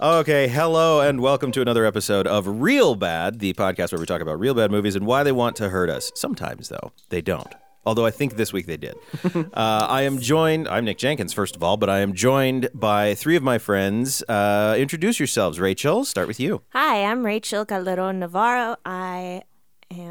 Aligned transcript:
Okay, 0.00 0.46
hello 0.46 1.00
and 1.00 1.20
welcome 1.20 1.50
to 1.50 1.60
another 1.60 1.84
episode 1.84 2.28
of 2.28 2.60
Real 2.60 2.94
Bad, 2.94 3.40
the 3.40 3.52
podcast 3.54 3.90
where 3.90 3.98
we 3.98 4.06
talk 4.06 4.20
about 4.20 4.38
real 4.38 4.54
bad 4.54 4.70
movies 4.70 4.94
and 4.94 5.04
why 5.04 5.24
they 5.24 5.32
want 5.32 5.56
to 5.56 5.70
hurt 5.70 5.90
us. 5.90 6.12
Sometimes, 6.14 6.68
though, 6.68 6.92
they 7.08 7.20
don't. 7.20 7.52
Although 7.84 8.06
I 8.06 8.12
think 8.12 8.36
this 8.36 8.52
week 8.52 8.66
they 8.66 8.76
did. 8.76 8.94
uh, 9.34 9.50
I 9.54 10.02
am 10.02 10.20
joined, 10.20 10.68
I'm 10.68 10.84
Nick 10.84 10.98
Jenkins, 10.98 11.32
first 11.32 11.56
of 11.56 11.64
all, 11.64 11.76
but 11.76 11.90
I 11.90 11.98
am 11.98 12.12
joined 12.12 12.68
by 12.74 13.14
three 13.16 13.34
of 13.34 13.42
my 13.42 13.58
friends. 13.58 14.22
Uh, 14.28 14.76
introduce 14.78 15.18
yourselves. 15.18 15.58
Rachel, 15.58 16.04
start 16.04 16.28
with 16.28 16.38
you. 16.38 16.62
Hi, 16.74 17.02
I'm 17.02 17.26
Rachel 17.26 17.64
Calderon 17.64 18.20
Navarro. 18.20 18.76
I 18.84 19.42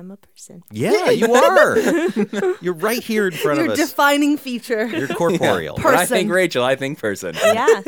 am 0.07 0.11
a 0.11 0.17
person. 0.17 0.63
Yeah, 0.71 1.09
you 1.11 1.33
are. 1.33 1.77
You're 2.61 2.73
right 2.73 3.01
here 3.03 3.27
in 3.27 3.33
front 3.33 3.57
Your 3.59 3.67
of 3.67 3.71
us. 3.73 3.77
defining 3.89 4.37
feature. 4.37 4.85
You're 4.87 5.07
corporeal. 5.07 5.75
Per- 5.77 5.89
When 5.91 5.99
I 5.99 6.05
think 6.05 6.31
Rachel, 6.31 6.63
I 6.63 6.75
think 6.75 6.99
person. 6.99 7.35
Yeah. 7.43 7.81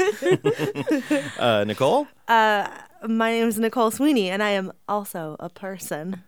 Uh, 1.37 1.63
Nicole? 1.65 2.07
My 2.27 3.31
name 3.31 3.47
is 3.47 3.57
Nicole 3.59 3.91
Sweeney, 3.91 4.29
and 4.29 4.43
I 4.43 4.49
am 4.51 4.71
also 4.87 5.35
a 5.39 5.49
person. 5.49 6.23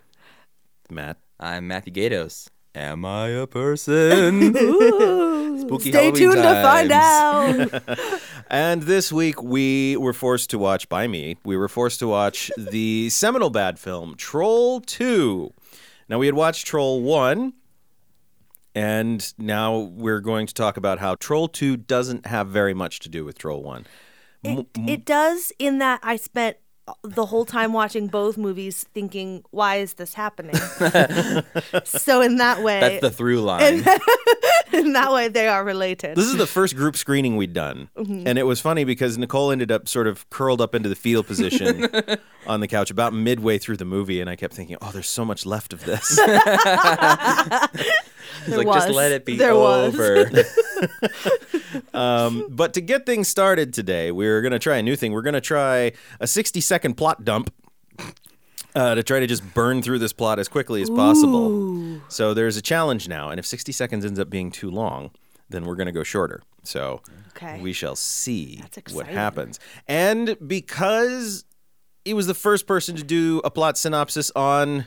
Matt. 0.90 1.18
I'm 1.40 1.68
Matthew 1.68 1.92
Gatos. 1.94 2.50
Am 2.76 3.04
I 3.04 3.30
a 3.30 3.48
person? 3.48 4.54
Spooky 4.54 5.90
Stay 5.92 6.06
Halloween 6.06 6.16
tuned 6.16 6.36
to 6.36 6.62
find 6.62 6.90
times. 6.90 7.74
out. 7.74 8.00
And 8.50 8.84
this 8.84 9.12
week 9.12 9.42
we 9.42 9.98
were 9.98 10.14
forced 10.14 10.50
to 10.52 10.60
watch, 10.60 10.88
by 10.88 11.08
me, 11.08 11.38
we 11.44 11.58
were 11.58 11.68
forced 11.68 12.00
to 12.00 12.08
watch 12.08 12.50
the 12.58 13.10
seminal 13.10 13.50
bad 13.50 13.78
film, 13.80 14.16
Troll 14.16 14.80
2. 14.82 15.52
Now, 16.12 16.20
we 16.20 16.26
had 16.26 16.36
watched 16.36 16.68
Troll 16.68 17.02
1, 17.02 17.54
and 18.76 19.34
now 19.38 19.78
we're 19.78 20.20
going 20.20 20.46
to 20.46 20.54
talk 20.54 20.76
about 20.76 21.00
how 21.00 21.16
Troll 21.16 21.48
2 21.48 21.78
doesn't 21.78 22.26
have 22.26 22.50
very 22.50 22.74
much 22.74 23.00
to 23.00 23.10
do 23.10 23.24
with 23.24 23.38
Troll 23.38 23.64
1. 23.64 23.86
It, 24.44 24.68
it 24.76 25.06
does 25.06 25.54
in 25.58 25.78
that 25.78 26.02
I 26.04 26.18
spent 26.18 26.58
the 27.04 27.26
whole 27.26 27.46
time 27.46 27.74
watching 27.74 28.08
both 28.08 28.38
movies 28.38 28.86
thinking, 28.94 29.44
why 29.52 29.78
is 29.78 29.94
this 29.94 30.14
happening? 30.14 30.56
so 31.84 32.22
in 32.22 32.38
that 32.38 32.62
way, 32.64 32.80
That's 32.80 33.02
the 33.02 33.12
through 33.12 33.42
line. 33.42 33.84
in 34.74 34.94
that 34.94 35.12
way, 35.12 35.28
they 35.28 35.48
are 35.48 35.64
related. 35.64 36.16
This 36.16 36.26
is 36.26 36.38
the 36.38 36.48
first 36.48 36.76
group 36.76 36.96
screening 36.96 37.38
we'd 37.38 37.54
done. 37.54 37.90
And 37.96 38.38
it 38.38 38.44
was 38.44 38.60
funny 38.60 38.84
because 38.84 39.18
Nicole 39.18 39.52
ended 39.52 39.72
up 39.72 39.88
sort 39.88 40.08
of 40.08 40.30
curled 40.30 40.62
up 40.62 40.74
into 40.76 40.90
the 40.90 40.96
fetal 40.96 41.24
position 41.24 41.88
on 42.48 42.60
the 42.62 42.68
couch 42.68 42.90
about 42.90 43.14
midway 43.14 43.58
through 43.58 43.78
the 43.78 43.86
movie. 43.86 44.20
And 44.20 44.30
I 44.30 44.36
kept 44.36 44.54
thinking, 44.54 44.78
oh, 44.82 44.92
there's 44.92 45.10
so 45.10 45.24
much 45.24 45.46
left 45.46 45.74
of 45.74 45.86
this. 45.86 46.08
He's 46.10 46.18
There 48.48 48.58
like, 48.64 48.68
just 48.68 48.90
let 48.90 49.12
it 49.12 49.26
be 49.26 49.38
There 49.38 49.52
over. 49.52 50.30
Um, 51.94 52.48
but 52.50 52.74
to 52.74 52.82
get 52.82 53.06
things 53.06 53.28
started 53.28 53.74
today, 53.74 54.12
we're 54.12 54.42
going 54.42 54.52
to 54.52 54.60
try 54.60 54.78
a 54.78 54.84
new 54.84 54.96
thing. 54.96 55.12
We're 55.12 55.22
going 55.22 55.34
to 55.34 55.42
try 55.42 55.92
a 56.20 56.28
60 56.28 56.62
second 56.72 56.96
plot 56.96 57.26
dump 57.26 57.54
uh, 58.76 58.96
to 58.96 59.04
try 59.04 59.20
to 59.20 59.28
just 59.28 59.44
burn 59.54 59.82
through 59.82 60.00
this 60.00 60.14
plot 60.14 60.40
as 60.40 60.48
quickly 60.48 60.82
as 60.82 60.90
possible. 60.90 62.00
So 62.08 62.34
there's 62.34 62.56
a 62.56 62.62
challenge 62.62 63.10
now. 63.10 63.30
And 63.30 63.40
if 63.40 63.46
60 63.46 63.74
seconds 63.74 64.06
ends 64.06 64.18
up 64.20 64.30
being 64.30 64.52
too 64.52 64.72
long, 64.72 65.12
then 65.50 65.66
we're 65.66 65.76
going 65.76 65.88
to 65.88 65.92
go 65.92 66.04
shorter. 66.04 66.42
So 66.64 67.02
Okay. 67.36 67.60
we 67.60 67.74
shall 67.74 67.96
see 67.98 68.64
what 68.96 69.08
happens. 69.08 69.60
And 69.88 70.38
because 70.48 71.44
he 72.06 72.14
was 72.14 72.26
the 72.28 72.34
first 72.34 72.68
person 72.68 72.96
to 72.96 73.04
do 73.04 73.42
a 73.44 73.52
plot 73.52 73.78
synopsis 73.78 74.32
on 74.34 74.86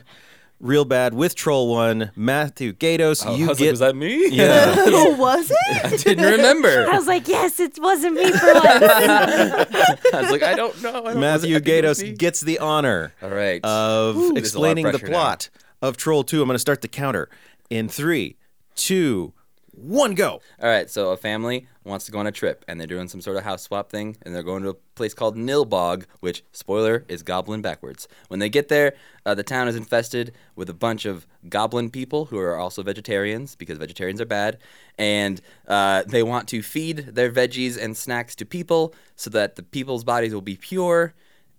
Real 0.65 0.83
Bad 0.85 1.13
with 1.13 1.35
Troll 1.35 1.69
One, 1.69 2.11
Matthew 2.15 2.73
Gatos, 2.73 3.23
Oh, 3.25 3.33
I 3.33 3.35
you 3.37 3.47
was 3.49 3.57
get. 3.59 3.65
like, 3.65 3.71
was 3.73 3.79
that 3.81 3.95
me? 3.95 4.29
yeah. 4.31 4.73
oh, 4.77 5.15
was 5.19 5.51
it? 5.51 5.85
I 5.85 5.95
didn't 5.95 6.25
remember. 6.25 6.87
I 6.89 6.97
was 6.97 7.05
like, 7.07 7.27
yes, 7.27 7.59
it 7.59 7.77
wasn't 7.79 8.15
me 8.15 8.31
for 8.31 8.53
once. 8.53 8.65
I 8.65 10.21
was 10.21 10.31
like, 10.31 10.41
I 10.43 10.55
don't 10.55 10.81
know. 10.81 11.05
I 11.05 11.11
don't 11.13 11.19
Matthew 11.19 11.55
I 11.55 11.59
think 11.59 11.67
it 11.67 11.85
was 11.85 12.01
Gatos 12.01 12.17
gets 12.17 12.41
the 12.41 12.59
honor 12.59 13.13
All 13.21 13.29
right. 13.29 13.63
of 13.63 14.15
There's 14.15 14.27
a 14.27 14.31
of 14.31 14.37
explaining 14.37 14.85
the 14.85 14.91
pressure 14.91 15.07
now. 15.07 15.11
plot 15.13 15.49
of 15.81 15.97
Troll 15.97 16.23
2. 16.23 16.41
I'm 16.41 16.47
going 16.47 16.55
to 16.55 16.59
start 16.59 16.81
the 16.81 16.87
counter 16.87 17.29
in 17.69 17.87
three, 17.87 18.37
two, 18.75 19.33
one, 19.75 20.15
go. 20.15 20.41
All 20.61 20.69
right, 20.69 20.89
so 20.89 21.11
a 21.11 21.17
family 21.17 21.67
wants 21.83 22.05
to 22.05 22.11
go 22.11 22.19
on 22.19 22.27
a 22.27 22.31
trip, 22.31 22.63
and 22.67 22.79
they're 22.79 22.87
doing 22.87 23.07
some 23.07 23.21
sort 23.21 23.37
of 23.37 23.43
house 23.43 23.63
swap 23.63 23.89
thing, 23.89 24.17
and 24.21 24.33
they're 24.33 24.43
going 24.43 24.63
to 24.63 24.69
a 24.69 24.73
place 24.95 25.13
called 25.13 25.35
Nilbog, 25.35 26.05
which, 26.21 26.43
spoiler, 26.51 27.05
is 27.07 27.23
goblin 27.23 27.61
backwards. 27.61 28.07
When 28.27 28.39
they 28.39 28.49
get 28.49 28.69
there, 28.69 28.95
uh, 29.25 29.35
the 29.35 29.43
town 29.43 29.67
is 29.67 29.75
infested 29.75 30.33
with 30.55 30.69
a 30.69 30.73
bunch 30.73 31.05
of 31.05 31.27
goblin 31.49 31.89
people 31.89 32.25
who 32.25 32.39
are 32.39 32.57
also 32.57 32.83
vegetarians, 32.83 33.55
because 33.55 33.77
vegetarians 33.77 34.21
are 34.21 34.25
bad, 34.25 34.57
and 34.97 35.41
uh, 35.67 36.03
they 36.07 36.23
want 36.23 36.47
to 36.49 36.61
feed 36.61 36.97
their 37.15 37.31
veggies 37.31 37.77
and 37.77 37.95
snacks 37.95 38.35
to 38.35 38.45
people 38.45 38.93
so 39.15 39.29
that 39.29 39.55
the 39.55 39.63
people's 39.63 40.03
bodies 40.03 40.33
will 40.33 40.41
be 40.41 40.55
pure, 40.55 41.13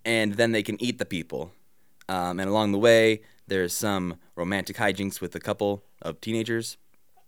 and 0.05 0.35
then 0.35 0.53
they 0.53 0.63
can 0.63 0.83
eat 0.83 0.99
the 0.99 1.05
people. 1.05 1.53
Um, 2.09 2.41
and 2.41 2.49
along 2.49 2.73
the 2.73 2.79
way, 2.79 3.23
there's 3.47 3.73
some 3.73 4.17
romantic 4.35 4.77
hijinks 4.77 5.21
with 5.21 5.35
a 5.35 5.41
couple 5.41 5.85
of 6.03 6.21
teenagers 6.21 6.77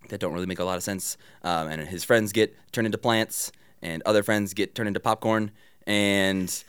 that 0.07 0.19
don't 0.19 0.33
really 0.33 0.45
make 0.45 0.59
a 0.59 0.63
lot 0.63 0.77
of 0.77 0.83
sense. 0.83 1.17
Um, 1.43 1.67
and 1.67 1.81
his 1.87 2.03
friends 2.03 2.31
get 2.31 2.55
turned 2.71 2.85
into 2.85 2.97
plants, 2.97 3.51
and 3.81 4.01
other 4.05 4.23
friends 4.23 4.53
get 4.53 4.75
turned 4.75 4.87
into 4.87 4.99
popcorn. 4.99 5.51
And 5.85 6.63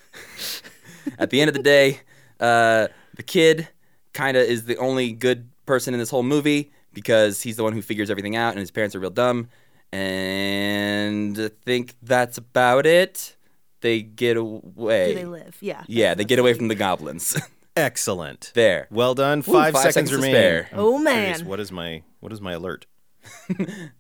at 1.19 1.31
the 1.31 1.41
end 1.41 1.49
of 1.49 1.55
the 1.55 1.63
day, 1.63 2.01
uh, 2.41 2.89
the 3.15 3.23
kid 3.23 3.69
kind 4.13 4.37
of 4.37 4.45
is 4.45 4.65
the 4.65 4.77
only 4.77 5.13
good 5.13 5.49
person 5.67 5.95
in 5.95 6.01
this 6.01 6.11
whole 6.11 6.23
movie 6.23 6.73
because 6.93 7.43
he's 7.43 7.57
the 7.57 7.63
one 7.63 7.73
who 7.73 7.83
figures 7.83 8.11
everything 8.11 8.37
out, 8.37 8.51
and 8.51 8.61
his 8.61 8.71
parents 8.71 8.95
are 8.97 9.01
real 9.01 9.11
dumb. 9.11 9.49
And 9.93 11.39
I 11.39 11.51
think 11.65 11.95
that's 12.03 12.39
about 12.39 12.87
it. 12.87 13.37
They 13.81 14.03
get 14.03 14.37
away. 14.37 15.15
Do 15.15 15.19
they 15.21 15.25
live? 15.25 15.57
Yeah. 15.61 15.85
Yeah, 15.87 16.15
they 16.15 16.25
get 16.25 16.39
away 16.39 16.55
from 16.55 16.69
the 16.69 16.75
goblins. 16.75 17.37
Excellent. 17.77 18.53
there. 18.55 18.89
Well 18.91 19.15
done. 19.15 19.43
Five, 19.43 19.73
five 19.73 19.93
seconds, 19.93 19.95
seconds 19.95 20.11
to 20.11 20.17
remaining. 20.17 20.67
Oh, 20.73 20.97
I'm 20.97 21.07
curious, 21.07 21.39
man. 21.41 21.49
What 21.49 21.61
is 21.61 21.73
my 21.73 22.03
what 22.21 22.33
is 22.33 22.41
my 22.41 22.53
alert? 22.53 22.87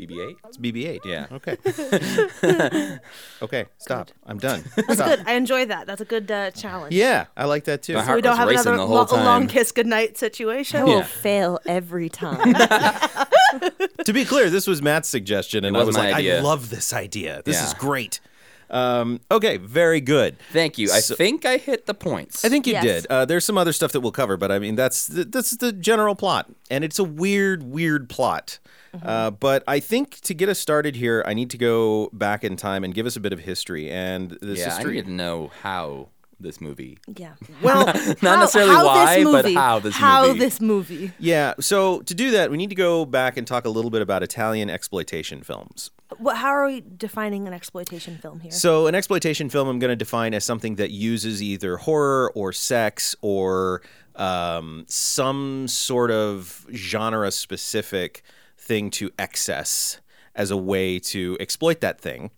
BB-8. 0.00 0.36
It's 0.46 0.56
BB-8. 0.56 1.00
Yeah. 1.04 1.26
Okay. 1.32 2.98
okay. 3.42 3.66
Stop. 3.78 4.10
I'm 4.26 4.38
done. 4.38 4.64
That's 4.76 4.94
Stop. 4.94 5.08
good. 5.08 5.22
I 5.26 5.34
enjoy 5.34 5.66
that. 5.66 5.86
That's 5.86 6.00
a 6.00 6.04
good 6.06 6.30
uh, 6.30 6.50
challenge. 6.52 6.94
Yeah, 6.94 7.26
I 7.36 7.44
like 7.44 7.64
that 7.64 7.82
too. 7.82 7.94
My 7.94 8.06
So 8.06 8.14
we 8.14 8.22
don't 8.22 8.36
have 8.36 8.48
another 8.48 8.78
lo- 8.78 9.06
long 9.12 9.46
kiss 9.46 9.72
goodnight 9.72 10.16
situation. 10.16 10.80
I 10.80 10.84
will 10.84 10.98
Yeah. 10.98 11.02
fail 11.04 11.60
every 11.66 12.08
time. 12.08 12.54
to 12.54 14.12
be 14.12 14.24
clear, 14.24 14.48
this 14.48 14.66
was 14.66 14.80
Matt's 14.80 15.08
suggestion, 15.08 15.64
and 15.66 15.76
I 15.76 15.80
was 15.80 15.88
wasn't 15.88 16.04
my 16.06 16.12
like, 16.12 16.24
I 16.26 16.40
love 16.40 16.70
this 16.70 16.92
idea. 16.94 17.42
This 17.44 17.62
is 17.62 17.74
great. 17.74 18.20
Um, 18.70 19.20
okay, 19.30 19.56
very 19.56 20.00
good. 20.00 20.36
Thank 20.52 20.78
you. 20.78 20.90
I 20.92 21.00
think 21.00 21.44
I 21.44 21.56
hit 21.56 21.86
the 21.86 21.94
points. 21.94 22.44
I 22.44 22.48
think 22.48 22.66
you 22.66 22.74
Yes. 22.74 22.84
did. 22.84 23.06
Uh, 23.06 23.24
there's 23.24 23.44
some 23.44 23.58
other 23.58 23.72
stuff 23.72 23.92
that 23.92 24.00
we'll 24.00 24.12
cover, 24.12 24.36
but 24.36 24.52
I 24.52 24.58
mean 24.58 24.76
that's 24.76 25.06
the, 25.06 25.24
that's 25.24 25.52
the 25.56 25.72
general 25.72 26.14
plot, 26.14 26.50
and 26.70 26.84
it's 26.84 26.98
a 26.98 27.04
weird, 27.04 27.62
weird 27.64 28.08
plot. 28.08 28.58
Uh, 29.04 29.30
but 29.30 29.62
I 29.68 29.78
think 29.78 30.20
to 30.22 30.34
get 30.34 30.48
us 30.48 30.58
started 30.58 30.96
here, 30.96 31.22
I 31.26 31.32
need 31.32 31.50
to 31.50 31.58
go 31.58 32.10
back 32.12 32.42
in 32.42 32.56
time 32.56 32.82
and 32.82 32.92
give 32.92 33.06
us 33.06 33.14
a 33.16 33.20
bit 33.20 33.32
of 33.32 33.38
history. 33.40 33.88
And 33.90 34.36
this 34.42 34.58
yeah, 34.58 34.74
I 34.76 34.82
need 34.82 35.04
to 35.04 35.10
know 35.12 35.50
how 35.62 36.08
this 36.40 36.60
movie. 36.60 36.98
Yeah. 37.16 37.34
well, 37.62 37.84
Not 37.86 38.18
How- 38.20 38.40
necessarily 38.40 38.74
how 38.74 38.86
why, 38.86 39.16
this 39.22 39.32
but 39.32 39.52
how 39.54 39.78
this 39.78 39.94
how 39.94 40.22
movie. 40.26 40.38
How 40.38 40.44
this 40.44 40.60
movie. 40.60 41.12
yeah. 41.18 41.54
So 41.60 42.00
to 42.02 42.14
do 42.14 42.30
that, 42.32 42.50
we 42.50 42.56
need 42.56 42.70
to 42.70 42.76
go 42.76 43.04
back 43.04 43.36
and 43.36 43.46
talk 43.46 43.64
a 43.64 43.68
little 43.70 43.90
bit 43.90 44.02
about 44.02 44.22
Italian 44.22 44.70
exploitation 44.70 45.42
films. 45.42 45.90
What, 46.18 46.36
how 46.38 46.48
are 46.48 46.66
we 46.66 46.82
defining 46.96 47.46
an 47.46 47.52
exploitation 47.52 48.18
film 48.18 48.40
here? 48.40 48.50
So, 48.50 48.88
an 48.88 48.96
exploitation 48.96 49.48
film 49.48 49.68
I'm 49.68 49.78
going 49.78 49.90
to 49.90 49.96
define 49.96 50.34
as 50.34 50.44
something 50.44 50.74
that 50.74 50.90
uses 50.90 51.40
either 51.40 51.76
horror 51.76 52.32
or 52.34 52.52
sex 52.52 53.14
or 53.22 53.82
um, 54.16 54.84
some 54.88 55.68
sort 55.68 56.10
of 56.10 56.66
genre 56.74 57.30
specific 57.30 58.22
thing 58.58 58.90
to 58.90 59.10
excess 59.20 60.00
as 60.34 60.50
a 60.50 60.56
way 60.56 60.98
to 60.98 61.36
exploit 61.38 61.80
that 61.80 62.00
thing 62.00 62.30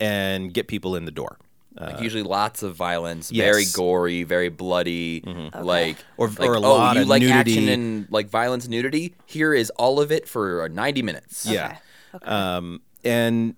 and 0.00 0.52
get 0.52 0.66
people 0.66 0.96
in 0.96 1.04
the 1.04 1.10
door. 1.12 1.38
Like 1.78 2.00
usually 2.00 2.24
lots 2.24 2.62
of 2.62 2.74
violence, 2.74 3.30
yes. 3.30 3.44
very 3.44 3.64
gory, 3.74 4.24
very 4.24 4.48
bloody, 4.48 5.22
like 5.54 5.96
Or- 6.16 6.28
like, 6.28 6.40
or 6.48 6.54
a 6.54 6.58
oh, 6.58 6.60
lot 6.60 6.96
you 6.96 7.02
of 7.02 7.08
like 7.08 7.22
nudity. 7.22 7.52
action 7.52 7.68
and 7.68 8.06
like 8.10 8.28
violence, 8.28 8.66
nudity. 8.68 9.14
Here 9.26 9.54
is 9.54 9.70
all 9.76 10.00
of 10.00 10.10
it 10.10 10.28
for 10.28 10.68
90 10.68 11.02
minutes. 11.02 11.46
Yeah. 11.46 11.78
Okay. 12.14 12.26
Um, 12.26 12.82
and 13.04 13.54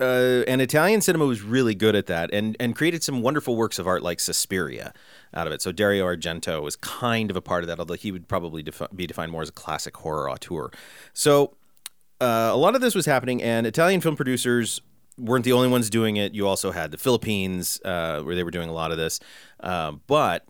uh, 0.00 0.42
and 0.46 0.60
Italian 0.60 1.00
cinema 1.00 1.26
was 1.26 1.42
really 1.42 1.74
good 1.74 1.94
at 1.96 2.06
that, 2.06 2.30
and 2.32 2.56
and 2.60 2.74
created 2.76 3.02
some 3.02 3.20
wonderful 3.22 3.56
works 3.56 3.78
of 3.78 3.86
art 3.86 4.02
like 4.02 4.20
Suspiria 4.20 4.92
out 5.34 5.46
of 5.46 5.52
it. 5.52 5.60
So 5.62 5.72
Dario 5.72 6.04
Argento 6.06 6.62
was 6.62 6.76
kind 6.76 7.30
of 7.30 7.36
a 7.36 7.40
part 7.40 7.62
of 7.64 7.68
that, 7.68 7.78
although 7.78 7.94
he 7.94 8.10
would 8.12 8.26
probably 8.28 8.62
defi- 8.62 8.86
be 8.94 9.06
defined 9.06 9.32
more 9.32 9.42
as 9.42 9.48
a 9.48 9.52
classic 9.52 9.96
horror 9.96 10.30
auteur. 10.30 10.70
So 11.14 11.54
uh, 12.20 12.50
a 12.52 12.56
lot 12.56 12.74
of 12.74 12.80
this 12.80 12.94
was 12.94 13.06
happening, 13.06 13.42
and 13.42 13.66
Italian 13.66 14.00
film 14.00 14.16
producers 14.16 14.80
weren't 15.18 15.44
the 15.44 15.52
only 15.52 15.68
ones 15.68 15.90
doing 15.90 16.16
it. 16.16 16.34
You 16.34 16.46
also 16.46 16.70
had 16.72 16.90
the 16.90 16.98
Philippines, 16.98 17.80
uh, 17.84 18.22
where 18.22 18.34
they 18.34 18.44
were 18.44 18.50
doing 18.50 18.68
a 18.68 18.72
lot 18.72 18.90
of 18.92 18.98
this, 18.98 19.20
Um 19.60 20.02
but 20.06 20.46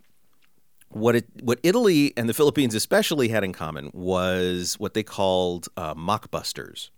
what 0.88 1.16
it 1.16 1.26
what 1.42 1.58
Italy 1.62 2.12
and 2.16 2.28
the 2.28 2.34
Philippines 2.34 2.74
especially 2.74 3.28
had 3.28 3.44
in 3.44 3.52
common 3.52 3.90
was 3.92 4.74
what 4.78 4.94
they 4.94 5.02
called 5.02 5.68
uh, 5.76 5.94
mockbusters, 5.94 6.90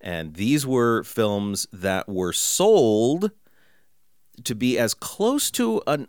and 0.00 0.34
these 0.34 0.66
were 0.66 1.02
films 1.04 1.66
that 1.72 2.08
were 2.08 2.32
sold 2.32 3.30
to 4.44 4.54
be 4.54 4.78
as 4.78 4.94
close 4.94 5.50
to 5.52 5.82
an 5.86 6.08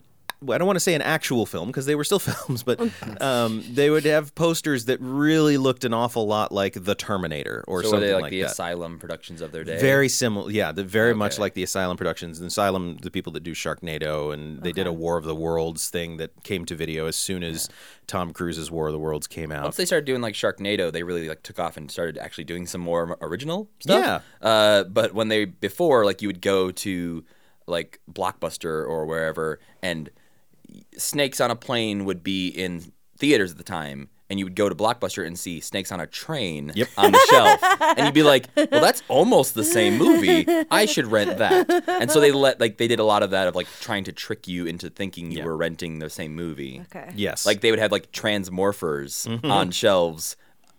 I 0.49 0.57
don't 0.57 0.67
want 0.67 0.75
to 0.77 0.81
say 0.81 0.93
an 0.93 1.01
actual 1.01 1.45
film 1.45 1.67
because 1.67 1.85
they 1.85 1.95
were 1.95 2.03
still 2.03 2.19
films, 2.19 2.63
but 2.63 2.79
um, 3.21 3.63
they 3.69 3.89
would 3.89 4.05
have 4.05 4.35
posters 4.35 4.85
that 4.85 4.99
really 5.01 5.57
looked 5.57 5.83
an 5.83 5.93
awful 5.93 6.25
lot 6.27 6.51
like 6.51 6.83
The 6.83 6.95
Terminator 6.95 7.63
or 7.67 7.81
So 7.81 7.87
were 7.87 7.91
something 7.91 8.07
they 8.07 8.13
like, 8.13 8.21
like 8.23 8.31
the 8.31 8.41
that. 8.41 8.51
Asylum 8.51 8.99
productions 8.99 9.41
of 9.41 9.51
their 9.51 9.63
day? 9.63 9.79
Very 9.79 10.09
similar, 10.09 10.51
yeah. 10.51 10.71
The, 10.71 10.83
very 10.83 11.13
much 11.13 11.39
like 11.39 11.53
the 11.53 11.63
Asylum 11.63 11.97
Productions. 11.97 12.39
The 12.39 12.47
Asylum, 12.47 12.97
the 13.01 13.11
people 13.11 13.33
that 13.33 13.43
do 13.43 13.53
Sharknado, 13.53 14.33
and 14.33 14.61
they 14.61 14.71
did 14.71 14.87
a 14.87 14.93
War 14.93 15.17
of 15.17 15.23
the 15.23 15.35
Worlds 15.35 15.89
thing 15.89 16.17
that 16.17 16.43
came 16.43 16.65
to 16.65 16.75
video 16.75 17.07
as 17.07 17.15
soon 17.15 17.43
as 17.43 17.69
Tom 18.07 18.31
Cruise's 18.33 18.69
War 18.71 18.87
of 18.87 18.93
the 18.93 18.99
Worlds 18.99 19.27
came 19.27 19.51
out. 19.51 19.63
Once 19.63 19.77
they 19.77 19.85
started 19.85 20.05
doing 20.05 20.21
like 20.21 20.35
Sharknado, 20.35 20.91
they 20.91 21.03
really 21.03 21.27
like 21.27 21.43
took 21.43 21.59
off 21.59 21.77
and 21.77 21.89
started 21.89 22.17
actually 22.17 22.43
doing 22.43 22.67
some 22.67 22.81
more 22.81 23.17
original 23.21 23.69
stuff. 23.79 24.23
Yeah. 24.41 24.47
Uh, 24.47 24.83
but 24.83 25.13
when 25.13 25.27
they 25.27 25.45
before 25.45 26.05
like 26.05 26.21
you 26.21 26.27
would 26.27 26.41
go 26.41 26.71
to 26.71 27.23
like 27.67 27.99
Blockbuster 28.11 28.87
or 28.87 29.05
wherever, 29.05 29.59
and 29.81 30.09
Snakes 30.97 31.39
on 31.41 31.51
a 31.51 31.55
Plane 31.55 32.05
would 32.05 32.23
be 32.23 32.47
in 32.47 32.91
theaters 33.17 33.51
at 33.51 33.57
the 33.57 33.63
time. 33.63 34.09
And 34.29 34.39
you 34.39 34.45
would 34.47 34.55
go 34.55 34.67
to 34.67 34.73
Blockbuster 34.73 35.27
and 35.27 35.37
see 35.37 35.59
Snakes 35.59 35.91
on 35.91 35.99
a 35.99 36.07
Train 36.07 36.71
Yep. 36.73 36.87
on 36.97 37.11
the 37.11 37.19
shelf, 37.29 37.59
and 37.97 38.05
you'd 38.07 38.15
be 38.15 38.23
like, 38.23 38.47
"Well, 38.55 38.81
that's 38.81 39.03
almost 39.07 39.53
the 39.53 39.65
same 39.65 39.97
movie. 39.97 40.47
I 40.71 40.85
should 40.85 41.05
rent 41.07 41.37
that." 41.37 41.69
And 41.87 42.09
so 42.09 42.19
they 42.19 42.31
let 42.31 42.59
like 42.59 42.77
they 42.77 42.87
did 42.87 42.97
a 42.99 43.03
lot 43.03 43.21
of 43.21 43.29
that 43.31 43.47
of 43.47 43.53
like 43.55 43.67
trying 43.81 44.05
to 44.05 44.11
trick 44.11 44.47
you 44.47 44.65
into 44.65 44.89
thinking 44.89 45.29
you 45.29 45.39
Yeah. 45.39 45.45
were 45.45 45.55
renting 45.57 45.99
the 45.99 46.09
same 46.09 46.33
movie. 46.35 46.81
Okay. 46.85 47.11
yes, 47.15 47.45
Like 47.45 47.61
they 47.61 47.69
would 47.69 47.79
have 47.79 47.91
like 47.91 48.11
Transmorphers 48.11 49.27
Mm-hmm. 49.27 49.51
on 49.51 49.69
shelves, 49.71 50.35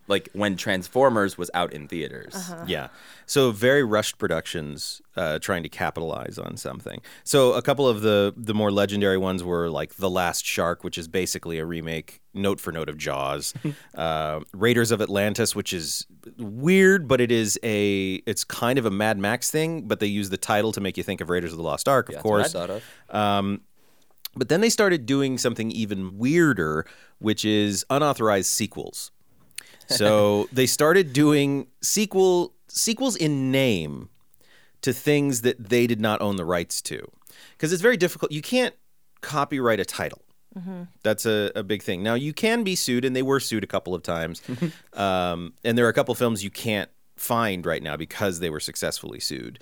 like 0.07 0.29
when 0.35 0.57
Transformers 0.57 1.39
was 1.39 1.51
out 1.55 1.73
in 1.73 1.89
theaters. 1.89 2.35
Uh-huh. 2.35 2.65
Yeah. 2.67 2.89
So 3.27 3.51
very 3.53 3.83
rushed 3.83 4.19
productions 4.19 5.01
uh, 5.17 5.39
trying 5.39 5.63
to 5.63 5.69
capitalize 5.69 6.39
on 6.39 6.57
something. 6.59 7.01
So 7.25 7.55
a 7.55 7.63
couple 7.63 7.89
of 7.89 8.03
the 8.03 8.35
the 8.37 8.53
more 8.55 8.71
legendary 8.71 9.17
ones 9.17 9.43
were 9.43 9.71
like 9.71 9.95
The 9.95 10.11
Last 10.11 10.45
Shark, 10.45 10.85
which 10.85 10.99
is 10.99 11.09
basically 11.09 11.59
a 11.59 11.65
remake 11.65 12.21
note 12.35 12.61
for 12.61 12.71
note 12.73 12.89
of 12.89 12.99
Jaws. 12.99 13.55
uh, 13.95 14.41
Raiders 14.53 14.91
of 14.91 15.01
Atlantis, 15.01 15.57
which 15.57 15.73
is 15.73 16.07
weird, 16.39 17.09
but 17.09 17.21
it 17.21 17.33
is 17.33 17.59
a 17.63 18.15
it's 18.27 18.45
kind 18.45 18.79
of 18.79 18.85
a 18.85 18.91
Mad 18.91 19.19
Max 19.19 19.51
thing, 19.51 19.89
but 19.89 20.01
they 20.01 20.07
use 20.07 20.29
the 20.31 20.37
title 20.37 20.73
to 20.73 20.81
make 20.81 20.97
you 20.99 21.03
think 21.03 21.21
of 21.23 21.31
Raiders 21.31 21.53
of 21.53 21.57
the 21.57 21.65
Lost 21.65 21.89
Ark, 21.89 22.09
of 22.09 22.13
Yeah, 22.13 22.17
that's 22.19 22.23
course. 22.23 22.55
what 22.55 22.63
I 22.63 22.67
thought 22.67 22.83
of. 23.11 23.61
But 24.37 24.49
then 24.49 24.61
they 24.61 24.69
started 24.69 25.07
doing 25.07 25.39
something 25.39 25.71
even 25.71 26.19
weirder, 26.19 26.87
which 27.19 27.45
is 27.45 27.87
unauthorized 27.89 28.49
sequels. 28.49 29.13
So 29.87 30.49
they 30.53 30.67
started 30.67 31.13
doing 31.13 31.69
sequel 31.83 32.55
sequels 32.69 33.17
in 33.17 33.51
name 33.51 34.09
to 34.83 34.93
things 34.93 35.43
that 35.43 35.69
they 35.71 35.87
did 35.87 36.01
not 36.01 36.21
own 36.21 36.37
the 36.37 36.45
rights 36.45 36.83
to, 36.83 37.11
because 37.53 37.73
it's 37.73 37.83
very 37.83 37.97
difficult. 37.97 38.33
You 38.33 38.43
can't 38.43 38.75
copyright 39.21 39.81
a 39.81 39.85
title. 39.85 40.23
That's 41.03 41.27
a, 41.27 41.51
a 41.57 41.63
big 41.65 41.83
thing. 41.83 42.03
Now 42.03 42.15
you 42.15 42.33
can 42.33 42.63
be 42.63 42.77
sued, 42.77 43.05
and 43.05 43.15
they 43.17 43.23
were 43.23 43.41
sued 43.41 43.65
a 43.65 43.67
couple 43.67 43.95
of 43.95 44.03
times. 44.03 44.41
um, 44.93 45.55
and 45.65 45.77
there 45.77 45.85
are 45.85 45.89
a 45.89 45.93
couple 45.93 46.15
films 46.15 46.45
you 46.45 46.51
can't 46.51 46.91
find 47.17 47.67
right 47.67 47.83
now 47.83 47.97
because 47.97 48.41
they 48.41 48.51
were 48.51 48.61
successfully 48.61 49.21
sued. 49.21 49.59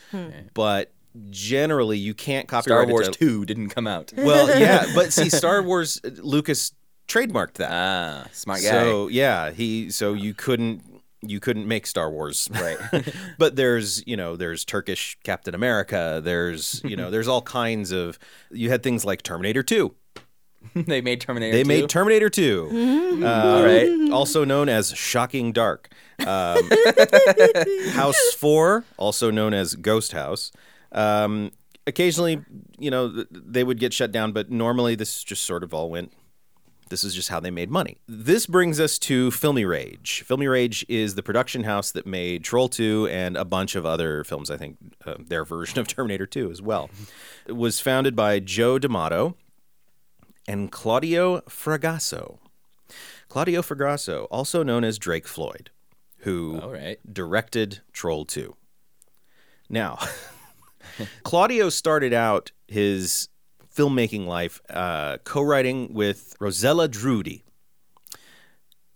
But 0.55 0.93
generally, 1.31 1.99
you 1.99 2.15
can't 2.15 2.49
copyright 2.49 2.65
Star 2.65 2.83
a 2.83 2.87
Wars 2.87 3.07
title. 3.09 3.15
Two 3.15 3.45
didn't 3.45 3.71
come 3.71 3.87
out. 3.87 4.13
Well, 4.17 4.59
yeah, 4.59 4.87
but 4.95 5.13
see, 5.13 5.31
Star 5.31 5.63
Wars, 5.63 6.01
uh, 6.05 6.11
Lucas 6.23 6.73
trademarked 7.09 7.55
that. 7.55 7.71
Ah, 7.73 8.29
smart 8.33 8.61
guy. 8.63 8.71
so 8.71 9.09
yeah, 9.09 9.51
he 9.51 9.91
so 9.91 10.13
you 10.15 10.35
couldn't 10.35 10.83
you 11.25 11.39
couldn't 11.39 11.69
make 11.69 11.87
Star 11.87 12.11
Wars, 12.11 12.49
Right. 12.53 12.77
but 13.39 13.55
there's 13.57 14.03
you 14.07 14.17
know 14.17 14.37
there's 14.37 14.65
Turkish 14.65 15.17
Captain 15.23 15.55
America. 15.55 16.21
There's 16.25 16.81
you 16.85 16.97
know 16.97 17.11
there's 17.11 17.29
all 17.29 17.43
kinds 17.43 17.93
of 17.93 18.19
you 18.51 18.71
had 18.71 18.83
things 18.83 19.05
like 19.05 19.23
Terminator 19.23 19.63
Two. 19.63 19.95
they 20.75 21.01
made 21.01 21.21
Terminator. 21.21 21.57
They 21.57 21.65
2. 21.65 21.69
made 21.69 21.89
Terminator 21.89 22.31
Two, 22.31 22.69
uh, 23.23 23.27
All 23.27 23.65
right. 23.65 24.11
also 24.13 24.45
known 24.45 24.69
as 24.69 24.93
Shocking 24.95 25.53
Dark. 25.53 25.89
Um, 26.25 26.71
House 27.91 28.33
Four, 28.35 28.85
also 28.97 29.31
known 29.31 29.55
as 29.55 29.75
Ghost 29.75 30.13
House. 30.13 30.53
Um, 30.93 31.51
occasionally, 31.87 32.43
you 32.79 32.91
know, 32.91 33.25
they 33.31 33.65
would 33.65 33.81
get 33.81 33.93
shut 33.93 34.13
down, 34.13 34.31
but 34.33 34.51
normally 34.51 34.95
this 34.95 35.25
just 35.25 35.43
sort 35.45 35.65
of 35.65 35.75
all 35.75 35.91
went. 35.91 36.13
This 36.93 37.05
is 37.05 37.15
just 37.15 37.31
how 37.31 37.41
they 37.41 37.51
made 37.51 37.71
money. 37.71 37.97
This 38.07 38.45
brings 38.45 38.79
us 38.79 38.99
to 38.99 39.31
Filmirage. 39.31 40.25
Filmy 40.25 40.47
Rage 40.47 40.85
is 40.91 41.15
the 41.15 41.23
production 41.23 41.65
house 41.65 41.91
that 41.91 42.07
made 42.07 42.45
Troll 42.45 42.69
2 42.69 43.09
and 43.11 43.35
a 43.35 43.47
bunch 43.47 43.75
of 43.77 43.87
other 43.87 44.25
films, 44.25 44.51
I 44.51 44.59
think 44.59 44.77
uh, 45.07 45.15
their 45.19 45.43
version 45.43 45.79
of 45.79 45.89
Terminator 45.89 46.27
2 46.27 46.51
as 46.51 46.61
well. 46.61 46.91
It 47.47 47.57
was 47.57 47.81
founded 47.81 48.15
by 48.15 48.41
Joe 48.41 48.79
D'Amato 48.79 49.37
and 50.47 50.71
Claudio 50.71 51.41
Fragasso. 51.49 52.41
Claudio 53.31 53.63
Fragasso, 53.63 54.27
also 54.31 54.63
known 54.63 54.85
as 54.85 54.99
Drake 54.99 55.27
Floyd, 55.27 55.71
who 56.19 56.61
All 56.61 56.73
right. 56.73 56.99
directed 57.11 57.81
Troll 57.95 58.27
2. 58.27 58.55
Now, 59.71 59.99
Claudio 61.23 61.71
started 61.71 62.13
out 62.13 62.53
his 62.69 63.29
filmmaking 63.75 64.27
life 64.27 64.61
uh, 64.71 65.19
co 65.25 65.43
writing 65.43 65.93
with 65.95 66.37
Rossella 66.41 66.89
Drudi. 66.89 67.43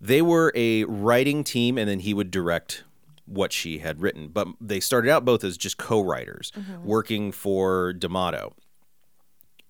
They 0.01 0.23
were 0.23 0.53
a 0.55 0.85
writing 0.85 1.43
team, 1.43 1.79
and 1.79 1.89
then 1.89 2.01
he 2.01 2.13
would 2.13 2.31
direct 2.31 2.85
what 3.25 3.53
she 3.53 3.79
had 3.79 4.01
written. 4.01 4.29
But 4.29 4.49
they 4.61 4.79
started 4.81 5.11
out 5.11 5.25
both 5.25 5.43
as 5.43 5.57
just 5.57 5.79
co 5.79 6.01
writers, 6.03 6.53
working 6.85 7.33
for 7.33 7.93
D'Amato 7.93 8.55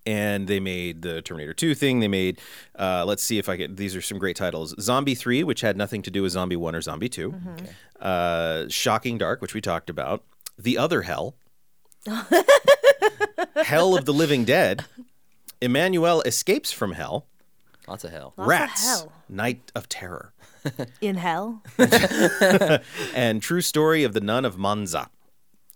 and 0.06 0.46
they 0.46 0.60
made 0.60 1.02
the 1.02 1.20
Terminator 1.20 1.52
2 1.52 1.74
thing. 1.74 2.00
They 2.00 2.08
made, 2.08 2.40
uh, 2.78 3.04
let's 3.04 3.22
see 3.22 3.38
if 3.38 3.48
I 3.48 3.56
get, 3.56 3.76
these 3.76 3.96
are 3.96 4.00
some 4.00 4.18
great 4.18 4.36
titles 4.36 4.74
Zombie 4.80 5.16
3, 5.16 5.42
which 5.42 5.60
had 5.60 5.76
nothing 5.76 6.00
to 6.02 6.10
do 6.10 6.22
with 6.22 6.32
Zombie 6.32 6.56
1 6.56 6.74
or 6.74 6.80
Zombie 6.80 7.08
2. 7.08 7.34
Uh, 8.00 8.68
Shocking 8.68 9.18
Dark, 9.18 9.42
which 9.42 9.52
we 9.52 9.60
talked 9.60 9.90
about. 9.90 10.24
The 10.56 10.78
Other 10.78 11.02
Hell. 11.02 11.34
Hell 13.64 13.96
of 13.96 14.04
the 14.04 14.12
Living 14.14 14.44
Dead. 14.44 14.84
Emmanuel 15.60 16.22
Escapes 16.22 16.72
from 16.72 16.92
Hell. 16.92 17.26
Lots 17.88 18.04
of 18.04 18.10
hell. 18.10 18.34
Lots 18.36 18.38
of 18.38 18.46
Rats. 18.48 18.84
hell. 18.86 19.12
Night 19.28 19.70
of 19.74 19.88
Terror. 19.88 20.32
In 21.00 21.16
hell. 21.16 21.62
And 23.14 23.40
True 23.40 23.60
Story 23.60 24.02
of 24.04 24.12
the 24.12 24.20
Nun 24.20 24.44
of 24.44 24.58
Monza. 24.58 25.08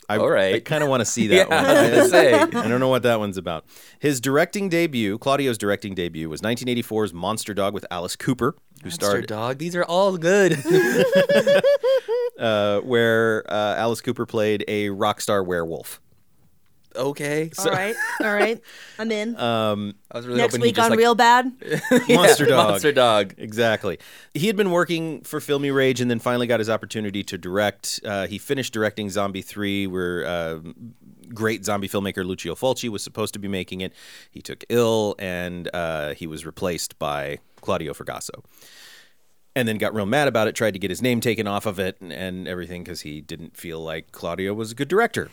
I, 0.08 0.16
All 0.16 0.28
right. 0.28 0.56
I 0.56 0.60
kind 0.60 0.82
of 0.82 0.88
want 0.88 1.02
to 1.02 1.04
see 1.04 1.28
that 1.28 1.34
Yeah, 1.48 1.62
one. 1.62 1.94
I 1.96 2.00
was 2.00 2.10
say. 2.10 2.34
I 2.34 2.46
don't 2.46 2.80
know 2.80 2.88
what 2.88 3.04
that 3.04 3.20
one's 3.20 3.36
about. 3.36 3.64
His 4.00 4.20
directing 4.20 4.68
debut, 4.68 5.18
Claudio's 5.18 5.56
directing 5.56 5.94
debut, 5.94 6.28
was 6.28 6.40
1984's 6.40 7.14
Monster 7.14 7.54
Dog 7.54 7.74
with 7.74 7.86
Alice 7.92 8.16
Cooper, 8.16 8.56
who 8.82 8.86
Monster 8.88 9.04
starred 9.06 9.26
dog. 9.28 9.58
These 9.58 9.76
are 9.76 9.84
all 9.84 10.16
good. 10.16 10.54
uh, 12.40 12.80
where 12.80 13.44
uh, 13.48 13.76
Alice 13.76 14.00
Cooper 14.00 14.26
played 14.26 14.64
a 14.66 14.90
rock 14.90 15.20
star 15.20 15.44
werewolf. 15.44 16.00
Okay. 16.96 17.50
All 17.58 17.66
right. 17.66 17.94
All 18.20 18.32
right. 18.32 18.60
I'm 18.98 19.10
in. 19.12 19.36
Um, 19.50 19.94
I 20.10 20.18
was 20.18 20.26
really 20.26 20.38
Next 20.38 20.54
hoping 20.54 20.62
he 20.62 20.68
week 20.68 20.76
just, 20.76 20.84
on 20.84 20.90
like, 20.90 20.98
Real 20.98 21.14
Bad. 21.14 21.52
Yeah, 21.64 21.80
Monster 22.16 22.46
Dog. 22.46 22.68
Monster 22.70 22.92
dog. 22.92 23.34
Exactly. 23.38 23.98
He 24.34 24.46
had 24.46 24.56
been 24.56 24.70
working 24.70 25.22
for 25.22 25.40
Filmirage 25.40 26.00
and 26.00 26.10
then 26.10 26.18
finally 26.18 26.46
got 26.46 26.60
his 26.60 26.68
opportunity 26.68 27.22
to 27.24 27.38
direct. 27.38 28.00
Uh, 28.04 28.26
he 28.26 28.38
finished 28.38 28.72
directing 28.72 29.08
Zombie 29.08 29.42
3, 29.42 29.86
where 29.86 30.26
uh, 30.26 30.58
great 31.32 31.64
zombie 31.64 31.88
filmmaker 31.88 32.24
Lucio 32.24 32.54
Fulci 32.54 32.88
was 32.88 33.02
supposed 33.02 33.32
to 33.34 33.38
be 33.40 33.48
making 33.48 33.80
it. 33.80 33.92
He 34.30 34.42
took 34.42 34.64
ill 34.68 35.14
and 35.18 35.68
uh, 35.72 36.14
he 36.14 36.26
was 36.26 36.44
replaced 36.44 36.98
by 36.98 37.38
Claudio 37.60 37.92
Fragasso. 37.94 38.44
And 39.56 39.66
then 39.66 39.78
got 39.78 39.94
real 39.94 40.06
mad 40.06 40.28
about 40.28 40.46
it, 40.46 40.54
tried 40.54 40.72
to 40.72 40.78
get 40.78 40.90
his 40.90 41.02
name 41.02 41.20
taken 41.20 41.46
off 41.46 41.66
of 41.66 41.80
it 41.80 42.00
and, 42.00 42.12
and 42.12 42.46
everything 42.46 42.84
because 42.84 43.00
he 43.00 43.20
didn't 43.20 43.56
feel 43.56 43.80
like 43.80 44.12
Claudio 44.12 44.54
was 44.54 44.72
a 44.72 44.74
good 44.74 44.88
director. 44.88 45.30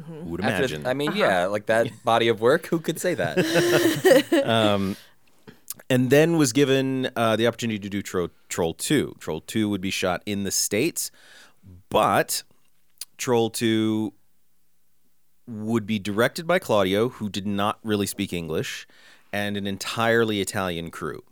Mm-hmm. 0.00 0.22
Who 0.22 0.30
would 0.30 0.40
After- 0.40 0.56
imagine? 0.56 0.86
I 0.86 0.94
mean, 0.94 1.10
uh-huh. 1.10 1.18
yeah, 1.18 1.46
like 1.46 1.66
that 1.66 1.88
body 2.04 2.28
of 2.28 2.40
work. 2.40 2.66
Who 2.66 2.80
could 2.80 3.00
say 3.00 3.14
that? 3.14 3.38
Um, 4.50 4.96
and 5.88 6.10
then 6.10 6.36
was 6.36 6.52
given 6.52 7.10
uh, 7.16 7.36
the 7.36 7.46
opportunity 7.46 7.78
to 7.78 7.88
do 7.88 8.02
Tro- 8.02 8.30
Troll 8.48 8.74
2. 8.74 9.16
Troll 9.18 9.40
2 9.40 9.68
would 9.68 9.80
be 9.80 9.90
shot 9.90 10.22
in 10.24 10.44
the 10.44 10.50
States, 10.50 11.10
but 11.88 12.42
Troll 13.18 13.50
2 13.50 14.12
would 15.46 15.86
be 15.86 15.98
directed 15.98 16.46
by 16.46 16.58
Claudio, 16.58 17.08
who 17.08 17.28
did 17.28 17.46
not 17.46 17.78
really 17.82 18.06
speak 18.06 18.32
English, 18.32 18.86
and 19.32 19.56
an 19.56 19.66
entirely 19.66 20.40
Italian 20.40 20.90
crew. 20.90 21.22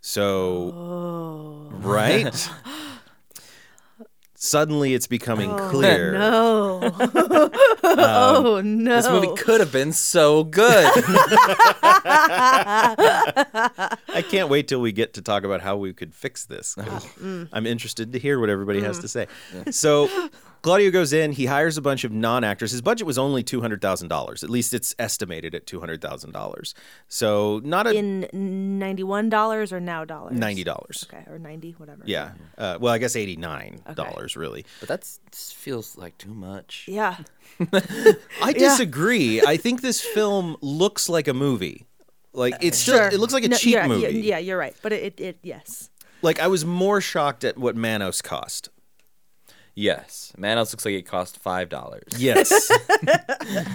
So, 0.00 0.72
oh. 0.74 1.68
right? 1.72 2.50
Suddenly 4.34 4.94
it's 4.94 5.06
becoming 5.06 5.50
oh, 5.50 5.70
clear. 5.70 6.12
No. 6.12 7.50
Um, 7.84 8.46
oh 8.46 8.60
no. 8.60 8.96
This 8.96 9.08
movie 9.08 9.34
could 9.36 9.60
have 9.60 9.72
been 9.72 9.92
so 9.92 10.44
good. 10.44 10.90
I 14.14 14.24
can't 14.28 14.48
wait 14.48 14.68
till 14.68 14.80
we 14.80 14.92
get 14.92 15.14
to 15.14 15.22
talk 15.22 15.44
about 15.44 15.60
how 15.60 15.76
we 15.76 15.92
could 15.92 16.14
fix 16.14 16.44
this. 16.44 16.74
'cause 16.74 16.86
ah. 16.88 17.20
mm. 17.20 17.48
I'm 17.52 17.66
interested 17.66 18.12
to 18.12 18.18
hear 18.18 18.40
what 18.40 18.48
everybody 18.50 18.80
has 18.80 18.98
mm. 18.98 19.02
to 19.02 19.08
say. 19.08 19.26
So, 19.70 20.08
Claudio 20.64 20.90
goes 20.90 21.12
in. 21.12 21.32
He 21.32 21.44
hires 21.44 21.76
a 21.76 21.82
bunch 21.82 22.04
of 22.04 22.12
non-actors. 22.12 22.70
His 22.70 22.80
budget 22.80 23.06
was 23.06 23.18
only 23.18 23.42
two 23.42 23.60
hundred 23.60 23.82
thousand 23.82 24.08
dollars. 24.08 24.42
At 24.42 24.48
least 24.48 24.72
it's 24.72 24.94
estimated 24.98 25.54
at 25.54 25.66
two 25.66 25.78
hundred 25.78 26.00
thousand 26.00 26.32
dollars. 26.32 26.74
So 27.06 27.60
not 27.62 27.86
a 27.86 27.94
In 27.94 28.78
ninety-one 28.78 29.28
dollars 29.28 29.74
or 29.74 29.80
now 29.80 30.06
dollars? 30.06 30.38
ninety 30.38 30.64
dollars. 30.64 31.06
Okay, 31.06 31.22
or 31.30 31.38
ninety, 31.38 31.72
whatever. 31.72 32.02
Yeah. 32.06 32.32
Uh, 32.56 32.78
well, 32.80 32.94
I 32.94 32.98
guess 32.98 33.14
eighty-nine 33.14 33.82
dollars 33.94 34.38
really. 34.38 34.64
But 34.80 34.88
that's 34.88 35.20
feels 35.52 35.98
like 35.98 36.16
too 36.16 36.32
much. 36.32 36.86
Yeah. 36.88 37.18
I 38.42 38.52
disagree. 38.52 39.42
I 39.42 39.56
think 39.56 39.80
this 39.82 40.00
film 40.00 40.56
looks 40.60 41.08
like 41.08 41.28
a 41.28 41.34
movie. 41.34 41.86
Like 42.32 42.54
it's 42.60 42.78
still, 42.78 42.96
Sure. 42.98 43.06
it 43.08 43.20
looks 43.20 43.32
like 43.32 43.44
a 43.44 43.48
No, 43.48 43.56
cheap 43.56 43.74
yeah, 43.74 43.86
movie. 43.86 44.02
Yeah, 44.02 44.08
yeah, 44.08 44.38
you're 44.38 44.58
right. 44.58 44.74
But 44.82 44.92
it, 44.92 45.02
it, 45.02 45.20
it 45.20 45.38
yes. 45.42 45.90
Like 46.22 46.40
I 46.40 46.46
was 46.48 46.64
more 46.64 47.00
shocked 47.00 47.44
at 47.44 47.56
what 47.58 47.76
Manos 47.76 48.20
cost. 48.22 48.70
Yes, 49.76 50.32
Manos 50.38 50.72
looks 50.72 50.84
like 50.84 50.94
it 50.94 51.02
cost 51.06 51.38
five 51.38 51.68
dollars. 51.68 52.04
Yes. 52.16 52.48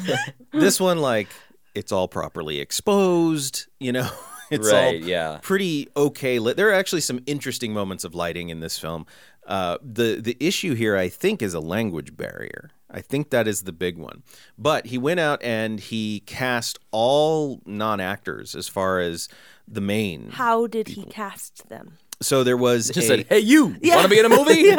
this 0.54 0.80
one, 0.80 1.00
like, 1.00 1.28
it's 1.76 1.92
all 1.92 2.08
properly 2.08 2.60
exposed. 2.60 3.68
You 3.80 3.92
know, 3.92 4.10
it's 4.50 4.68
all 4.72 4.74
Right, 4.82 5.02
yeah. 5.02 5.40
pretty 5.42 5.88
okay 5.96 6.40
lit. 6.40 6.58
There 6.58 6.70
are 6.70 6.74
actually 6.74 7.02
some 7.02 7.20
interesting 7.26 7.74
moments 7.74 8.04
of 8.04 8.16
lighting 8.16 8.50
in 8.50 8.60
this 8.62 8.80
film. 8.80 9.06
Uh, 9.46 9.78
the 9.82 10.20
the 10.22 10.38
issue 10.40 10.74
here, 10.74 10.96
I 10.96 11.10
think, 11.10 11.42
is 11.42 11.54
a 11.54 11.60
language 11.60 12.16
barrier. 12.16 12.70
I 12.92 13.02
think 13.02 13.30
that 13.30 13.48
is 13.48 13.64
the 13.64 13.72
big 13.72 13.98
one. 13.98 14.24
But 14.58 14.88
he 14.88 14.98
went 14.98 15.20
out 15.20 15.42
and 15.44 15.80
he 15.80 16.22
cast 16.22 16.80
all 16.92 17.62
non 17.66 18.00
actors 18.00 18.56
as 18.56 18.68
far 18.68 19.00
as 19.00 19.30
the 19.68 19.82
main. 19.82 20.30
How 20.32 20.66
did 20.68 20.88
he 20.90 21.04
cast 21.06 21.70
them? 21.70 21.98
So 22.22 22.44
there 22.44 22.58
was 22.58 22.88
Just 22.90 22.98
a, 22.98 23.02
said, 23.18 23.26
"Hey, 23.30 23.40
you 23.40 23.68
want 23.82 24.02
to 24.04 24.08
be 24.10 24.20
in 24.20 24.26
a 24.26 24.30
movie?" 24.30 24.72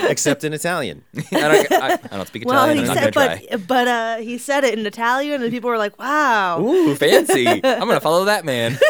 except 0.08 0.42
in 0.42 0.52
Italian. 0.52 1.04
I, 1.16 1.22
don't, 1.40 1.72
I, 1.72 1.92
I 2.10 2.16
don't 2.16 2.26
speak 2.26 2.44
Well, 2.46 2.64
Italian. 2.64 2.76
he 2.78 2.82
I'm 2.82 2.86
not 2.88 2.96
said, 3.04 3.14
gonna 3.14 3.36
try. 3.38 3.46
but 3.50 3.66
but 3.68 3.88
uh, 3.88 4.16
he 4.16 4.38
said 4.38 4.64
it 4.64 4.76
in 4.76 4.84
Italian, 4.84 5.40
and 5.40 5.52
people 5.52 5.70
were 5.70 5.78
like, 5.78 5.96
"Wow, 6.00 6.60
Ooh, 6.60 6.96
fancy! 6.96 7.46
I'm 7.46 7.60
gonna 7.62 8.00
follow 8.00 8.24
that 8.24 8.44
man. 8.44 8.76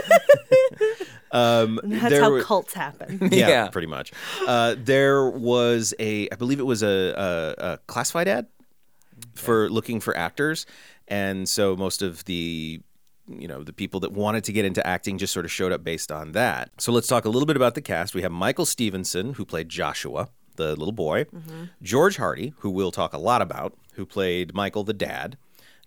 Um, 1.33 1.79
that's 1.85 2.11
there 2.11 2.23
how 2.23 2.31
were- 2.33 2.43
cults 2.43 2.75
happen." 2.75 3.19
yeah, 3.31 3.49
Yeah. 3.49 3.69
pretty 3.69 3.87
much. 3.87 4.13
Uh, 4.47 4.75
there 4.77 5.29
was 5.29 5.95
a, 6.01 6.29
I 6.31 6.35
believe 6.35 6.59
it 6.59 6.67
was 6.67 6.83
a, 6.83 6.89
a, 7.59 7.65
a 7.73 7.79
classified 7.87 8.27
ad 8.27 8.47
for 9.41 9.69
looking 9.71 10.01
for 10.01 10.17
actors, 10.17 10.67
and 11.09 11.49
so 11.49 11.77
most 11.77 12.03
of 12.03 12.25
the, 12.27 12.81
you 13.27 13.49
know, 13.49 13.63
the 13.63 13.73
people 13.73 14.01
that 14.01 14.13
wanted 14.13 14.45
to 14.45 14.53
get 14.53 14.65
into 14.65 14.87
acting 14.87 15.19
just 15.19 15.33
sort 15.33 15.45
of 15.45 15.51
showed 15.51 15.73
up 15.73 15.83
based 15.83 16.13
on 16.13 16.33
that. 16.33 16.71
So 16.79 16.93
let's 16.93 17.07
talk 17.07 17.25
a 17.25 17.29
little 17.29 17.47
bit 17.47 17.57
about 17.57 17.75
the 17.75 17.83
cast. 17.83 18.15
We 18.15 18.23
have 18.23 18.33
Michael 18.33 18.67
Stevenson, 18.67 19.35
who 19.35 19.45
played 19.45 19.69
Joshua, 19.69 20.29
the 20.57 20.77
little 20.77 20.93
boy, 20.93 21.25
mm-hmm. 21.25 21.65
George 21.83 22.17
Hardy, 22.19 22.53
who 22.59 22.71
we'll 22.71 22.93
talk 22.93 23.13
a 23.13 23.19
lot 23.19 23.43
about, 23.43 23.77
who 23.95 24.07
played 24.07 24.55
Michael 24.55 24.85
the 24.85 24.93
dad. 24.93 25.37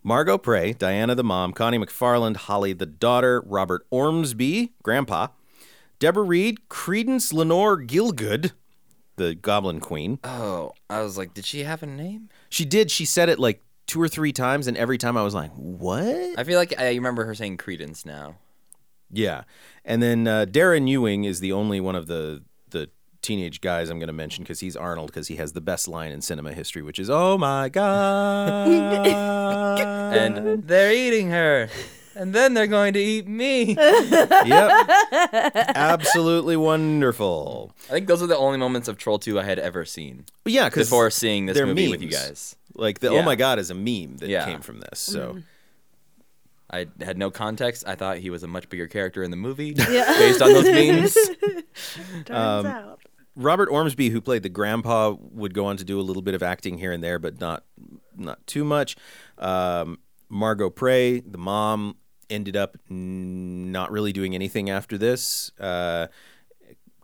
Margo 0.06 0.38
Prey, 0.38 0.74
Diana 0.74 1.16
the 1.16 1.24
mom, 1.24 1.54
Connie 1.54 1.80
McFarland, 1.80 2.36
Holly 2.36 2.74
the 2.74 2.86
daughter, 2.86 3.42
Robert 3.46 3.86
Ormsby, 3.90 4.74
grandpa, 4.84 5.28
Deborah 5.98 6.24
Reed, 6.24 6.58
Creedence 6.70 7.32
Leonore 7.32 7.82
Gielgud, 7.82 8.52
the 9.16 9.36
Goblin 9.36 9.80
Queen. 9.80 10.20
Oh, 10.24 10.74
I 10.90 11.02
was 11.02 11.18
like, 11.18 11.34
did 11.34 11.46
she 11.46 11.64
have 11.64 11.84
a 11.84 11.86
name? 11.86 12.30
She 12.54 12.66
did. 12.66 12.92
She 12.92 13.06
said 13.06 13.30
it 13.30 13.40
like 13.40 13.64
two 13.88 14.00
or 14.00 14.08
three 14.08 14.32
times, 14.32 14.68
and 14.68 14.78
every 14.78 15.00
time 15.00 15.18
I 15.18 15.24
was 15.24 15.34
like, 15.34 15.50
"What?" 15.56 16.38
I 16.38 16.44
feel 16.44 16.60
like 16.60 16.80
I 16.80 16.90
remember 16.90 17.26
her 17.26 17.34
saying 17.34 17.58
Creedence 17.58 18.06
now. 18.06 18.36
Yeah. 19.12 19.46
And 19.84 20.04
then 20.04 20.28
uh, 20.28 20.46
Darren 20.48 20.88
Ewing 20.88 21.24
is 21.24 21.40
the 21.40 21.52
only 21.52 21.80
one 21.80 21.96
of 21.96 22.06
the 22.06 22.44
the 22.70 22.92
teenage 23.24 23.60
guys 23.60 23.90
I'm 23.90 23.98
going 23.98 24.06
to 24.06 24.14
mention 24.14 24.44
because 24.44 24.60
he's 24.60 24.76
Arnold 24.76 25.08
because 25.08 25.30
he 25.30 25.38
has 25.38 25.54
the 25.54 25.62
best 25.62 25.88
line 25.88 26.12
in 26.12 26.22
cinema 26.22 26.54
history, 26.54 26.84
which 26.84 27.00
is 27.00 27.10
"Oh 27.10 27.40
my 27.40 27.70
god!" 27.80 28.68
And 30.16 30.62
they're 30.68 30.94
eating 30.94 31.32
her, 31.32 31.70
and 32.16 32.34
then 32.34 32.54
they're 32.54 32.68
going 32.68 32.94
to 32.94 33.00
eat 33.00 33.28
me. 33.28 33.76
yep, 33.76 34.90
absolutely 35.76 36.56
wonderful. 36.58 37.72
I 37.90 37.94
think 37.94 38.08
those 38.08 38.22
are 38.22 38.28
the 38.28 38.38
only 38.38 38.58
moments 38.58 38.88
of 38.88 38.98
Troll 38.98 39.20
2 39.20 39.40
I 39.40 39.44
had 39.44 39.60
ever 39.60 39.86
seen 39.86 40.26
But 40.44 40.54
yeah, 40.54 40.70
because 40.70 40.88
before 40.88 41.10
seeing 41.10 41.46
this 41.46 41.56
they're 41.58 41.66
movie 41.66 41.90
with 41.90 42.02
you 42.02 42.10
guys. 42.10 42.56
Like 42.76 43.00
the 43.00 43.10
"Oh 43.10 43.22
my 43.22 43.36
god" 43.36 43.60
is 43.60 43.70
a 43.70 43.76
meme 43.76 44.18
that 44.18 44.30
Yeah. 44.30 44.46
came 44.46 44.62
from 44.62 44.80
this. 44.80 45.00
So. 45.00 45.38
I 46.72 46.88
had 47.02 47.20
no 47.20 47.30
context. 47.30 47.84
I 47.86 47.94
thought 47.94 48.18
he 48.18 48.32
was 48.32 48.42
a 48.42 48.48
much 48.48 48.68
bigger 48.68 48.88
character 48.88 49.22
in 49.22 49.30
the 49.30 49.38
movie 49.38 49.74
based 49.76 50.42
on 50.42 50.54
those 50.54 50.66
memes. 50.66 51.14
Turns 52.26 52.30
Um, 52.32 52.66
out. 52.66 53.00
Robert 53.36 53.70
Ormsby, 53.70 54.10
who 54.10 54.20
played 54.22 54.42
the 54.42 54.50
grandpa, 54.50 55.16
would 55.20 55.54
go 55.54 55.66
on 55.68 55.78
to 55.78 55.84
do 55.84 56.00
a 56.00 56.02
little 56.02 56.24
bit 56.24 56.34
of 56.34 56.42
acting 56.42 56.80
here 56.80 56.92
and 56.92 57.04
there, 57.04 57.20
but 57.20 57.40
not 57.40 57.64
not 58.18 58.46
too 58.48 58.64
much. 58.64 58.96
Um, 59.38 60.00
Margo 60.30 60.72
Prey, 60.72 61.20
the 61.20 61.38
mom, 61.38 61.96
ended 62.30 62.56
up 62.56 62.78
n- 62.90 63.72
not 63.72 63.92
really 63.92 64.14
doing 64.14 64.36
anything 64.36 64.70
after 64.70 64.98
this. 64.98 65.52
Uh, 65.60 66.08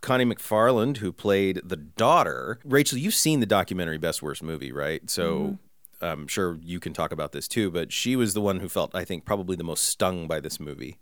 Connie 0.00 0.24
McFarland, 0.24 0.98
who 0.98 1.12
played 1.12 1.60
the 1.64 1.76
daughter. 1.76 2.58
Rachel, 2.64 2.98
you've 2.98 3.14
seen 3.14 3.40
the 3.40 3.46
documentary 3.46 3.98
Best 3.98 4.22
Worst 4.22 4.42
Movie, 4.42 4.72
right? 4.72 5.08
So 5.10 5.58
I'm 6.00 6.26
sure 6.26 6.58
you 6.62 6.80
can 6.80 6.94
talk 6.94 7.12
about 7.12 7.32
this 7.32 7.46
too, 7.46 7.70
but 7.70 7.92
she 7.92 8.16
was 8.16 8.32
the 8.32 8.40
one 8.40 8.60
who 8.60 8.68
felt, 8.68 8.94
I 8.94 9.04
think, 9.04 9.24
probably 9.26 9.56
the 9.56 9.64
most 9.64 9.84
stung 9.84 10.26
by 10.26 10.40
this 10.40 10.58
movie 10.58 10.98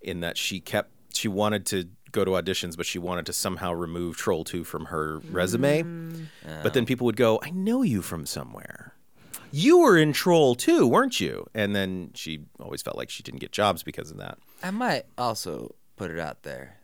in 0.00 0.18
that 0.20 0.36
she 0.36 0.58
kept, 0.58 0.90
she 1.14 1.28
wanted 1.28 1.64
to 1.66 1.84
go 2.10 2.24
to 2.24 2.32
auditions, 2.32 2.76
but 2.76 2.86
she 2.86 2.98
wanted 2.98 3.24
to 3.26 3.32
somehow 3.32 3.72
remove 3.72 4.16
Troll 4.16 4.42
2 4.42 4.64
from 4.64 4.86
her 4.86 5.20
resume. 5.30 5.82
But 6.64 6.74
then 6.74 6.86
people 6.86 7.04
would 7.04 7.16
go, 7.16 7.38
I 7.44 7.50
know 7.50 7.82
you 7.82 8.02
from 8.02 8.26
somewhere. 8.26 8.94
You 9.52 9.78
were 9.80 9.98
in 9.98 10.12
Troll 10.12 10.54
2, 10.54 10.86
weren't 10.86 11.20
you? 11.20 11.46
And 11.54 11.74
then 11.74 12.10
she 12.14 12.44
always 12.58 12.82
felt 12.82 12.96
like 12.96 13.10
she 13.10 13.22
didn't 13.22 13.40
get 13.40 13.52
jobs 13.52 13.82
because 13.82 14.10
of 14.10 14.18
that. 14.18 14.38
I 14.62 14.70
might 14.70 15.06
also 15.18 15.74
put 15.96 16.10
it 16.10 16.18
out 16.18 16.42
there 16.42 16.80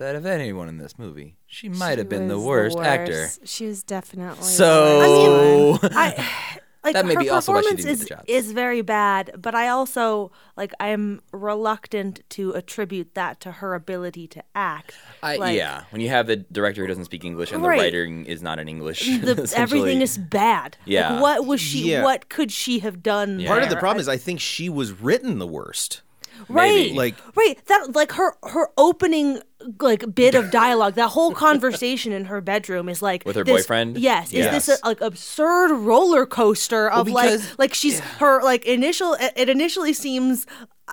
that 0.00 0.16
of 0.16 0.24
anyone 0.26 0.66
in 0.66 0.78
this 0.78 0.98
movie, 0.98 1.36
she 1.46 1.68
might 1.68 1.98
have 1.98 2.08
been 2.08 2.26
the 2.26 2.38
was 2.38 2.46
worst, 2.46 2.78
actor. 2.78 3.28
She 3.44 3.66
was 3.66 3.82
definitely. 3.82 4.38
the 4.38 4.44
So 4.44 5.78
I 5.82 6.28
like 6.82 6.94
That 6.94 7.04
may 7.06 7.14
her 7.14 7.20
be 7.20 7.28
also 7.28 7.52
why 7.52 7.60
she 7.60 7.68
performance 7.68 7.84
didn't 7.84 7.92
is 7.92 8.04
get 8.04 8.08
the 8.08 8.32
job. 8.32 8.44
is 8.44 8.52
very 8.52 8.82
bad, 8.82 9.32
but 9.38 9.54
I 9.54 9.68
also 9.68 10.32
like 10.56 10.72
I'm 10.80 11.20
reluctant 11.32 12.20
to 12.30 12.52
attribute 12.52 13.14
that 13.14 13.40
to 13.40 13.52
her 13.52 13.74
ability 13.74 14.26
to 14.28 14.42
act. 14.54 14.94
I, 15.22 15.36
Like, 15.36 15.56
yeah, 15.56 15.84
when 15.90 16.00
you 16.00 16.08
have 16.08 16.26
the 16.26 16.36
director 16.36 16.80
who 16.82 16.86
doesn't 16.88 17.04
speak 17.04 17.24
English 17.24 17.52
and 17.52 17.62
Right. 17.62 17.76
the 17.78 17.82
writing 17.84 18.24
is 18.24 18.42
not 18.42 18.58
in 18.58 18.68
English, 18.68 19.00
The, 19.20 19.52
everything 19.56 20.00
is 20.00 20.16
bad. 20.16 20.76
Like, 20.80 20.86
Yeah. 20.86 21.20
what 21.20 21.46
was 21.46 21.60
she? 21.60 21.90
Yeah. 21.90 22.02
What 22.02 22.28
could 22.28 22.50
she 22.50 22.78
have 22.80 23.02
done? 23.02 23.44
Part 23.44 23.62
of 23.62 23.68
the 23.68 23.74
there? 23.74 23.80
problem 23.80 24.00
is 24.00 24.08
I 24.08 24.16
think 24.16 24.40
she 24.40 24.68
was 24.68 24.92
written 24.92 25.38
the 25.38 25.46
worst. 25.46 26.00
right 26.48 26.72
Maybe. 26.72 26.94
Like- 26.94 27.16
right 27.36 27.56
that 27.66 27.94
like 27.94 28.12
her 28.12 28.34
her 28.44 28.68
opening 28.78 29.40
like 29.80 30.14
bit 30.14 30.34
of 30.34 30.50
dialogue. 30.62 30.94
That 30.94 31.08
whole 31.10 31.32
conversation 31.32 32.12
in 32.12 32.26
her 32.26 32.40
bedroom 32.40 32.88
is 32.88 33.02
like 33.02 33.24
With 33.24 33.36
her 33.36 33.44
this- 33.44 33.62
boyfriend? 33.62 33.98
yes. 33.98 34.32
Is 34.32 34.46
this 34.66 34.80
a, 34.82 34.86
like 34.86 35.00
absurd 35.00 35.72
roller 35.76 36.26
coaster 36.26 36.88
of 36.90 37.06
because- 37.06 37.48
like 37.50 37.58
like 37.58 37.74
she's 37.74 38.00
her 38.00 38.42
like 38.42 38.64
initial 38.66 39.14
it 39.14 39.32
it 39.36 39.48
initially 39.48 39.92
seems 39.92 40.46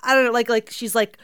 i 0.04 0.14
don't 0.14 0.26
know 0.26 0.32
like 0.32 0.50
like 0.50 0.70
she's 0.70 0.94
like 0.94 1.18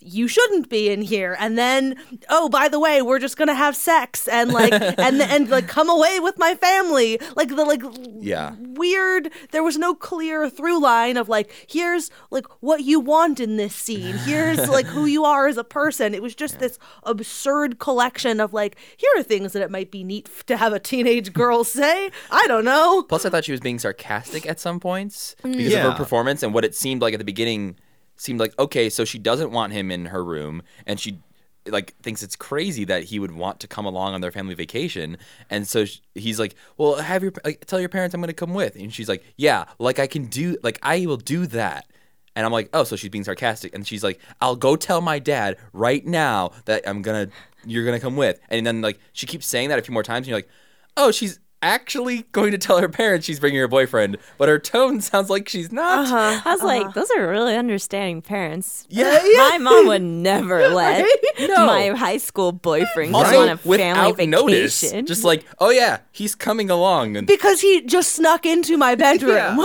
you 0.00 0.28
shouldn't 0.28 0.68
be 0.68 0.88
in 0.90 1.02
here. 1.02 1.36
And 1.38 1.58
then 1.58 1.96
oh 2.28 2.48
by 2.48 2.68
the 2.68 2.78
way 2.78 3.02
we're 3.02 3.18
just 3.18 3.36
gonna 3.36 3.54
have 3.54 3.74
sex 3.74 4.28
and 4.28 4.52
like 4.52 4.72
and 4.98 5.20
and 5.20 5.48
like 5.48 5.66
come 5.68 5.90
away 5.90 6.20
with 6.20 6.38
my 6.38 6.54
family. 6.54 7.18
Like 7.36 7.48
the 7.48 7.64
like 7.64 7.82
Yeah. 8.20 8.54
weird 8.60 9.30
there 9.50 9.62
was 9.62 9.76
no 9.76 9.94
clear 9.94 10.48
through 10.48 10.80
line 10.80 11.16
of 11.16 11.28
like 11.28 11.50
here's 11.68 12.10
like 12.30 12.46
what 12.60 12.82
you 12.84 13.00
want 13.00 13.40
in 13.40 13.56
this 13.56 13.74
scene. 13.74 14.16
Here's 14.18 14.68
like 14.70 14.86
who 14.86 15.06
you 15.06 15.24
are 15.24 15.48
as 15.48 15.56
a 15.56 15.64
person. 15.64 16.14
It 16.14 16.22
was 16.22 16.34
just 16.34 16.58
this 16.60 16.78
absurd 17.02 17.78
collection 17.78 18.40
of 18.40 18.52
like 18.52 18.76
here 18.96 19.10
are 19.16 19.22
things 19.22 19.52
that 19.52 19.62
it 19.62 19.70
might 19.70 19.90
be 19.90 20.04
neat 20.04 20.28
to 20.46 20.56
have 20.56 20.72
a 20.72 20.78
teenage 20.78 21.32
girl 21.32 21.64
say. 21.64 22.10
I 22.30 22.46
don't 22.46 22.64
know. 22.64 23.02
Plus, 23.02 23.24
I 23.26 23.30
thought 23.30 23.44
she 23.44 23.52
was 23.52 23.60
being 23.60 23.78
sarcastic 23.78 24.46
at 24.46 24.60
some 24.60 24.78
points 24.80 25.34
because 25.42 25.72
of 25.74 25.80
her 25.80 25.92
performance 25.92 26.42
and 26.42 26.54
what 26.54 26.64
it 26.64 26.74
seemed 26.74 27.02
like 27.02 27.14
at 27.14 27.18
the 27.18 27.24
beginning. 27.24 27.76
Seemed 28.18 28.40
like 28.40 28.58
okay, 28.58 28.90
so 28.90 29.04
she 29.04 29.18
doesn't 29.18 29.52
want 29.52 29.72
him 29.72 29.90
in 29.90 30.06
her 30.06 30.24
room, 30.24 30.62
and 30.86 30.98
she 30.98 31.20
like 31.66 31.94
thinks 32.02 32.22
it's 32.22 32.34
crazy 32.34 32.84
that 32.84 33.04
he 33.04 33.18
would 33.18 33.30
want 33.30 33.60
to 33.60 33.68
come 33.68 33.86
along 33.86 34.14
on 34.14 34.20
their 34.20 34.32
family 34.32 34.54
vacation, 34.54 35.16
and 35.50 35.68
so 35.68 35.84
sh 35.84 36.00
he's 36.16 36.38
like, 36.40 36.56
"Well, 36.76 36.96
have 36.96 37.22
your 37.22 37.32
like, 37.44 37.64
tell 37.66 37.78
your 37.78 37.88
parents 37.88 38.14
I'm 38.14 38.20
going 38.20 38.28
to 38.28 38.34
come 38.34 38.54
with," 38.54 38.74
and 38.74 38.92
she's 38.92 39.08
like, 39.08 39.22
"Yeah, 39.36 39.66
like 39.78 40.00
I 40.00 40.08
can 40.08 40.26
do, 40.26 40.56
like 40.64 40.80
I 40.82 41.06
will 41.06 41.16
do 41.16 41.46
that." 41.46 41.86
And 42.34 42.44
I'm 42.44 42.52
like, 42.52 42.70
"Oh, 42.72 42.82
so 42.84 42.96
she's 42.96 43.10
being 43.10 43.22
sarcastic," 43.24 43.72
and 43.74 43.86
she's 43.86 44.02
like, 44.02 44.20
"I'll 44.40 44.56
go 44.56 44.74
tell 44.74 45.00
my 45.00 45.20
dad 45.20 45.56
right 45.72 46.04
now 46.04 46.50
that 46.64 46.88
I'm 46.88 47.02
gonna, 47.02 47.28
you're 47.64 47.84
gonna 47.84 48.00
come 48.00 48.16
with," 48.16 48.40
and 48.48 48.66
then 48.66 48.80
like 48.82 48.98
she 49.12 49.26
keeps 49.26 49.46
saying 49.46 49.68
that 49.68 49.78
a 49.78 49.82
few 49.82 49.94
more 49.94 50.02
times, 50.02 50.26
and 50.26 50.28
you're 50.28 50.38
like, 50.38 50.48
"Oh, 50.96 51.12
she's." 51.12 51.38
Actually 51.62 52.22
going 52.32 52.52
to 52.52 52.58
tell 52.58 52.78
her 52.80 52.88
parents 52.88 53.26
she's 53.26 53.40
bringing 53.40 53.58
her 53.60 53.68
boyfriend, 53.68 54.18
but 54.36 54.48
her 54.48 54.58
tone 54.58 55.00
sounds 55.02 55.28
like 55.30 55.48
she's 55.48 55.72
not. 55.72 56.06
Uh-huh. 56.06 56.40
I 56.44 56.52
was 56.52 56.62
like, 56.62 56.94
those 56.94 57.10
are 57.16 57.26
really 57.28 57.56
understanding 57.56 58.22
parents. 58.22 58.86
Yeah. 58.88 59.20
yeah. 59.24 59.36
My 59.50 59.58
mom 59.58 59.86
would 59.88 60.02
never 60.02 60.68
let 60.74 61.06
No. 61.40 61.66
my 61.66 61.88
high 61.88 62.18
school 62.18 62.52
boyfriend 62.52 63.12
go 63.12 63.18
on 63.18 63.48
a 63.48 63.56
family 63.56 63.60
without 63.64 64.16
vacation. 64.16 64.30
notice, 64.30 64.80
just 65.04 65.24
like, 65.24 65.44
oh 65.58 65.70
yeah, 65.70 65.98
he's 66.12 66.34
coming 66.34 66.70
along, 66.70 67.16
and 67.16 67.26
Because 67.26 67.60
he 67.60 67.82
just 67.82 68.12
snuck 68.12 68.46
into 68.46 68.76
my 68.76 68.94
bedroom. 68.94 69.58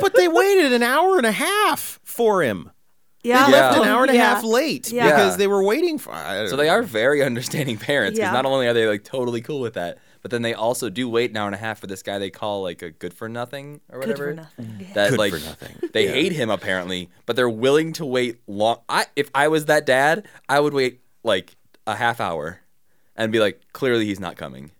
but 0.00 0.14
they 0.14 0.28
waited 0.28 0.72
an 0.72 0.82
hour 0.82 1.16
and 1.16 1.26
a 1.26 1.32
half 1.32 1.98
for 2.04 2.42
him. 2.42 2.70
Yeah. 3.22 3.46
They 3.46 3.52
left 3.52 3.78
an 3.78 3.84
hour 3.88 4.02
and 4.02 4.10
a 4.10 4.14
Yeah. 4.14 4.34
half 4.34 4.44
late 4.44 4.90
Yeah. 4.90 5.06
because 5.06 5.36
they 5.36 5.46
were 5.46 5.62
waiting 5.62 5.98
for. 5.98 6.12
I 6.12 6.36
don't 6.38 6.48
so 6.48 6.56
know. 6.56 6.62
they 6.62 6.68
are 6.68 6.82
very 6.82 7.22
understanding 7.22 7.76
parents. 7.78 8.18
Because 8.18 8.28
Yeah. 8.28 8.32
not 8.32 8.46
only 8.46 8.66
are 8.66 8.72
they 8.72 8.86
like 8.86 9.04
totally 9.04 9.40
cool 9.42 9.60
with 9.60 9.74
that, 9.74 9.98
but 10.22 10.30
then 10.30 10.42
they 10.42 10.54
also 10.54 10.88
do 10.90 11.08
wait 11.08 11.30
an 11.30 11.36
hour 11.36 11.46
and 11.46 11.54
a 11.54 11.58
half 11.58 11.78
for 11.80 11.86
this 11.86 12.02
guy 12.02 12.18
they 12.18 12.30
call 12.30 12.62
like 12.62 12.82
a 12.82 12.90
good 12.90 13.12
for 13.14 13.28
nothing 13.28 13.80
or 13.90 14.00
Good 14.00 14.08
whatever. 14.10 14.30
for 14.30 14.34
nothing. 14.34 14.86
That 14.94 15.10
Good 15.10 15.18
like 15.18 15.32
for 15.32 15.38
nothing. 15.40 15.90
they 15.92 16.06
hate 16.08 16.32
him 16.32 16.50
apparently, 16.50 17.08
but 17.26 17.36
they're 17.36 17.48
willing 17.50 17.92
to 17.94 18.06
wait 18.06 18.38
long. 18.46 18.78
I 18.88 19.06
if 19.16 19.30
I 19.34 19.48
was 19.48 19.66
that 19.66 19.84
dad, 19.86 20.26
I 20.48 20.60
would 20.60 20.72
wait 20.74 21.00
like 21.22 21.56
a 21.86 21.96
half 21.96 22.20
hour, 22.20 22.60
and 23.16 23.30
be 23.32 23.40
like, 23.40 23.60
clearly 23.72 24.06
he's 24.06 24.20
not 24.20 24.36
coming. 24.36 24.70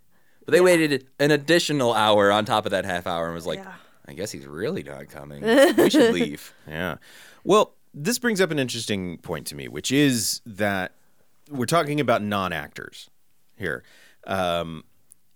But 0.47 0.53
they 0.53 0.61
waited 0.63 1.07
an 1.19 1.31
additional 1.31 1.93
hour 1.93 2.33
on 2.33 2.45
top 2.47 2.65
of 2.65 2.71
that 2.71 2.85
half 2.87 3.07
hour 3.07 3.27
and 3.27 3.35
was 3.35 3.47
like, 3.47 3.59
Yeah. 3.59 3.73
I 4.09 4.13
guess 4.15 4.31
he's 4.33 4.47
really 4.47 4.83
not 4.83 5.09
coming. 5.09 5.43
we 5.77 5.91
should 5.91 6.13
leave. 6.15 6.53
Yeah. 6.67 6.97
Well, 7.45 7.75
this 7.93 8.19
brings 8.19 8.41
up 8.41 8.51
an 8.51 8.59
interesting 8.59 9.19
point 9.19 9.47
to 9.49 9.55
me, 9.55 9.69
which 9.69 9.91
is 9.91 10.41
that 10.47 10.93
we're 11.51 11.67
talking 11.67 12.01
about 12.01 12.23
non-actors 12.23 13.11
here, 13.57 13.83
um, 14.27 14.85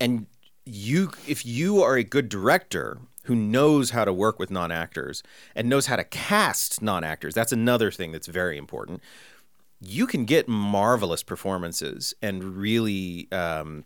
and 0.00 0.26
you, 0.64 1.11
if 1.26 1.44
you 1.44 1.82
are 1.82 1.96
a 1.96 2.04
good 2.04 2.28
director 2.28 2.99
who 3.25 3.34
knows 3.34 3.90
how 3.90 4.04
to 4.04 4.12
work 4.12 4.38
with 4.38 4.50
non-actors 4.50 5.23
and 5.54 5.68
knows 5.68 5.87
how 5.87 5.96
to 5.96 6.04
cast 6.04 6.82
non-actors, 6.82 7.34
that's 7.34 7.52
another 7.52 7.90
thing 7.90 8.12
that's 8.12 8.26
very 8.26 8.56
important. 8.56 9.02
You 9.80 10.06
can 10.06 10.25
get 10.25 10.49
marvelous 10.49 11.23
performances 11.23 12.14
and 12.23 12.56
really 12.56 13.28
um, 13.32 13.84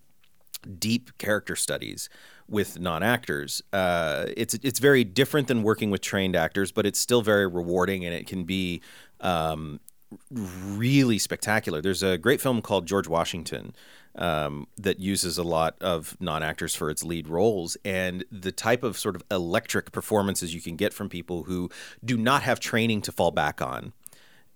deep 0.79 1.17
character 1.19 1.57
studies 1.57 2.09
with 2.49 2.81
non-actors. 2.81 3.63
Uh, 3.73 4.27
it's 4.37 4.55
it's 4.63 4.79
very 4.79 5.05
different 5.05 5.49
than 5.49 5.63
working 5.63 5.91
with 5.91 6.01
trained 6.01 6.37
actors, 6.37 6.73
but 6.73 6.87
it's 6.87 6.99
still 6.99 7.23
very 7.23 7.47
rewarding, 7.47 8.05
and 8.05 8.15
it 8.15 8.27
can 8.27 8.45
be 8.45 8.81
um, 9.21 9.81
really 10.31 11.19
spectacular. 11.19 11.81
There's 11.81 12.03
a 12.03 12.17
great 12.19 12.41
film 12.41 12.63
called 12.63 12.87
George 12.87 13.09
Washington 13.09 13.75
um, 14.15 14.67
that 14.79 14.99
uses 14.99 15.39
a 15.39 15.43
lot 15.43 15.77
of 15.81 16.17
non-actors 16.21 16.75
for 16.75 16.91
its 16.91 17.05
lead 17.05 17.29
roles, 17.29 17.77
and 17.85 18.25
the 18.33 18.53
type 18.53 18.83
of 18.83 18.99
sort 18.99 19.15
of 19.15 19.23
electric 19.31 19.93
performances 19.93 20.55
you 20.55 20.61
can 20.61 20.77
get 20.77 20.93
from 20.93 21.09
people 21.09 21.45
who 21.45 21.71
do 22.05 22.17
not 22.17 22.43
have 22.43 22.59
training 22.61 23.03
to 23.03 23.13
fall 23.13 23.31
back 23.31 23.61
on 23.61 23.93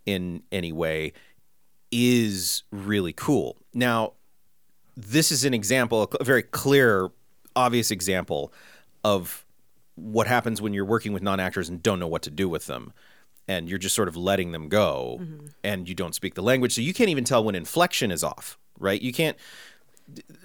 in 0.06 0.42
any 0.50 0.72
way 0.72 1.12
is 1.90 2.62
really 2.72 3.12
cool. 3.12 3.58
Now, 3.75 4.14
this 4.96 5.30
is 5.30 5.44
an 5.44 5.54
example, 5.54 6.11
a 6.18 6.25
very 6.25 6.42
clear, 6.42 7.11
obvious 7.56 7.90
example 7.90 8.52
of 9.04 9.44
what 9.94 10.26
happens 10.26 10.62
when 10.62 10.73
you're 10.73 10.85
working 10.85 11.12
with 11.12 11.23
non-actors 11.23 11.68
and 11.68 11.82
don't 11.82 11.99
know 11.99 12.09
what 12.09 12.23
to 12.23 12.30
do 12.30 12.49
with 12.49 12.66
them 12.66 12.92
and 13.49 13.68
you're 13.68 13.78
just 13.78 13.94
sort 13.94 14.09
of 14.09 14.16
letting 14.16 14.52
them 14.52 14.68
go 14.68 15.21
and 15.64 15.88
you 15.88 15.94
don't 15.94 16.14
speak 16.14 16.35
the 16.35 16.42
language. 16.42 16.75
So 16.75 16.80
you 16.80 16.94
can't 16.94 17.11
even 17.11 17.25
tell 17.25 17.42
when 17.44 17.54
inflection 17.54 18.11
is 18.11 18.23
off 18.25 18.59
right? 18.82 19.00
You 19.00 19.12
can't 19.12 19.37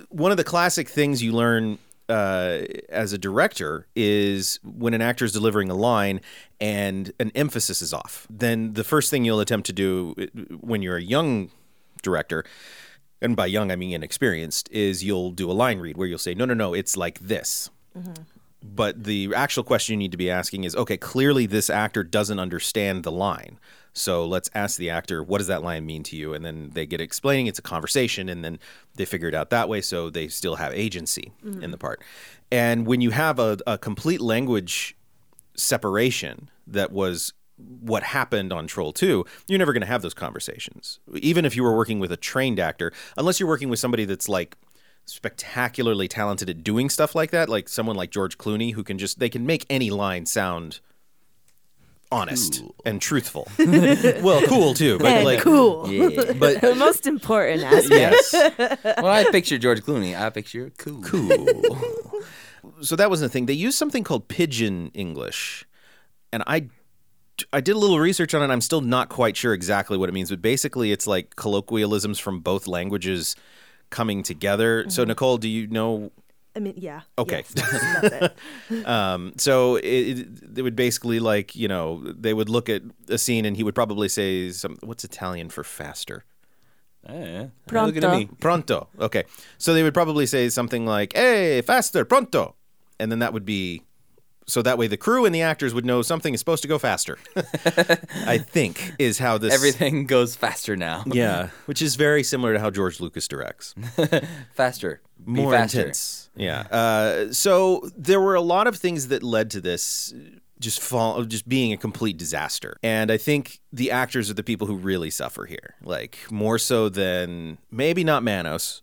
one 0.09 0.31
of 0.31 0.37
the 0.37 0.43
classic 0.43 0.87
things 0.87 1.21
you 1.21 1.33
learn 1.33 1.79
uh, 2.07 2.59
as 2.87 3.11
a 3.11 3.17
director 3.17 3.85
is 3.95 4.59
when 4.63 4.93
an 4.93 5.01
actor 5.01 5.25
is 5.25 5.33
delivering 5.33 5.69
a 5.69 5.73
line 5.73 6.21
and 6.61 7.11
an 7.19 7.31
emphasis 7.35 7.81
is 7.81 7.93
off 7.93 8.25
then 8.29 8.73
the 8.73 8.83
first 8.83 9.11
thing 9.11 9.25
you'll 9.25 9.41
attempt 9.41 9.65
to 9.65 9.73
do 9.73 10.15
uh, 10.17 10.41
when 10.61 10.81
you're 10.81 10.95
a 10.95 11.01
young 11.01 11.51
director 12.01 12.45
and 13.21 13.35
by 13.35 13.45
young 13.47 13.71
I 13.71 13.75
mean 13.75 13.93
inexperienced, 13.93 14.69
is 14.71 15.03
you'll 15.03 15.31
do 15.31 15.49
a 15.49 15.53
line 15.53 15.79
read 15.79 15.97
where 15.97 16.07
you'll 16.07 16.17
say, 16.17 16.33
no, 16.33 16.45
no, 16.45 16.53
no, 16.53 16.73
it's 16.73 16.95
like 16.95 17.19
this. 17.19 17.69
Mm-hmm. 17.97 18.23
But 18.63 19.03
the 19.03 19.33
actual 19.35 19.63
question 19.63 19.93
you 19.93 19.97
need 19.97 20.11
to 20.11 20.17
be 20.17 20.29
asking 20.29 20.63
is, 20.63 20.75
okay, 20.75 20.97
clearly 20.97 21.45
this 21.45 21.69
actor 21.69 22.03
doesn't 22.03 22.39
understand 22.39 23.03
the 23.03 23.11
line. 23.11 23.59
So 23.93 24.25
let's 24.25 24.49
ask 24.53 24.77
the 24.77 24.89
actor, 24.89 25.23
what 25.23 25.39
does 25.39 25.47
that 25.47 25.63
line 25.63 25.85
mean 25.85 26.03
to 26.03 26.15
you? 26.15 26.33
And 26.33 26.45
then 26.45 26.69
they 26.73 26.85
get 26.85 27.01
explaining. 27.01 27.47
It's 27.47 27.59
a 27.59 27.63
conversation, 27.63 28.29
and 28.29 28.43
then 28.43 28.59
they 28.95 29.05
figure 29.05 29.27
it 29.27 29.33
out 29.33 29.49
that 29.49 29.69
way. 29.69 29.81
So 29.81 30.09
they 30.09 30.27
still 30.27 30.55
have 30.55 30.73
agency 30.73 31.31
mm-hmm. 31.43 31.63
in 31.63 31.71
the 31.71 31.77
part. 31.77 32.03
And 32.51 32.85
when 32.85 33.01
you 33.01 33.11
have 33.11 33.39
a, 33.39 33.57
a 33.65 33.77
complete 33.77 34.21
language 34.21 34.95
separation 35.55 36.49
that 36.67 36.91
was 36.91 37.33
what 37.57 38.03
happened 38.03 38.53
on 38.53 38.67
Troll 38.67 38.93
2, 38.93 39.25
you're 39.47 39.59
never 39.59 39.73
going 39.73 39.81
to 39.81 39.87
have 39.87 40.01
those 40.01 40.13
conversations. 40.13 40.99
Even 41.15 41.43
if 41.45 41.55
you 41.55 41.63
were 41.63 41.75
working 41.75 41.99
with 41.99 42.11
a 42.11 42.17
trained 42.17 42.59
actor, 42.59 42.91
unless 43.17 43.39
you're 43.39 43.49
working 43.49 43.69
with 43.69 43.79
somebody 43.79 44.05
that's 44.05 44.29
like 44.29 44.57
spectacularly 45.05 46.07
talented 46.07 46.49
at 46.49 46.63
doing 46.63 46.89
stuff 46.89 47.15
like 47.15 47.31
that, 47.31 47.49
like 47.49 47.67
someone 47.67 47.95
like 47.95 48.11
George 48.11 48.37
Clooney 48.37 48.73
who 48.73 48.83
can 48.83 48.97
just 48.97 49.19
they 49.19 49.29
can 49.29 49.45
make 49.45 49.65
any 49.69 49.89
line 49.89 50.25
sound 50.25 50.79
honest 52.11 52.63
and 52.85 53.01
truthful. 53.01 53.47
well, 53.57 54.41
cool 54.47 54.73
too, 54.73 54.97
but 54.97 55.07
And 55.07 55.25
like 55.25 55.39
Cool. 55.39 55.91
Yeah. 55.91 56.33
but 56.33 56.61
the 56.61 56.75
most 56.75 57.07
important 57.07 57.63
aspect. 57.63 57.89
yes. 57.91 58.33
when 59.01 59.05
I 59.05 59.25
picture 59.31 59.57
George 59.57 59.81
Clooney, 59.81 60.19
I 60.19 60.29
picture 60.29 60.71
cool. 60.77 61.01
Cool. 61.01 62.21
so 62.81 62.95
that 62.95 63.09
was 63.09 63.21
the 63.21 63.29
thing. 63.29 63.45
They 63.45 63.53
used 63.53 63.77
something 63.77 64.03
called 64.03 64.27
pidgin 64.27 64.91
English, 64.93 65.65
and 66.31 66.43
I, 66.47 66.67
I 67.53 67.61
did 67.61 67.75
a 67.75 67.79
little 67.79 67.99
research 67.99 68.33
on 68.33 68.41
it. 68.41 68.51
I'm 68.53 68.61
still 68.61 68.81
not 68.81 69.09
quite 69.09 69.37
sure 69.37 69.53
exactly 69.53 69.97
what 69.97 70.09
it 70.09 70.11
means, 70.13 70.29
but 70.29 70.41
basically, 70.41 70.91
it's 70.91 71.07
like 71.07 71.35
colloquialisms 71.35 72.19
from 72.19 72.39
both 72.39 72.67
languages 72.67 73.35
coming 73.89 74.23
together. 74.23 74.89
So, 74.89 75.03
Nicole, 75.03 75.37
do 75.37 75.47
you 75.47 75.67
know? 75.67 76.11
I 76.55 76.59
mean, 76.59 76.73
yeah. 76.77 77.01
Okay. 77.17 77.43
yes, 77.55 77.97
that's 78.01 78.15
it. 78.71 78.85
Um, 78.87 79.33
so 79.37 79.75
it, 79.75 79.83
it, 79.83 80.27
it 80.57 80.61
would 80.61 80.75
basically 80.75 81.19
like 81.19 81.55
you 81.55 81.67
know 81.67 82.01
they 82.03 82.33
would 82.33 82.49
look 82.49 82.67
at 82.69 82.81
a 83.09 83.17
scene 83.17 83.45
and 83.45 83.55
he 83.55 83.63
would 83.63 83.75
probably 83.75 84.09
say 84.09 84.49
some 84.51 84.77
what's 84.81 85.03
Italian 85.03 85.49
for 85.49 85.63
faster. 85.63 86.25
Eh, 87.07 87.47
Pronto. 87.67 87.93
Look 87.93 88.03
at 88.03 88.17
me. 88.17 88.29
Pronto. 88.39 88.89
Okay. 88.99 89.23
So 89.57 89.73
they 89.73 89.83
would 89.83 89.93
probably 89.93 90.25
say 90.25 90.49
something 90.49 90.85
like, 90.85 91.13
hey, 91.15 91.61
faster, 91.61 92.03
pronto. 92.03 92.55
And 92.99 93.11
then 93.11 93.19
that 93.19 93.33
would 93.33 93.45
be. 93.45 93.83
So 94.49 94.61
that 94.61 94.77
way 94.77 94.87
the 94.87 94.95
crew 94.97 95.25
and 95.25 95.35
the 95.35 95.41
actors 95.41 95.73
would 95.73 95.85
know 95.85 96.01
something 96.01 96.33
is 96.33 96.39
supposed 96.39 96.61
to 96.61 96.69
go 96.69 96.79
faster. 96.79 97.17
I 98.25 98.37
think 98.37 98.93
is 98.97 99.19
how 99.19 99.37
this. 99.37 99.53
Everything 99.53 100.05
goes 100.05 100.37
faster 100.37 100.77
now. 100.77 101.03
Yeah. 101.05 101.49
Which 101.65 101.81
is 101.81 101.95
very 101.97 102.23
similar 102.23 102.53
to 102.53 102.59
how 102.59 102.69
George 102.69 103.01
Lucas 103.01 103.27
directs. 103.27 103.75
faster. 104.53 105.01
Be 105.25 105.31
More 105.41 105.51
faster. 105.51 105.79
intense. 105.79 106.29
Yeah. 106.35 106.61
Uh, 106.71 107.33
so 107.33 107.89
there 107.97 108.21
were 108.21 108.35
a 108.35 108.41
lot 108.41 108.67
of 108.67 108.77
things 108.77 109.09
that 109.09 109.21
led 109.21 109.51
to 109.51 109.59
this 109.59 110.13
just 110.59 110.79
fall 110.81 111.23
just 111.25 111.47
being 111.49 111.73
a 111.73 111.77
complete 111.77 112.17
disaster. 112.17 112.77
And 112.81 113.11
I 113.11 113.17
think 113.17 113.59
the 113.73 113.91
actors 113.91 114.29
are 114.29 114.33
the 114.33 114.43
people 114.43 114.65
who 114.65 114.75
really 114.75 115.09
suffer 115.09 115.45
here. 115.45 115.75
Like 115.83 116.17
more 116.31 116.57
so 116.57 116.87
than 116.87 117.57
maybe 117.69 118.03
not 118.05 118.23
Manos. 118.23 118.81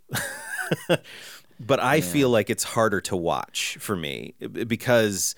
but 1.58 1.80
I 1.80 2.00
feel 2.00 2.28
like 2.28 2.50
it's 2.50 2.64
harder 2.64 3.00
to 3.02 3.16
watch 3.16 3.78
for 3.80 3.96
me 3.96 4.34
because 4.66 5.34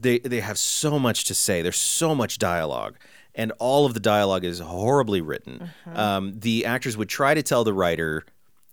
they 0.00 0.18
they 0.20 0.40
have 0.40 0.58
so 0.58 0.98
much 0.98 1.24
to 1.24 1.34
say. 1.34 1.62
There's 1.62 1.76
so 1.76 2.14
much 2.14 2.38
dialogue, 2.38 2.96
and 3.34 3.52
all 3.58 3.86
of 3.86 3.94
the 3.94 4.00
dialogue 4.00 4.44
is 4.44 4.58
horribly 4.60 5.20
written. 5.20 5.70
Um, 5.92 6.38
the 6.38 6.64
actors 6.64 6.96
would 6.96 7.08
try 7.08 7.34
to 7.34 7.42
tell 7.42 7.64
the 7.64 7.72
writer 7.72 8.24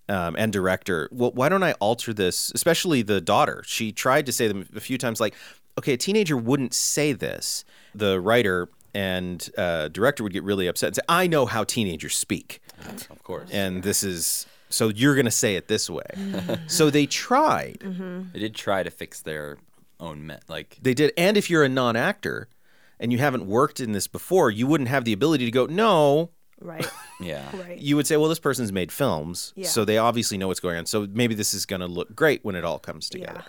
um, 0.09 0.35
and 0.37 0.51
director, 0.51 1.07
well, 1.11 1.31
why 1.31 1.49
don't 1.49 1.63
I 1.63 1.73
alter 1.73 2.13
this? 2.13 2.51
Especially 2.53 3.01
the 3.01 3.21
daughter. 3.21 3.63
She 3.65 3.91
tried 3.91 4.25
to 4.25 4.31
say 4.31 4.47
them 4.47 4.67
a 4.75 4.79
few 4.81 4.97
times, 4.97 5.19
like, 5.21 5.33
okay, 5.77 5.93
a 5.93 5.97
teenager 5.97 6.35
wouldn't 6.37 6.73
say 6.73 7.13
this. 7.13 7.63
The 7.95 8.19
writer 8.19 8.67
and 8.93 9.49
uh, 9.57 9.87
director 9.87 10.21
would 10.23 10.33
get 10.33 10.43
really 10.43 10.67
upset 10.67 10.87
and 10.87 10.95
say, 10.97 11.01
I 11.07 11.25
know 11.27 11.45
how 11.45 11.63
teenagers 11.63 12.15
speak 12.15 12.61
Of 13.09 13.23
course. 13.23 13.49
and 13.51 13.81
this 13.81 14.03
is 14.03 14.45
so 14.69 14.89
you're 14.89 15.13
going 15.15 15.25
to 15.25 15.31
say 15.31 15.55
it 15.55 15.67
this 15.67 15.89
way. 15.89 16.03
so 16.67 16.89
they 16.89 17.05
tried. 17.05 17.77
They 18.33 18.39
did 18.39 18.55
try 18.55 18.81
to 18.83 18.89
fix 18.91 19.21
their 19.21 19.57
own 20.03 20.25
met 20.25 20.43
like 20.47 20.77
They 20.81 20.93
did. 20.93 21.11
And 21.17 21.37
if 21.37 21.49
you're 21.49 21.63
a 21.63 21.69
non-actor 21.69 22.47
and 22.99 23.11
you 23.11 23.17
haven't 23.17 23.45
worked 23.47 23.79
in 23.79 23.91
this 23.91 24.07
before, 24.07 24.51
you 24.51 24.67
wouldn't 24.67 24.89
have 24.89 25.05
the 25.05 25.13
ability 25.13 25.45
to 25.45 25.51
go, 25.51 25.65
"No." 25.65 26.29
Right. 26.61 26.85
yeah. 27.19 27.49
Right. 27.57 27.77
You 27.79 27.95
would 27.95 28.07
say, 28.07 28.15
"Well, 28.17 28.29
this 28.29 28.39
person's 28.39 28.71
made 28.71 28.91
films, 28.91 29.53
Yeah. 29.55 29.67
so 29.67 29.83
they 29.85 29.97
obviously 29.97 30.37
know 30.37 30.47
what's 30.47 30.59
going 30.59 30.77
on. 30.77 30.85
So 30.85 31.07
maybe 31.11 31.35
this 31.35 31.53
is 31.53 31.65
going 31.65 31.81
to 31.81 31.87
look 31.87 32.15
great 32.15 32.43
when 32.45 32.55
it 32.55 32.63
all 32.63 32.79
comes 32.79 33.09
together." 33.09 33.43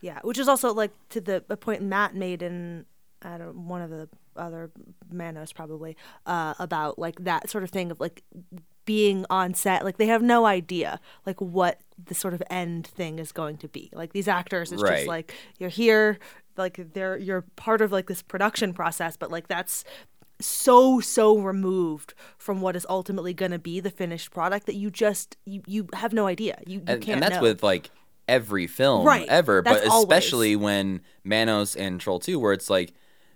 Yeah, 0.00 0.18
which 0.22 0.38
is 0.38 0.48
also 0.48 0.72
like 0.74 0.92
to 1.10 1.20
the 1.20 1.44
a 1.48 1.56
point 1.56 1.82
Matt 1.82 2.14
made 2.14 2.42
in 2.42 2.86
I 3.22 3.38
don't 3.38 3.68
one 3.68 3.82
of 3.82 3.90
the 3.90 4.08
other 4.36 4.70
Manos 5.10 5.52
probably 5.52 5.96
uh, 6.26 6.54
about 6.58 6.98
like 6.98 7.22
that 7.24 7.50
sort 7.50 7.64
of 7.64 7.70
thing 7.70 7.90
of 7.90 8.00
like 8.00 8.22
being 8.84 9.24
on 9.30 9.54
set 9.54 9.84
like 9.84 9.96
they 9.96 10.06
have 10.06 10.22
no 10.22 10.44
idea 10.46 11.00
like 11.26 11.40
what 11.40 11.80
the 12.04 12.14
sort 12.14 12.34
of 12.34 12.42
end 12.50 12.86
thing 12.86 13.18
is 13.18 13.30
going 13.32 13.56
to 13.56 13.68
be 13.68 13.90
like 13.92 14.12
these 14.12 14.26
actors 14.28 14.72
it's 14.72 14.82
Right. 14.82 14.96
just 14.96 15.08
like 15.08 15.34
you're 15.58 15.70
here 15.70 16.18
like 16.56 16.92
they're 16.92 17.16
you're 17.16 17.42
part 17.56 17.80
of 17.80 17.92
like 17.92 18.06
this 18.06 18.22
production 18.22 18.72
process 18.74 19.16
but 19.16 19.30
like 19.30 19.46
that's 19.48 19.84
so 20.40 20.98
so 21.00 21.38
removed 21.38 22.14
from 22.38 22.60
what 22.60 22.74
is 22.74 22.84
ultimately 22.88 23.32
going 23.32 23.52
to 23.52 23.58
be 23.58 23.78
the 23.78 23.90
finished 23.90 24.32
product 24.32 24.66
that 24.66 24.74
you 24.74 24.90
just 24.90 25.36
you, 25.44 25.62
you 25.66 25.86
have 25.94 26.12
no 26.12 26.26
idea 26.26 26.58
you, 26.66 26.78
you 26.78 26.84
and, 26.88 27.02
can't 27.02 27.14
and 27.16 27.22
that's 27.22 27.36
know. 27.36 27.42
with 27.42 27.62
like 27.62 27.90
every 28.28 28.66
film 28.66 29.04
Right. 29.06 29.28
ever, 29.28 29.62
but 29.62 29.74
That's 29.74 29.88
always. 29.90 30.04
especially 30.04 30.56
when 30.56 31.00
Manos 31.24 31.74
and 31.74 32.00
Troll 32.00 32.20
2, 32.20 32.38
where 32.38 32.52
it's 32.52 32.70
like 32.70 32.92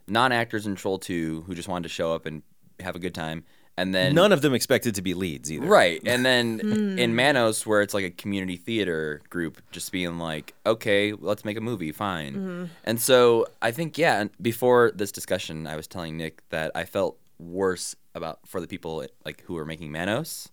non 0.07 0.31
actors 0.33 0.65
in 0.67 0.77
Troll 0.77 0.99
2 0.99 1.43
who 1.47 1.55
just 1.57 1.69
wanted 1.69 1.83
to 1.83 1.89
show 1.89 2.15
up 2.15 2.25
and 2.25 2.43
have 2.81 2.95
a 2.95 3.01
good 3.01 3.15
time. 3.15 3.45
And 3.79 3.95
then 3.95 4.15
None 4.15 4.33
of 4.33 4.41
them 4.41 4.55
expected 4.55 4.95
to 4.95 5.03
be 5.03 5.13
leads 5.13 5.53
either. 5.53 5.67
Right. 5.67 6.01
And 6.07 6.25
then 6.25 6.59
Hmm. 6.63 6.99
in 6.99 7.15
Manos, 7.15 7.67
where 7.67 7.83
it's 7.83 7.93
like 7.93 8.05
a 8.05 8.11
community 8.11 8.57
theater 8.57 9.21
group, 9.29 9.61
just 9.71 9.93
being 9.93 10.19
like, 10.19 10.55
okay, 10.65 11.13
let's 11.13 11.45
make 11.45 11.59
a 11.59 11.61
movie, 11.61 11.93
fine. 11.93 12.35
Mm-hmm. 12.35 12.65
And 12.85 13.01
so 13.01 13.47
I 13.61 13.73
think, 13.73 13.99
yeah, 13.99 14.21
and 14.21 14.31
before 14.41 14.93
this 14.95 15.13
discussion, 15.13 15.67
I 15.67 15.77
was 15.77 15.87
telling 15.87 16.17
Nick 16.17 16.43
that 16.49 16.73
I 16.75 16.85
felt 16.87 17.19
worse 17.39 17.95
about 18.15 18.39
for 18.47 18.63
the 18.63 18.67
people 18.67 19.05
like 19.27 19.43
who 19.43 19.55
were 19.55 19.67
making 19.67 19.93
Manos. 19.93 20.49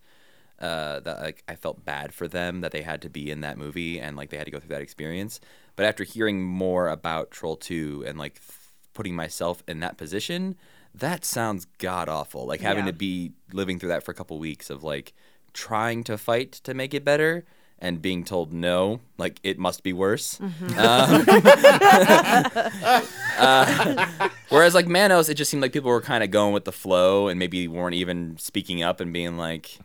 Uh, 0.59 0.99
that 1.01 1.21
like 1.21 1.43
I 1.47 1.55
felt 1.55 1.83
bad 1.83 2.13
for 2.13 2.27
them 2.27 2.61
that 2.61 2.71
they 2.71 2.83
had 2.83 3.01
to 3.01 3.09
be 3.09 3.29
in 3.31 3.41
that 3.41 3.57
movie 3.57 3.99
and 3.99 4.15
like 4.15 4.29
they 4.29 4.37
had 4.37 4.45
to 4.45 4.51
go 4.51 4.59
through 4.59 4.69
that 4.69 4.81
experience. 4.81 5.41
But 5.75 5.85
after 5.85 6.03
hearing 6.05 6.41
more 6.43 6.87
about 6.87 7.31
Troll 7.31 7.55
Two 7.57 8.03
and 8.07 8.17
like 8.17 8.35
th- 8.35 8.59
putting 8.93 9.15
myself 9.15 9.61
in 9.67 9.79
that 9.81 9.97
position, 9.97 10.55
that 10.95 11.25
sounds 11.25 11.65
god 11.79 12.07
awful. 12.09 12.45
Like 12.45 12.61
having 12.61 12.85
Yeah. 12.85 12.91
to 12.91 12.97
be 12.97 13.31
living 13.51 13.79
through 13.79 13.89
that 13.89 14.03
for 14.03 14.11
a 14.11 14.15
couple 14.15 14.37
weeks 14.39 14.69
of 14.69 14.83
like 14.83 15.13
trying 15.53 16.03
to 16.05 16.17
fight 16.17 16.51
to 16.53 16.73
make 16.73 16.93
it 16.93 17.03
better 17.05 17.45
and 17.79 18.01
being 18.01 18.23
told 18.23 18.53
no, 18.53 19.01
like 19.17 19.39
it 19.43 19.59
must 19.59 19.83
be 19.83 19.91
worse. 19.93 20.39
Um, 20.39 21.25
uh, 23.37 24.29
whereas 24.49 24.73
like 24.73 24.87
Manos, 24.87 25.29
it 25.29 25.35
just 25.35 25.51
seemed 25.51 25.61
like 25.61 25.73
people 25.73 25.89
were 25.89 26.01
kind 26.01 26.23
of 26.23 26.31
going 26.31 26.53
with 26.53 26.65
the 26.65 26.71
flow 26.71 27.27
and 27.27 27.39
maybe 27.39 27.67
weren't 27.67 27.95
even 27.95 28.37
speaking 28.37 28.83
up 28.83 28.99
and 28.99 29.11
being 29.13 29.37
like 29.37 29.77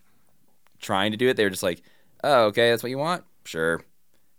trying 0.80 1.10
to 1.12 1.16
do 1.16 1.28
it. 1.28 1.36
They 1.36 1.44
were 1.44 1.50
just 1.50 1.62
like, 1.62 1.82
"Oh, 2.22 2.44
okay, 2.46 2.70
that's 2.70 2.82
what 2.82 2.90
you 2.90 2.98
want, 2.98 3.24
sure," 3.44 3.82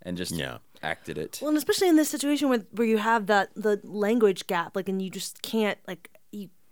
and 0.03 0.17
just 0.17 0.31
Yeah. 0.33 0.57
acted 0.81 1.17
it. 1.17 1.39
Well, 1.41 1.49
and 1.49 1.57
especially 1.57 1.89
in 1.89 1.95
this 1.97 2.09
situation 2.09 2.49
where 2.49 2.59
where 2.71 2.87
you 2.87 2.97
have 2.97 3.27
that 3.27 3.49
the 3.55 3.79
language 3.83 4.47
gap, 4.47 4.75
like, 4.75 4.87
and 4.89 5.01
you 5.01 5.09
just 5.09 5.41
can't 5.41 5.77
like 5.87 6.09
you 6.13 6.18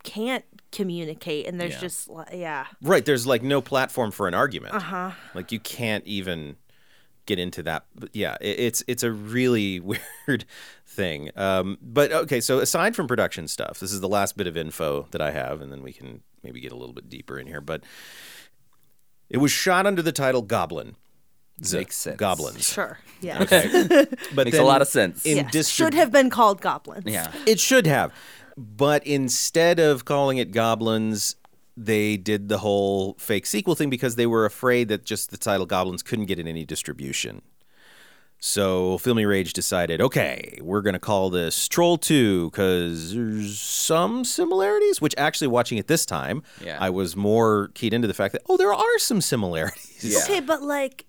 can't 0.04 0.44
communicate, 0.72 1.46
and 1.46 1.60
there's 1.60 1.74
Yeah. 1.74 1.80
just 1.80 2.08
like, 2.08 2.28
yeah, 2.32 2.66
Right. 2.82 3.04
There's 3.04 3.26
like 3.26 3.42
no 3.42 3.60
platform 3.60 4.10
for 4.10 4.28
an 4.28 4.34
argument. 4.34 4.74
uh 4.74 4.80
huh, 4.80 5.10
Like 5.34 5.50
you 5.52 5.60
can't 5.60 6.04
even 6.06 6.56
get 7.26 7.38
into 7.38 7.62
that. 7.64 7.84
But 7.94 8.10
yeah, 8.14 8.36
it, 8.40 8.58
it's 8.60 8.82
it's 8.86 9.02
a 9.02 9.10
really 9.12 9.80
weird 10.26 10.44
thing. 10.86 11.30
Um, 11.36 11.78
but 11.82 12.12
okay, 12.12 12.40
so 12.40 12.58
aside 12.60 12.94
from 12.96 13.06
production 13.06 13.48
stuff, 13.48 13.80
this 13.80 13.92
is 13.92 14.00
the 14.00 14.08
last 14.08 14.36
bit 14.36 14.46
of 14.46 14.56
info 14.56 15.06
that 15.10 15.20
I 15.20 15.30
have, 15.30 15.60
and 15.60 15.70
then 15.72 15.82
we 15.82 15.92
can 15.92 16.22
maybe 16.42 16.60
get 16.60 16.72
a 16.72 16.76
little 16.76 16.94
bit 16.94 17.08
deeper 17.08 17.38
in 17.38 17.46
here. 17.46 17.60
But 17.60 17.82
it 19.28 19.38
was 19.38 19.50
shot 19.50 19.86
under 19.86 20.02
the 20.02 20.12
title 20.12 20.42
Goblin. 20.42 20.96
Z- 21.64 21.76
Makes 21.78 21.96
sense. 21.96 22.16
Goblins. 22.18 22.68
sure, 22.72 23.00
yeah, 23.20 23.42
Okay. 23.42 24.06
But 24.32 24.44
Makes 24.46 24.58
a 24.58 24.62
lot 24.62 24.80
of 24.80 24.86
sense. 24.86 25.26
In 25.26 25.38
Yes, 25.38 25.50
distrib- 25.52 25.70
should 25.74 25.94
have 25.94 26.12
been 26.12 26.30
called 26.30 26.60
goblins. 26.60 27.02
yeah. 27.04 27.32
It 27.48 27.58
should 27.58 27.84
have. 27.88 28.12
But 28.58 29.06
instead 29.06 29.78
of 29.78 30.04
calling 30.04 30.38
it 30.38 30.50
Goblins, 30.50 31.36
they 31.76 32.16
did 32.16 32.48
the 32.48 32.58
whole 32.58 33.14
fake 33.18 33.46
sequel 33.46 33.76
thing 33.76 33.88
because 33.88 34.16
they 34.16 34.26
were 34.26 34.44
afraid 34.44 34.88
that 34.88 35.04
just 35.04 35.30
the 35.30 35.36
title 35.36 35.64
Goblins 35.64 36.02
couldn't 36.02 36.26
get 36.26 36.40
in 36.40 36.48
any 36.48 36.64
distribution. 36.64 37.42
So 38.40 38.98
Filmirage 38.98 39.52
decided, 39.52 40.00
okay, 40.00 40.58
we're 40.60 40.82
going 40.82 40.94
to 40.94 41.00
call 41.00 41.30
this 41.30 41.68
Troll 41.68 41.98
2 41.98 42.50
because 42.50 43.14
there's 43.14 43.60
some 43.60 44.24
similarities, 44.24 45.00
which 45.00 45.14
actually 45.16 45.48
watching 45.48 45.78
it 45.78 45.86
this 45.86 46.04
time, 46.04 46.42
Yeah. 46.64 46.78
I 46.80 46.90
was 46.90 47.14
more 47.14 47.70
keyed 47.74 47.94
into 47.94 48.08
the 48.08 48.14
fact 48.14 48.32
that, 48.32 48.42
oh, 48.48 48.56
there 48.56 48.74
are 48.74 48.98
some 48.98 49.20
similarities. 49.20 50.04
Yeah. 50.04 50.20
Okay, 50.24 50.40
but 50.40 50.62
like, 50.62 51.06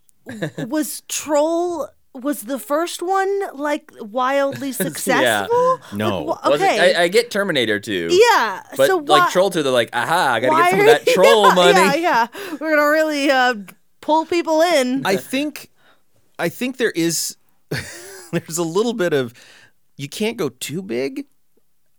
was 0.67 1.01
Troll 1.07 1.89
was 2.13 2.41
the 2.41 2.57
first 2.59 3.01
one 3.01 3.55
like 3.57 3.91
wildly 3.99 4.71
successful? 4.85 5.79
No. 5.93 6.33
Wh- 6.43 6.47
Okay. 6.47 6.95
I, 6.95 7.03
I 7.03 7.07
get 7.07 7.29
Terminator 7.31 7.79
2. 7.79 8.09
yeah. 8.11 8.63
But 8.75 8.87
so 8.87 8.97
like 8.97 9.31
Troll 9.31 9.49
2, 9.49 9.61
they're 9.63 9.71
like, 9.71 9.89
aha, 9.93 10.33
I 10.33 10.39
gotta 10.39 10.55
get 10.63 10.71
some 10.71 10.79
of 10.79 10.85
that 10.87 11.07
troll 11.13 11.47
yeah, 11.47 11.53
money. 11.53 12.01
Yeah, 12.01 12.27
yeah. 12.33 12.51
We're 12.59 12.75
gonna 12.75 12.89
really 12.89 13.29
uh, 13.29 13.55
pull 14.01 14.25
people 14.25 14.61
in. 14.61 15.05
I 15.05 15.15
think 15.17 15.69
I 16.37 16.49
think 16.49 16.77
there 16.77 16.91
is 16.91 17.37
there's 18.31 18.57
a 18.57 18.63
little 18.63 18.93
bit 18.93 19.13
of 19.13 19.33
you 19.97 20.09
can't 20.09 20.37
go 20.37 20.49
too 20.49 20.81
big. 20.81 21.25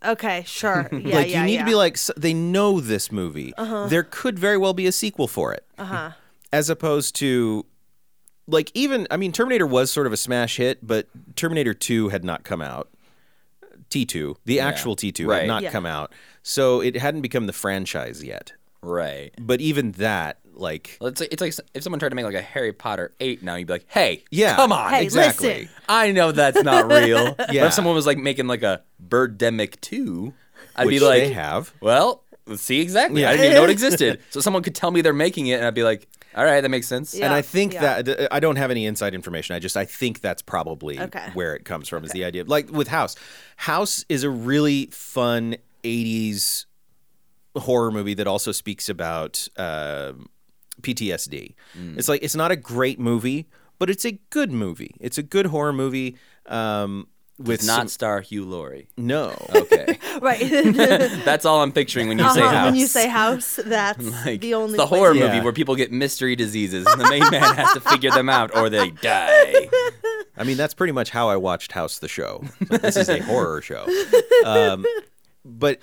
Okay, 0.05 0.43
sure. 0.47 0.89
Yeah, 0.93 1.15
like 1.17 1.29
yeah, 1.31 1.41
you 1.41 1.45
need 1.47 1.55
yeah. 1.55 1.61
to 1.65 1.67
be 1.67 1.75
like 1.75 1.93
s- 1.95 2.11
they 2.17 2.33
know 2.33 2.81
this 2.81 3.13
movie. 3.13 3.53
There 3.59 4.03
could 4.03 4.39
very 4.39 4.57
well 4.57 4.73
be 4.73 4.87
a 4.87 4.93
sequel 4.93 5.29
for 5.29 5.53
it. 5.53 5.65
Uh-huh. 5.79 6.13
As 6.53 6.71
opposed 6.71 7.15
to 7.17 7.67
like 8.51 8.71
even 8.75 9.07
I 9.11 9.17
mean 9.17 9.33
Terminator 9.33 9.67
was 9.67 9.91
sort 9.91 10.07
of 10.07 10.13
a 10.13 10.17
smash 10.17 10.57
hit, 10.57 10.87
but 10.87 11.09
Terminator 11.37 11.75
2 11.75 12.09
had 12.11 12.25
not 12.25 12.45
come 12.45 12.61
out. 12.63 12.89
T2, 13.91 14.37
the 14.45 14.61
actual 14.61 14.95
T2 14.97 15.27
Right. 15.27 15.41
had 15.41 15.49
not 15.49 15.63
Yeah. 15.63 15.71
come 15.73 15.87
out. 15.87 16.13
So 16.43 16.81
it 16.81 16.97
hadn't 16.97 17.23
become 17.23 17.47
the 17.47 17.53
franchise 17.53 18.23
yet. 18.23 18.53
Right. 18.83 19.33
But 19.39 19.61
even 19.61 19.93
that 19.93 20.39
like 20.55 20.97
Well, 21.01 21.09
It's 21.09 21.21
like, 21.21 21.33
it's 21.33 21.41
like 21.41 21.55
if 21.75 21.83
someone 21.83 21.99
tried 21.99 22.11
to 22.11 22.15
make 22.15 22.25
like 22.25 22.35
a 22.35 22.43
Harry 22.43 22.73
Potter 22.73 23.13
8 23.21 23.43
now, 23.43 23.55
you'd 23.57 23.67
be 23.67 23.73
like, 23.75 23.87
hey, 23.89 24.25
Yeah. 24.31 24.57
come 24.57 24.73
on. 24.73 24.93
Hey, 24.93 25.03
exactly. 25.05 25.49
listen. 25.49 25.69
I 25.89 26.13
know 26.13 26.33
that's 26.33 26.63
not 26.63 26.87
real. 26.93 27.35
But 27.35 27.53
Yeah. 27.53 27.67
if 27.67 27.73
someone 27.75 27.95
was 27.95 28.07
like 28.07 28.19
making 28.19 28.47
like 28.47 28.63
a 28.63 28.83
Birdemic 29.07 29.81
2, 29.81 30.33
I'd 30.77 30.87
which 30.87 30.95
be 30.97 31.01
like, 31.01 31.23
they 31.23 31.33
have. 31.33 31.73
well, 31.81 32.23
let's 32.30 32.30
see 32.59 32.81
exactly. 32.81 33.23
Yeah. 33.23 33.31
I 33.31 33.33
didn't 33.33 33.47
even 33.47 33.57
know 33.57 33.65
it 33.65 33.71
existed. 33.71 34.21
so 34.31 34.41
someone 34.41 34.63
could 34.63 34.75
tell 34.75 34.91
me 34.91 35.01
they're 35.01 35.13
making 35.13 35.49
it, 35.49 35.55
and 35.55 35.65
I'd 35.65 35.75
be 35.75 35.83
like, 35.85 36.09
all 36.35 36.45
right, 36.45 36.61
that 36.61 36.69
makes 36.69 36.87
sense. 36.87 37.15
Yeah. 37.15 37.27
and 37.27 37.35
I 37.35 37.43
think 37.43 37.75
yeah. 37.75 38.03
that 38.03 38.33
I 38.33 38.41
don't 38.41 38.57
have 38.57 38.71
any 38.71 38.87
inside 38.87 39.15
information. 39.15 39.57
I 39.57 39.59
just 39.59 39.77
I 39.77 39.85
think 39.85 40.21
that's 40.21 40.43
probably 40.43 40.99
Okay. 40.99 41.31
where 41.35 41.55
it 41.55 41.65
comes 41.65 41.89
from. 41.89 42.05
Is 42.05 42.13
the 42.13 42.25
idea 42.25 42.45
like 42.45 42.71
with 42.71 42.89
House? 42.89 43.17
House 43.57 44.05
is 44.09 44.23
a 44.23 44.31
really 44.31 44.87
fun 44.87 45.57
'80s 45.83 46.67
horror 47.57 47.91
movie 47.91 48.15
that 48.15 48.27
also 48.29 48.53
speaks 48.53 48.89
about 48.89 49.49
um 49.57 50.29
PTSD. 50.83 51.55
Mm. 51.79 51.99
It's 51.99 52.09
like 52.09 52.23
it's 52.23 52.37
not 52.37 52.51
a 52.51 52.57
great 52.57 52.99
movie, 52.99 53.49
but 53.79 53.91
it's 53.91 54.05
a 54.05 54.13
good 54.31 54.53
movie. 54.53 54.95
It's 55.01 55.19
a 55.19 55.23
good 55.23 55.47
horror 55.47 55.73
movie. 55.73 56.17
Um, 56.47 57.07
with 57.41 57.49
With 57.49 57.67
not 57.67 57.79
some- 57.79 57.89
star 57.89 58.21
Hugh 58.21 58.45
Laurie. 58.45 58.89
no. 58.97 59.35
Okay. 59.55 59.99
right. 60.21 60.41
that's 61.25 61.45
all 61.47 61.63
I'm 61.63 61.73
picturing 61.73 62.07
when 62.09 62.19
you 62.19 62.31
say 62.35 62.43
Uh-huh, 62.43 62.51
house. 62.55 62.67
When 62.67 62.75
you 62.75 62.87
say 62.87 63.09
house, 63.09 63.59
that's 63.65 64.05
like, 64.27 64.41
the 64.43 64.55
only 64.55 64.77
the 64.77 64.87
place- 64.87 64.99
horror 65.01 65.15
Yeah. 65.15 65.27
movie 65.29 65.41
where 65.41 65.53
people 65.55 65.75
get 65.75 65.91
mystery 65.91 66.37
diseases 66.37 66.87
and 66.87 67.01
the 67.01 67.09
main 67.09 67.23
man 67.31 67.55
has 67.55 67.73
to 67.73 67.81
figure 67.81 68.11
them 68.11 68.29
out 68.29 68.55
or 68.55 68.69
they 68.69 68.91
die. 68.91 69.69
I 70.37 70.45
mean, 70.45 70.57
that's 70.59 70.75
pretty 70.75 70.93
much 70.93 71.11
how 71.11 71.29
I 71.29 71.37
watched 71.37 71.73
House 71.73 71.99
the 71.99 72.09
show. 72.09 72.45
Like, 72.69 72.83
this 72.83 72.97
is 72.97 73.09
a 73.09 73.21
horror 73.23 73.63
show. 73.63 73.87
Um, 74.45 74.85
but 75.45 75.81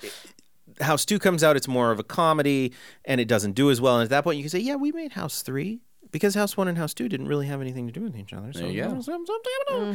House 0.80 1.04
2 1.04 1.18
comes 1.18 1.42
out, 1.42 1.56
it's 1.56 1.66
more 1.68 1.90
of 1.90 1.98
a 1.98 2.04
comedy, 2.04 2.72
and 3.04 3.20
it 3.20 3.26
doesn't 3.26 3.52
do 3.52 3.70
as 3.70 3.80
well. 3.80 3.96
And 3.96 4.04
at 4.04 4.10
that 4.10 4.22
point, 4.24 4.36
you 4.36 4.44
can 4.44 4.50
say, 4.50 4.60
yeah, 4.60 4.76
we 4.76 4.92
made 4.92 5.12
House 5.12 5.42
3 5.42 5.80
because 6.10 6.34
House 6.34 6.56
1 6.56 6.68
and 6.68 6.78
House 6.78 6.94
2 6.94 7.08
didn't 7.08 7.28
really 7.28 7.46
have 7.46 7.60
anything 7.60 7.86
to 7.86 7.92
do 7.92 8.00
with 8.00 8.16
each 8.16 8.32
other. 8.32 8.52
So 8.52 8.60
There 8.60 8.68
you 8.70 8.82
go. 8.82 8.88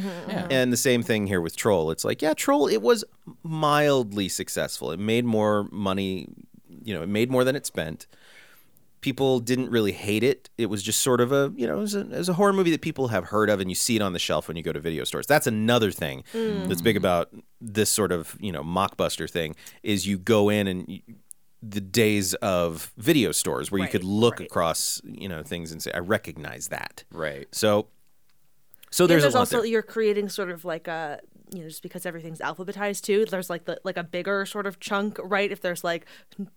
Mm-hmm. 0.00 0.30
Yeah. 0.30 0.46
And 0.50 0.72
the 0.72 0.76
same 0.76 1.02
thing 1.02 1.26
here 1.26 1.40
with 1.40 1.56
Troll. 1.56 1.90
It's 1.90 2.04
like, 2.04 2.22
yeah, 2.22 2.34
Troll, 2.34 2.68
it 2.68 2.82
was 2.82 3.04
mildly 3.42 4.28
successful. 4.28 4.90
It 4.90 5.00
made 5.00 5.24
more 5.24 5.68
money, 5.70 6.28
you 6.68 6.94
know, 6.94 7.02
it 7.02 7.08
made 7.08 7.30
more 7.30 7.44
than 7.44 7.56
it 7.56 7.66
spent. 7.66 8.06
People 9.00 9.38
didn't 9.40 9.70
really 9.70 9.92
hate 9.92 10.22
it. 10.22 10.48
It 10.56 10.66
was 10.66 10.82
just 10.82 11.02
sort 11.02 11.20
of 11.20 11.30
a, 11.30 11.52
you 11.56 11.66
know, 11.66 11.76
it 11.76 11.80
was 11.80 11.94
a, 11.94 12.00
it 12.00 12.08
was 12.10 12.28
a 12.30 12.34
horror 12.34 12.54
movie 12.54 12.70
that 12.70 12.80
people 12.80 13.08
have 13.08 13.24
heard 13.24 13.50
of 13.50 13.60
and 13.60 13.70
you 13.70 13.74
see 13.74 13.96
it 13.96 14.02
on 14.02 14.14
the 14.14 14.18
shelf 14.18 14.48
when 14.48 14.56
you 14.56 14.62
go 14.62 14.72
to 14.72 14.80
video 14.80 15.04
stores. 15.04 15.26
That's 15.26 15.46
another 15.46 15.90
thing 15.90 16.24
that's 16.32 16.80
big 16.80 16.96
about 16.96 17.28
this 17.60 17.90
sort 17.90 18.12
of, 18.12 18.34
you 18.40 18.50
know, 18.50 18.62
mockbuster 18.62 19.28
thing 19.28 19.56
is 19.82 20.06
you 20.06 20.16
go 20.16 20.48
in 20.48 20.66
and 20.66 20.88
you, 20.88 21.00
the 21.70 21.80
days 21.80 22.34
of 22.34 22.92
video 22.96 23.32
stores 23.32 23.70
where 23.70 23.80
you 23.80 23.88
could 23.88 24.04
look 24.04 24.38
right. 24.40 24.46
across, 24.46 25.00
you 25.04 25.28
know, 25.28 25.42
things 25.42 25.72
and 25.72 25.82
say, 25.82 25.90
I 25.94 26.00
recognize 26.00 26.68
that. 26.68 27.04
Right. 27.10 27.46
So, 27.52 27.86
so 28.90 29.04
Yeah, 29.04 29.08
there's, 29.08 29.22
there's 29.22 29.34
a 29.34 29.38
lot 29.38 29.40
also 29.42 29.58
there. 29.58 29.66
you're 29.66 29.82
creating 29.82 30.28
sort 30.28 30.50
of 30.50 30.64
like 30.64 30.86
a 30.88 31.20
you 31.52 31.60
know 31.62 31.68
just 31.68 31.82
because 31.82 32.06
everything's 32.06 32.40
alphabetized 32.40 33.02
too. 33.02 33.24
There's 33.26 33.48
like 33.50 33.64
the 33.64 33.78
like 33.84 33.96
a 33.96 34.04
bigger 34.04 34.44
sort 34.46 34.66
of 34.66 34.80
chunk, 34.80 35.18
right? 35.22 35.50
If 35.50 35.60
there's 35.60 35.84
like 35.84 36.06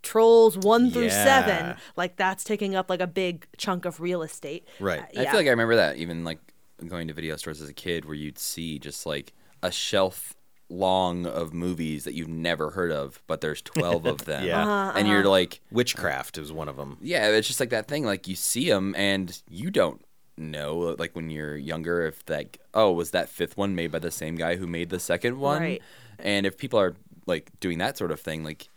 trolls 0.02 0.56
one 0.58 0.90
through 0.90 1.06
Yeah. 1.06 1.24
seven, 1.24 1.76
like 1.96 2.16
that's 2.16 2.44
taking 2.44 2.74
up 2.74 2.90
like 2.90 3.00
a 3.00 3.06
big 3.06 3.46
chunk 3.56 3.84
of 3.84 4.00
real 4.00 4.22
estate. 4.22 4.66
Right. 4.80 5.00
Uh, 5.16 5.20
I 5.20 5.24
feel 5.26 5.34
like 5.34 5.46
I 5.46 5.50
remember 5.50 5.76
that 5.76 5.96
even 5.96 6.24
like 6.24 6.38
going 6.86 7.08
to 7.08 7.14
video 7.14 7.36
stores 7.36 7.60
as 7.60 7.68
a 7.68 7.74
kid 7.74 8.04
where 8.04 8.14
you'd 8.14 8.38
see 8.38 8.78
just 8.78 9.04
like 9.06 9.32
a 9.62 9.70
shelf 9.72 10.34
long 10.68 11.26
of 11.26 11.54
movies 11.54 12.04
that 12.04 12.14
you've 12.14 12.28
never 12.28 12.70
heard 12.70 12.92
of, 12.92 13.22
but 13.26 13.40
there's 13.40 13.62
12 13.62 14.06
of 14.06 14.18
them. 14.24 14.44
Yeah. 14.44 14.62
Uh-huh, 14.62 14.92
and 14.98 15.08
you're 15.08 15.24
like, 15.24 15.60
Witchcraft 15.70 16.38
is 16.38 16.52
one 16.52 16.68
of 16.68 16.76
them. 16.76 16.98
yeah, 17.00 17.28
it's 17.28 17.46
just 17.48 17.60
like 17.60 17.70
that 17.70 17.88
thing. 17.88 18.04
Like 18.04 18.28
you 18.28 18.34
see 18.36 18.68
them 18.68 18.94
and 18.96 19.40
you 19.48 19.70
don't 19.70 20.04
know, 20.36 20.94
like 20.98 21.16
when 21.16 21.30
you're 21.30 21.56
younger, 21.56 22.06
if 22.06 22.22
like, 22.28 22.60
oh, 22.74 22.92
was 22.92 23.10
that 23.12 23.28
fifth 23.28 23.56
one 23.56 23.74
made 23.74 23.90
by 23.90 23.98
the 23.98 24.10
same 24.10 24.36
guy 24.36 24.56
who 24.56 24.66
made 24.66 24.90
the 24.90 25.00
second 25.00 25.38
one? 25.38 25.62
Right. 25.62 25.82
And 26.18 26.46
if 26.46 26.58
people 26.58 26.78
are 26.80 26.94
like 27.26 27.50
doing 27.60 27.78
that 27.78 27.96
sort 27.96 28.10
of 28.10 28.20
thing, 28.20 28.44
like, 28.44 28.68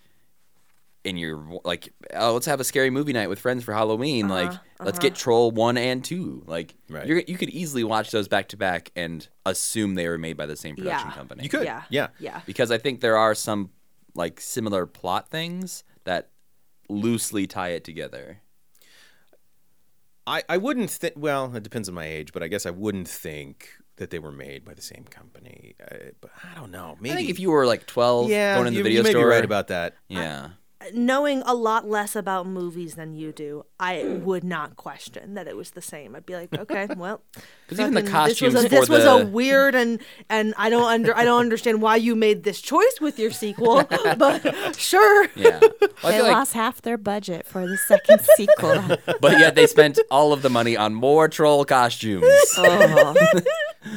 and 1.04 1.20
you're 1.20 1.60
like, 1.64 1.94
oh, 2.14 2.34
let's 2.34 2.46
have 2.46 2.60
a 2.60 2.64
scary 2.64 2.90
movie 2.90 3.14
night 3.14 3.28
with 3.28 3.40
friends 3.40 3.64
for 3.64 3.74
Halloween. 3.74 4.30
Uh-huh, 4.30 4.46
like, 4.46 4.60
let's 4.80 5.00
get 5.00 5.14
uh-huh. 5.14 5.20
Troll 5.22 5.52
one 5.52 5.78
and 5.78 6.04
two. 6.04 6.44
Like, 6.46 6.76
Right. 6.90 7.08
you're, 7.08 7.20
you 7.28 7.38
could 7.38 7.50
easily 7.50 7.84
watch 7.84 8.12
those 8.12 8.28
back 8.28 8.50
to 8.50 8.58
back 8.58 8.92
and 8.96 9.28
assume 9.46 9.96
they 9.96 10.08
were 10.08 10.18
made 10.20 10.38
by 10.38 10.46
the 10.46 10.56
same 10.56 10.76
production 10.76 11.10
Yeah. 11.10 11.16
company. 11.16 11.44
You 11.44 11.50
could. 11.50 11.64
Yeah. 11.64 11.84
Yeah. 11.90 12.08
Yeah. 12.20 12.42
because 12.46 12.70
I 12.72 12.78
think 12.78 13.02
there 13.02 13.18
are 13.18 13.34
some 13.34 13.72
like 14.14 14.40
similar 14.42 14.86
plot 14.86 15.30
things 15.30 15.84
that 16.04 16.30
loosely 16.90 17.48
tie 17.48 17.70
it 17.70 17.84
together. 17.84 18.42
I, 20.28 20.44
I 20.48 20.58
wouldn't 20.58 20.90
think. 20.92 21.14
Well, 21.18 21.56
it 21.56 21.64
depends 21.64 21.90
on 21.90 21.96
my 21.96 22.06
age, 22.06 22.32
but 22.32 22.44
I 22.44 22.48
guess 22.48 22.66
I 22.66 22.70
wouldn't 22.70 23.08
think 23.08 23.70
that 23.98 24.12
they 24.12 24.20
were 24.20 24.32
made 24.32 24.64
by 24.64 24.74
the 24.74 24.82
same 24.82 25.04
company. 25.10 25.76
I, 25.82 26.12
but 26.22 26.32
I 26.44 26.60
don't 26.60 26.72
know. 26.72 26.96
Maybe 27.00 27.14
I 27.14 27.16
think 27.18 27.30
if 27.30 27.40
you 27.40 27.50
were 27.52 27.66
like 27.66 27.86
12 27.88 28.30
yeah, 28.30 28.56
going 28.56 28.68
in 28.68 28.74
the 28.74 28.78
you, 28.80 28.84
video 28.84 29.00
you 29.00 29.04
may 29.04 29.10
store, 29.12 29.24
be 29.24 29.30
right 29.36 29.44
about 29.44 29.68
that. 29.70 29.96
yeah. 30.08 30.50
Knowing 30.94 31.44
a 31.46 31.54
lot 31.54 31.88
less 31.88 32.16
about 32.16 32.48
movies 32.48 32.96
than 32.96 33.14
you 33.14 33.32
do, 33.32 33.66
I 33.80 34.04
would 34.24 34.44
not 34.44 34.76
question 34.76 35.36
that 35.36 35.48
it 35.48 35.56
was 35.56 35.72
the 35.72 35.82
same. 35.82 36.16
I'd 36.16 36.26
be 36.26 36.34
like, 36.36 36.54
okay, 36.58 36.88
well, 36.98 37.22
because 37.68 37.80
even 37.80 37.94
the 37.94 38.02
fucking- 38.10 38.28
this 38.30 38.42
was 38.42 38.54
costumes 38.54 38.66
a, 38.66 38.70
this 38.70 38.88
for 38.88 38.94
was 38.94 39.04
the- 39.04 39.12
a 39.18 39.26
weird 39.26 39.76
and 39.76 40.00
and 40.30 40.54
I 40.58 40.70
don't 40.70 40.84
under 40.84 41.16
I 41.16 41.24
don't 41.24 41.40
understand 41.40 41.82
why 41.82 41.98
you 41.98 42.16
made 42.16 42.44
this 42.44 42.62
choice 42.62 42.98
with 43.00 43.20
your 43.20 43.32
sequel, 43.32 43.84
but 44.18 44.76
sure. 44.76 45.28
Yeah. 45.36 45.60
Well, 45.62 46.12
They 46.12 46.22
like, 46.22 46.32
lost 46.34 46.54
half 46.54 46.82
their 46.82 46.98
budget 46.98 47.46
for 47.46 47.68
the 47.68 47.78
second 47.78 48.22
sequel. 48.36 48.98
but 49.22 49.40
yet 49.40 49.56
they 49.56 49.68
spent 49.68 50.00
all 50.10 50.34
of 50.34 50.42
the 50.42 50.50
money 50.50 50.76
on 50.76 50.94
more 50.94 51.28
troll 51.28 51.64
costumes. 51.66 52.26
Oh. 52.58 53.14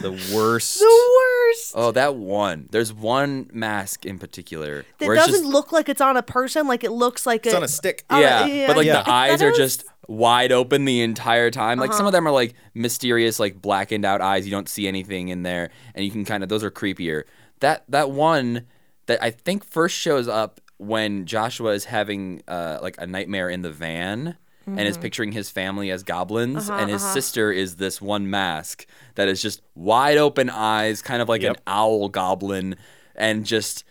The 0.01 0.11
worst. 0.35 0.79
The 0.79 1.19
worst. 1.19 1.73
oh, 1.75 1.91
that 1.93 2.17
one. 2.17 2.69
There's 2.71 2.93
one 2.93 3.51
mask 3.53 4.07
in 4.07 4.19
particular 4.19 4.85
That 4.99 5.07
where 5.07 5.17
doesn't 5.17 5.33
just 5.33 5.45
look 5.45 5.73
like 5.73 5.89
it's 5.89 6.01
on 6.01 6.17
a 6.17 6.23
person. 6.23 6.67
Like 6.67 6.85
it 6.85 6.91
looks 6.93 7.27
like 7.27 7.45
it's 7.47 7.55
a, 7.55 7.59
on 7.59 7.63
a 7.63 7.69
stick. 7.69 8.05
on 8.11 8.19
a- 8.19 8.23
yeah, 8.23 8.47
yeah, 8.47 8.67
but 8.67 8.77
like 8.79 8.87
yeah. 8.87 9.03
the 9.03 9.11
eyes 9.11 9.43
are 9.43 9.53
just 9.53 9.85
wide 10.09 10.53
open 10.53 10.85
the 10.85 11.01
entire 11.03 11.51
time. 11.51 11.79
Like 11.79 11.91
Uh-huh. 11.91 11.99
some 11.99 12.07
of 12.07 12.13
them 12.13 12.27
are 12.27 12.33
like 12.33 12.55
mysterious, 12.75 13.39
like 13.39 13.61
blackened 13.61 14.05
out 14.05 14.21
eyes. 14.21 14.47
You 14.47 14.51
don't 14.51 14.69
see 14.69 14.89
anything 14.89 15.29
in 15.29 15.43
there, 15.43 15.71
and 15.95 16.05
you 16.05 16.11
can 16.11 16.25
kind 16.25 16.43
of 16.43 16.49
those 16.49 16.65
are 16.65 16.71
creepier. 16.71 17.25
That 17.61 17.85
that 17.89 18.11
one 18.11 18.67
that 19.07 19.23
I 19.23 19.31
think 19.31 19.65
first 19.65 19.97
shows 19.97 20.29
up 20.29 20.61
when 20.79 21.25
Joshua 21.27 21.73
is 21.73 21.85
having 21.85 22.43
uh, 22.49 22.79
like 22.83 22.97
a 22.99 23.07
nightmare 23.07 23.49
in 23.51 23.63
the 23.63 23.71
van. 23.71 24.37
And 24.67 24.77
Mm-hmm. 24.79 24.87
is 24.89 24.99
picturing 24.99 25.33
his 25.33 25.51
family 25.51 25.91
as 25.91 26.03
goblins, 26.03 26.71
Uh-huh, 26.71 26.79
and 26.81 26.91
his 26.91 27.03
sister 27.03 27.53
is 27.53 27.77
this 27.77 28.01
one 28.01 28.31
mask 28.31 28.87
that 29.15 29.29
is 29.29 29.43
just 29.43 29.61
wide 29.75 30.17
open 30.17 30.49
eyes, 30.51 31.03
kind 31.03 31.21
of 31.21 31.29
like 31.29 31.43
Yep. 31.43 31.57
an 31.59 31.63
owl 31.67 32.09
goblin, 32.09 32.77
and 33.15 33.45
just 33.45 33.85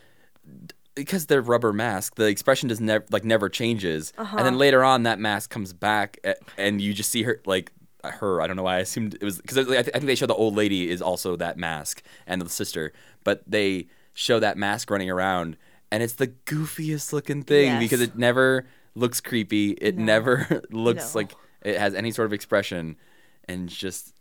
because 0.95 1.25
they're 1.25 1.41
rubber 1.41 1.73
mask, 1.73 2.15
the 2.15 2.25
expression 2.25 2.69
does 2.69 2.79
never 2.79 3.03
like 3.11 3.23
never 3.23 3.49
changes. 3.49 4.13
And 4.17 4.27
Uh-huh. 4.27 4.43
then 4.43 4.57
later 4.57 4.83
on, 4.83 5.03
that 5.03 5.19
mask 5.19 5.49
comes 5.49 5.73
back, 5.73 6.19
and 6.57 6.79
you 6.81 6.93
just 6.93 7.09
see 7.11 7.23
her 7.23 7.41
like 7.45 7.71
her. 8.03 8.41
I 8.41 8.47
don't 8.47 8.55
know 8.55 8.63
why 8.63 8.75
I 8.77 8.79
assumed 8.79 9.15
it 9.15 9.23
was 9.23 9.37
because 9.41 9.57
I, 9.57 9.63
th- 9.63 9.77
I 9.79 9.91
think 9.93 10.05
they 10.05 10.15
show 10.15 10.25
the 10.27 10.35
old 10.35 10.55
lady 10.55 10.89
is 10.89 11.01
also 11.01 11.35
that 11.37 11.57
mask 11.57 12.03
and 12.27 12.41
the 12.41 12.49
sister, 12.49 12.93
but 13.23 13.41
they 13.47 13.87
show 14.13 14.39
that 14.39 14.57
mask 14.57 14.91
running 14.91 15.09
around, 15.09 15.57
and 15.91 16.03
it's 16.03 16.13
the 16.13 16.27
goofiest 16.27 17.11
looking 17.13 17.41
thing 17.43 17.65
Yes. 17.67 17.79
because 17.79 18.01
it 18.01 18.15
never 18.17 18.65
looks 18.95 19.21
creepy. 19.21 19.71
It 19.71 19.97
never 19.97 20.61
looks 20.71 21.13
No. 21.13 21.19
like 21.19 21.31
it 21.63 21.77
has 21.77 21.93
any 21.95 22.11
sort 22.11 22.25
of 22.25 22.33
expression, 22.33 22.95
and 23.47 23.69
just. 23.69 24.13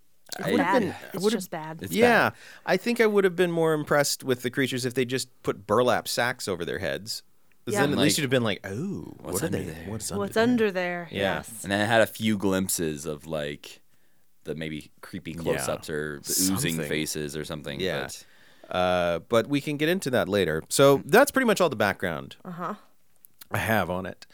I- 0.42 0.56
bad. 0.56 0.96
It's 1.12 1.22
would've- 1.22 1.36
just 1.38 1.50
bad. 1.50 1.82
It's 1.82 1.92
yeah, 1.92 2.30
bad. 2.30 2.38
I 2.64 2.76
think 2.78 3.00
I 3.00 3.06
would 3.06 3.24
have 3.24 3.36
been 3.36 3.50
more 3.52 3.74
impressed 3.74 4.24
with 4.24 4.40
the 4.42 4.50
creatures 4.50 4.86
if 4.86 4.94
they 4.94 5.04
just 5.04 5.28
put 5.42 5.66
burlap 5.66 6.08
sacks 6.08 6.48
over 6.48 6.64
their 6.64 6.78
heads. 6.78 7.22
Yeah. 7.66 7.80
Then 7.82 7.90
at 7.92 7.96
Like, 7.98 8.04
least 8.04 8.18
you'd 8.18 8.24
have 8.24 8.30
been 8.30 8.42
like, 8.42 8.60
oh, 8.64 9.14
what's 9.20 9.34
what 9.34 9.44
under 9.44 9.58
they? 9.58 9.64
there? 9.64 9.84
What's 9.88 10.10
under 10.10 10.18
What's 10.20 10.34
there? 10.34 10.42
under 10.42 10.70
there? 10.72 11.08
Yeah. 11.12 11.18
Yes. 11.36 11.62
And 11.62 11.70
then 11.70 11.80
it 11.82 11.86
had 11.86 12.00
a 12.00 12.06
few 12.06 12.36
glimpses 12.38 13.04
of 13.06 13.26
like 13.26 13.80
the 14.44 14.54
maybe 14.54 14.90
creepy 15.02 15.34
close 15.34 15.68
ups 15.68 15.88
or 15.90 16.18
the 16.24 16.50
oozing 16.52 16.78
faces 16.78 17.36
or 17.36 17.44
something. 17.44 17.78
Yeah. 17.78 18.08
But 18.68 18.74
Uh, 18.76 19.18
but 19.28 19.48
we 19.48 19.60
can 19.60 19.76
get 19.76 19.88
into 19.90 20.08
that 20.10 20.28
later. 20.30 20.62
So 20.70 21.02
that's 21.04 21.30
pretty 21.30 21.46
much 21.46 21.60
all 21.60 21.68
the 21.68 21.76
background 21.76 22.36
Uh-huh. 22.44 22.74
I 23.50 23.58
have 23.58 23.90
on 23.90 24.06
it. 24.06 24.26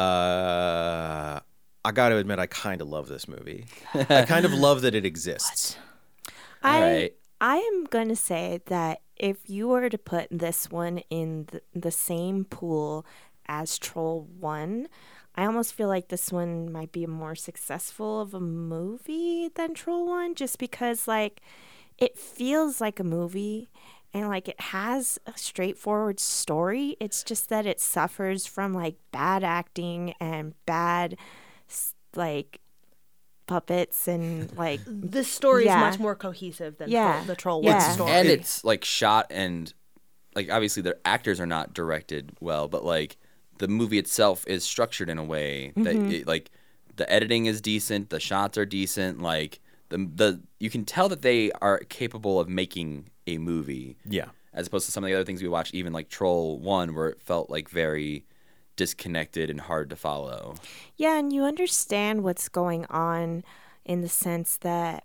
Uh, 0.00 1.40
I 1.84 1.92
got 1.92 2.10
to 2.10 2.16
admit, 2.16 2.38
I 2.38 2.46
kind 2.46 2.80
of 2.80 2.88
love 2.88 3.08
this 3.08 3.28
movie. 3.28 3.66
I 3.94 4.22
kind 4.22 4.44
of 4.44 4.52
love 4.52 4.82
that 4.82 4.94
it 4.94 5.04
exists. 5.04 5.76
I 6.62 6.74
Alright. 6.76 7.14
I 7.40 7.56
am 7.56 7.84
going 7.84 8.08
to 8.08 8.16
say 8.16 8.60
that 8.66 9.00
if 9.16 9.48
you 9.48 9.68
were 9.68 9.88
to 9.88 9.96
put 9.96 10.28
this 10.30 10.70
one 10.70 10.98
in 11.08 11.46
the, 11.50 11.62
the 11.74 11.90
same 11.90 12.44
pool 12.44 13.06
as 13.46 13.78
Troll 13.78 14.28
1, 14.38 14.88
I 15.36 15.46
almost 15.46 15.72
feel 15.72 15.88
like 15.88 16.08
this 16.08 16.30
one 16.30 16.70
might 16.70 16.92
be 16.92 17.06
more 17.06 17.34
successful 17.34 18.20
of 18.20 18.34
a 18.34 18.40
movie 18.40 19.48
than 19.54 19.72
Troll 19.72 20.06
1 20.06 20.34
just 20.34 20.58
because 20.58 21.08
like 21.08 21.40
it 21.96 22.18
feels 22.18 22.80
like 22.80 23.00
a 23.00 23.04
movie 23.04 23.70
and 24.12 24.28
like 24.28 24.48
it 24.48 24.60
has 24.60 25.18
a 25.26 25.36
straightforward 25.36 26.18
story. 26.20 26.96
It's 27.00 27.22
just 27.22 27.48
that 27.48 27.66
it 27.66 27.80
suffers 27.80 28.46
from 28.46 28.72
like 28.74 28.96
bad 29.12 29.44
acting 29.44 30.14
and 30.20 30.54
bad 30.66 31.16
like 32.16 32.60
puppets 33.46 34.08
and 34.08 34.52
like 34.56 34.80
This 34.86 35.30
story 35.30 35.64
Yeah. 35.66 35.76
is 35.76 35.92
much 35.92 36.00
more 36.00 36.14
cohesive 36.14 36.78
than 36.78 36.90
Yeah. 36.90 37.12
Troll- 37.12 37.24
the 37.24 37.36
Troll 37.36 37.64
Yeah. 37.64 37.78
One 37.78 37.94
story. 37.94 38.10
and 38.12 38.28
it's 38.28 38.64
like 38.64 38.84
shot 38.84 39.26
and 39.30 39.72
like 40.34 40.50
obviously 40.50 40.82
the 40.82 40.96
actors 41.04 41.40
are 41.40 41.46
not 41.46 41.74
directed 41.74 42.32
well, 42.40 42.68
but 42.68 42.84
like 42.84 43.16
the 43.58 43.68
movie 43.68 43.98
itself 43.98 44.44
is 44.46 44.64
structured 44.64 45.10
in 45.10 45.18
a 45.18 45.24
way 45.24 45.72
that 45.76 45.94
mm-hmm. 45.94 46.10
it, 46.10 46.26
like 46.26 46.50
the 46.96 47.10
editing 47.12 47.46
is 47.46 47.60
decent, 47.60 48.10
the 48.10 48.20
shots 48.20 48.56
are 48.56 48.64
decent, 48.64 49.20
like 49.20 49.60
the 49.90 49.98
the 50.14 50.40
you 50.58 50.70
can 50.70 50.84
tell 50.84 51.08
that 51.08 51.22
they 51.22 51.50
are 51.60 51.80
capable 51.88 52.38
of 52.40 52.48
making 52.48 53.09
a 53.26 53.38
movie. 53.38 53.96
Yeah. 54.04 54.28
as 54.52 54.66
opposed 54.66 54.86
to 54.86 54.92
some 54.92 55.04
of 55.04 55.08
the 55.08 55.14
other 55.14 55.24
things 55.24 55.42
we 55.42 55.48
watched, 55.48 55.74
even 55.74 55.92
like 55.92 56.08
Troll 56.08 56.58
One, 56.58 56.94
where 56.94 57.08
it 57.08 57.20
felt 57.20 57.50
like 57.50 57.68
very 57.68 58.26
disconnected 58.76 59.50
and 59.50 59.60
hard 59.60 59.90
to 59.90 59.96
follow. 59.96 60.54
Yeah, 60.96 61.18
and 61.18 61.32
you 61.32 61.44
understand 61.44 62.24
what's 62.24 62.48
going 62.48 62.86
on 62.86 63.44
in 63.84 64.00
the 64.00 64.08
sense 64.08 64.56
that, 64.58 65.04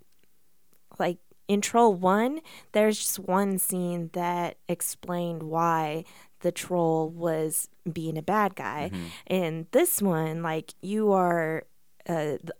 like, 0.98 1.18
in 1.46 1.60
Troll 1.60 1.94
1, 1.94 2.40
there's 2.72 2.98
just 2.98 3.18
one 3.18 3.58
scene 3.58 4.10
that 4.14 4.56
explained 4.68 5.44
why 5.44 6.04
the 6.40 6.50
troll 6.52 7.08
was 7.08 7.68
being 7.90 8.18
a 8.18 8.22
bad 8.22 8.56
guy. 8.56 8.90
In 9.28 9.66
this 9.72 10.02
one, 10.02 10.42
like, 10.42 10.74
you 10.82 11.12
are. 11.12 11.64
Uh, 12.08 12.38
the 12.42 12.54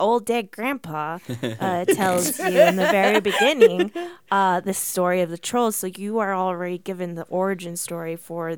old 0.00 0.24
dead 0.26 0.50
grandpa 0.50 1.18
uh, 1.60 1.84
tells 1.86 2.38
you 2.38 2.60
in 2.60 2.76
the 2.76 2.86
very 2.90 3.20
beginning 3.20 3.90
uh, 4.30 4.60
the 4.60 4.74
story 4.74 5.20
of 5.20 5.30
the 5.30 5.38
trolls, 5.38 5.76
so 5.76 5.86
you 5.88 6.18
are 6.18 6.34
already 6.34 6.78
given 6.78 7.14
the 7.14 7.24
origin 7.24 7.76
story 7.76 8.16
for 8.16 8.56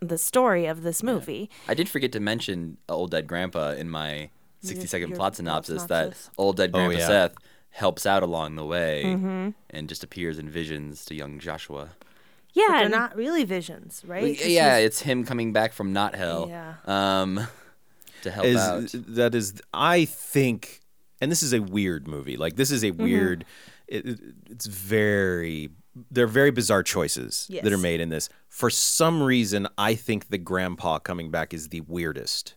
the 0.00 0.18
story 0.18 0.66
of 0.66 0.82
this 0.82 1.02
movie. 1.02 1.48
I 1.66 1.74
did 1.74 1.88
forget 1.88 2.12
to 2.12 2.20
mention 2.20 2.76
Old 2.88 3.10
Dead 3.12 3.26
Grandpa 3.26 3.70
in 3.72 3.88
my 3.88 4.28
60 4.60 4.86
second 4.86 5.08
your 5.10 5.16
plot 5.16 5.32
plot 5.32 5.36
synopsis, 5.36 5.82
synopsis. 5.82 6.26
that 6.26 6.30
Old 6.38 6.56
Dead 6.56 6.70
Oh, 6.74 6.78
Grandpa 6.78 6.98
yeah. 6.98 7.06
Seth 7.06 7.34
helps 7.70 8.04
out 8.06 8.22
along 8.22 8.56
the 8.56 8.64
way 8.64 9.02
Mm-hmm. 9.06 9.50
and 9.70 9.88
just 9.88 10.02
appears 10.04 10.38
in 10.38 10.48
visions 10.50 11.04
to 11.06 11.14
young 11.14 11.38
Joshua. 11.38 11.90
Yeah, 12.52 12.66
They're 12.80 12.88
not 12.88 13.14
really 13.16 13.44
visions, 13.44 14.02
right? 14.06 14.22
Well, 14.22 14.34
'Cause 14.34 14.46
yeah, 14.46 14.76
it's 14.78 15.00
him 15.00 15.24
coming 15.24 15.52
back 15.52 15.72
from 15.74 15.92
not 15.92 16.14
hell 16.14 16.46
Yeah. 16.48 16.74
um, 16.86 17.46
to 18.26 18.30
help 18.30 18.46
is 18.46 18.56
out. 18.56 18.90
that 19.08 19.34
is 19.34 19.60
I 19.74 20.04
think, 20.04 20.80
and 21.20 21.32
this 21.32 21.42
is 21.42 21.52
a 21.52 21.60
weird 21.60 22.06
movie. 22.06 22.36
Like 22.36 22.56
this 22.56 22.70
is 22.70 22.82
Mm-hmm. 22.84 23.00
a 23.00 23.04
weird. 23.04 23.44
It, 23.88 24.06
it- 24.06 24.20
it's 24.50 24.66
very. 24.66 25.70
They're 26.10 26.26
very 26.26 26.50
bizarre 26.50 26.82
choices 26.82 27.48
that 27.62 27.72
are 27.72 27.78
made 27.78 28.00
in 28.00 28.10
this. 28.10 28.28
For 28.50 28.68
some 28.68 29.22
reason, 29.22 29.66
I 29.78 29.94
think 29.94 30.28
the 30.28 30.36
grandpa 30.36 30.98
coming 30.98 31.30
back 31.30 31.54
is 31.54 31.68
the 31.70 31.80
weirdest. 31.80 32.54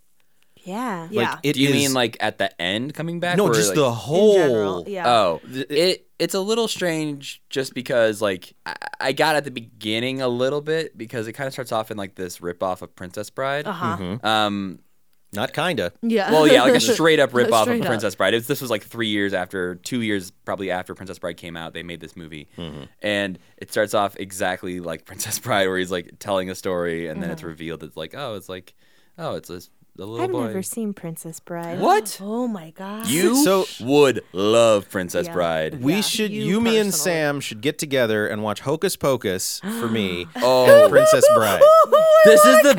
yeah. 0.62 1.08
Yeah. 1.10 1.38
It 1.42 1.54
Do 1.54 1.62
you 1.62 1.70
is- 1.70 1.74
mean 1.74 1.94
like 1.94 2.18
at 2.20 2.38
the 2.38 2.50
end 2.62 2.94
coming 2.94 3.22
back? 3.22 3.38
no, 3.38 3.48
or, 3.48 3.54
just 3.54 3.70
like- 3.70 3.76
the 3.78 3.92
whole. 3.94 4.34
general, 4.36 4.84
yeah. 4.88 5.08
Oh, 5.10 5.42
it 5.54 6.06
it's 6.20 6.34
a 6.34 6.40
little 6.42 6.68
strange 6.68 7.42
just 7.50 7.74
because 7.74 8.22
like 8.22 8.54
I, 8.66 8.76
I 9.00 9.12
got 9.14 9.38
at 9.38 9.46
the 9.46 9.52
beginning 9.52 10.22
a 10.22 10.28
little 10.28 10.60
bit 10.60 10.98
because 10.98 11.28
it 11.30 11.32
kind 11.34 11.48
of 11.48 11.54
starts 11.54 11.72
off 11.72 11.92
in 11.92 11.98
like 11.98 12.16
this 12.16 12.42
rip 12.42 12.62
off 12.62 12.82
of 12.82 12.94
Princess 12.94 13.30
Bride. 13.30 13.68
Uh-huh. 13.68 13.96
Mm-hmm. 13.98 14.26
Um, 14.26 14.80
Not 15.34 15.54
kinda. 15.54 15.92
Yeah. 16.02 16.32
Well, 16.32 16.48
yeah, 16.48 16.64
like 16.64 16.74
a 16.76 16.80
straight 16.96 17.20
up 17.20 17.34
rip 17.34 17.52
off 17.52 17.62
of 17.62 17.66
Straight 17.68 17.82
up. 17.82 17.88
Princess 17.88 18.16
Bride. 18.16 18.34
It 18.34 18.38
was, 18.38 18.48
this 18.48 18.62
was 18.62 18.72
like 18.72 18.84
three 18.84 19.10
years 19.10 19.34
after, 19.34 19.76
two 19.76 20.02
years 20.02 20.32
probably 20.44 20.72
after 20.72 20.96
Princess 20.96 21.20
Bride 21.20 21.38
came 21.38 21.56
out. 21.56 21.74
They 21.74 21.84
made 21.84 22.00
this 22.02 22.16
movie, 22.16 22.48
Mm-hmm. 22.58 22.84
and 23.04 23.38
it 23.58 23.72
starts 23.72 23.94
off 23.94 24.16
exactly 24.18 24.80
like 24.80 25.06
Princess 25.12 25.38
Bride, 25.38 25.68
where 25.68 25.78
he's 25.78 25.92
like 25.92 26.14
telling 26.20 26.50
a 26.50 26.56
story, 26.56 27.08
and 27.08 27.18
Mm-hmm. 27.18 27.22
then 27.22 27.32
it's 27.32 27.44
revealed 27.44 27.84
it's 27.84 27.96
like, 27.98 28.16
oh, 28.16 28.36
it's 28.36 28.50
like, 28.50 28.74
oh, 29.20 29.36
it's 29.36 29.50
a, 29.52 29.62
a 30.00 30.06
little 30.06 30.22
I've 30.26 30.32
boy. 30.32 30.48
never 30.48 30.64
seen 30.64 30.94
Princess 30.94 31.40
Bride. 31.40 31.80
what? 31.82 32.18
oh 32.22 32.48
my 32.48 32.72
god. 32.72 33.08
You 33.08 33.44
So- 33.44 33.66
would 33.82 34.24
love 34.34 34.90
Princess 34.90 35.28
Yeah. 35.28 35.34
Bride. 35.34 35.82
We 35.82 35.96
Yeah, 35.96 36.02
should, 36.02 36.32
you 36.32 36.44
you, 36.44 36.62
me, 36.62 36.78
and 36.78 36.88
personally. 36.92 37.14
Sam 37.16 37.40
should 37.42 37.62
get 37.62 37.78
together 37.78 38.28
and 38.28 38.42
watch 38.44 38.62
Hocus 38.62 38.96
Pocus 38.96 39.60
for 39.62 39.88
me, 39.88 40.26
Oh, 40.38 40.88
Princess 40.90 41.26
Bride. 41.36 41.62
Oh 41.92 42.22
this 42.26 42.44
is 42.46 42.62
the 42.64 42.76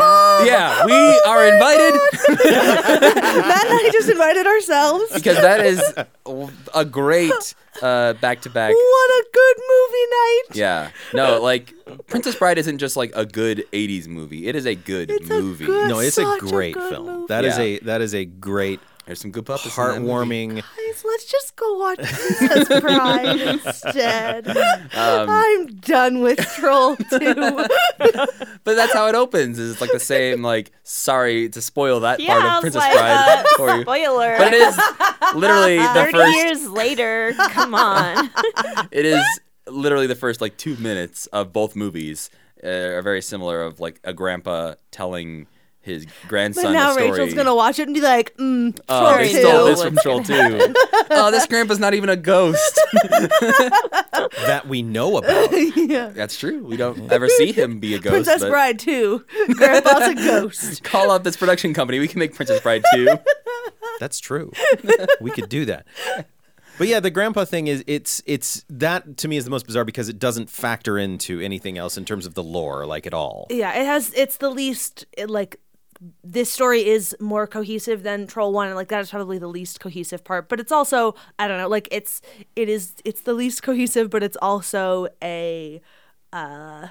yeah. 0.47 0.85
We 0.85 0.93
are 0.93 1.45
oh 1.47 1.53
invited 1.53 1.95
Matt 2.45 3.65
and 3.67 3.75
I 3.75 3.91
just 3.93 4.09
invited 4.11 4.47
ourselves. 4.47 5.05
because 5.15 5.37
that 5.39 5.65
is 5.65 5.83
a 6.75 6.85
great 6.85 7.33
uh, 7.83 8.13
back 8.15 8.41
to 8.43 8.51
back. 8.51 8.73
What 8.75 9.11
a 9.11 9.25
good 9.33 9.57
movie 9.59 10.07
night. 10.11 10.43
Yeah. 10.57 10.91
No, 11.15 11.41
like 11.43 11.73
Princess 12.09 12.35
Bride 12.37 12.59
isn't 12.59 12.79
just 12.79 12.97
like 12.97 13.13
a 13.15 13.25
good 13.27 13.65
80s 13.73 14.07
movie. 14.09 14.47
It 14.49 14.57
is 14.57 14.67
a 14.67 14.75
good 14.75 15.11
It's 15.11 15.31
a 15.31 15.41
movie. 15.41 15.67
good- 15.67 15.89
No, 15.89 15.99
it's 16.01 16.19
a 16.19 16.23
Such 16.23 16.43
a 16.43 16.47
great 16.47 16.75
good 16.75 16.91
film. 16.93 17.07
movie. 17.07 17.27
That 17.29 17.45
is 17.45 17.57
Yeah. 17.59 17.65
a 17.65 17.79
that 17.81 18.01
is 18.01 18.15
a 18.15 18.25
great, 18.25 18.81
There's 19.11 19.21
some 19.23 19.33
good 19.33 19.45
puppets. 19.45 19.77
in 19.77 19.83
that 19.85 20.01
movie. 20.03 20.09
heartwarming. 20.09 20.55
Guys, 20.55 21.05
let's 21.05 21.25
just 21.25 21.57
go 21.57 21.79
watch 21.79 21.97
Princess 21.99 22.81
Bride 22.81 23.41
instead. 23.67 24.47
Um, 24.49 25.29
I'm 25.29 25.67
done 25.79 26.21
with 26.21 26.39
Troll 26.55 26.95
2. 26.95 27.09
But 28.63 28.77
that's 28.77 28.93
how 28.93 29.09
it 29.09 29.17
opens. 29.17 29.59
Is 29.59 29.73
it's 29.73 29.81
like 29.81 29.91
the 29.91 29.99
same 29.99 30.43
like 30.43 30.71
sorry 30.85 31.49
to 31.49 31.61
spoil 31.61 31.99
that 32.01 32.21
Yeah, 32.21 32.39
part 32.39 32.45
of 32.45 32.53
was 32.53 32.61
Princess 32.61 32.83
like, 32.83 32.93
Bride 32.93 33.45
uh, 33.45 33.45
for 33.57 33.75
you. 33.75 33.83
spoiler. 33.83 34.37
But 34.39 34.55
it 34.55 34.61
is 34.63 34.81
literally 35.35 35.79
the 35.79 35.89
30 35.93 36.13
first 36.13 36.37
years 36.37 36.69
later. 36.71 37.33
Come 37.51 37.75
on. 37.75 38.31
it 38.93 39.07
is 39.07 39.25
literally 39.67 40.07
the 40.07 40.15
first 40.15 40.41
like 40.41 40.57
2 40.57 40.77
minutes 40.77 41.27
of 41.33 41.53
both 41.53 41.75
movies 41.75 42.31
uh, 42.63 42.69
are 42.69 43.03
very 43.03 43.23
similar 43.23 43.61
of 43.63 43.81
like 43.81 43.99
a 44.05 44.13
grandpa 44.13 44.75
telling 44.93 45.49
his 45.83 46.07
grandson 46.29 46.65
But 46.65 46.73
now 46.73 46.91
a 46.91 46.93
story. 46.93 47.11
Rachel's 47.11 47.35
going 47.35 47.47
to 47.47 47.55
watch 47.55 47.79
it 47.79 47.89
and 47.89 47.95
be 47.95 48.01
like, 48.01 48.37
mm, 48.37 48.79
Oh, 48.89 49.15
Troll 49.15 49.19
they 49.19 49.33
2. 49.33 49.39
stole 49.41 49.65
this 49.67 49.83
from 49.83 49.97
Troll 49.97 50.23
2. 50.23 50.35
oh, 51.11 51.31
this 51.31 51.47
grandpa's 51.47 51.79
not 51.79 51.95
even 51.95 52.09
a 52.11 52.17
ghost. 52.17 52.81
that 54.47 54.65
we 54.69 54.83
know 54.83 55.17
about. 55.17 55.51
yeah. 55.77 56.09
That's 56.09 56.39
true. 56.39 56.65
We 56.65 56.77
don't 56.77 57.11
ever 57.11 57.29
see 57.29 57.53
him 57.53 57.81
be 57.81 57.95
a 57.95 57.99
ghost. 57.99 58.13
Princess 58.13 58.43
but 58.43 58.51
Bride 58.51 58.79
2. 58.79 59.25
Grandpa's 59.55 60.09
a 60.09 60.15
ghost. 60.15 60.85
Call 60.85 61.11
up 61.11 61.25
this 61.25 61.37
production 61.37 61.73
company. 61.75 61.99
We 61.99 62.09
can 62.09 62.19
make 62.19 62.35
Princess 62.35 62.61
Bride 62.61 62.83
2. 62.95 63.19
That's 63.99 64.19
true. 64.21 64.53
we 65.21 65.31
could 65.31 65.49
do 65.49 65.65
that. 65.67 65.87
But 66.79 66.89
yeah, 66.89 67.01
the 67.01 67.11
grandpa 67.11 67.45
thing 67.45 67.67
is 67.67 67.85
it's 67.87 68.23
it's 68.25 68.65
that 68.71 69.19
to 69.19 69.29
me 69.29 69.37
is 69.37 69.45
the 69.45 69.51
most 69.51 69.67
bizarre 69.67 69.85
because 69.85 70.09
it 70.09 70.19
doesn't 70.19 70.49
factor 70.49 70.97
into 70.97 71.39
anything 71.39 71.77
else 71.77 71.99
in 71.99 72.07
terms 72.07 72.25
of 72.25 72.33
the 72.33 72.43
lore 72.43 72.87
like 72.87 73.07
at 73.07 73.13
all. 73.13 73.47
Yeah, 73.51 73.79
it 73.79 73.85
has, 73.85 74.15
it's 74.15 74.39
the 74.39 74.49
least, 74.49 75.05
like, 75.27 75.61
this 76.25 76.51
story 76.51 76.87
is 76.87 77.15
more 77.21 77.47
cohesive 77.47 78.03
than 78.03 78.27
Troll 78.27 78.53
1 78.53 78.69
and 78.69 78.77
like 78.77 78.89
that 78.89 79.01
is 79.01 79.11
probably 79.11 79.39
the 79.39 79.49
least 79.49 79.81
cohesive 79.81 80.25
part 80.25 80.49
but 80.49 80.59
it's 80.59 80.73
also 80.73 81.15
I 81.39 81.47
don't 81.47 81.59
know 81.59 81.69
like 81.69 81.89
it's 81.91 82.23
it 82.57 82.69
is 82.69 82.95
it's 83.05 83.21
the 83.23 83.35
least 83.35 83.63
cohesive 83.69 84.09
but 84.11 84.23
it's 84.23 84.37
also 84.41 85.09
a 85.23 85.81
uh 86.33 86.89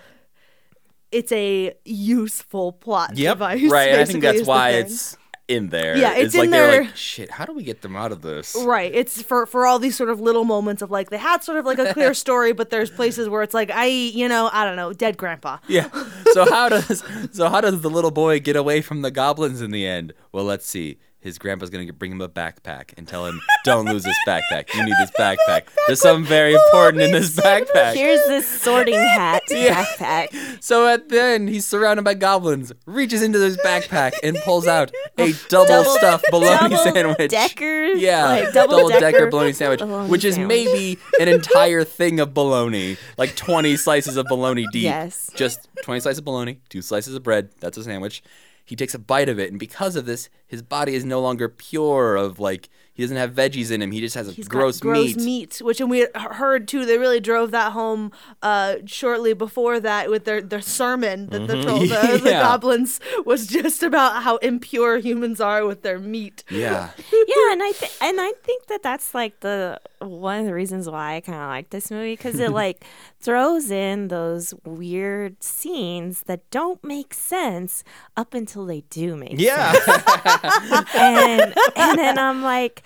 it's 1.11 1.31
a 1.31 1.73
useful 1.85 2.71
plot 2.71 3.17
Yep, 3.17 3.37
device 3.37 3.71
right. 3.71 3.89
And 3.89 4.01
I 4.01 4.05
think 4.05 4.21
that's 4.21 4.43
why 4.43 4.71
it's 4.71 5.17
in 5.49 5.69
there. 5.69 5.97
Yeah, 5.97 6.13
it's 6.13 6.35
like 6.35 6.45
in 6.45 6.51
they're 6.51 6.71
there- 6.71 6.81
like, 6.83 6.95
shit, 6.95 7.31
how 7.31 7.45
do 7.45 7.53
we 7.53 7.63
get 7.63 7.81
them 7.81 7.95
out 7.95 8.11
of 8.11 8.21
this? 8.21 8.55
Right. 8.63 8.93
It's 8.93 9.21
for 9.21 9.45
for 9.45 9.65
all 9.65 9.79
these 9.79 9.95
sort 9.97 10.09
of 10.09 10.21
little 10.21 10.45
moments 10.45 10.81
of 10.81 10.91
like 10.91 11.09
they 11.09 11.17
had 11.17 11.43
sort 11.43 11.57
of 11.57 11.65
like 11.65 11.79
a 11.79 11.93
clear 11.93 12.13
story, 12.25 12.53
but 12.53 12.69
there's 12.69 12.89
places 12.89 13.27
where 13.27 13.41
it's 13.41 13.53
like 13.53 13.71
I, 13.71 13.85
you 13.87 14.27
know, 14.29 14.49
I 14.53 14.63
don't 14.63 14.75
know, 14.75 14.93
dead 14.93 15.17
grandpa. 15.17 15.57
Yeah. 15.67 15.89
So 16.33 16.45
how 16.49 16.69
does 16.69 17.03
so 17.31 17.49
how 17.49 17.59
does 17.61 17.81
the 17.81 17.89
little 17.89 18.11
boy 18.11 18.39
get 18.39 18.55
away 18.55 18.81
from 18.81 19.01
the 19.01 19.11
goblins 19.11 19.61
in 19.61 19.71
the 19.71 19.85
end? 19.85 20.13
Well, 20.31 20.45
let's 20.45 20.65
see. 20.67 20.99
His 21.21 21.37
grandpa's 21.37 21.69
gonna 21.69 21.91
bring 21.91 22.13
him 22.13 22.21
a 22.21 22.29
backpack 22.29 22.93
and 22.97 23.05
tell 23.05 23.25
him, 23.25 23.41
"Don't 23.65 23.85
lose 23.85 24.03
this 24.03 24.15
backpack. 24.25 24.73
You 24.73 24.85
need 24.85 24.95
this 25.01 25.11
backpack. 25.19 25.63
There's 25.85 25.99
something 25.99 26.23
very 26.25 26.53
important 26.53 27.03
in 27.03 27.11
this 27.11 27.35
backpack." 27.35 27.93
Here's 27.95 28.25
this 28.27 28.47
sorting 28.47 28.95
hat 28.95 29.41
backpack. 29.49 30.63
So 30.63 30.87
at 30.87 31.09
the 31.09 31.21
end, 31.21 31.49
he's 31.49 31.65
surrounded 31.65 32.03
by 32.03 32.13
goblins, 32.13 32.71
reaches 32.85 33.21
into 33.21 33.37
his 33.39 33.57
backpack 33.57 34.11
and 34.23 34.37
pulls 34.45 34.65
out 34.65 34.91
a 35.17 35.33
double, 35.49 35.65
Double- 35.67 35.91
stuffed 35.97 36.25
bologna 36.31 36.75
double 36.75 36.77
sandwich. 36.93 37.31
decker, 37.31 37.83
Yeah, 37.95 38.25
like, 38.25 38.53
double 38.53 38.87
decker 38.87 39.27
bologna 39.27 39.51
sandwich, 39.51 39.81
bologna 39.81 40.09
which 40.09 40.23
is 40.23 40.37
maybe 40.39 40.97
an 41.19 41.27
entire 41.27 41.83
thing 41.83 42.21
of 42.21 42.33
bologna, 42.33 42.95
like 43.17 43.35
20 43.35 43.75
slices 43.75 44.15
of 44.15 44.25
bologna 44.27 44.65
deep. 44.71 44.83
Yes. 44.83 45.29
Just 45.35 45.67
20 45.83 45.99
slices 45.99 46.19
of 46.19 46.25
bologna, 46.25 46.59
two 46.69 46.81
slices 46.81 47.13
of 47.13 47.23
bread. 47.23 47.49
That's 47.59 47.77
a 47.77 47.83
sandwich. 47.83 48.23
He 48.69 48.75
takes 48.75 48.93
a 48.93 48.99
bite 48.99 49.29
of 49.29 49.39
it, 49.39 49.49
and 49.49 49.59
because 49.59 49.95
of 49.95 50.05
this, 50.05 50.29
his 50.47 50.61
body 50.61 50.93
is 50.93 51.03
no 51.03 51.19
longer 51.19 51.49
pure. 51.49 52.15
Of 52.15 52.39
like, 52.39 52.69
he 52.93 53.01
doesn't 53.03 53.17
have 53.17 53.33
veggies 53.33 53.71
in 53.71 53.81
him. 53.81 53.91
He 53.91 53.99
just 53.99 54.13
has 54.15 54.27
a 54.29 54.31
He's 54.31 54.47
got 54.47 54.57
gross, 54.59 54.79
gross 54.79 55.15
meat. 55.15 55.25
meat, 55.25 55.61
which 55.63 55.81
and 55.81 55.89
we 55.89 56.07
heard 56.15 56.67
too. 56.67 56.85
They 56.85 56.97
really 56.99 57.19
drove 57.19 57.49
that 57.51 57.71
home 57.71 58.11
uh, 58.43 58.75
shortly 58.85 59.33
before 59.33 59.79
that 59.79 60.09
with 60.09 60.25
their, 60.25 60.41
their 60.41 60.61
sermon 60.61 61.27
that 61.29 61.47
the, 61.47 61.61
troll, 61.63 61.79
the, 61.79 61.87
the 61.87 61.93
Mm-hmm. 61.95 62.25
Goblins 62.25 62.99
was 63.25 63.47
just 63.47 63.81
about 63.83 64.23
how 64.23 64.37
impure 64.37 64.97
humans 64.99 65.41
are 65.41 65.65
with 65.65 65.81
their 65.81 65.97
meat. 65.99 66.43
Yeah. 66.49 66.91
Yeah, 67.11 67.51
and 67.53 67.63
I 67.63 67.71
th- 67.71 67.91
and 68.01 68.21
I 68.21 68.33
think 68.43 68.67
that 68.67 68.81
that's 68.83 69.13
like 69.13 69.39
the 69.41 69.79
one 70.01 70.39
of 70.39 70.45
the 70.45 70.53
reasons 70.53 70.89
why 70.89 71.15
I 71.15 71.21
kind 71.21 71.41
of 71.41 71.49
like 71.49 71.69
this 71.71 71.91
movie 71.91 72.13
because 72.13 72.39
it 72.39 72.51
like 72.51 72.83
throws 73.19 73.69
in 73.69 74.07
those 74.07 74.53
weird 74.65 75.43
scenes 75.43 76.21
that 76.23 76.49
don't 76.51 76.83
make 76.83 77.13
sense 77.13 77.83
up 78.15 78.33
until 78.33 78.65
they 78.65 78.81
do 78.89 79.15
make 79.15 79.39
sense. 79.39 79.41
Yeah. 79.41 79.73
And 80.95 81.53
and 81.75 81.97
then 81.99 82.17
I'm 82.17 82.41
like, 82.41 82.83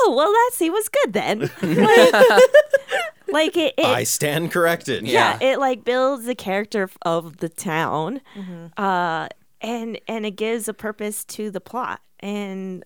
oh 0.00 0.14
well, 0.16 0.32
that 0.32 0.50
scene 0.54 0.72
was 0.72 0.88
good 0.88 1.12
then. 1.12 1.50
Like, 1.62 2.42
like 3.28 3.56
it, 3.56 3.74
it 3.76 3.84
I 3.84 4.04
stand 4.04 4.52
corrected. 4.52 5.06
yeah, 5.06 5.36
it 5.40 5.58
like 5.58 5.84
builds 5.84 6.26
the 6.26 6.34
character 6.34 6.88
of 7.02 7.38
the 7.38 7.48
town 7.48 8.20
uh 8.76 9.28
and 9.60 10.00
and 10.06 10.24
it 10.26 10.32
gives 10.36 10.68
a 10.68 10.74
purpose 10.74 11.24
to 11.24 11.50
the 11.50 11.60
plot 11.60 12.00
and 12.20 12.84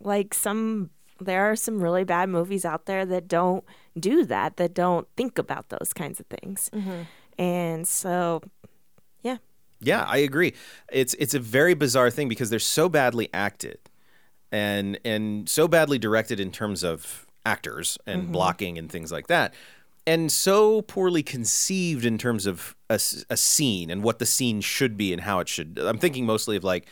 like 0.00 0.32
some 0.34 0.90
there 1.22 1.50
are 1.50 1.56
some 1.56 1.82
really 1.82 2.04
bad 2.04 2.28
movies 2.28 2.64
out 2.64 2.86
there 2.86 3.06
that 3.06 3.28
don't 3.28 3.64
do 3.98 4.24
that 4.24 4.56
that 4.56 4.74
don't 4.74 5.08
think 5.16 5.38
about 5.38 5.68
those 5.68 5.92
kinds 5.92 6.20
of 6.20 6.26
things 6.26 6.70
mm-hmm. 6.72 7.02
and 7.38 7.86
so 7.88 8.42
yeah 9.22 9.38
Yeah, 9.82 10.04
I 10.04 10.18
agree. 10.18 10.54
It's 10.92 11.14
it's 11.14 11.34
a 11.34 11.40
very 11.40 11.74
bizarre 11.74 12.10
thing 12.10 12.28
because 12.28 12.50
they're 12.50 12.60
so 12.60 12.88
badly 12.88 13.28
acted 13.34 13.78
and 14.52 14.98
and 15.04 15.48
so 15.48 15.66
badly 15.66 15.98
directed 15.98 16.38
in 16.38 16.52
terms 16.52 16.84
of 16.84 17.26
actors 17.44 17.98
and 18.06 18.22
mm-hmm. 18.22 18.32
blocking 18.32 18.78
and 18.78 18.90
things 18.90 19.10
like 19.10 19.26
that. 19.26 19.54
And 20.06 20.32
so 20.32 20.82
poorly 20.82 21.22
conceived 21.22 22.04
in 22.04 22.18
terms 22.18 22.46
of 22.46 22.74
a 22.90 22.98
scene 22.98 23.90
and 23.90 24.02
what 24.02 24.18
the 24.18 24.26
scene 24.26 24.60
should 24.60 24.96
be 24.96 25.12
and 25.12 25.22
how 25.22 25.38
it 25.40 25.48
should. 25.48 25.78
I'm 25.78 25.98
thinking 25.98 26.26
mostly 26.26 26.56
of 26.56 26.64
like, 26.64 26.86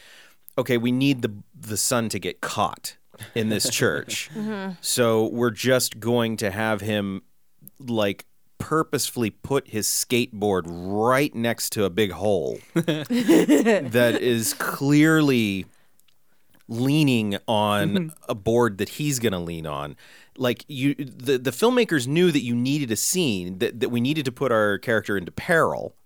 okay, 0.57 0.79
we 0.79 0.93
need 0.93 1.23
the 1.23 1.33
the 1.55 1.77
son 1.77 2.09
to 2.09 2.19
get 2.19 2.41
caught 2.41 2.97
in 3.35 3.49
this 3.49 3.71
church, 3.73 4.31
mm-hmm. 4.35 4.73
so 4.81 5.27
we're 5.27 5.51
just 5.51 6.01
going 6.01 6.37
to 6.39 6.51
have 6.51 6.81
him 6.81 7.23
like 7.79 8.27
purposefully 8.59 9.31
put 9.31 9.69
his 9.69 9.87
skateboard 9.87 10.63
right 10.67 11.35
next 11.35 11.71
to 11.71 11.85
a 11.85 11.91
big 11.91 12.13
hole 12.13 12.59
that 12.75 14.19
is 14.21 14.55
clearly 14.55 15.65
leaning 16.69 17.37
on 17.49 17.89
mm-hmm. 17.91 18.09
a 18.29 18.35
board 18.35 18.79
that 18.79 18.91
he's 18.91 19.19
going 19.19 19.33
to 19.33 19.39
lean 19.39 19.67
on. 19.67 19.97
Like 20.37 20.65
you 20.69 20.95
the, 20.95 21.39
the 21.39 21.51
filmmakers 21.51 22.07
knew 22.07 22.31
that 22.31 22.43
you 22.43 22.55
needed 22.55 22.91
a 22.91 22.97
scene 22.97 23.59
that, 23.59 23.81
that 23.81 23.89
we 23.89 24.01
needed 24.01 24.25
to 24.27 24.33
put 24.33 24.53
our 24.53 24.79
character 24.79 25.19
into 25.19 25.33
peril 25.33 25.97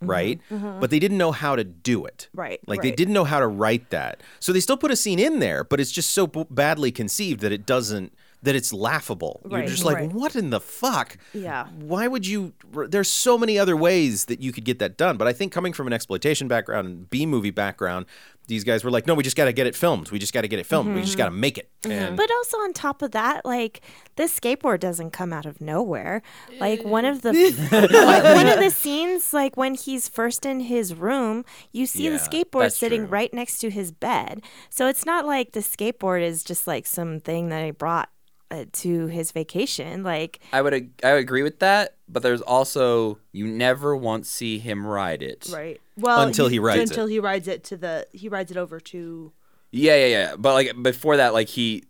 Mm-hmm. 0.00 0.10
right? 0.10 0.40
Mm-hmm. 0.50 0.66
Mm-hmm. 0.66 0.80
But 0.80 0.90
they 0.90 0.98
didn't 0.98 1.18
know 1.18 1.32
how 1.32 1.56
to 1.56 1.64
do 1.64 2.04
it. 2.04 2.28
Right, 2.34 2.60
like 2.66 2.82
they 2.82 2.90
didn't 2.90 3.14
know 3.14 3.24
how 3.24 3.40
to 3.40 3.46
write 3.46 3.90
that. 3.90 4.20
So 4.40 4.52
they 4.52 4.60
still 4.60 4.76
put 4.76 4.90
a 4.90 4.96
scene 4.96 5.18
in 5.18 5.38
there 5.38 5.64
but 5.64 5.80
it's 5.80 5.92
just 5.92 6.10
so 6.10 6.26
b- 6.26 6.46
badly 6.50 6.92
conceived 6.92 7.40
that 7.40 7.52
it 7.52 7.66
doesn't 7.66 8.12
that 8.42 8.54
it's 8.54 8.72
laughable. 8.74 9.40
You're 9.50 9.62
just 9.62 9.84
like 9.84 9.96
right. 9.96 10.12
what 10.12 10.36
in 10.36 10.50
the 10.50 10.60
fuck? 10.60 11.16
Yeah. 11.32 11.66
why 11.78 12.06
would 12.06 12.26
you 12.26 12.52
there's 12.88 13.08
so 13.08 13.38
many 13.38 13.58
other 13.58 13.76
ways 13.76 14.26
that 14.26 14.40
you 14.40 14.52
could 14.52 14.64
get 14.64 14.78
that 14.80 14.96
done. 14.96 15.16
But 15.16 15.26
i 15.28 15.32
think 15.32 15.52
coming 15.52 15.72
from 15.72 15.86
an 15.86 15.92
exploitation 15.92 16.46
background 16.48 16.86
and 16.88 17.10
b 17.10 17.26
movie 17.26 17.50
background 17.50 18.06
these 18.46 18.64
guys 18.64 18.84
were 18.84 18.90
like, 18.90 19.06
no, 19.06 19.14
we 19.14 19.22
just 19.22 19.36
got 19.36 19.46
to 19.46 19.52
get 19.52 19.66
it 19.66 19.74
filmed. 19.74 20.10
We 20.10 20.18
just 20.18 20.32
got 20.32 20.42
to 20.42 20.48
get 20.48 20.58
it 20.58 20.66
filmed. 20.66 20.94
We 20.94 21.00
just 21.00 21.12
mm-hmm. 21.12 21.18
got 21.18 21.24
to 21.26 21.30
make 21.30 21.58
it. 21.58 21.70
Mm-hmm. 21.82 21.92
And 21.92 22.16
But 22.16 22.30
also 22.30 22.58
on 22.58 22.72
top 22.72 23.02
of 23.02 23.12
that, 23.12 23.44
like 23.44 23.80
this 24.16 24.38
skateboard 24.38 24.80
doesn't 24.80 25.10
come 25.10 25.32
out 25.32 25.46
of 25.46 25.60
nowhere. 25.60 26.22
Like 26.60 26.82
one 26.84 27.04
of 27.04 27.22
the 27.22 27.30
eh. 27.30 27.80
like, 28.04 28.24
one 28.24 28.46
of 28.46 28.58
the 28.58 28.70
scenes, 28.70 29.32
like 29.32 29.56
when 29.56 29.74
he's 29.74 30.08
first 30.08 30.44
in 30.44 30.60
his 30.60 30.94
room, 30.94 31.44
you 31.72 31.86
see 31.86 32.08
the 32.08 32.16
skateboard 32.16 32.72
sitting 32.72 33.02
true. 33.02 33.08
right 33.08 33.32
next 33.32 33.58
to 33.58 33.70
his 33.70 33.92
bed. 33.92 34.42
So 34.70 34.88
it's 34.88 35.06
not 35.06 35.26
like 35.26 35.52
the 35.52 35.60
skateboard 35.60 36.22
is 36.22 36.44
just 36.44 36.66
like 36.66 36.86
something 36.86 37.48
that 37.48 37.64
he 37.64 37.70
brought 37.70 38.10
uh, 38.50 38.64
to 38.72 39.06
his 39.06 39.32
vacation. 39.32 40.02
Like 40.02 40.40
I 40.52 40.62
would 40.62 40.74
ag- 40.74 41.00
I 41.02 41.12
would 41.12 41.20
agree 41.20 41.42
with 41.42 41.58
that, 41.60 41.96
but 42.08 42.22
there's 42.22 42.40
also 42.42 43.18
you 43.32 43.46
never 43.46 43.96
once 43.96 44.28
see 44.28 44.58
him 44.58 44.86
ride 44.86 45.22
it. 45.22 45.48
Right. 45.52 45.80
Well, 45.96 46.22
Until 46.26 46.46
you- 46.46 46.52
he 46.52 46.58
rides 46.58 46.90
until 46.90 47.06
it. 47.06 47.10
he 47.10 47.18
rides 47.20 47.48
it 47.48 47.64
to 47.64 47.76
the 47.76 48.06
he 48.12 48.28
rides 48.28 48.50
it 48.50 48.56
over 48.56 48.80
to 48.80 49.32
Yeah, 49.70 49.96
yeah, 49.96 50.06
yeah. 50.06 50.36
But 50.36 50.54
like 50.54 50.82
before 50.82 51.16
that, 51.16 51.32
like 51.32 51.48
he, 51.48 51.84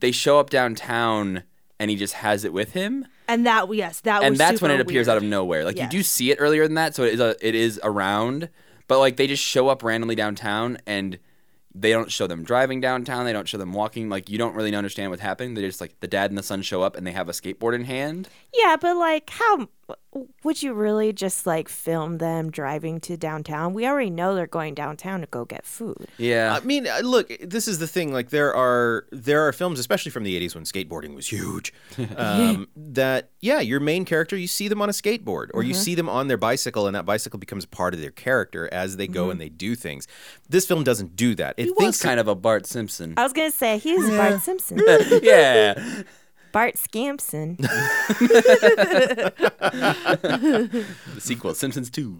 they 0.00 0.12
show 0.12 0.38
up 0.38 0.50
downtown 0.50 1.42
and 1.78 1.90
he 1.90 1.96
just 1.96 2.14
has 2.14 2.44
it 2.44 2.52
with 2.52 2.72
him, 2.72 3.06
and 3.26 3.46
that 3.46 3.72
yes 3.74 4.00
that 4.02 4.22
and 4.22 4.36
that's 4.36 4.60
when 4.60 4.70
it 4.70 4.80
appears 4.80 5.08
out 5.08 5.16
of 5.16 5.22
nowhere. 5.22 5.64
Like 5.64 5.78
you 5.78 5.88
do 5.88 6.02
see 6.02 6.30
it 6.30 6.36
earlier 6.38 6.64
than 6.66 6.74
that, 6.74 6.94
so 6.94 7.04
it 7.04 7.14
is 7.14 7.20
a, 7.20 7.34
it 7.40 7.54
is 7.54 7.80
around, 7.82 8.50
but 8.86 8.98
like 8.98 9.16
they 9.16 9.26
just 9.26 9.42
show 9.42 9.68
up 9.68 9.82
randomly 9.82 10.14
downtown 10.14 10.78
and. 10.86 11.18
They 11.74 11.90
don't 11.92 12.10
show 12.10 12.26
them 12.26 12.42
driving 12.42 12.80
downtown. 12.80 13.24
They 13.24 13.32
don't 13.32 13.48
show 13.48 13.58
them 13.58 13.72
walking. 13.72 14.08
Like 14.08 14.28
you 14.28 14.38
don't 14.38 14.54
really 14.54 14.74
understand 14.74 15.10
what's 15.10 15.22
happening. 15.22 15.54
They 15.54 15.62
just 15.62 15.80
like 15.80 15.98
the 16.00 16.08
dad 16.08 16.30
and 16.30 16.38
the 16.38 16.42
son 16.42 16.62
show 16.62 16.82
up 16.82 16.96
and 16.96 17.06
they 17.06 17.12
have 17.12 17.28
a 17.28 17.32
skateboard 17.32 17.74
in 17.74 17.84
hand. 17.84 18.28
yeah, 18.54 18.76
but 18.80 18.96
like 18.96 19.30
how 19.30 19.68
would 20.42 20.62
you 20.62 20.72
really 20.72 21.12
just 21.12 21.46
like 21.46 21.68
film 21.68 22.18
them 22.18 22.50
driving 22.50 22.98
to 23.00 23.16
downtown? 23.16 23.74
We 23.74 23.86
already 23.86 24.10
know 24.10 24.34
they're 24.34 24.46
going 24.46 24.74
downtown 24.74 25.20
to 25.20 25.26
go 25.26 25.44
get 25.44 25.64
food. 25.64 26.08
Yeah, 26.18 26.58
I 26.60 26.64
mean, 26.64 26.88
uh, 26.88 27.00
look, 27.04 27.30
this 27.40 27.68
is 27.68 27.78
the 27.78 27.86
thing. 27.86 28.12
Like, 28.12 28.30
there 28.30 28.54
are 28.54 29.06
there 29.12 29.46
are 29.46 29.52
films, 29.52 29.78
especially 29.78 30.10
from 30.10 30.24
the 30.24 30.38
'80s 30.40 30.54
when 30.54 30.64
skateboarding 30.64 31.14
was 31.14 31.28
huge, 31.28 31.72
um, 32.16 32.68
that 32.76 33.30
yeah, 33.40 33.60
your 33.60 33.78
main 33.78 34.04
character, 34.04 34.36
you 34.36 34.48
see 34.48 34.66
them 34.66 34.82
on 34.82 34.88
a 34.88 34.92
skateboard, 34.92 35.50
or 35.54 35.62
you 35.62 35.74
see 35.74 35.94
them 35.94 36.08
on 36.08 36.26
their 36.28 36.36
bicycle, 36.36 36.86
and 36.86 36.96
that 36.96 37.06
bicycle 37.06 37.38
becomes 37.38 37.64
part 37.64 37.94
of 37.94 38.00
their 38.00 38.10
character 38.10 38.68
as 38.72 38.96
they 38.96 39.06
go 39.06 39.30
and 39.30 39.40
they 39.40 39.48
do 39.48 39.76
things. 39.76 40.08
This 40.48 40.66
film 40.66 40.82
doesn't 40.82 41.14
do 41.14 41.34
that. 41.36 41.54
It 41.56 41.66
he 41.66 41.68
thinks 41.68 41.98
was 41.98 42.02
kind 42.02 42.18
of 42.18 42.26
a 42.26 42.34
Bart 42.34 42.66
Simpson. 42.66 43.14
I 43.16 43.22
was 43.22 43.32
gonna 43.32 43.50
say 43.52 43.78
he's 43.78 44.08
Bart 44.10 44.40
Simpson, 44.40 44.82
yeah, 45.22 46.02
Bart 46.52 46.78
Scampson. 46.78 47.56
the 47.58 49.34
sequel, 51.18 51.54
Simpsons 51.54 51.90
2. 51.90 52.18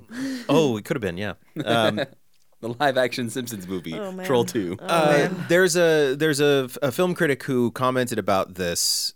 Oh, 0.48 0.76
it 0.76 0.84
could 0.84 0.96
have 0.96 1.02
been, 1.02 1.16
yeah. 1.16 1.34
Um, 1.64 1.96
the 2.60 2.74
live-action 2.78 3.30
Simpsons 3.30 3.66
movie, 3.66 3.94
Oh. 3.94 4.24
Troll 4.24 4.44
Two. 4.44 4.76
Uh, 4.80 5.28
there's 5.48 5.76
a 5.76 6.14
there's 6.14 6.40
a, 6.40 6.68
a 6.82 6.92
film 6.92 7.14
critic 7.14 7.42
who 7.44 7.70
commented 7.70 8.18
about 8.18 8.54
this. 8.54 9.14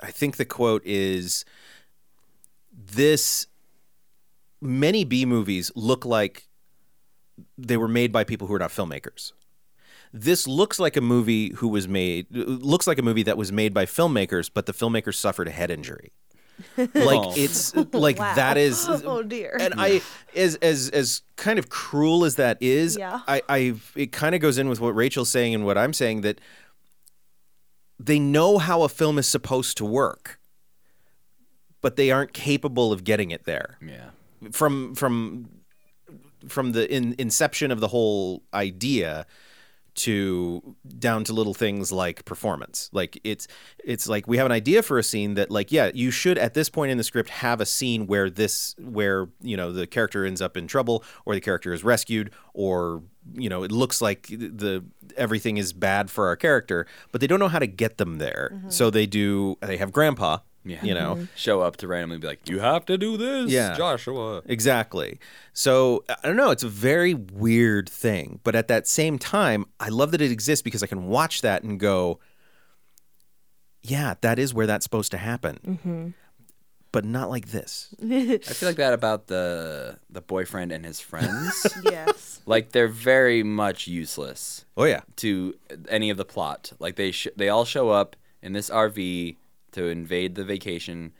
I 0.00 0.10
think 0.10 0.36
the 0.36 0.44
quote 0.44 0.82
is 0.84 1.44
this 2.72 3.46
many 4.60 5.04
B 5.04 5.24
movies 5.24 5.70
look 5.74 6.04
like 6.04 6.48
they 7.56 7.76
were 7.76 7.88
made 7.88 8.12
by 8.12 8.24
people 8.24 8.48
who 8.48 8.54
are 8.54 8.58
not 8.58 8.70
filmmakers. 8.70 9.32
This 10.12 10.46
looks 10.48 10.78
like 10.80 10.96
a 10.96 11.00
movie 11.00 11.52
who 11.56 11.68
was 11.68 11.86
made 11.86 12.26
looks 12.30 12.86
like 12.86 12.98
a 12.98 13.02
movie 13.02 13.22
that 13.22 13.36
was 13.36 13.52
made 13.52 13.72
by 13.72 13.86
filmmakers, 13.86 14.50
but 14.52 14.66
the 14.66 14.72
filmmakers 14.72 15.14
suffered 15.14 15.48
a 15.48 15.52
head 15.52 15.70
injury. 15.70 16.12
Like 16.76 17.20
Oh. 17.20 17.32
it's 17.36 17.74
like 17.94 18.18
that 18.18 18.58
is 18.58 18.86
oh 18.88 19.22
dear 19.22 19.56
and 19.58 19.72
I, 19.78 20.02
as 20.36 20.56
as 20.56 20.90
as 20.90 21.22
kind 21.36 21.58
of 21.58 21.70
cruel 21.70 22.24
as 22.24 22.34
that 22.36 22.58
is, 22.60 22.98
Yeah. 22.98 23.20
I, 23.26 23.40
I 23.48 23.74
it 23.96 24.12
kind 24.12 24.34
of 24.34 24.40
goes 24.42 24.58
in 24.58 24.68
with 24.68 24.78
what 24.80 24.94
Rachel's 24.94 25.30
saying 25.30 25.54
and 25.54 25.64
what 25.64 25.78
I'm 25.78 25.94
saying 25.94 26.20
that 26.20 26.38
they 27.98 28.18
know 28.18 28.58
how 28.58 28.82
a 28.82 28.88
film 28.88 29.18
is 29.18 29.26
supposed 29.26 29.76
to 29.78 29.84
work, 29.84 30.38
but 31.80 31.96
they 31.96 32.10
aren't 32.10 32.32
capable 32.32 32.92
of 32.92 33.04
getting 33.04 33.30
it 33.30 33.44
there 33.44 33.78
yeah. 33.80 34.10
from 34.52 34.94
from 34.94 35.48
from 36.48 36.72
the 36.72 36.90
in, 36.92 37.14
inception 37.18 37.70
of 37.70 37.80
the 37.80 37.88
whole 37.88 38.42
idea 38.52 39.26
to 39.94 40.76
down 40.98 41.24
to 41.24 41.32
little 41.32 41.54
things 41.54 41.92
like 41.92 42.24
performance. 42.24 42.90
Like 42.92 43.20
it's 43.24 43.46
it's 43.84 44.08
like 44.08 44.26
we 44.26 44.36
have 44.36 44.46
an 44.46 44.52
idea 44.52 44.82
for 44.82 44.98
a 44.98 45.02
scene 45.02 45.34
that 45.34 45.50
like 45.50 45.72
yeah 45.72 45.90
you 45.94 46.10
should 46.10 46.38
at 46.38 46.54
this 46.54 46.68
point 46.68 46.90
in 46.90 46.98
the 46.98 47.04
script 47.04 47.30
have 47.30 47.60
a 47.60 47.66
scene 47.66 48.06
where 48.06 48.30
this 48.30 48.74
where 48.78 49.28
you 49.40 49.56
know 49.56 49.72
the 49.72 49.86
character 49.86 50.24
ends 50.24 50.40
up 50.40 50.56
in 50.56 50.66
trouble 50.66 51.04
or 51.24 51.34
the 51.34 51.40
character 51.40 51.72
is 51.72 51.84
rescued 51.84 52.30
or 52.54 53.02
you 53.34 53.48
know 53.48 53.62
it 53.62 53.72
looks 53.72 54.00
like 54.00 54.28
the 54.28 54.84
everything 55.16 55.56
is 55.56 55.72
bad 55.72 56.10
for 56.10 56.26
our 56.26 56.36
character 56.36 56.86
but 57.12 57.20
they 57.20 57.26
don't 57.26 57.40
know 57.40 57.48
how 57.48 57.58
to 57.58 57.66
get 57.66 57.98
them 57.98 58.18
there. 58.18 58.50
Mm-hmm. 58.54 58.70
So 58.70 58.90
they 58.90 59.06
do 59.06 59.56
they 59.60 59.76
have 59.76 59.92
grandpa 59.92 60.38
Yeah. 60.64 60.84
you 60.84 60.92
know 60.94 61.14
mm-hmm. 61.14 61.24
Show 61.36 61.62
up 61.62 61.78
to 61.78 61.88
randomly 61.88 62.18
be 62.18 62.26
like, 62.26 62.48
you 62.48 62.58
have 62.60 62.84
to 62.86 62.98
do 62.98 63.16
this, 63.16 63.50
Yeah. 63.50 63.74
Joshua. 63.76 64.42
Exactly. 64.44 65.18
So 65.54 66.04
I 66.08 66.26
don't 66.26 66.36
know. 66.36 66.50
It's 66.50 66.62
a 66.64 66.68
very 66.68 67.14
weird 67.14 67.88
thing, 67.88 68.40
but 68.44 68.54
at 68.54 68.68
that 68.68 68.86
same 68.86 69.18
time, 69.18 69.64
I 69.78 69.88
love 69.88 70.10
that 70.12 70.20
it 70.20 70.30
exists 70.30 70.62
because 70.62 70.82
I 70.82 70.86
can 70.86 71.06
watch 71.06 71.40
that 71.42 71.62
and 71.62 71.80
go, 71.80 72.20
"Yeah, 73.82 74.14
that 74.20 74.38
is 74.38 74.52
where 74.52 74.66
that's 74.66 74.84
supposed 74.84 75.10
to 75.12 75.18
happen." 75.18 75.58
Mm-hmm. 75.66 76.08
But 76.92 77.04
not 77.04 77.30
like 77.30 77.50
this. 77.50 77.94
I 78.02 78.38
feel 78.38 78.68
like 78.68 78.76
that 78.76 78.92
about 78.92 79.28
the 79.28 79.98
the 80.10 80.20
boyfriend 80.20 80.72
and 80.72 80.84
his 80.84 81.00
friends. 81.00 81.66
yes 81.84 82.30
like 82.46 82.72
they're 82.72 82.88
very 82.88 83.42
much 83.42 83.86
useless 83.86 84.64
Oh 84.76 84.84
yeah. 84.84 85.02
to 85.16 85.54
any 85.88 86.10
of 86.10 86.16
the 86.16 86.24
plot. 86.24 86.72
Like 86.78 86.96
they 86.96 87.12
sh- 87.12 87.28
they 87.36 87.48
all 87.48 87.64
show 87.64 87.90
up 87.90 88.16
in 88.42 88.52
this 88.52 88.70
RV 88.70 89.36
to 89.72 89.84
invade 89.86 90.34
the 90.34 90.44
vacation, 90.44 91.12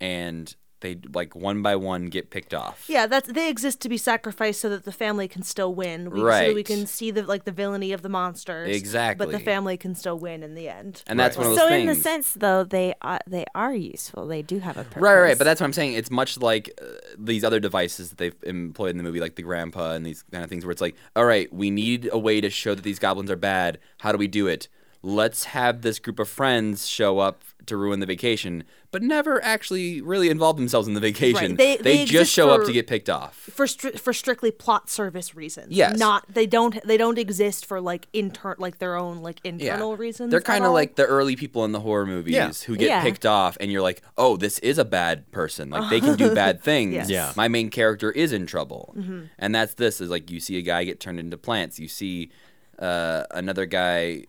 and 0.00 0.54
they 0.80 0.98
like 1.14 1.34
one 1.34 1.62
by 1.62 1.74
one 1.74 2.04
get 2.06 2.28
picked 2.28 2.52
off. 2.52 2.84
yeah 2.86 3.06
that's 3.06 3.32
they 3.32 3.48
exist 3.48 3.80
to 3.80 3.88
be 3.88 3.96
sacrificed 3.96 4.60
so 4.60 4.68
that 4.68 4.84
the 4.84 4.92
family 4.92 5.26
can 5.26 5.42
still 5.42 5.74
win 5.74 6.10
we, 6.10 6.20
so 6.20 6.26
that 6.26 6.48
we 6.48 6.54
Right. 6.56 6.66
can 6.66 6.86
see 6.86 7.10
the 7.10 7.22
like 7.22 7.44
the 7.44 7.50
villainy 7.50 7.92
of 7.92 8.02
the 8.02 8.10
monsters 8.10 8.76
Exactly. 8.76 9.16
but 9.16 9.28
Exactly. 9.30 9.38
the 9.38 9.44
family 9.50 9.76
can 9.78 9.94
still 9.94 10.18
win 10.18 10.42
in 10.42 10.54
the 10.54 10.68
end 10.68 11.02
And 11.06 11.18
that's 11.18 11.34
Right. 11.38 11.44
one 11.44 11.52
of 11.52 11.56
those 11.56 11.64
So 11.66 11.68
things. 11.70 11.80
in 11.80 11.96
the 11.96 12.00
sense 12.02 12.34
though, 12.34 12.62
they 12.62 12.92
are 13.00 13.20
they 13.26 13.46
are 13.54 13.74
useful. 13.74 14.26
They 14.26 14.42
do 14.42 14.58
have 14.58 14.76
a 14.76 14.84
purpose. 14.84 15.00
Right, 15.02 15.14
right, 15.14 15.20
right. 15.28 15.38
But 15.38 15.44
that's 15.44 15.62
what 15.62 15.66
I'm 15.66 15.72
saying. 15.72 15.94
It's 15.94 16.10
much 16.10 16.36
like 16.36 16.70
uh, 16.80 16.84
these 17.18 17.42
other 17.42 17.58
devices 17.58 18.10
that 18.10 18.18
they've 18.18 18.36
employed 18.42 18.90
in 18.90 18.98
the 18.98 19.02
movie, 19.02 19.18
like 19.20 19.36
the 19.36 19.42
grandpa 19.42 19.94
and 19.94 20.04
these 20.04 20.24
kind 20.30 20.44
of 20.44 20.50
things, 20.50 20.66
where 20.66 20.72
it's 20.72 20.82
like, 20.82 20.94
all 21.16 21.24
right, 21.24 21.50
we 21.54 21.70
need 21.70 22.10
a 22.12 22.18
way 22.18 22.42
to 22.42 22.50
show 22.50 22.74
that 22.74 22.82
these 22.84 22.98
goblins 22.98 23.30
are 23.30 23.36
bad. 23.36 23.78
How 24.00 24.12
do 24.12 24.18
we 24.18 24.28
do 24.28 24.46
it? 24.46 24.68
Let's 25.06 25.44
have 25.44 25.82
this 25.82 26.00
group 26.00 26.18
of 26.18 26.28
friends 26.28 26.88
show 26.88 27.20
up 27.20 27.42
to 27.66 27.76
ruin 27.76 28.00
the 28.00 28.06
vacation, 28.06 28.64
but 28.90 29.02
never 29.02 29.42
actually 29.44 30.00
really 30.00 30.30
involve 30.30 30.56
themselves 30.56 30.88
in 30.88 30.94
the 30.94 31.00
vacation. 31.00 31.50
Right. 31.52 31.56
They- 31.56 31.76
they 31.76 31.96
just 31.98 32.10
exist 32.12 32.32
show 32.32 32.50
up 32.50 32.64
to 32.66 32.72
get 32.72 32.86
picked 32.88 33.08
off. 33.08 33.34
for 33.36 33.66
stri- 33.66 33.98
for 34.00 34.12
strictly 34.12 34.50
plot 34.50 34.90
service 34.90 35.34
reasons. 35.36 35.72
Yes. 35.72 35.96
Not 35.98 36.24
they 36.32 36.46
don't 36.46 36.80
they 36.84 36.96
don't 36.96 37.18
exist 37.18 37.66
for 37.66 37.80
like 37.80 38.08
inter 38.12 38.56
like 38.58 38.78
their 38.78 38.96
own 38.96 39.18
like 39.22 39.40
Yeah. 39.44 39.50
internal 39.52 39.96
reasons. 39.96 40.30
They're 40.32 40.40
kind 40.40 40.64
of 40.64 40.72
like 40.72 40.96
the 40.96 41.04
early 41.06 41.36
people 41.36 41.64
in 41.64 41.70
the 41.72 41.80
horror 41.80 42.06
movies 42.06 42.34
Yeah. 42.34 42.50
who 42.66 42.76
get 42.76 42.88
Yeah. 42.88 43.02
picked 43.02 43.26
off, 43.26 43.56
and 43.60 43.70
you're 43.70 43.82
like, 43.82 44.02
oh, 44.18 44.36
this 44.36 44.58
is 44.60 44.76
a 44.78 44.84
bad 44.84 45.30
person. 45.30 45.70
Like 45.70 45.88
they 45.90 46.00
can 46.00 46.16
do 46.16 46.34
bad 46.34 46.62
things. 46.62 46.94
Yes. 46.94 47.08
Yeah. 47.10 47.32
My 47.36 47.46
main 47.48 47.70
character 47.70 48.10
is 48.10 48.32
in 48.32 48.46
trouble, 48.46 48.94
and 49.38 49.54
that's 49.54 49.74
this. 49.74 50.00
Is 50.00 50.10
like 50.10 50.30
you 50.32 50.40
see 50.40 50.56
a 50.58 50.62
guy 50.62 50.82
get 50.82 50.98
turned 50.98 51.20
into 51.20 51.36
plants. 51.36 51.78
You 51.78 51.86
see 51.88 52.30
uh, 52.78 53.24
another 53.30 53.64
guy. 53.66 54.24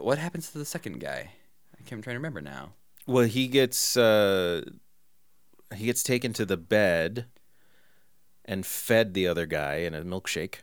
What 0.00 0.18
happens 0.18 0.50
to 0.52 0.58
the 0.58 0.64
second 0.64 1.00
guy? 1.00 1.30
I 1.74 1.82
can't, 1.82 1.92
I'm 1.98 2.02
trying 2.02 2.14
to 2.14 2.18
remember 2.18 2.40
now. 2.40 2.72
Well, 3.06 3.24
he 3.24 3.48
gets 3.48 3.96
uh, 3.96 4.62
he 5.74 5.86
gets 5.86 6.02
taken 6.02 6.32
to 6.34 6.44
the 6.44 6.56
bed 6.56 7.26
and 8.44 8.64
fed 8.66 9.14
the 9.14 9.26
other 9.26 9.46
guy 9.46 9.76
in 9.76 9.94
a 9.94 10.02
milkshake. 10.02 10.56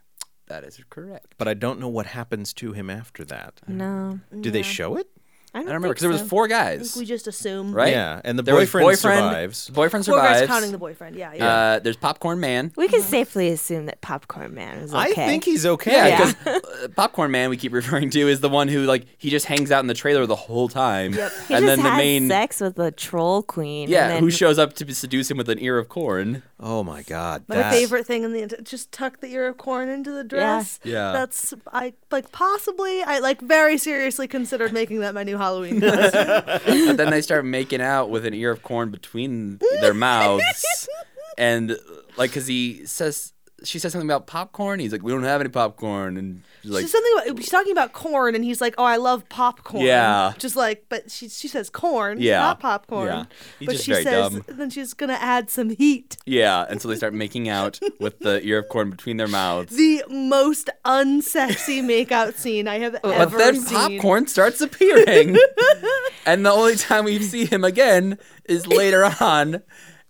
That 0.47 0.63
is 0.63 0.79
correct. 0.89 1.35
But 1.37 1.47
I 1.47 1.53
don't 1.53 1.79
know 1.79 1.89
what 1.89 2.05
happens 2.07 2.53
to 2.53 2.71
him 2.73 2.89
after 2.89 3.25
that. 3.25 3.59
No, 3.67 4.19
Do 4.39 4.49
they 4.49 4.61
show 4.61 4.95
it? 4.95 5.07
I 5.53 5.59
I 5.59 5.61
don't, 5.61 5.65
don't 5.67 5.75
remember 5.75 5.87
think 5.87 5.95
because 5.95 6.01
there 6.01 6.11
was 6.11 6.21
so. 6.21 6.27
four 6.27 6.45
I 6.45 6.47
guys, 6.49 6.91
think 6.91 6.95
we 7.01 7.05
just 7.05 7.25
assume 7.27 7.71
right? 7.73 7.91
Yeah, 7.91 8.21
and 8.23 8.37
the 8.37 8.43
There 8.43 8.53
was 8.53 8.65
boyfriend, 8.69 8.85
boyfriend 8.85 9.17
survives. 9.19 9.69
Boyfriend 9.69 10.05
Four 10.05 10.17
guys 10.17 10.39
survives. 10.39 10.47
counting 10.51 10.71
the 10.71 10.77
boyfriend. 10.77 11.15
Yeah, 11.15 11.33
yeah. 11.33 11.47
Uh, 11.47 11.79
there's 11.79 11.95
Popcorn 11.97 12.39
Man. 12.39 12.71
We 12.75 12.87
can 12.89 13.01
safely 13.01 13.49
assume 13.49 13.85
that 13.87 14.01
Popcorn 14.01 14.53
Man 14.53 14.79
is 14.79 14.93
okay. 14.93 15.09
I 15.09 15.13
think 15.13 15.45
he's 15.45 15.65
okay. 15.65 15.91
Yeah, 15.93 16.07
Yeah. 16.07 16.33
because 16.33 16.63
uh, 16.83 16.87
Popcorn 16.95 17.31
Man 17.31 17.49
we 17.49 17.57
keep 17.57 17.71
referring 17.73 18.09
to 18.11 18.19
is 18.27 18.41
the 18.41 18.49
one 18.49 18.67
who 18.67 18.83
like 18.83 19.05
he 19.17 19.29
just 19.29 19.45
hangs 19.45 19.71
out 19.71 19.79
in 19.79 19.87
the 19.87 19.93
trailer 19.93 20.25
the 20.25 20.35
whole 20.35 20.67
time. 20.69 21.13
Yep. 21.13 21.31
he 21.47 21.53
and 21.55 21.65
just 21.65 21.65
then 21.65 21.77
the 21.83 21.89
has 21.91 21.97
main 21.97 22.27
sex 22.27 22.59
with 22.61 22.75
the 22.75 22.91
troll 22.91 23.41
queen. 23.41 23.89
yeah, 23.89 24.03
and 24.03 24.11
then 24.15 24.23
who 24.23 24.29
shows 24.29 24.59
up 24.59 24.73
to 24.73 24.93
seduce 24.93 25.31
him 25.31 25.37
with 25.37 25.49
an 25.49 25.59
ear 25.59 25.77
of 25.79 25.87
corn. 25.89 26.43
Oh 26.59 26.83
my 26.83 27.03
god. 27.03 27.43
My 27.47 27.57
that- 27.57 27.73
favorite 27.73 28.07
thing 28.07 28.23
in 28.23 28.33
the 28.33 28.41
ent- 28.41 28.63
just 28.63 28.91
tuck 28.91 29.19
the 29.19 29.27
ear 29.27 29.47
of 29.47 29.57
corn 29.57 29.89
into 29.89 30.11
the 30.11 30.23
dress. 30.23 30.79
Yeah. 30.83 31.11
That's 31.11 31.53
I 31.71 31.93
like 32.09 32.31
possibly 32.31 33.03
I 33.03 33.19
like 33.19 33.41
very 33.41 33.77
seriously 33.77 34.27
considered 34.27 34.73
making 34.73 35.01
that 35.01 35.13
my 35.13 35.23
new 35.23 35.37
Halloween 35.37 35.79
costume. 35.79 36.43
but 36.87 36.97
then 36.97 37.11
they 37.11 37.21
start 37.21 37.45
making 37.45 37.81
out 37.81 38.09
with 38.09 38.25
an 38.25 38.33
ear 38.33 38.51
of 38.51 38.63
corn 38.63 38.89
between 38.89 39.59
their 39.81 39.93
mouths, 39.93 40.89
and 41.37 41.77
like 42.17 42.31
because 42.31 42.47
he 42.47 42.85
says 42.87 43.33
she 43.67 43.79
says 43.79 43.91
something 43.91 44.07
about 44.09 44.27
popcorn. 44.27 44.79
He's 44.79 44.91
like, 44.91 45.03
we 45.03 45.11
don't 45.11 45.23
have 45.23 45.41
any 45.41 45.49
popcorn, 45.49 46.17
and 46.17 46.41
she's 46.61 46.71
like, 46.71 46.81
she's 46.83 46.91
something 46.91 47.11
about 47.27 47.37
she's 47.39 47.49
talking 47.49 47.71
about 47.71 47.93
corn, 47.93 48.33
and 48.35 48.43
he's 48.43 48.61
like, 48.61 48.75
"Oh, 48.77 48.83
I 48.83 48.95
love 48.97 49.27
popcorn." 49.29 49.83
Yeah. 49.85 50.33
just 50.37 50.55
like, 50.55 50.85
but 50.89 51.11
she 51.11 51.29
she 51.29 51.47
says 51.47 51.69
corn, 51.69 52.19
Yeah. 52.21 52.39
not 52.39 52.59
popcorn. 52.59 53.07
Yeah. 53.07 53.25
He's 53.59 53.65
but 53.67 53.71
just 53.73 53.85
she 53.85 53.91
very 53.91 54.03
says 54.03 54.31
dumb. 54.33 54.43
then 54.47 54.69
she's 54.69 54.93
gonna 54.93 55.13
add 55.19 55.49
some 55.49 55.69
heat. 55.71 56.17
yeah, 56.25 56.65
and 56.69 56.81
so 56.81 56.87
they 56.87 56.95
start 56.95 57.13
making 57.13 57.49
out 57.49 57.79
with 57.99 58.19
the 58.19 58.41
ear 58.47 58.59
of 58.59 58.69
corn 58.69 58.89
between 58.89 59.17
their 59.17 59.27
mouths. 59.27 59.75
The 59.75 60.03
most 60.09 60.69
unsexy 60.85 61.81
makeout 61.83 62.35
scene 62.35 62.67
I 62.67 62.79
have 62.79 62.99
But 63.01 63.15
ever 63.15 63.37
then 63.37 63.55
seen. 63.61 63.99
popcorn 63.99 64.27
starts 64.27 64.61
appearing, 64.61 65.37
and 66.25 66.45
the 66.45 66.51
only 66.51 66.75
time 66.75 67.05
we 67.05 67.19
see 67.21 67.45
him 67.45 67.63
again 67.63 68.17
is 68.45 68.67
later 68.67 69.13
on. 69.19 69.61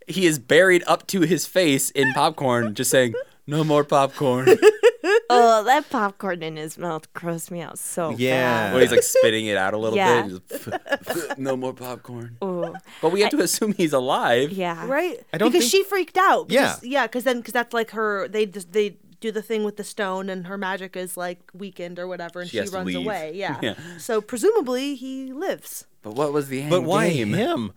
He 0.10 0.26
is 0.26 0.39
buried 0.39 0.84
up 0.88 1.05
to 1.08 1.22
his 1.22 1.45
face 1.45 1.89
in 1.91 2.14
popcorn, 2.14 2.76
just 2.76 2.89
saying, 2.89 3.14
"No 3.48 3.64
more 3.64 3.84
popcorn." 3.84 4.48
oh, 5.30 5.64
that 5.64 5.89
popcorn 5.89 6.43
in 6.43 6.56
his 6.58 6.78
mouth 6.78 7.12
grossed 7.14 7.50
me 7.52 7.62
out 7.62 7.80
so 7.80 8.12
Yeah. 8.18 8.74
When 8.74 8.82
he's 8.82 8.91
like 8.91 9.04
spitting 9.04 9.45
it 9.45 9.58
out 9.58 9.74
a 9.74 9.78
little 9.78 9.98
Yeah. 9.98 10.24
bit, 10.24 10.41
he's 10.50 10.68
like, 10.68 11.38
no 11.39 11.56
more 11.56 11.74
popcorn. 11.74 12.38
bad. 12.39 12.48
Ooh. 12.48 12.74
But 13.02 13.12
we 13.12 13.22
have 13.22 13.32
to 13.32 13.39
assume 13.41 13.74
he's 13.74 13.93
alive. 13.93 14.52
Yeah. 14.52 14.86
right? 14.88 15.20
I 15.34 15.38
don't 15.38 15.52
because 15.52 15.70
think- 15.72 15.86
she 15.86 15.89
freaked 15.89 16.18
out. 16.18 16.50
Yeah. 16.50 16.74
because- 16.76 16.84
yeah, 16.84 17.08
because 17.08 17.24
then 17.24 17.38
because 17.38 17.54
that's 17.54 17.74
like 17.74 17.91
her. 17.91 18.28
They 18.28 18.45
just 18.45 18.72
they 18.74 18.98
do 19.20 19.32
the 19.32 19.41
thing 19.41 19.64
with 19.64 19.78
the 19.78 19.84
stone, 19.84 20.30
and 20.30 20.45
her 20.48 20.58
magic 20.58 20.95
is 20.95 21.18
like 21.18 21.39
weakened 21.54 21.98
or 22.00 22.08
whatever, 22.08 22.41
and 22.41 22.50
She 22.50 22.58
she, 22.58 22.60
has 22.60 22.70
to 22.72 22.78
runs 22.78 22.88
leave. 22.88 22.98
away. 23.06 23.32
Yeah. 23.36 23.58
Yeah. 23.62 23.74
So 23.98 24.22
presumably 24.22 24.95
he 24.95 25.34
lives. 25.34 25.86
But 26.04 26.14
what 26.14 26.32
was 26.34 26.48
the 26.50 26.62
end 26.62 26.70
But 26.70 26.84
why 26.84 27.10
game? 27.10 27.34
him? 27.34 27.74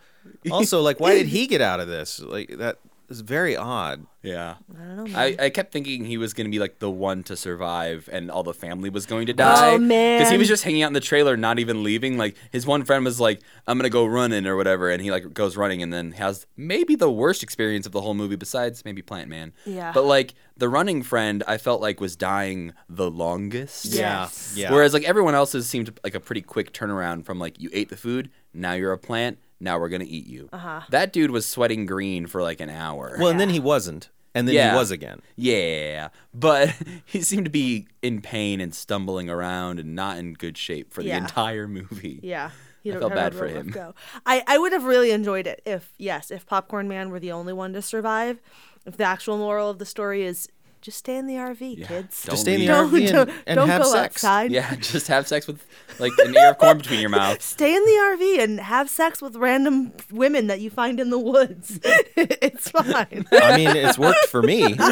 Also, 0.50 0.80
like, 0.82 1.00
why 1.00 1.14
did 1.14 1.26
he 1.28 1.46
get 1.46 1.60
out 1.62 1.80
of 1.80 1.88
this? 1.88 2.20
Like, 2.20 2.58
that 2.58 2.76
is 3.10 3.20
very 3.20 3.56
odd. 3.56 4.06
Yeah. 4.22 4.56
I 4.74 4.84
don't 4.94 5.10
know. 5.10 5.18
I, 5.18 5.36
I 5.38 5.50
kept 5.50 5.72
thinking 5.72 6.04
he 6.04 6.18
was 6.18 6.34
going 6.34 6.44
to 6.44 6.50
be 6.50 6.58
like 6.58 6.78
the 6.78 6.90
one 6.90 7.22
to 7.24 7.36
survive 7.36 8.08
and 8.12 8.30
all 8.30 8.42
the 8.42 8.54
family 8.54 8.90
was 8.90 9.06
going 9.06 9.26
to 9.26 9.32
die. 9.32 9.74
Oh, 9.74 9.78
man. 9.78 10.18
Because 10.18 10.30
he 10.30 10.38
was 10.38 10.46
just 10.46 10.62
hanging 10.62 10.82
out 10.82 10.88
in 10.88 10.92
the 10.92 11.00
trailer, 11.00 11.36
not 11.36 11.58
even 11.58 11.82
leaving. 11.82 12.18
Like 12.18 12.36
his 12.52 12.66
one 12.66 12.84
friend 12.84 13.04
was 13.04 13.18
like, 13.18 13.40
I'm 13.66 13.78
going 13.78 13.84
to 13.84 13.90
go 13.90 14.06
running 14.06 14.46
or 14.46 14.56
whatever. 14.56 14.90
And 14.90 15.02
he 15.02 15.10
like 15.10 15.32
goes 15.34 15.56
running 15.56 15.82
and 15.82 15.92
then 15.92 16.12
has 16.12 16.46
maybe 16.56 16.94
the 16.94 17.10
worst 17.10 17.42
experience 17.42 17.86
of 17.86 17.92
the 17.92 18.00
whole 18.00 18.14
movie 18.14 18.36
besides 18.36 18.84
maybe 18.84 19.02
Plant 19.02 19.28
Man. 19.28 19.52
Yeah. 19.64 19.92
But 19.92 20.04
like 20.04 20.34
the 20.56 20.68
running 20.68 21.02
friend, 21.02 21.42
I 21.48 21.56
felt 21.58 21.80
like 21.80 22.00
was 22.00 22.14
dying 22.14 22.74
the 22.88 23.10
longest. 23.10 23.86
Yes. 23.86 24.52
Yeah. 24.54 24.64
Yeah. 24.64 24.72
Whereas 24.72 24.92
like 24.92 25.04
everyone 25.04 25.34
else's 25.34 25.66
seemed 25.66 25.98
like 26.04 26.14
a 26.14 26.20
pretty 26.20 26.42
quick 26.42 26.72
turnaround 26.72 27.24
from 27.24 27.38
like 27.38 27.58
you 27.58 27.70
ate 27.72 27.88
the 27.88 27.96
food, 27.96 28.30
now 28.52 28.72
you're 28.72 28.92
a 28.92 28.98
plant, 28.98 29.38
now 29.60 29.78
we're 29.78 29.88
gonna 29.90 30.04
eat 30.08 30.26
you. 30.26 30.48
Uh-huh. 30.52 30.80
That 30.90 31.12
dude 31.12 31.30
was 31.30 31.46
sweating 31.46 31.86
green 31.86 32.26
for 32.26 32.42
like 32.42 32.60
an 32.60 32.70
hour. 32.70 33.16
well, 33.18 33.28
and 33.28 33.38
then 33.38 33.50
he 33.50 33.60
wasn't. 33.60 34.08
And 34.34 34.46
then 34.46 34.54
Yeah. 34.54 34.70
he 34.72 34.76
was 34.78 34.90
again. 34.92 35.22
Yeah, 35.36 36.08
but 36.32 36.74
he 37.04 37.20
seemed 37.20 37.44
to 37.46 37.50
be 37.50 37.88
in 38.00 38.20
pain 38.20 38.60
and 38.60 38.72
stumbling 38.74 39.28
around 39.28 39.80
and 39.80 39.94
not 39.96 40.18
in 40.18 40.34
good 40.34 40.56
shape 40.56 40.92
for 40.92 41.02
the 41.02 41.08
Yeah. 41.08 41.18
entire 41.18 41.66
movie. 41.66 42.20
Yeah. 42.22 42.50
You 42.82 42.92
I 42.92 42.94
don't 42.94 43.00
felt 43.10 43.14
bad 43.14 43.34
for 43.34 43.46
him. 43.46 43.66
Go. 43.68 43.94
I, 44.24 44.42
I 44.46 44.56
would 44.56 44.72
have 44.72 44.84
really 44.84 45.10
enjoyed 45.10 45.46
it 45.46 45.60
if, 45.66 45.92
yes, 45.98 46.30
if 46.30 46.46
Popcorn 46.46 46.88
Man 46.88 47.10
were 47.10 47.20
the 47.20 47.30
only 47.32 47.52
one 47.52 47.72
to 47.74 47.82
survive. 47.82 48.40
If 48.86 48.96
the 48.96 49.04
actual 49.04 49.36
moral 49.36 49.68
of 49.68 49.78
the 49.78 49.84
story 49.84 50.22
is 50.22 50.48
just 50.80 50.98
stay 50.98 51.16
in 51.16 51.26
the 51.26 51.34
RV, 51.34 51.76
Yeah, 51.78 51.86
kids. 51.86 52.24
don't 52.24 52.32
Just 52.32 52.42
stay 52.42 52.54
in 52.54 52.66
the 52.66 52.82
leave. 52.84 53.10
Don't, 53.10 53.28
and, 53.28 53.28
don't, 53.28 53.42
and 53.46 53.56
don't 53.56 53.68
have 53.68 53.82
go 53.82 53.92
sex. 53.92 54.24
outside. 54.24 54.50
Yeah, 54.50 54.74
just 54.76 55.08
have 55.08 55.28
sex 55.28 55.46
with 55.46 55.64
like 55.98 56.12
an 56.24 56.34
ear 56.34 56.50
of 56.50 56.58
corn 56.58 56.78
between 56.78 57.00
your 57.00 57.10
mouth. 57.10 57.42
Stay 57.42 57.74
in 57.76 57.82
the 57.84 57.90
RV 57.90 58.42
and 58.44 58.60
have 58.60 58.88
sex 58.88 59.20
with 59.20 59.36
random 59.36 59.92
women 60.10 60.46
that 60.46 60.60
you 60.60 60.70
find 60.70 60.98
in 61.00 61.10
the 61.10 61.18
woods. 61.18 61.78
it's 61.84 62.70
fine. 62.70 63.26
I 63.32 63.56
mean, 63.56 63.76
it's 63.76 63.98
worked 63.98 64.26
for 64.28 64.42
me. 64.42 64.76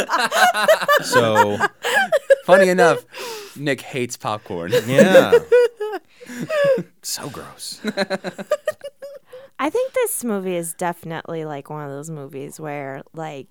So, 1.02 1.56
Funny 2.44 2.68
enough, 2.68 3.04
Nick 3.56 3.80
hates 3.80 4.16
popcorn. 4.16 4.72
yeah. 4.86 5.32
so 7.02 7.28
gross. 7.30 7.80
I 9.58 9.70
think 9.70 9.92
this 9.92 10.22
movie 10.24 10.56
is 10.56 10.74
definitely 10.74 11.44
like 11.44 11.70
one 11.70 11.84
of 11.84 11.90
those 11.90 12.10
movies 12.10 12.60
where, 12.60 13.02
like, 13.14 13.48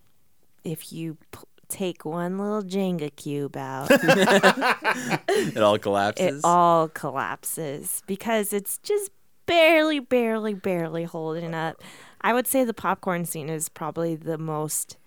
if 0.63 0.91
you 0.93 1.17
p- 1.31 1.39
take 1.69 2.05
one 2.05 2.37
little 2.37 2.63
Jenga 2.63 3.15
cube 3.15 3.57
out, 3.57 3.89
It 5.29 5.57
all 5.57 5.77
collapses. 5.77 6.39
it 6.39 6.41
all 6.43 6.87
collapses 6.89 8.01
because 8.07 8.53
it's 8.53 8.77
just 8.79 9.11
barely, 9.45 9.99
barely, 9.99 10.53
barely 10.53 11.03
holding 11.03 11.53
up. 11.53 11.81
I 12.21 12.33
would 12.33 12.47
say 12.47 12.63
the 12.63 12.73
popcorn 12.73 13.25
scene 13.25 13.49
is 13.49 13.69
probably 13.69 14.15
the 14.15 14.37
most 14.37 14.97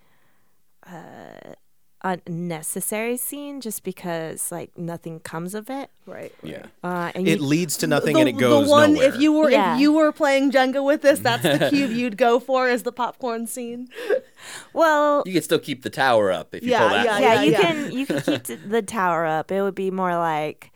uh, 0.86 1.54
unnecessary 2.02 3.16
scene 3.16 3.60
just 3.60 3.82
because, 3.84 4.50
like, 4.50 4.76
nothing 4.78 5.20
comes 5.20 5.54
of 5.54 5.68
it. 5.70 5.90
Right. 6.06 6.34
yeah. 6.42 6.66
Uh, 6.82 7.12
and 7.14 7.28
It 7.28 7.38
you, 7.40 7.44
leads 7.46 7.76
to 7.78 7.86
nothing 7.86 8.14
the, 8.14 8.20
and 8.20 8.28
it 8.28 8.32
goes 8.38 8.66
the 8.66 8.70
one 8.70 8.94
nowhere. 8.94 9.08
if 9.14 9.20
you 9.20 9.32
were 9.32 9.50
Yeah. 9.50 9.74
if 9.74 9.80
you 9.80 9.92
were 9.92 10.10
playing 10.12 10.50
Jenga 10.50 10.84
with 10.84 11.02
this, 11.02 11.20
that's 11.20 11.42
the 11.42 11.68
cube 11.70 11.90
you'd 11.92 12.16
go 12.16 12.40
for 12.40 12.68
is 12.68 12.82
the 12.82 12.92
popcorn 12.92 13.46
scene. 13.46 13.88
well, 14.72 15.22
You 15.26 15.32
can 15.34 15.42
still 15.42 15.58
keep 15.58 15.82
the 15.82 15.90
tower 15.90 16.30
up 16.32 16.54
if 16.54 16.62
you 16.62 16.70
Yeah, 16.70 16.78
pull 16.80 16.88
that. 16.90 17.04
yeah, 17.04 17.12
one. 17.12 17.22
yeah, 17.22 17.42
you 17.42 17.52
yeah. 17.52 17.60
can 17.60 17.92
you 17.92 18.06
can 18.06 18.20
keep 18.20 18.68
the 18.68 18.82
tower 18.82 19.26
up. 19.26 19.52
It 19.52 19.62
would 19.62 19.74
be 19.74 19.90
more 19.90 20.16
like, 20.16 20.72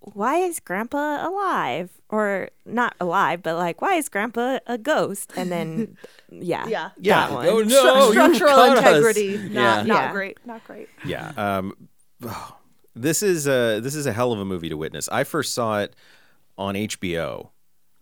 why 0.00 0.36
is 0.38 0.60
Grandpa 0.60 1.28
alive? 1.28 1.90
Or 2.08 2.50
not 2.64 2.94
alive, 3.00 3.42
but 3.42 3.56
like, 3.56 3.82
why 3.82 3.94
is 3.94 4.08
Grandpa 4.08 4.60
a 4.68 4.78
ghost? 4.78 5.32
And 5.36 5.50
then, 5.50 5.96
yeah, 6.30 6.66
Yeah. 6.68 6.90
Yeah. 7.00 7.26
that 7.26 7.32
one. 7.32 7.46
Oh 7.48 7.60
no! 7.62 7.66
Stru- 7.84 8.06
you 8.06 8.12
structural 8.12 8.54
cut 8.54 8.78
us. 8.78 8.78
integrity, 8.78 9.36
not 9.38 9.50
Yeah. 9.50 9.82
not 9.82 9.86
Yeah. 9.86 10.12
great, 10.12 10.38
not 10.46 10.64
great. 10.64 10.88
Yeah. 11.04 11.32
Um, 11.36 11.88
oh, 12.24 12.56
this 12.94 13.24
is 13.24 13.48
a 13.48 13.80
this 13.80 13.96
is 13.96 14.06
a 14.06 14.12
hell 14.12 14.32
of 14.32 14.38
a 14.38 14.44
movie 14.44 14.68
to 14.68 14.76
witness. 14.76 15.08
I 15.10 15.24
first 15.24 15.52
saw 15.52 15.80
it 15.80 15.96
on 16.56 16.74
HBO. 16.76 17.48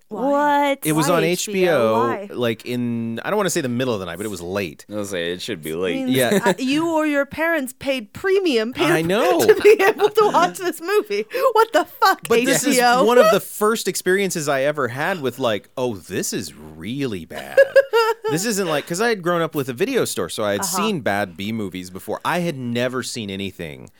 What? 0.08 0.80
It 0.86 0.92
was 0.92 1.08
Why 1.08 1.16
on 1.16 1.22
HBO? 1.22 1.54
HBO, 1.54 1.92
Why? 2.28 2.34
like 2.34 2.66
in 2.66 3.18
I 3.24 3.30
don't 3.30 3.36
want 3.36 3.46
to 3.46 3.50
say 3.50 3.60
the 3.62 3.68
middle 3.68 3.94
of 3.94 4.00
the 4.00 4.06
night, 4.06 4.16
but 4.16 4.26
it 4.26 4.30
was 4.30 4.42
late. 4.42 4.84
I'll 4.90 5.04
say 5.04 5.32
it 5.32 5.42
should 5.42 5.62
be 5.62 5.72
I 5.72 5.76
late. 5.76 5.96
mean, 6.04 6.08
Yeah. 6.08 6.40
uh, 6.44 6.54
you 6.58 6.90
or 6.90 7.06
your 7.06 7.26
parents 7.26 7.72
paid 7.72 8.12
premium 8.12 8.72
paid 8.72 8.90
I 8.90 9.02
know. 9.02 9.40
to 9.44 9.54
be 9.62 9.82
able 9.82 10.10
to 10.10 10.30
watch 10.32 10.58
this 10.58 10.80
movie. 10.80 11.24
What 11.52 11.72
the 11.72 11.84
fuck, 11.86 12.20
But 12.28 12.40
HBO? 12.40 12.44
this 12.44 12.64
is 12.64 12.78
one 12.80 13.18
of 13.18 13.30
the 13.32 13.40
first 13.40 13.88
experiences 13.88 14.48
I 14.48 14.62
ever 14.62 14.88
had 14.88 15.20
with 15.20 15.38
like, 15.38 15.68
oh, 15.76 15.96
this 15.96 16.32
is 16.32 16.54
really 16.54 17.24
bad. 17.24 17.58
this 18.30 18.44
isn't 18.44 18.68
like 18.68 18.84
because 18.84 19.00
I 19.00 19.08
had 19.08 19.22
grown 19.22 19.42
up 19.42 19.54
with 19.54 19.68
a 19.68 19.72
video 19.72 20.04
store, 20.04 20.28
so 20.28 20.44
I 20.44 20.52
had 20.52 20.64
seen 20.64 21.00
bad 21.00 21.36
B 21.36 21.50
movies 21.50 21.90
before. 21.90 22.20
I 22.24 22.40
had 22.40 22.56
never 22.56 23.02
seen 23.02 23.30
anything 23.30 23.90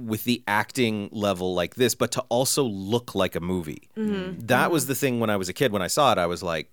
with 0.00 0.24
the 0.24 0.42
acting 0.46 1.08
level 1.12 1.54
like 1.54 1.74
this, 1.74 1.94
but 1.94 2.12
to 2.12 2.20
also 2.28 2.62
look 2.64 3.14
like 3.14 3.34
a 3.34 3.40
movie. 3.40 3.88
That 3.96 4.70
was 4.70 4.86
the 4.86 4.94
thing 4.94 5.18
when 5.20 5.30
I 5.30 5.36
was 5.36 5.48
a 5.48 5.52
kid. 5.52 5.72
When 5.72 5.82
I 5.82 5.88
saw 5.88 6.12
it, 6.12 6.18
I 6.18 6.26
was 6.26 6.42
like, 6.42 6.70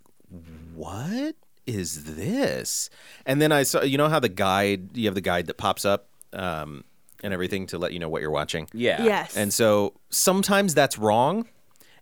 what 0.74 1.36
is 1.66 2.16
this? 2.16 2.90
And 3.26 3.42
then 3.42 3.52
I 3.52 3.64
saw, 3.64 3.82
you 3.82 3.98
know 3.98 4.10
how 4.10 4.20
the 4.20 4.30
guide, 4.30 4.96
you 4.98 5.06
have 5.06 5.16
the 5.16 5.22
guide 5.22 5.48
that 5.48 5.58
pops 5.58 5.86
up 5.86 6.08
um, 6.34 6.84
and 7.24 7.34
everything 7.34 7.66
to 7.68 7.78
let 7.78 7.94
you 7.94 8.00
know 8.00 8.10
what 8.10 8.22
you're 8.22 8.32
watching. 8.32 8.68
Yeah. 8.74 9.04
yes, 9.04 9.36
And 9.36 9.54
so 9.54 9.94
sometimes 10.10 10.74
that's 10.76 10.98
wrong. 10.98 11.48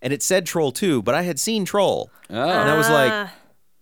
And 0.02 0.12
it 0.12 0.22
said 0.22 0.46
Troll 0.46 0.74
2, 0.74 1.02
but 1.04 1.16
I 1.16 1.22
had 1.22 1.40
seen 1.40 1.64
Troll. 1.64 2.12
Oh. 2.30 2.36
And 2.36 2.70
I 2.70 2.76
was 2.78 2.88
Ah. 2.90 2.94
like, 2.94 3.30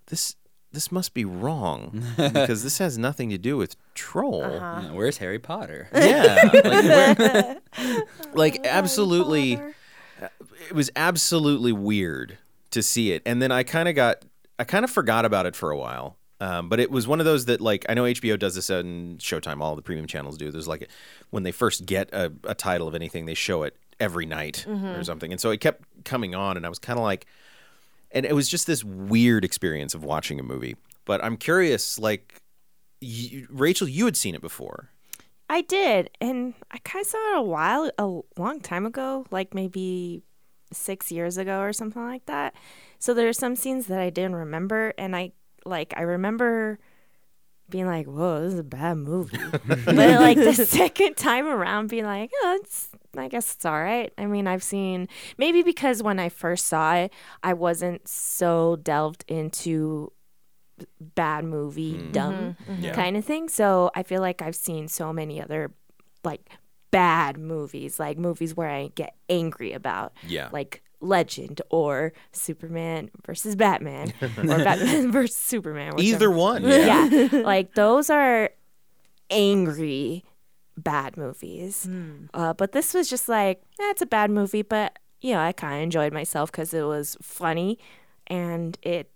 this 0.07 0.35
this 0.73 0.91
must 0.91 1.13
be 1.13 1.25
wrong 1.25 2.03
because 2.17 2.63
this 2.63 2.77
has 2.77 2.97
nothing 2.97 3.29
to 3.29 3.37
do 3.37 3.57
with 3.57 3.75
Troll. 3.93 4.43
Uh-huh. 4.43 4.81
Yeah, 4.85 4.91
Where's 4.93 5.17
Harry 5.17 5.39
Potter? 5.39 5.87
Yeah. 5.93 6.49
Like, 6.53 6.85
where- 6.87 8.03
like 8.33 8.65
absolutely 8.65 9.53
it 10.69 10.73
was 10.73 10.91
absolutely 10.95 11.71
weird 11.71 12.37
to 12.71 12.81
see 12.83 13.11
it. 13.11 13.21
And 13.25 13.41
then 13.41 13.51
I 13.51 13.63
kind 13.63 13.89
of 13.89 13.95
got 13.95 14.23
I 14.59 14.63
kind 14.63 14.83
of 14.85 14.91
forgot 14.91 15.25
about 15.25 15.45
it 15.45 15.55
for 15.55 15.71
a 15.71 15.77
while. 15.77 16.17
Um, 16.39 16.69
but 16.69 16.79
it 16.79 16.89
was 16.89 17.07
one 17.07 17.19
of 17.19 17.25
those 17.25 17.45
that 17.45 17.61
like 17.61 17.85
I 17.89 17.93
know 17.93 18.03
HBO 18.03 18.37
does 18.37 18.55
this 18.55 18.69
and 18.69 19.19
Showtime, 19.19 19.61
all 19.61 19.75
the 19.75 19.81
premium 19.81 20.07
channels 20.07 20.37
do. 20.37 20.51
There's 20.51 20.67
like 20.67 20.89
when 21.29 21.43
they 21.43 21.51
first 21.51 21.85
get 21.85 22.09
a, 22.13 22.31
a 22.45 22.55
title 22.55 22.87
of 22.87 22.95
anything, 22.95 23.25
they 23.25 23.33
show 23.35 23.63
it 23.63 23.75
every 23.99 24.25
night 24.25 24.65
or 24.67 25.03
something. 25.03 25.31
And 25.31 25.39
so 25.39 25.51
it 25.51 25.61
kept 25.61 25.83
coming 26.05 26.33
on, 26.33 26.57
and 26.57 26.65
I 26.65 26.69
was 26.69 26.79
kind 26.79 26.97
of 26.97 27.03
like, 27.03 27.27
and 28.11 28.25
it 28.25 28.33
was 28.33 28.47
just 28.47 28.67
this 28.67 28.83
weird 28.83 29.43
experience 29.45 29.93
of 29.93 30.03
watching 30.03 30.39
a 30.39 30.43
movie. 30.43 30.75
But 31.05 31.23
I'm 31.23 31.37
curious, 31.37 31.97
like, 31.97 32.41
you, 32.99 33.47
Rachel, 33.49 33.87
you 33.87 34.05
had 34.05 34.15
seen 34.15 34.35
it 34.35 34.41
before. 34.41 34.89
I 35.49 35.61
did, 35.61 36.09
and 36.21 36.53
I 36.71 36.77
kind 36.77 37.03
of 37.03 37.09
saw 37.09 37.33
it 37.33 37.39
a 37.39 37.41
while, 37.41 37.91
a 37.97 38.21
long 38.39 38.61
time 38.61 38.85
ago, 38.85 39.25
like 39.31 39.53
maybe 39.53 40.23
six 40.71 41.11
years 41.11 41.37
ago 41.37 41.59
or 41.59 41.73
something 41.73 42.01
like 42.01 42.25
that. 42.27 42.55
So 42.99 43.13
there 43.13 43.27
are 43.27 43.33
some 43.33 43.57
scenes 43.57 43.87
that 43.87 43.99
I 43.99 44.09
didn't 44.09 44.35
remember, 44.35 44.93
and 44.97 45.15
I 45.15 45.33
like 45.65 45.93
I 45.97 46.03
remember 46.03 46.79
being 47.71 47.87
like, 47.87 48.05
"Whoa, 48.05 48.41
this 48.41 48.53
is 48.53 48.59
a 48.59 48.63
bad 48.63 48.97
movie," 48.97 49.37
but 49.65 49.95
like 49.95 50.37
the 50.37 50.53
second 50.53 51.17
time 51.17 51.47
around, 51.47 51.87
being 51.87 52.05
like, 52.05 52.31
"Oh, 52.43 52.59
it's." 52.61 52.89
I 53.17 53.27
guess 53.27 53.55
it's 53.55 53.65
all 53.65 53.81
right. 53.81 54.13
I 54.17 54.25
mean, 54.25 54.47
I've 54.47 54.63
seen 54.63 55.09
maybe 55.37 55.63
because 55.63 56.01
when 56.01 56.17
I 56.17 56.29
first 56.29 56.67
saw 56.67 56.95
it, 56.95 57.11
I 57.43 57.53
wasn't 57.53 58.07
so 58.07 58.77
delved 58.77 59.25
into 59.27 60.13
bad 60.99 61.43
movie 61.43 61.97
hmm. 61.97 62.11
dumb 62.11 62.33
mm-hmm. 62.33 62.71
Mm-hmm. 62.71 62.83
Yeah. 62.83 62.93
kind 62.93 63.17
of 63.17 63.25
thing. 63.25 63.49
So 63.49 63.91
I 63.95 64.03
feel 64.03 64.21
like 64.21 64.41
I've 64.41 64.55
seen 64.55 64.87
so 64.87 65.11
many 65.11 65.41
other 65.41 65.71
like 66.23 66.49
bad 66.91 67.37
movies, 67.37 67.99
like 67.99 68.17
movies 68.17 68.55
where 68.55 68.69
I 68.69 68.91
get 68.95 69.15
angry 69.29 69.73
about. 69.73 70.13
Yeah. 70.27 70.49
Like 70.51 70.83
Legend 71.01 71.61
or 71.69 72.13
Superman 72.31 73.09
versus 73.25 73.55
Batman 73.55 74.13
or 74.21 74.29
Batman 74.45 75.11
versus 75.11 75.35
Superman. 75.35 75.99
Either 75.99 76.31
one. 76.31 76.63
Yeah. 76.63 77.05
Yeah. 77.05 77.27
like 77.43 77.73
those 77.73 78.09
are 78.09 78.51
angry 79.29 80.23
bad 80.77 81.17
movies. 81.17 81.87
Uh, 82.33 82.53
but 82.53 82.71
this 82.71 82.93
was 82.93 83.09
just 83.09 83.27
like, 83.27 83.61
eh, 83.79 83.93
a 83.99 84.05
bad 84.05 84.31
movie, 84.31 84.61
but 84.61 84.97
you 85.21 85.33
know, 85.33 85.39
I 85.39 85.51
kind 85.51 85.75
of 85.75 85.81
enjoyed 85.83 86.13
myself 86.13 86.51
because 86.51 86.73
it 86.73 86.83
was 86.83 87.17
funny 87.21 87.77
and 88.27 88.77
it 88.81 89.11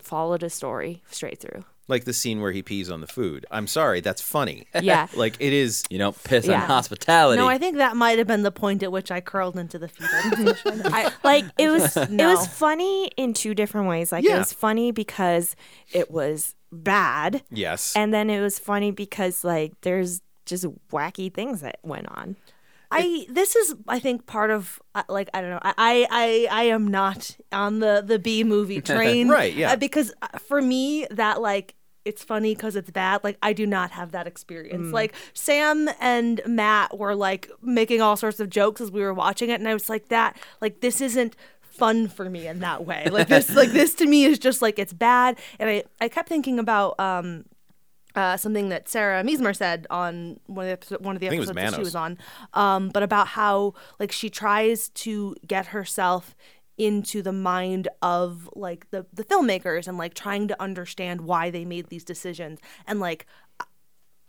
followed 0.00 0.42
a 0.42 0.50
story 0.50 1.02
straight 1.10 1.40
through. 1.40 1.64
Like 1.88 2.04
the 2.04 2.12
scene 2.12 2.40
where 2.40 2.52
he 2.52 2.62
pees 2.62 2.90
on 2.90 3.00
the 3.00 3.06
food. 3.06 3.46
I'm 3.50 3.66
sorry, 3.66 4.00
that's 4.00 4.20
funny. 4.22 4.66
Yeah. 4.80 5.08
Like 5.14 5.36
it 5.40 5.52
is. 5.52 5.84
You 5.90 5.98
don't 5.98 6.22
piss 6.22 6.46
Yeah. 6.46 6.60
on 6.62 6.66
hospitality. 6.68 7.40
No, 7.40 7.48
I 7.48 7.58
think 7.58 7.76
that 7.78 7.96
might 7.96 8.18
have 8.18 8.26
been 8.26 8.42
the 8.42 8.52
point 8.52 8.82
at 8.82 8.92
which 8.92 9.10
I 9.10 9.20
curled 9.20 9.56
into 9.56 9.78
the 9.78 9.88
fetal 9.88 10.30
position. 10.36 10.82
I, 10.84 11.10
like 11.24 11.44
it 11.58 11.68
was 11.70 11.96
it 11.96 12.10
was 12.26 12.46
funny 12.46 13.06
in 13.16 13.32
two 13.34 13.54
different 13.54 13.88
ways. 13.88 14.12
Like 14.12 14.24
it 14.24 14.36
was 14.38 14.52
funny 14.52 14.92
because 14.92 15.56
it 15.92 16.10
was 16.10 16.54
bad 16.70 17.42
Yes. 17.50 17.96
and 17.96 18.12
then 18.12 18.28
it 18.28 18.40
was 18.40 18.58
funny 18.58 18.90
because 18.90 19.42
like 19.42 19.72
there's 19.80 20.20
just 20.44 20.66
wacky 20.92 21.32
things 21.32 21.62
that 21.62 21.78
went 21.82 22.08
on. 22.10 22.36
I 22.90 23.26
this 23.28 23.54
is 23.54 23.74
I 23.86 23.98
think 23.98 24.24
part 24.26 24.50
of 24.50 24.80
uh, 24.94 25.02
like 25.10 25.28
I 25.34 25.42
don't 25.42 25.50
know 25.50 25.60
I 25.62 26.06
I 26.10 26.48
I 26.50 26.62
am 26.64 26.88
not 26.88 27.36
on 27.52 27.80
the 27.80 28.02
the 28.06 28.18
B 28.18 28.44
movie 28.44 28.80
train 28.80 29.28
Right, 29.28 29.52
yeah. 29.54 29.72
uh, 29.72 29.76
because 29.76 30.12
uh, 30.22 30.38
for 30.38 30.62
me 30.62 31.06
that 31.10 31.42
like 31.42 31.74
it's 32.08 32.24
funny 32.24 32.54
because 32.54 32.74
it's 32.74 32.90
bad 32.90 33.22
like 33.22 33.36
I 33.42 33.52
do 33.52 33.66
not 33.66 33.90
have 33.90 34.12
that 34.12 34.26
experience. 34.26 34.92
Like 34.92 35.14
Sam 35.34 35.88
and 36.00 36.40
Matt 36.46 36.98
were 36.98 37.14
like 37.14 37.50
making 37.62 38.00
all 38.00 38.16
sorts 38.16 38.40
of 38.40 38.48
jokes 38.48 38.80
as 38.80 38.90
we 38.90 39.02
were 39.02 39.14
watching 39.14 39.50
it 39.50 39.60
and 39.60 39.68
I 39.68 39.74
was 39.74 39.88
like 39.88 40.08
that 40.08 40.38
like 40.60 40.80
this 40.80 41.00
isn't 41.00 41.36
fun 41.60 42.08
for 42.08 42.28
me 42.30 42.46
in 42.46 42.60
that 42.60 42.86
way. 42.86 43.08
Like 43.10 43.28
this 43.28 43.54
like 43.60 43.70
this 43.70 43.94
to 43.96 44.06
me 44.06 44.24
is 44.24 44.38
just 44.38 44.62
like 44.62 44.78
it's 44.78 44.92
bad. 44.92 45.38
And 45.58 45.68
I 45.68 45.84
I 46.00 46.08
kept 46.08 46.28
thinking 46.28 46.58
about 46.58 46.98
um 46.98 47.44
uh, 48.14 48.36
something 48.36 48.70
that 48.70 48.88
Sarah 48.88 49.22
Miesmer 49.22 49.54
said 49.54 49.86
on 49.90 50.40
one 50.46 50.66
of 50.66 50.80
the 50.88 50.98
one 50.98 51.14
of 51.14 51.20
the 51.20 51.28
think 51.28 51.36
it 51.36 51.40
was 51.40 51.50
episodes 51.50 51.72
that 51.72 51.76
she 51.76 51.84
was 51.84 51.94
on, 51.94 52.18
um, 52.52 52.88
but 52.88 53.04
about 53.04 53.28
how 53.28 53.74
like 54.00 54.10
she 54.10 54.28
tries 54.28 54.88
to 54.90 55.36
get 55.46 55.66
herself 55.66 56.34
into 56.78 57.22
the 57.22 57.32
mind 57.32 57.88
of 58.00 58.48
like 58.54 58.90
the 58.90 59.06
the 59.12 59.24
filmmakers 59.24 59.86
and 59.86 59.98
like 59.98 60.14
trying 60.14 60.48
to 60.48 60.62
understand 60.62 61.22
why 61.22 61.50
they 61.50 61.64
made 61.64 61.88
these 61.88 62.04
decisions. 62.04 62.60
And 62.86 63.00
like 63.00 63.26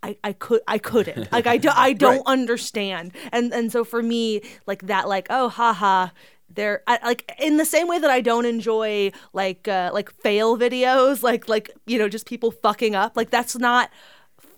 I, 0.02 0.18
I 0.24 0.34
could 0.34 0.62
I 0.68 0.78
couldn't. 0.78 1.32
Like 1.32 1.48
I, 1.48 1.58
do, 1.58 1.70
I 1.74 1.94
don't 2.06 2.26
understand. 2.26 3.14
And 3.32 3.54
and 3.54 3.72
so 3.72 3.84
for 3.84 4.02
me 4.02 4.42
like 4.66 4.88
that 4.88 5.08
like 5.08 5.28
oh 5.30 5.50
haha 5.50 6.10
they're 6.52 6.82
I, 6.88 7.00
like 7.04 7.32
in 7.40 7.58
the 7.58 7.66
same 7.66 7.88
way 7.88 8.00
that 8.00 8.10
I 8.10 8.22
don't 8.22 8.46
enjoy 8.46 9.12
like 9.34 9.68
uh, 9.68 9.92
like 9.94 10.12
fail 10.12 10.58
videos 10.58 11.22
like 11.22 11.48
like 11.48 11.70
you 11.86 12.00
know 12.00 12.10
just 12.10 12.26
people 12.26 12.50
fucking 12.50 12.96
up 12.96 13.16
like 13.16 13.30
that's 13.30 13.56
not 13.56 13.92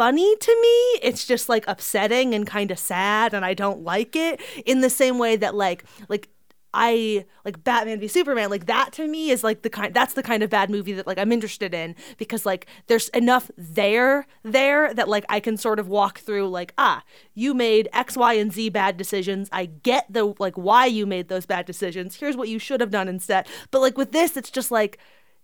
funny 0.01 0.35
to 0.35 0.61
me. 0.61 1.07
It's 1.07 1.27
just 1.27 1.49
like 1.49 1.65
upsetting 1.67 2.33
and 2.33 2.47
kind 2.47 2.71
of 2.71 2.79
sad 2.79 3.33
and 3.33 3.43
I 3.45 3.53
don't 3.53 3.83
like 3.83 4.15
it. 4.15 4.41
In 4.65 4.81
the 4.81 4.89
same 4.89 5.17
way 5.19 5.35
that 5.35 5.53
like 5.53 5.83
like 6.09 6.29
I 6.74 7.26
like 7.43 7.63
Batman 7.63 7.99
v 7.99 8.07
Superman 8.07 8.49
like 8.49 8.65
that 8.67 8.93
to 8.93 9.07
me 9.07 9.30
is 9.30 9.43
like 9.43 9.61
the 9.61 9.69
kind 9.69 9.93
that's 9.93 10.13
the 10.13 10.24
kind 10.24 10.41
of 10.43 10.49
bad 10.49 10.69
movie 10.69 10.93
that 10.93 11.05
like 11.07 11.17
I'm 11.17 11.32
interested 11.32 11.74
in 11.74 11.95
because 12.17 12.45
like 12.45 12.65
there's 12.88 13.09
enough 13.09 13.51
there 13.57 14.26
there 14.43 14.93
that 14.93 15.09
like 15.09 15.26
I 15.28 15.39
can 15.39 15.57
sort 15.57 15.80
of 15.80 15.88
walk 15.88 16.19
through 16.19 16.49
like 16.49 16.74
ah 16.78 17.03
you 17.34 17.53
made 17.53 17.89
X 17.93 18.15
Y 18.15 18.34
and 18.34 18.53
Z 18.53 18.69
bad 18.69 18.97
decisions. 18.97 19.49
I 19.51 19.65
get 19.65 20.05
the 20.09 20.34
like 20.39 20.55
why 20.55 20.86
you 20.86 21.05
made 21.05 21.28
those 21.28 21.45
bad 21.45 21.65
decisions. 21.65 22.15
Here's 22.15 22.38
what 22.38 22.49
you 22.49 22.59
should 22.59 22.80
have 22.82 22.91
done 22.91 23.07
instead. 23.07 23.47
But 23.72 23.82
like 23.82 23.97
with 23.97 24.11
this 24.11 24.38
it's 24.38 24.51
just 24.51 24.72
like 24.72 24.97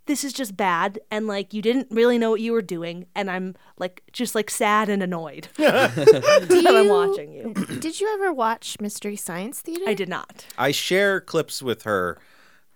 this 0.08 0.24
is 0.24 0.34
just 0.34 0.58
bad 0.58 1.00
and 1.12 1.28
like 1.28 1.54
you 1.54 1.62
didn't 1.62 1.88
really 1.92 2.18
know 2.18 2.32
what 2.32 2.42
you 2.42 2.52
were 2.52 2.62
doing 2.62 3.06
and 3.16 3.30
I'm 3.30 3.56
like 3.78 4.02
just 4.12 4.34
like 4.36 4.50
sad 4.50 4.90
and 4.90 5.04
annoyed 5.04 5.48
that 5.58 6.74
I'm 6.76 6.90
watching 6.90 7.32
you 7.32 7.54
Did 7.80 8.00
you 8.00 8.12
ever 8.14 8.34
watch 8.34 8.78
Mystery 8.82 9.16
Science 9.16 9.62
Theater? 9.62 9.84
I 9.88 9.94
did 9.94 10.10
not 10.10 10.46
I 10.58 10.72
share 10.72 11.22
clips 11.22 11.62
with 11.62 11.84
her. 11.84 12.18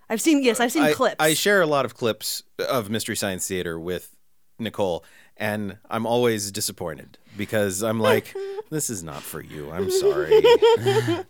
I've 0.09 0.21
seen 0.21 0.43
yes 0.43 0.59
I've 0.59 0.71
seen 0.71 0.84
I, 0.84 0.93
clips 0.93 1.15
I 1.19 1.34
share 1.34 1.61
a 1.61 1.67
lot 1.67 1.86
of 1.86 1.95
clips 1.95 2.43
of 2.59 2.89
Mystery 2.89 3.15
Science 3.15 3.47
Theater 3.47 3.79
with 3.79 4.15
Nicole, 4.59 5.03
and 5.42 5.78
I'm 5.89 6.06
always 6.06 6.52
disappointed 6.52 7.18
because 7.36 7.82
I'm 7.82 8.00
like, 8.00 8.34
this 8.70 8.89
is 8.89 9.04
not 9.04 9.24
for 9.24 9.42
you. 9.42 9.72
I'm 9.72 9.89
sorry. 9.92 10.42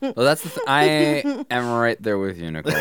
Well, 0.01 0.25
that's 0.25 0.41
the 0.41 0.49
th- 0.49 0.67
I 0.67 0.83
am 1.51 1.71
right 1.73 2.01
there 2.01 2.17
with 2.17 2.37
you, 2.37 2.49
Nicole. 2.51 2.73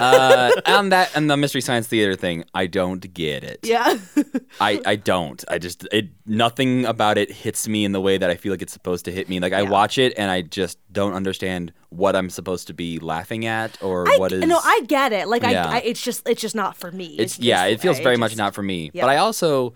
uh, 0.00 0.50
on 0.66 0.88
that 0.88 1.14
and 1.14 1.30
the 1.30 1.36
Mystery 1.36 1.60
Science 1.60 1.86
Theater 1.86 2.16
thing, 2.16 2.44
I 2.54 2.66
don't 2.66 3.12
get 3.14 3.44
it. 3.44 3.60
yeah 3.62 3.96
I, 4.60 4.80
I 4.84 4.96
don't. 4.96 5.44
I 5.48 5.58
just 5.58 5.86
it 5.92 6.08
nothing 6.26 6.84
about 6.86 7.18
it 7.18 7.30
hits 7.30 7.68
me 7.68 7.84
in 7.84 7.92
the 7.92 8.00
way 8.00 8.18
that 8.18 8.30
I 8.30 8.36
feel 8.36 8.52
like 8.52 8.62
it's 8.62 8.72
supposed 8.72 9.04
to 9.04 9.12
hit 9.12 9.28
me. 9.28 9.38
Like 9.38 9.52
I 9.52 9.62
watch 9.62 9.98
it 9.98 10.14
and 10.16 10.30
I 10.30 10.42
just 10.42 10.78
don't 10.92 11.12
understand 11.12 11.72
what 11.90 12.16
I'm 12.16 12.30
supposed 12.30 12.66
to 12.68 12.74
be 12.74 12.98
laughing 12.98 13.46
at 13.46 13.80
or 13.82 14.08
I, 14.08 14.16
what 14.16 14.32
is 14.32 14.44
no, 14.44 14.58
I 14.62 14.80
get 14.88 15.12
it. 15.12 15.28
Like 15.28 15.42
Yeah. 15.42 15.68
I, 15.68 15.76
I, 15.76 15.78
it's 15.82 16.02
just, 16.02 16.28
it's 16.28 16.40
just 16.40 16.54
not 16.54 16.76
for 16.76 16.90
me. 16.90 17.06
it's 17.18 17.34
just 17.34 17.42
yeah, 17.44 17.64
it 17.66 17.80
feels 17.80 17.98
way. 17.98 18.04
very 18.04 18.16
much 18.16 18.36
not 18.36 18.54
for 18.54 18.62
me. 18.62 18.90
yeah. 18.92 19.02
But 19.02 19.10
I 19.10 19.18
also 19.18 19.74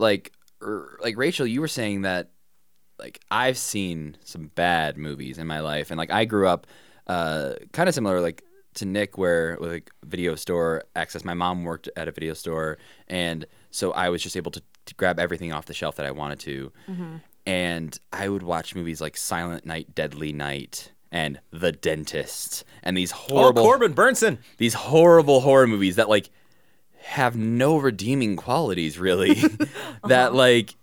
like 0.00 0.32
er, 0.62 0.98
like 1.02 1.16
Rachel, 1.16 1.46
you 1.46 1.60
were 1.60 1.68
saying 1.68 2.02
that 2.02 2.30
like 2.98 3.20
I've 3.30 3.56
seen 3.58 4.16
some 4.24 4.50
bad 4.54 4.96
movies 4.96 5.38
in 5.38 5.46
my 5.46 5.60
life, 5.60 5.90
and 5.90 5.98
like 5.98 6.10
I 6.10 6.24
grew 6.24 6.48
up 6.48 6.66
uh, 7.06 7.54
kind 7.72 7.88
of 7.88 7.94
similar 7.94 8.20
like 8.20 8.42
to 8.74 8.84
Nick, 8.84 9.18
where 9.18 9.56
with 9.60 9.70
like 9.70 9.90
video 10.04 10.34
store 10.34 10.82
access. 10.94 11.24
My 11.24 11.34
mom 11.34 11.64
worked 11.64 11.88
at 11.96 12.08
a 12.08 12.12
video 12.12 12.34
store, 12.34 12.78
and 13.08 13.46
so 13.70 13.92
I 13.92 14.08
was 14.10 14.22
just 14.22 14.36
able 14.36 14.50
to, 14.52 14.62
to 14.86 14.94
grab 14.94 15.18
everything 15.18 15.52
off 15.52 15.66
the 15.66 15.74
shelf 15.74 15.96
that 15.96 16.06
I 16.06 16.10
wanted 16.10 16.40
to, 16.40 16.72
Mm-hmm. 16.88 17.16
and 17.46 17.98
I 18.12 18.28
would 18.28 18.42
watch 18.42 18.74
movies 18.74 19.00
like 19.00 19.16
Silent 19.16 19.64
Night, 19.66 19.94
Deadly 19.94 20.32
Night. 20.32 20.92
And 21.12 21.40
The 21.50 21.72
Dentist, 21.72 22.62
and 22.84 22.96
these 22.96 23.10
horrible 23.10 23.62
oh, 23.62 23.64
Corbin 23.64 23.94
Bernsen. 23.94 24.38
these 24.58 24.74
horrible 24.74 25.40
horror 25.40 25.66
movies 25.66 25.96
that 25.96 26.08
like 26.08 26.30
have 27.02 27.36
no 27.36 27.76
redeeming 27.76 28.36
qualities 28.36 28.98
really 28.98 29.34
that 30.06 30.28
uh-huh. 30.28 30.36
like 30.36 30.76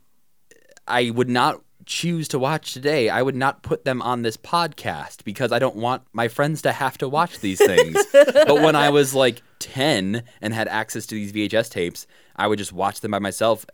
I 0.88 1.10
would 1.10 1.30
not 1.30 1.62
choose 1.86 2.28
to 2.28 2.40
watch 2.40 2.74
today. 2.74 3.10
I 3.10 3.22
would 3.22 3.36
not 3.36 3.64
put 3.64 3.86
them 3.86 4.02
on 4.02 4.22
this 4.22 4.38
podcast 4.38 5.24
because 5.24 5.52
I 5.52 5.60
don't 5.60 5.78
want 5.78 6.04
my 6.14 6.28
friends 6.28 6.62
to 6.64 6.72
have 6.72 6.98
to 7.00 7.10
watch 7.10 7.40
these 7.40 7.60
things. 7.60 7.98
but 8.12 8.62
when 8.62 8.76
I 8.76 8.90
was 8.90 9.16
like 9.16 9.42
10 9.60 10.24
and 10.42 10.54
had 10.54 10.68
access 10.68 11.06
to 11.08 11.16
these 11.16 11.32
VHS 11.32 11.70
tapes, 11.72 12.06
I 12.36 12.48
would 12.48 12.60
just 12.60 12.74
watch 12.74 13.00
them 13.00 13.12
by 13.12 13.20
myself 13.20 13.66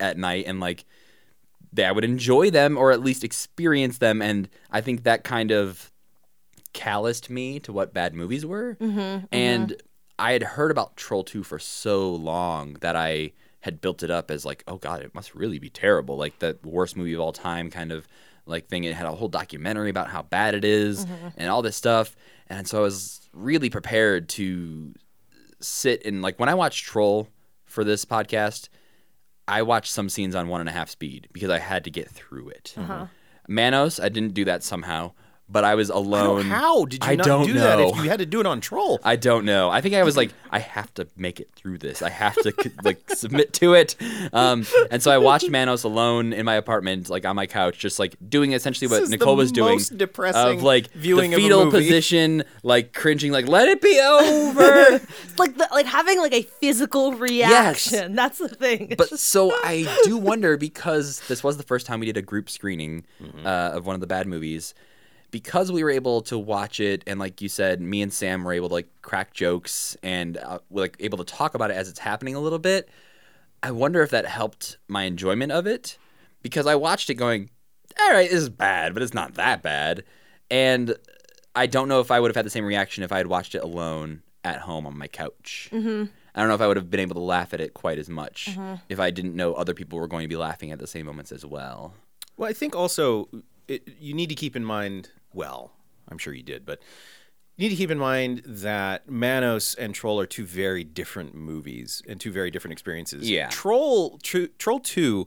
at 0.00 0.16
night 0.16 0.46
and 0.46 0.60
like 0.60 0.84
I 1.76 1.92
would 1.92 2.04
enjoy 2.04 2.50
them 2.50 2.78
or 2.78 2.90
at 2.90 3.02
least 3.02 3.22
experience 3.22 3.98
them 3.98 4.22
and 4.22 4.48
I 4.70 4.80
think 4.80 5.02
that 5.02 5.22
kind 5.22 5.50
of 5.50 5.92
calloused 6.72 7.28
me 7.28 7.60
to 7.60 7.72
what 7.72 7.92
bad 7.92 8.14
movies 8.14 8.46
were. 8.46 8.76
Mm-hmm, 8.80 8.98
mm-hmm. 8.98 9.26
And 9.32 9.76
I 10.18 10.32
had 10.32 10.42
heard 10.42 10.70
about 10.70 10.96
Troll 10.96 11.24
2 11.24 11.42
for 11.42 11.58
so 11.58 12.10
long 12.10 12.74
that 12.80 12.96
I 12.96 13.32
had 13.60 13.80
built 13.80 14.02
it 14.02 14.10
up 14.10 14.30
as 14.30 14.44
like, 14.44 14.64
oh 14.66 14.76
god, 14.76 15.02
it 15.02 15.14
must 15.14 15.34
really 15.34 15.58
be 15.58 15.70
terrible, 15.70 16.16
like 16.16 16.38
the 16.38 16.58
worst 16.64 16.96
movie 16.96 17.14
of 17.14 17.20
all 17.20 17.32
time 17.32 17.70
kind 17.70 17.92
of 17.92 18.06
like 18.46 18.68
thing. 18.68 18.84
It 18.84 18.94
had 18.94 19.06
a 19.06 19.12
whole 19.12 19.28
documentary 19.28 19.90
about 19.90 20.08
how 20.08 20.22
bad 20.22 20.54
it 20.54 20.64
is 20.64 21.04
mm-hmm. 21.04 21.28
and 21.36 21.50
all 21.50 21.62
this 21.62 21.76
stuff. 21.76 22.16
And 22.48 22.66
so 22.66 22.78
I 22.78 22.82
was 22.82 23.28
really 23.32 23.70
prepared 23.70 24.28
to 24.30 24.94
sit 25.60 26.04
and 26.04 26.22
like 26.22 26.38
when 26.38 26.48
I 26.48 26.54
watched 26.54 26.84
Troll 26.84 27.28
for 27.64 27.84
this 27.84 28.04
podcast, 28.04 28.68
I 29.46 29.62
watched 29.62 29.92
some 29.92 30.08
scenes 30.08 30.34
on 30.34 30.48
one 30.48 30.60
and 30.60 30.68
a 30.68 30.72
half 30.72 30.90
speed 30.90 31.28
because 31.32 31.50
I 31.50 31.58
had 31.58 31.84
to 31.84 31.90
get 31.90 32.08
through 32.08 32.50
it. 32.50 32.74
Uh-huh. 32.76 33.06
Manos, 33.48 33.98
I 33.98 34.08
didn't 34.08 34.34
do 34.34 34.44
that 34.44 34.62
somehow, 34.62 35.12
but 35.48 35.64
I 35.64 35.74
was 35.74 35.88
alone. 35.90 36.44
How 36.46 36.84
did 36.84 37.04
you 37.04 37.10
I 37.10 37.14
not 37.16 37.26
don't 37.26 37.46
do 37.46 37.54
that 37.54 37.80
if 37.80 37.96
you 37.96 38.08
had 38.10 38.18
to 38.18 38.26
do 38.26 38.40
it 38.40 38.46
on 38.46 38.60
Troll? 38.60 39.00
I 39.02 39.16
don't 39.16 39.44
know. 39.44 39.70
I 39.70 39.80
think 39.80 39.94
I 39.94 40.02
was 40.02 40.16
like, 40.16 40.32
I 40.50 40.58
have 40.58 40.92
to 40.94 41.08
make 41.16 41.40
it 41.40 41.50
through 41.54 41.78
this. 41.78 42.02
I 42.02 42.10
have 42.10 42.34
to 42.36 42.52
like 42.84 42.98
submit 43.14 43.52
to 43.54 43.74
it. 43.74 43.96
Um, 44.32 44.66
and 44.90 45.02
so 45.02 45.10
I 45.10 45.18
watched 45.18 45.48
Manos 45.50 45.84
alone 45.84 46.32
in 46.32 46.44
my 46.44 46.54
apartment, 46.54 47.08
like 47.10 47.24
on 47.24 47.36
my 47.36 47.46
couch, 47.46 47.78
just 47.78 47.98
like 47.98 48.16
doing 48.28 48.52
essentially 48.52 48.88
what 48.88 49.02
is 49.02 49.10
the 49.10 49.16
Nicole 49.16 49.36
was 49.36 49.52
doing. 49.52 49.72
most 49.74 49.96
depressing 49.96 50.58
of 50.58 50.62
like 50.62 50.90
viewing 50.92 51.30
the 51.30 51.36
of 51.36 51.40
a 51.40 51.42
fetal 51.44 51.64
movie. 51.66 51.78
position, 51.78 52.44
like 52.62 52.92
cringing, 52.92 53.32
like 53.32 53.48
let 53.48 53.68
it 53.68 53.80
be 53.80 53.98
over. 54.04 55.00
It's 55.24 55.38
like 55.38 55.56
the, 55.56 55.68
like 55.72 55.86
having 55.86 56.18
like 56.18 56.32
a 56.34 56.42
physical 56.42 57.12
reaction. 57.14 58.12
Yes. 58.12 58.16
That's 58.16 58.38
the 58.38 58.48
thing. 58.48 58.94
But 58.98 59.18
so 59.18 59.52
I 59.64 60.00
do 60.04 60.16
wonder 60.16 60.56
because 60.56 61.20
this 61.28 61.42
was 61.44 61.56
the 61.56 61.62
first 61.62 61.86
time 61.86 62.00
we 62.00 62.06
did 62.06 62.16
a 62.16 62.22
group 62.22 62.50
screening 62.50 63.04
Mm-hmm. 63.22 63.46
uh, 63.46 63.70
of 63.74 63.86
one 63.86 63.94
of 63.94 64.00
the 64.00 64.06
bad 64.06 64.26
movies. 64.26 64.74
Because 65.30 65.70
we 65.70 65.84
were 65.84 65.90
able 65.90 66.22
to 66.22 66.38
watch 66.38 66.80
it, 66.80 67.04
and 67.06 67.20
like 67.20 67.42
you 67.42 67.48
said, 67.48 67.82
me 67.82 68.00
and 68.00 68.12
Sam 68.12 68.44
were 68.44 68.52
able 68.54 68.68
to 68.68 68.74
like 68.74 68.88
crack 69.02 69.34
jokes 69.34 69.96
and 70.02 70.38
uh, 70.38 70.60
we're 70.70 70.82
like 70.82 70.96
able 71.00 71.18
to 71.18 71.24
talk 71.24 71.54
about 71.54 71.70
it 71.70 71.76
as 71.76 71.88
it's 71.88 71.98
happening 71.98 72.34
a 72.34 72.40
little 72.40 72.58
bit. 72.58 72.88
I 73.62 73.72
wonder 73.72 74.02
if 74.02 74.10
that 74.10 74.24
helped 74.24 74.78
my 74.88 75.02
enjoyment 75.02 75.52
of 75.52 75.66
it 75.66 75.98
because 76.42 76.66
I 76.66 76.76
watched 76.76 77.10
it 77.10 77.14
going, 77.14 77.50
all 78.00 78.10
right, 78.10 78.30
this 78.30 78.40
is 78.40 78.48
bad, 78.48 78.94
but 78.94 79.02
it's 79.02 79.14
not 79.14 79.34
that 79.34 79.62
bad. 79.62 80.04
And 80.50 80.94
I 81.54 81.66
don't 81.66 81.88
know 81.88 82.00
if 82.00 82.10
I 82.10 82.20
would 82.20 82.30
have 82.30 82.36
had 82.36 82.46
the 82.46 82.50
same 82.50 82.64
reaction 82.64 83.02
if 83.02 83.12
I 83.12 83.18
had 83.18 83.26
watched 83.26 83.54
it 83.54 83.62
alone 83.62 84.22
at 84.44 84.60
home 84.60 84.86
on 84.86 84.96
my 84.96 85.08
couch. 85.08 85.68
Mm-hmm. 85.72 86.04
I 86.34 86.40
don't 86.40 86.48
know 86.48 86.54
if 86.54 86.60
I 86.60 86.68
would 86.68 86.76
have 86.76 86.88
been 86.88 87.00
able 87.00 87.16
to 87.16 87.20
laugh 87.20 87.52
at 87.52 87.60
it 87.60 87.74
quite 87.74 87.98
as 87.98 88.08
much 88.08 88.56
if 88.88 89.00
I 89.00 89.10
didn't 89.10 89.34
know 89.34 89.54
other 89.54 89.74
people 89.74 89.98
were 89.98 90.06
going 90.06 90.22
to 90.22 90.28
be 90.28 90.36
laughing 90.36 90.70
at 90.70 90.78
the 90.78 90.86
same 90.86 91.06
moments 91.06 91.32
as 91.32 91.44
well. 91.44 91.94
Well, 92.36 92.48
I 92.48 92.52
think 92.52 92.76
also 92.76 93.28
it, 93.66 93.82
you 93.98 94.14
need 94.14 94.28
to 94.28 94.36
keep 94.36 94.54
in 94.54 94.64
mind. 94.64 95.10
Well, 95.38 95.70
I'm 96.08 96.18
sure 96.18 96.34
you 96.34 96.42
did, 96.42 96.66
but 96.66 96.80
you 97.56 97.64
need 97.64 97.70
to 97.70 97.76
keep 97.76 97.90
in 97.90 97.98
mind 97.98 98.42
that 98.44 99.08
Manos 99.08 99.74
and 99.76 99.94
Troll 99.94 100.18
are 100.20 100.26
two 100.26 100.44
very 100.44 100.82
different 100.84 101.34
movies 101.34 102.02
and 102.08 102.20
two 102.20 102.32
very 102.32 102.50
different 102.50 102.72
experiences. 102.72 103.30
Yeah. 103.30 103.48
Troll 103.48 104.18
Tro- 104.18 104.48
Troll 104.58 104.80
Two 104.80 105.26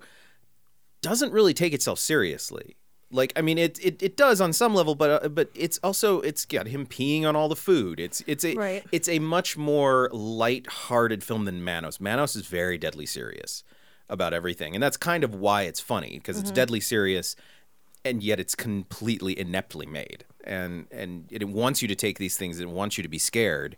doesn't 1.01 1.31
really 1.31 1.53
take 1.53 1.73
itself 1.73 1.97
seriously. 1.99 2.75
Like 3.13 3.33
I 3.35 3.41
mean, 3.41 3.57
it 3.57 3.79
it, 3.83 4.01
it 4.03 4.15
does 4.17 4.39
on 4.41 4.53
some 4.53 4.73
level, 4.73 4.95
but 4.95 5.23
uh, 5.25 5.29
but 5.29 5.49
it's 5.55 5.77
also 5.83 6.21
it's 6.21 6.45
got 6.45 6.67
him 6.67 6.85
peeing 6.85 7.23
on 7.25 7.35
all 7.35 7.49
the 7.49 7.55
food. 7.57 7.99
It's 7.99 8.23
it's 8.27 8.45
a 8.45 8.55
Right. 8.55 8.85
it's 8.91 9.09
a 9.09 9.19
much 9.19 9.57
more 9.57 10.09
light-hearted 10.13 11.23
film 11.23 11.45
than 11.45 11.63
Manos. 11.63 11.99
Manos 11.99 12.35
is 12.35 12.45
very 12.47 12.77
deadly 12.77 13.05
serious 13.05 13.63
about 14.09 14.33
everything, 14.33 14.73
and 14.75 14.81
that's 14.83 14.97
kind 14.97 15.23
of 15.23 15.35
why 15.35 15.63
it's 15.63 15.79
funny 15.79 16.13
because 16.19 16.37
it's 16.39 16.51
deadly 16.51 16.79
serious, 16.81 17.35
and 18.03 18.23
yet 18.23 18.39
it's 18.39 18.55
completely 18.55 19.37
ineptly 19.37 19.85
made, 19.85 20.25
and 20.43 20.87
and 20.91 21.25
it 21.29 21.47
wants 21.47 21.81
you 21.81 21.87
to 21.87 21.95
take 21.95 22.17
these 22.17 22.37
things, 22.37 22.59
it 22.59 22.69
wants 22.69 22.97
you 22.97 23.03
to 23.03 23.09
be 23.09 23.19
scared, 23.19 23.75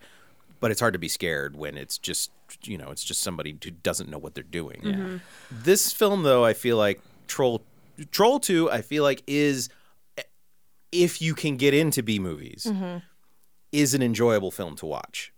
but 0.59 0.71
it's 0.71 0.79
hard 0.79 0.93
to 0.93 0.99
be 0.99 1.09
scared 1.09 1.55
when 1.55 1.77
it's 1.77 1.97
just 1.97 2.31
you 2.63 2.77
know 2.77 2.89
it's 2.89 3.03
just 3.03 3.21
somebody 3.21 3.57
who 3.63 3.71
doesn't 3.71 4.09
know 4.09 4.17
what 4.17 4.33
they're 4.33 4.43
doing. 4.43 4.81
Mm-hmm. 4.81 5.17
This 5.51 5.91
film, 5.91 6.23
though, 6.23 6.45
I 6.45 6.53
feel 6.53 6.77
like 6.77 7.01
Troll 7.27 7.63
Troll 8.11 8.39
Two, 8.39 8.71
I 8.71 8.81
feel 8.81 9.03
like 9.03 9.23
is 9.27 9.69
if 10.91 11.21
you 11.21 11.33
can 11.33 11.57
get 11.57 11.73
into 11.73 12.03
B 12.03 12.19
movies, 12.19 12.67
mm-hmm. 12.69 12.99
is 13.71 13.93
an 13.93 14.01
enjoyable 14.01 14.51
film 14.51 14.75
to 14.77 14.85
watch. 14.85 15.33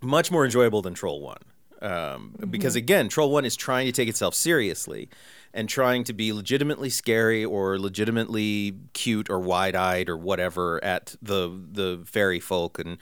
Much 0.00 0.30
more 0.30 0.44
enjoyable 0.44 0.82
than 0.82 0.94
Troll 0.94 1.20
One, 1.20 1.42
um, 1.82 2.34
because 2.50 2.72
mm-hmm. 2.72 2.78
again, 2.78 3.08
Troll 3.08 3.30
One 3.30 3.44
is 3.44 3.54
trying 3.54 3.86
to 3.86 3.92
take 3.92 4.08
itself 4.08 4.34
seriously 4.34 5.10
and 5.52 5.68
trying 5.68 6.04
to 6.04 6.12
be 6.12 6.32
legitimately 6.32 6.90
scary 6.90 7.44
or 7.44 7.78
legitimately 7.78 8.74
cute 8.92 9.28
or 9.28 9.40
wide-eyed 9.40 10.08
or 10.08 10.16
whatever 10.16 10.82
at 10.84 11.16
the 11.20 11.48
the 11.72 12.02
fairy 12.06 12.40
folk 12.40 12.78
and 12.78 12.98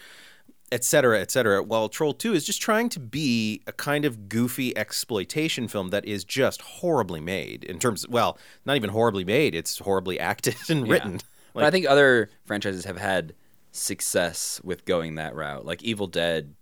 et 0.71 0.85
cetera, 0.85 1.21
et 1.21 1.31
cetera. 1.31 1.63
While 1.63 1.89
Troll 1.89 2.13
2 2.13 2.35
is 2.35 2.45
just 2.45 2.61
trying 2.61 2.89
to 2.91 3.01
be 3.01 3.63
a 3.67 3.73
kind 3.73 4.05
of 4.05 4.29
goofy 4.29 4.77
exploitation 4.77 5.69
film 5.69 5.91
that 5.91 6.05
is 6.05 6.25
just 6.25 6.61
horribly 6.61 7.21
made 7.21 7.65
in 7.65 7.79
terms 7.79 8.05
of, 8.05 8.11
well, 8.11 8.39
not 8.65 8.77
even 8.77 8.91
horribly 8.91 9.25
made, 9.25 9.55
it's 9.55 9.79
horribly 9.79 10.21
acted 10.21 10.57
and 10.69 10.89
written. 10.89 11.21
but 11.55 11.65
I 11.65 11.71
think 11.71 11.87
other 11.87 12.31
franchises 12.45 12.85
have 12.85 12.99
had 12.99 13.35
success 13.73 14.61
with 14.65 14.85
going 14.85 15.17
that 15.17 15.35
route. 15.35 15.65
Like 15.65 15.83
Evil 15.83 16.07
Dead 16.07 16.55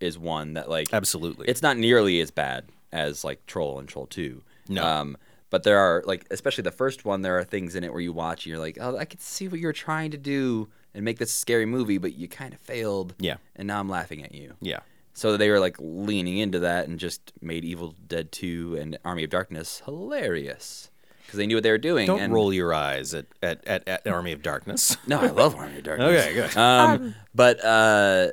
is 0.00 0.18
one 0.18 0.54
that 0.54 0.68
like 0.68 0.92
Absolutely. 0.92 1.46
it's 1.48 1.62
not 1.62 1.76
nearly 1.76 2.20
as 2.20 2.30
bad 2.30 2.64
as 2.90 3.22
like 3.24 3.46
Troll 3.46 3.78
and 3.78 3.88
Troll 3.88 4.06
Two. 4.06 4.42
No. 4.68 4.84
Um, 4.84 5.16
but 5.52 5.64
there 5.64 5.78
are 5.78 6.02
like 6.06 6.26
especially 6.30 6.62
the 6.62 6.72
first 6.72 7.04
one, 7.04 7.20
there 7.20 7.38
are 7.38 7.44
things 7.44 7.76
in 7.76 7.84
it 7.84 7.92
where 7.92 8.00
you 8.00 8.10
watch 8.10 8.46
and 8.46 8.50
you're 8.50 8.58
like, 8.58 8.78
oh, 8.80 8.96
I 8.96 9.04
could 9.04 9.20
see 9.20 9.48
what 9.48 9.60
you're 9.60 9.74
trying 9.74 10.10
to 10.12 10.16
do 10.16 10.70
and 10.94 11.04
make 11.04 11.18
this 11.18 11.28
a 11.28 11.36
scary 11.36 11.66
movie, 11.66 11.98
but 11.98 12.14
you 12.14 12.26
kind 12.26 12.54
of 12.54 12.60
failed. 12.60 13.14
Yeah. 13.18 13.36
And 13.54 13.68
now 13.68 13.78
I'm 13.78 13.88
laughing 13.88 14.24
at 14.24 14.34
you. 14.34 14.54
yeah. 14.60 14.80
So 15.12 15.36
they 15.36 15.50
were 15.50 15.60
like 15.60 15.76
leaning 15.78 16.38
into 16.38 16.60
that 16.60 16.88
and 16.88 16.98
just 16.98 17.34
made 17.42 17.66
Evil 17.66 17.94
Dead 18.06 18.32
2 18.32 18.78
and 18.80 18.96
Army 19.04 19.24
of 19.24 19.30
Darkness 19.30 19.82
hilarious 19.84 20.90
because 21.26 21.36
they 21.36 21.46
knew 21.46 21.56
what 21.56 21.64
they 21.64 21.70
were 21.70 21.76
doing. 21.76 22.06
Don't 22.06 22.20
and, 22.20 22.32
roll 22.32 22.50
your 22.50 22.72
eyes 22.72 23.12
at, 23.12 23.26
at, 23.42 23.62
at, 23.66 23.86
at 23.86 24.06
Army 24.06 24.32
of 24.32 24.42
Darkness. 24.42 24.96
No, 25.06 25.20
I 25.20 25.26
love 25.26 25.54
Army 25.54 25.76
of 25.76 25.82
Darkness. 25.84 26.24
Okay, 26.24 26.32
good. 26.32 26.56
Um, 26.56 27.14
but 27.34 27.62
uh, 27.62 28.28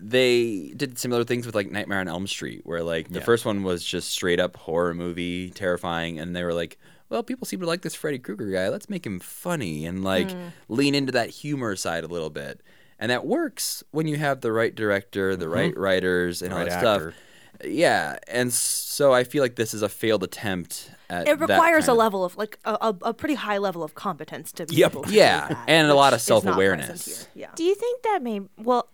they 0.00 0.72
did 0.76 0.98
similar 0.98 1.24
things 1.24 1.46
with 1.46 1.54
like 1.54 1.70
Nightmare 1.70 2.00
on 2.00 2.08
Elm 2.08 2.26
Street, 2.26 2.62
where 2.64 2.82
like 2.82 3.08
the 3.08 3.20
Yeah. 3.20 3.24
first 3.24 3.44
one 3.44 3.62
was 3.62 3.84
just 3.84 4.10
straight 4.10 4.40
up 4.40 4.56
horror 4.56 4.94
movie, 4.94 5.50
terrifying, 5.50 6.18
and 6.18 6.34
they 6.34 6.44
were 6.44 6.54
like, 6.54 6.78
"Well, 7.08 7.22
people 7.22 7.46
seem 7.46 7.60
to 7.60 7.66
like 7.66 7.82
this 7.82 7.94
Freddy 7.94 8.18
Krueger 8.18 8.50
guy. 8.50 8.68
Let's 8.68 8.88
make 8.88 9.06
him 9.06 9.20
funny 9.20 9.86
and 9.86 10.04
like 10.04 10.30
hmm. 10.30 10.48
lean 10.68 10.94
into 10.94 11.12
that 11.12 11.30
humor 11.30 11.76
side 11.76 12.04
a 12.04 12.08
little 12.08 12.30
bit." 12.30 12.60
And 12.98 13.10
that 13.10 13.26
works 13.26 13.84
when 13.90 14.06
you 14.06 14.16
have 14.16 14.40
the 14.40 14.52
right 14.52 14.74
director, 14.74 15.36
the 15.36 15.44
mm-hmm. 15.44 15.54
right 15.54 15.76
writers, 15.76 16.40
and 16.42 16.52
all 16.52 16.60
Right 16.60 16.70
that 16.70 16.80
stuff. 16.80 17.14
Yeah, 17.64 18.18
and 18.28 18.52
so 18.52 19.14
I 19.14 19.24
feel 19.24 19.42
like 19.42 19.56
this 19.56 19.72
is 19.72 19.82
a 19.82 19.88
failed 19.88 20.22
attempt 20.22 20.90
at. 21.08 21.22
It 21.22 21.38
that 21.38 21.40
requires 21.40 21.86
kind 21.86 21.88
a 21.88 21.92
of- 21.92 21.98
level 21.98 22.24
of 22.24 22.36
like 22.36 22.58
a, 22.64 22.72
a, 22.80 22.96
a 23.02 23.14
pretty 23.14 23.34
high 23.34 23.58
level 23.58 23.82
of 23.82 23.94
competence 23.94 24.52
to 24.52 24.66
be 24.66 24.76
Yep. 24.76 24.92
able 24.92 25.02
to 25.04 25.12
Yeah, 25.12 25.48
do 25.48 25.54
that, 25.54 25.64
and 25.68 25.88
a 25.88 25.94
lot 25.94 26.12
of 26.12 26.18
which 26.18 26.22
is 26.22 26.28
not 26.28 26.42
present 26.42 26.44
self-awareness. 26.44 27.28
Yeah. 27.34 27.50
Do 27.54 27.64
you 27.64 27.74
think 27.74 28.02
that 28.02 28.22
may 28.22 28.40
well 28.58 28.82
t- 28.82 28.88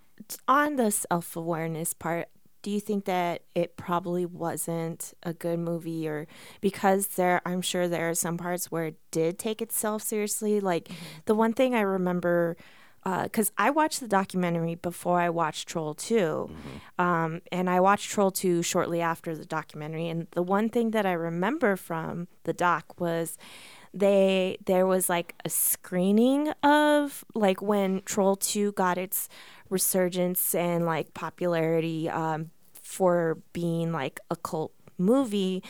on 0.48 0.76
the 0.76 0.90
self 0.90 1.36
awareness 1.36 1.94
part? 1.94 2.28
Do 2.62 2.70
you 2.70 2.80
think 2.80 3.06
that 3.06 3.42
it 3.56 3.76
probably 3.76 4.24
wasn't 4.24 5.14
a 5.24 5.32
good 5.32 5.58
movie, 5.58 6.06
or 6.06 6.28
because 6.60 7.08
there? 7.08 7.40
I'm 7.44 7.60
sure 7.60 7.88
there 7.88 8.08
are 8.08 8.14
some 8.14 8.38
parts 8.38 8.70
where 8.70 8.86
it 8.86 8.96
did 9.10 9.38
take 9.38 9.60
itself 9.60 10.02
seriously. 10.02 10.60
Like 10.60 10.84
mm-hmm. 10.84 11.04
the 11.24 11.34
one 11.34 11.54
thing 11.54 11.74
I 11.74 11.80
remember, 11.80 12.56
uh, 13.04 13.24
because 13.24 13.50
I 13.58 13.70
watched 13.70 13.98
the 13.98 14.06
documentary 14.06 14.76
before 14.76 15.20
I 15.20 15.28
watched 15.28 15.68
Troll 15.68 15.94
2 15.94 16.14
mm-hmm. 16.14 17.04
um, 17.04 17.40
and 17.50 17.68
I 17.68 17.80
watched 17.80 18.10
Troll 18.10 18.30
Two 18.30 18.62
shortly 18.62 19.00
after 19.00 19.36
the 19.36 19.44
documentary. 19.44 20.08
And 20.08 20.28
the 20.30 20.42
one 20.42 20.68
thing 20.68 20.92
that 20.92 21.04
I 21.04 21.12
remember 21.12 21.74
from 21.74 22.28
the 22.44 22.52
doc 22.52 23.00
was 23.00 23.36
they 23.94 24.56
there 24.64 24.86
was 24.86 25.08
like 25.08 25.34
a 25.44 25.50
screening 25.50 26.48
of 26.62 27.24
like 27.34 27.60
when 27.60 28.02
Troll 28.02 28.36
2 28.36 28.72
got 28.72 28.98
its 28.98 29.28
resurgence 29.68 30.54
and 30.54 30.86
like 30.86 31.14
popularity 31.14 32.08
um, 32.08 32.50
for 32.82 33.38
being 33.52 33.92
like 33.92 34.20
a 34.30 34.36
cult 34.36 34.72
movie. 34.98 35.62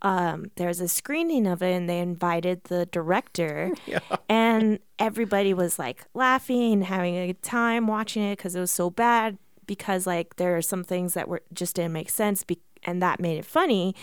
Um, 0.00 0.52
there's 0.54 0.80
a 0.80 0.86
screening 0.86 1.46
of 1.46 1.60
it, 1.60 1.72
and 1.72 1.90
they 1.90 1.98
invited 1.98 2.64
the 2.64 2.86
director, 2.86 3.72
yeah. 3.86 3.98
and 4.28 4.78
everybody 4.98 5.52
was 5.52 5.76
like 5.76 6.04
laughing 6.14 6.72
and 6.72 6.84
having 6.84 7.16
a 7.16 7.26
good 7.28 7.42
time 7.42 7.88
watching 7.88 8.22
it 8.22 8.36
because 8.36 8.54
it 8.54 8.60
was 8.60 8.70
so 8.70 8.90
bad. 8.90 9.38
Because 9.66 10.06
like 10.06 10.36
there 10.36 10.56
are 10.56 10.62
some 10.62 10.84
things 10.84 11.14
that 11.14 11.28
were 11.28 11.42
just 11.52 11.76
didn't 11.76 11.92
make 11.92 12.10
sense, 12.10 12.44
be- 12.44 12.60
and 12.84 13.02
that 13.02 13.18
made 13.20 13.38
it 13.38 13.44
funny. 13.44 13.94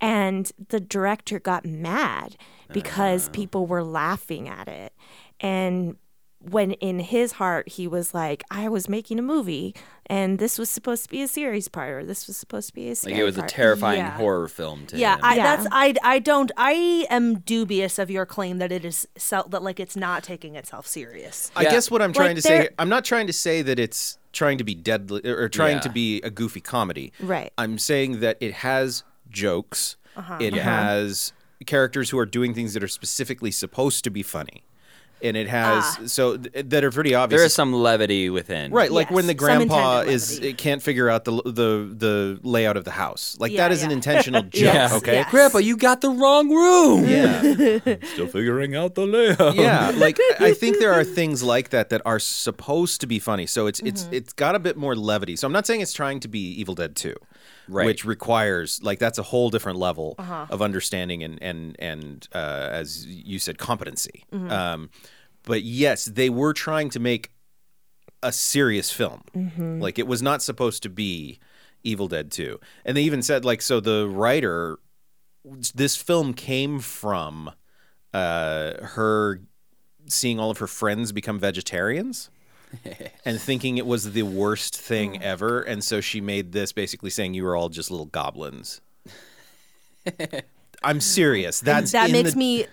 And 0.00 0.50
the 0.68 0.80
director 0.80 1.40
got 1.40 1.64
mad 1.64 2.36
because 2.72 3.28
uh. 3.28 3.32
people 3.32 3.66
were 3.66 3.82
laughing 3.82 4.48
at 4.48 4.68
it, 4.68 4.92
and 5.40 5.96
when 6.40 6.72
in 6.72 7.00
his 7.00 7.32
heart 7.32 7.68
he 7.68 7.88
was 7.88 8.14
like, 8.14 8.44
I 8.50 8.68
was 8.68 8.88
making 8.88 9.18
a 9.18 9.22
movie 9.22 9.74
and 10.06 10.38
this 10.38 10.56
was 10.56 10.70
supposed 10.70 11.02
to 11.02 11.08
be 11.10 11.20
a 11.20 11.28
series 11.28 11.66
part 11.68 11.90
or 11.90 12.04
this 12.04 12.26
was 12.28 12.36
supposed 12.36 12.68
to 12.68 12.74
be 12.74 12.90
a 12.90 12.94
series 12.94 13.14
Like 13.14 13.20
it 13.20 13.24
was 13.24 13.38
a 13.38 13.42
terrifying 13.42 13.98
Yeah. 13.98 14.12
horror 14.16 14.46
film 14.46 14.86
to 14.86 14.96
Yeah, 14.96 15.16
him. 15.16 15.20
I, 15.24 15.36
Yeah. 15.36 15.56
that's 15.56 15.68
I. 15.72 15.94
I 16.04 16.18
don't. 16.20 16.52
I 16.56 17.06
am 17.10 17.40
dubious 17.40 17.98
of 17.98 18.08
your 18.10 18.24
claim 18.24 18.58
that 18.58 18.70
it 18.70 18.84
is 18.84 19.06
self 19.16 19.50
that 19.50 19.62
like 19.62 19.80
it's 19.80 19.96
not 19.96 20.22
taking 20.22 20.54
itself 20.54 20.86
serious. 20.86 21.50
I 21.56 21.64
guess 21.64 21.90
what 21.90 22.00
I'm 22.02 22.12
trying 22.12 22.28
Like, 22.28 22.36
to 22.36 22.42
say, 22.42 22.58
there- 22.58 22.70
I'm 22.78 22.88
not 22.88 23.04
trying 23.04 23.26
to 23.26 23.32
say 23.32 23.62
that 23.62 23.78
it's 23.80 24.18
trying 24.32 24.58
to 24.58 24.64
be 24.64 24.74
deadly 24.76 25.28
or 25.28 25.48
trying 25.48 25.80
to 25.80 25.88
be 25.90 26.20
a 26.22 26.30
goofy 26.30 26.60
comedy. 26.60 27.12
Right. 27.20 27.52
I'm 27.58 27.78
saying 27.78 28.20
that 28.20 28.36
it 28.40 28.54
has 28.54 29.02
jokes. 29.30 29.96
Uh-huh. 30.16 30.38
It 30.40 30.54
has 30.54 31.32
characters 31.66 32.10
who 32.10 32.18
are 32.18 32.26
doing 32.26 32.54
things 32.54 32.74
that 32.74 32.82
are 32.82 32.88
specifically 32.88 33.50
supposed 33.50 34.04
to 34.04 34.10
be 34.10 34.22
funny, 34.22 34.62
and 35.22 35.36
it 35.36 35.48
has 35.48 35.84
Ah. 35.84 35.98
so 36.06 36.36
th- 36.36 36.66
that 36.70 36.82
are 36.84 36.90
pretty 36.92 37.14
obvious. 37.14 37.38
There 37.40 37.46
is 37.46 37.52
some 37.54 37.72
levity 37.72 38.30
within. 38.30 38.70
Right, 38.72 38.90
like 38.90 39.10
when 39.10 39.26
the 39.26 39.34
grandpa 39.34 40.00
is 40.00 40.38
it 40.38 40.56
can't 40.58 40.80
figure 40.82 41.08
out 41.08 41.24
the 41.24 41.32
the 41.44 41.88
the 41.96 42.40
layout 42.42 42.76
of 42.76 42.84
the 42.84 42.92
house. 42.92 43.36
Like 43.40 43.52
Yeah, 43.52 43.58
that 43.68 43.72
is 43.72 43.82
an 43.84 43.90
intentional 43.90 44.42
joke. 44.60 44.74
Yes, 44.74 44.92
okay. 44.94 45.14
yes. 45.14 45.30
Grandpa, 45.30 45.58
you 45.58 45.76
got 45.76 46.00
the 46.00 46.10
wrong 46.10 46.48
room. 46.50 47.04
Yeah. 47.08 47.42
Still 48.14 48.26
figuring 48.28 48.74
out 48.76 48.94
the 48.94 49.06
layout. 49.06 49.54
yeah 49.56 49.90
like 49.96 50.18
i 50.40 50.52
think 50.52 50.78
there 50.78 50.92
are 50.92 51.04
things 51.04 51.42
like 51.42 51.70
that 51.70 51.88
that 51.90 52.00
are 52.04 52.18
supposed 52.18 53.00
to 53.00 53.06
be 53.06 53.18
funny 53.18 53.46
so 53.46 53.66
it's 53.66 53.80
it's 53.80 54.04
Mm-hmm. 54.04 54.14
it's 54.14 54.32
got 54.32 54.54
a 54.54 54.58
bit 54.58 54.76
more 54.76 54.94
levity 54.94 55.34
so 55.36 55.46
i'm 55.46 55.52
not 55.52 55.66
saying 55.66 55.80
it's 55.80 55.92
trying 55.92 56.20
to 56.20 56.28
be 56.28 56.38
evil 56.60 56.74
dead 56.74 56.94
2 56.96 57.14
Right. 57.68 57.86
which 57.86 58.04
requires 58.04 58.82
like 58.82 58.98
that's 58.98 59.18
a 59.18 59.22
whole 59.22 59.50
different 59.50 59.78
level 59.78 60.14
Uh-huh. 60.18 60.46
of 60.50 60.62
understanding 60.62 61.22
and 61.22 61.42
and 61.42 61.76
and 61.78 62.26
uh, 62.34 62.68
as 62.70 63.06
you 63.06 63.38
said 63.38 63.58
competency 63.58 64.24
Mm-hmm. 64.32 64.50
um, 64.50 64.90
but 65.44 65.62
yes 65.62 66.04
they 66.06 66.30
were 66.30 66.52
trying 66.52 66.90
to 66.90 67.00
make 67.00 67.30
a 68.22 68.32
serious 68.32 68.90
film 68.90 69.22
Mm-hmm. 69.36 69.80
like 69.80 69.98
it 69.98 70.06
was 70.06 70.22
not 70.22 70.42
supposed 70.42 70.82
to 70.84 70.88
be 70.88 71.38
evil 71.84 72.08
dead 72.08 72.30
2 72.32 72.58
and 72.84 72.96
they 72.96 73.02
even 73.02 73.22
said 73.22 73.44
like 73.44 73.62
so 73.62 73.80
the 73.80 74.08
writer 74.08 74.78
this 75.74 75.96
film 75.96 76.34
came 76.34 76.78
from 76.80 77.50
uh, 78.12 78.72
her 78.96 79.40
seeing 80.06 80.38
all 80.40 80.50
of 80.50 80.58
her 80.58 80.66
friends 80.66 81.12
become 81.12 81.38
vegetarians 81.38 82.30
and 83.24 83.40
thinking 83.40 83.78
it 83.78 83.86
was 83.86 84.12
the 84.12 84.22
worst 84.22 84.76
thing 84.76 85.22
ever 85.22 85.60
and 85.62 85.82
so 85.82 86.00
she 86.00 86.20
made 86.20 86.52
this 86.52 86.72
basically 86.72 87.10
saying 87.10 87.32
you 87.34 87.42
were 87.44 87.56
all 87.56 87.68
just 87.68 87.90
little 87.90 88.06
goblins 88.06 88.80
I'm 90.82 91.00
serious. 91.00 91.60
That's 91.60 91.92
that 91.92 92.10
makes 92.10 92.32
the- 92.32 92.38
me 92.38 92.66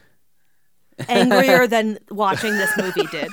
angrier 1.10 1.68
than 1.68 1.98
watching 2.10 2.52
this 2.52 2.72
movie 2.78 3.06
did. 3.12 3.30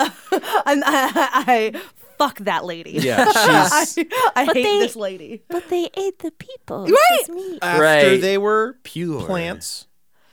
I'm, 0.00 0.82
I, 0.84 1.72
I 1.74 1.80
fuck 2.18 2.38
that 2.40 2.64
lady. 2.64 2.92
Yeah, 2.92 3.26
she's 3.26 3.98
I, 3.98 4.32
I 4.34 4.46
But 4.46 4.56
hate 4.56 4.62
they- 4.64 4.78
this 4.80 4.96
lady. 4.96 5.42
But 5.48 5.68
they 5.68 5.88
ate 5.96 6.18
the 6.20 6.30
people. 6.32 6.86
Right. 6.86 6.96
It's 7.28 7.58
after 7.62 7.82
Right. 7.82 8.20
they 8.20 8.38
were 8.38 8.78
Pure. 8.82 9.22
plants. 9.26 9.86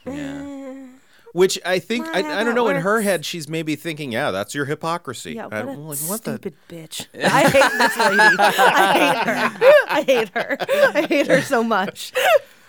Yeah. 0.06 0.88
Which 1.34 1.58
I 1.66 1.80
think 1.80 2.06
Well, 2.08 2.16
I, 2.16 2.20
I 2.20 2.44
don't 2.44 2.48
that 2.48 2.56
know. 2.56 2.68
In 2.68 2.82
her 2.82 3.00
head, 3.02 3.26
she's 3.26 3.48
maybe 3.48 3.76
thinking, 3.78 4.12
"Yeah, 4.12 4.32
that's 4.32 4.54
your 4.54 4.66
hypocrisy." 4.66 5.34
Yeah, 5.36 5.48
I- 5.52 5.64
what 5.64 5.68
a 5.68 5.72
I'm 5.72 5.88
like, 5.88 5.98
what 6.00 6.24
the? 6.24 6.32
stupid 6.34 6.56
bitch. 6.68 7.08
I 7.24 7.44
hate 7.50 7.72
this 7.78 7.98
lady. 7.98 8.36
I 8.40 8.94
hate 8.98 9.26
her. 9.26 9.86
I 9.88 10.02
hate 10.02 10.30
her. 10.30 10.58
I 10.98 11.02
hate 11.08 11.28
her 11.28 11.42
so 11.42 11.64
much. 11.64 12.12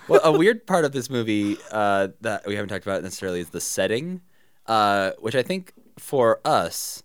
well, 0.08 0.20
a 0.22 0.30
weird 0.30 0.64
part 0.66 0.84
of 0.84 0.92
this 0.92 1.10
movie 1.10 1.56
uh, 1.72 2.08
that 2.20 2.46
we 2.46 2.54
haven't 2.54 2.68
talked 2.68 2.86
about 2.86 3.02
necessarily 3.02 3.40
is 3.40 3.50
the 3.50 3.60
setting, 3.60 4.20
uh, 4.66 5.10
which 5.18 5.34
I 5.34 5.42
think 5.42 5.72
for 5.98 6.40
us 6.44 7.02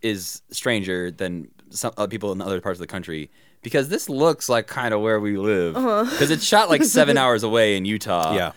is 0.00 0.40
stranger 0.50 1.10
than 1.10 1.48
some 1.70 1.92
other 1.98 2.08
people 2.08 2.32
in 2.32 2.40
other 2.40 2.60
parts 2.62 2.76
of 2.78 2.80
the 2.80 2.86
country 2.86 3.30
because 3.62 3.90
this 3.90 4.08
looks 4.08 4.48
like 4.48 4.66
kind 4.66 4.94
of 4.94 5.02
where 5.02 5.20
we 5.20 5.36
live 5.36 5.74
because 5.74 6.30
it's 6.30 6.44
shot 6.44 6.70
like 6.70 6.82
seven 6.82 7.18
hours 7.18 7.42
away 7.42 7.76
in 7.76 7.84
Utah. 7.84 8.34
Yeah, 8.34 8.52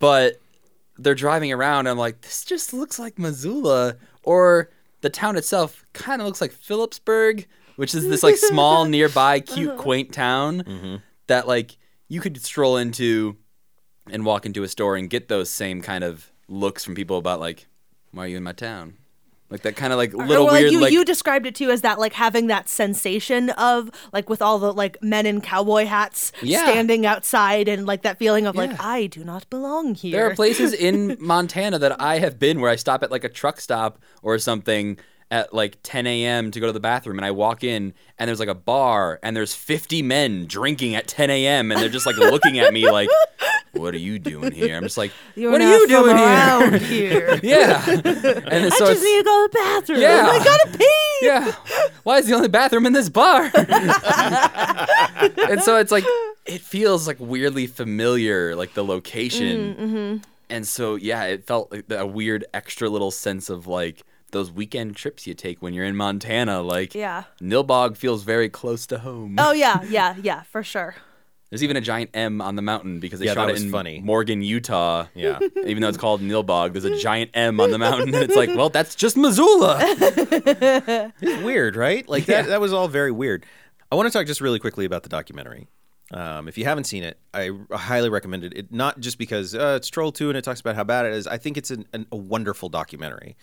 but 0.00 0.40
they're 0.98 1.14
driving 1.14 1.52
around. 1.52 1.80
And 1.80 1.88
I'm 1.88 1.98
like, 1.98 2.20
this 2.22 2.44
just 2.44 2.72
looks 2.72 2.98
like 2.98 3.18
Missoula, 3.18 3.96
or 4.22 4.70
the 5.00 5.10
town 5.10 5.36
itself 5.36 5.84
kind 5.92 6.20
of 6.20 6.26
looks 6.26 6.40
like 6.40 6.52
Philipsburg, 6.52 7.46
which 7.76 7.94
is 7.94 8.08
this 8.08 8.22
like 8.22 8.36
small, 8.36 8.84
nearby, 8.86 9.40
cute, 9.40 9.70
uh-huh. 9.70 9.82
quaint 9.82 10.12
town 10.12 10.62
mm-hmm. 10.62 10.96
that 11.26 11.46
like 11.46 11.76
you 12.08 12.20
could 12.20 12.40
stroll 12.42 12.76
into 12.76 13.36
and 14.10 14.24
walk 14.24 14.46
into 14.46 14.62
a 14.62 14.68
store 14.68 14.96
and 14.96 15.10
get 15.10 15.28
those 15.28 15.50
same 15.50 15.80
kind 15.82 16.04
of 16.04 16.30
looks 16.48 16.84
from 16.84 16.94
people 16.94 17.18
about 17.18 17.40
like, 17.40 17.66
why 18.12 18.24
are 18.24 18.28
you 18.28 18.36
in 18.36 18.42
my 18.42 18.52
town? 18.52 18.94
Like 19.48 19.62
that 19.62 19.76
kind 19.76 19.92
of 19.92 19.96
like 19.96 20.12
little 20.12 20.46
Or, 20.46 20.50
like, 20.50 20.60
weird 20.62 20.72
you, 20.72 20.80
like 20.80 20.92
you 20.92 21.04
described 21.04 21.46
it 21.46 21.54
too 21.54 21.70
as 21.70 21.82
that 21.82 21.98
like 22.00 22.12
having 22.14 22.48
that 22.48 22.68
sensation 22.68 23.50
of 23.50 23.90
like 24.12 24.28
with 24.28 24.42
all 24.42 24.58
the 24.58 24.72
like 24.72 25.00
men 25.02 25.24
in 25.24 25.40
cowboy 25.40 25.84
hats 25.86 26.32
Yeah. 26.42 26.64
standing 26.64 27.06
outside 27.06 27.68
and 27.68 27.86
like 27.86 28.02
that 28.02 28.18
feeling 28.18 28.46
of 28.46 28.56
like 28.56 28.72
I 28.82 29.06
do 29.06 29.22
not 29.22 29.48
belong 29.48 29.94
here. 29.94 30.12
There 30.16 30.26
are 30.30 30.34
places 30.34 30.72
in 30.88 31.16
Montana 31.20 31.78
that 31.78 32.00
I 32.00 32.18
have 32.18 32.38
been 32.40 32.60
where 32.60 32.70
I 32.70 32.76
stop 32.76 33.02
at 33.04 33.10
like 33.12 33.22
a 33.24 33.28
truck 33.28 33.60
stop 33.60 34.00
or 34.22 34.36
something 34.38 34.98
at 35.30 35.52
like 35.52 35.78
10 35.82 36.06
a.m. 36.06 36.52
to 36.52 36.60
go 36.60 36.66
to 36.66 36.72
the 36.72 36.78
bathroom, 36.78 37.18
and 37.18 37.26
I 37.26 37.32
walk 37.32 37.64
in 37.64 37.94
and 38.16 38.28
there's 38.28 38.38
like 38.38 38.48
a 38.48 38.54
bar 38.54 39.18
and 39.24 39.36
there's 39.36 39.54
50 39.56 40.00
men 40.02 40.46
drinking 40.46 40.94
at 40.94 41.08
10 41.08 41.30
a.m. 41.30 41.72
and 41.72 41.80
they're 41.80 41.88
just 41.88 42.06
like 42.06 42.16
looking 42.16 42.60
at 42.60 42.72
me 42.72 42.88
like, 42.90 43.08
"What 43.78 43.94
are 43.94 43.98
you 43.98 44.18
doing 44.18 44.52
here?" 44.52 44.76
I'm 44.76 44.82
just 44.82 44.96
like, 44.98 45.12
You're 45.34 45.52
"What 45.52 45.60
are 45.60 45.70
you 45.78 45.86
doing 45.88 46.16
here?" 46.16 46.78
here? 46.78 47.40
Yeah, 47.42 47.82
and 47.88 48.66
I 48.66 48.68
so 48.70 48.86
just 48.86 49.02
need 49.02 49.18
to 49.18 49.22
go 49.24 49.46
to 49.46 49.52
the 49.52 49.58
bathroom. 49.58 50.00
Yeah. 50.00 50.28
I 50.30 50.38
gotta 50.44 50.78
pee. 50.78 51.18
yeah. 51.22 51.52
Why 52.02 52.18
is 52.18 52.26
the 52.26 52.34
only 52.34 52.48
bathroom 52.48 52.86
in 52.86 52.92
this 52.92 53.08
bar? 53.08 53.50
and 55.48 55.62
so 55.62 55.76
it's 55.76 55.92
like 55.92 56.04
it 56.46 56.60
feels 56.60 57.06
like 57.06 57.18
weirdly 57.20 57.66
familiar, 57.66 58.54
like 58.56 58.74
the 58.74 58.84
location. 58.84 59.74
Mm, 59.74 59.78
mm-hmm. 59.78 60.16
And 60.48 60.66
so 60.66 60.94
yeah, 60.94 61.24
it 61.24 61.46
felt 61.46 61.72
like 61.72 61.90
a 61.90 62.06
weird 62.06 62.44
extra 62.54 62.88
little 62.88 63.10
sense 63.10 63.50
of 63.50 63.66
like 63.66 64.02
those 64.32 64.50
weekend 64.52 64.96
trips 64.96 65.26
you 65.26 65.34
take 65.34 65.62
when 65.62 65.72
you're 65.74 65.84
in 65.84 65.96
Montana. 65.96 66.62
Like 66.62 66.94
Yeah. 66.94 67.24
Nilbog 67.40 67.96
feels 67.96 68.22
very 68.22 68.48
close 68.48 68.86
to 68.88 68.98
home. 68.98 69.36
Oh 69.38 69.52
yeah, 69.52 69.82
yeah, 69.88 70.14
yeah, 70.22 70.42
for 70.42 70.62
sure. 70.62 70.94
There's 71.50 71.62
even 71.62 71.76
a 71.76 71.80
giant 71.80 72.10
M 72.14 72.40
on 72.40 72.56
the 72.56 72.62
mountain 72.62 72.98
because 72.98 73.20
they 73.20 73.26
Yeah, 73.26 73.34
shot 73.34 73.46
that 73.46 73.50
it 73.50 73.54
was 73.54 73.62
in 73.64 73.70
funny. 73.70 74.00
Morgan, 74.00 74.42
Utah. 74.42 75.06
yeah. 75.14 75.38
Even 75.64 75.80
though 75.80 75.88
it's 75.88 75.96
called 75.98 76.20
Nilbog, 76.20 76.72
there's 76.72 76.84
a 76.84 76.98
giant 76.98 77.30
M 77.34 77.60
on 77.60 77.70
the 77.70 77.78
mountain. 77.78 78.12
And 78.14 78.16
it's 78.24 78.34
like, 78.34 78.48
well, 78.54 78.68
that's 78.68 78.94
just 78.94 79.16
Missoula. 79.16 79.78
It's 81.20 81.42
weird, 81.44 81.76
right? 81.76 82.08
Like 82.08 82.26
that. 82.26 82.44
Yeah. 82.44 82.50
That 82.50 82.60
was 82.60 82.72
all 82.72 82.88
very 82.88 83.12
weird. 83.12 83.44
I 83.90 83.94
want 83.96 84.10
to 84.10 84.18
talk 84.18 84.26
just 84.26 84.40
really 84.40 84.58
quickly 84.58 84.84
about 84.84 85.02
the 85.04 85.08
documentary. 85.08 85.68
Um, 86.12 86.46
if 86.48 86.56
you 86.58 86.64
haven't 86.64 86.84
seen 86.84 87.02
it, 87.02 87.18
I 87.34 87.50
highly 87.72 88.08
recommend 88.08 88.44
it. 88.44 88.52
it 88.56 88.72
not 88.72 89.00
just 89.00 89.18
because 89.18 89.54
uh, 89.54 89.74
it's 89.76 89.88
Troll 89.88 90.12
Two 90.12 90.28
and 90.28 90.36
it 90.38 90.42
talks 90.42 90.60
about 90.60 90.76
how 90.76 90.84
bad 90.84 91.06
it 91.06 91.12
is. 91.12 91.26
I 91.26 91.36
think 91.38 91.56
it's 91.56 91.70
an, 91.70 91.86
an, 91.92 92.06
a 92.12 92.16
wonderful 92.16 92.68
documentary 92.68 93.36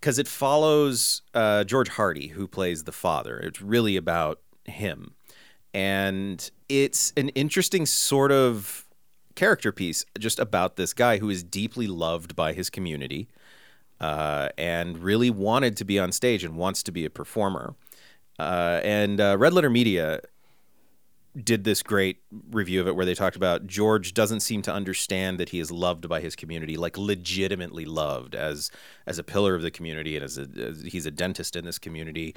because 0.00 0.18
it 0.18 0.28
follows 0.28 1.22
uh, 1.34 1.64
George 1.64 1.88
Hardy, 1.88 2.28
who 2.28 2.46
plays 2.46 2.84
the 2.84 2.92
father. 2.92 3.38
It's 3.38 3.60
really 3.60 3.96
about 3.96 4.40
him, 4.64 5.14
and 5.74 6.50
it's 6.68 7.12
an 7.16 7.30
interesting 7.30 7.84
sort 7.84 8.32
of 8.32 8.86
character 9.34 9.72
piece 9.72 10.04
just 10.18 10.38
about 10.38 10.76
this 10.76 10.92
guy 10.94 11.18
who 11.18 11.28
is 11.28 11.42
deeply 11.42 11.88
loved 11.88 12.36
by 12.36 12.52
his 12.52 12.70
community 12.70 13.28
uh, 14.00 14.48
and 14.56 14.98
really 14.98 15.30
wanted 15.30 15.76
to 15.76 15.84
be 15.84 15.98
on 15.98 16.12
stage 16.12 16.44
and 16.44 16.56
wants 16.56 16.82
to 16.84 16.92
be 16.92 17.04
a 17.04 17.10
performer. 17.10 17.74
Uh, 18.38 18.80
and 18.84 19.20
uh, 19.20 19.36
Red 19.36 19.52
Letter 19.52 19.70
Media 19.70 20.20
did 21.42 21.64
this 21.64 21.82
great 21.82 22.18
review 22.52 22.80
of 22.80 22.86
it 22.86 22.94
where 22.94 23.04
they 23.04 23.14
talked 23.14 23.34
about 23.34 23.66
George 23.66 24.14
doesn't 24.14 24.40
seem 24.40 24.62
to 24.62 24.72
understand 24.72 25.38
that 25.40 25.48
he 25.48 25.58
is 25.58 25.72
loved 25.72 26.08
by 26.08 26.20
his 26.20 26.36
community, 26.36 26.76
like 26.76 26.96
legitimately 26.96 27.84
loved 27.84 28.36
as 28.36 28.70
as 29.06 29.18
a 29.18 29.24
pillar 29.24 29.56
of 29.56 29.62
the 29.62 29.70
community 29.70 30.14
and 30.14 30.24
as, 30.24 30.38
a, 30.38 30.46
as 30.56 30.82
he's 30.82 31.06
a 31.06 31.10
dentist 31.10 31.56
in 31.56 31.64
this 31.64 31.78
community, 31.78 32.36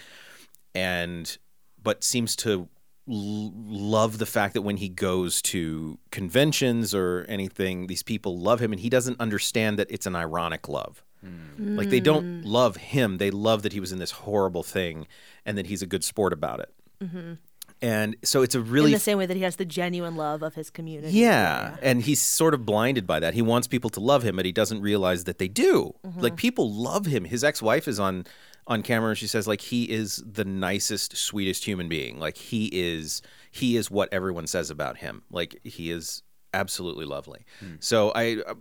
and 0.73 1.37
but 1.81 2.03
seems 2.03 2.35
to 2.35 2.67
l- 3.09 3.53
love 3.55 4.17
the 4.17 4.25
fact 4.25 4.53
that 4.53 4.61
when 4.61 4.77
he 4.77 4.89
goes 4.89 5.41
to 5.43 5.97
conventions 6.11 6.93
or 6.93 7.25
anything, 7.27 7.87
these 7.87 8.03
people 8.03 8.37
love 8.39 8.61
him, 8.61 8.71
and 8.71 8.79
he 8.79 8.89
doesn't 8.89 9.19
understand 9.19 9.79
that 9.79 9.89
it's 9.89 10.05
an 10.05 10.15
ironic 10.15 10.67
love. 10.67 11.03
Hmm. 11.21 11.77
Like 11.77 11.89
they 11.89 11.99
don't 11.99 12.41
mm. 12.41 12.45
love 12.45 12.77
him; 12.77 13.17
they 13.17 13.31
love 13.31 13.63
that 13.63 13.73
he 13.73 13.79
was 13.79 13.91
in 13.91 13.99
this 13.99 14.11
horrible 14.11 14.63
thing, 14.63 15.07
and 15.45 15.57
that 15.57 15.67
he's 15.67 15.81
a 15.81 15.87
good 15.87 16.03
sport 16.03 16.33
about 16.33 16.59
it. 16.59 16.73
Mm-hmm. 17.03 17.33
And 17.81 18.15
so 18.23 18.41
it's 18.41 18.55
a 18.55 18.61
really 18.61 18.87
In 18.87 18.93
the 18.93 18.99
same 18.99 19.17
way 19.17 19.27
that 19.27 19.37
he 19.37 19.43
has 19.43 19.57
the 19.57 19.65
genuine 19.65 20.15
love 20.15 20.41
of 20.41 20.55
his 20.55 20.69
community. 20.69 21.13
yeah. 21.13 21.77
And 21.81 22.01
he's 22.01 22.19
sort 22.19 22.53
of 22.55 22.65
blinded 22.65 23.05
by 23.05 23.19
that. 23.19 23.35
He 23.35 23.41
wants 23.41 23.67
people 23.67 23.91
to 23.91 23.99
love 23.99 24.23
him, 24.23 24.35
but 24.35 24.45
he 24.45 24.51
doesn't 24.51 24.81
realize 24.81 25.25
that 25.25 25.37
they 25.37 25.47
do. 25.47 25.93
Mm-hmm. 26.05 26.19
Like 26.19 26.37
people 26.37 26.71
love 26.71 27.05
him. 27.05 27.25
His 27.25 27.43
ex-wife 27.43 27.87
is 27.87 27.99
on 27.99 28.25
on 28.67 28.83
camera 28.83 29.15
she 29.15 29.27
says 29.27 29.47
like 29.47 29.61
he 29.61 29.89
is 29.89 30.23
the 30.25 30.45
nicest, 30.45 31.15
sweetest 31.15 31.65
human 31.65 31.87
being. 31.87 32.19
Like 32.19 32.37
he 32.37 32.69
is 32.73 33.21
he 33.51 33.77
is 33.77 33.89
what 33.89 34.09
everyone 34.11 34.47
says 34.47 34.69
about 34.69 34.97
him. 34.97 35.23
Like 35.31 35.59
he 35.63 35.89
is 35.89 36.23
absolutely 36.53 37.05
lovely. 37.05 37.45
So 37.79 38.11
I 38.13 38.41
uh, 38.45 38.55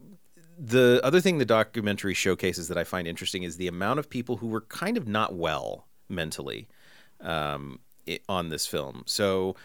the 0.59 1.01
other 1.05 1.21
thing 1.21 1.39
the 1.39 1.45
documentary 1.45 2.15
showcases 2.15 2.69
that 2.69 2.79
I 2.79 2.85
find 2.85 3.07
interesting 3.07 3.43
is 3.43 3.57
the 3.57 3.69
amount 3.69 3.99
of 3.99 4.09
people 4.09 4.37
who 4.39 4.47
were 4.47 4.63
kind 4.63 4.97
of 4.97 5.07
not 5.07 5.35
well 5.35 5.87
mentally 6.09 6.69
um, 7.21 7.81
on 8.29 8.49
this 8.49 8.67
film. 8.67 9.03
So 9.07 9.57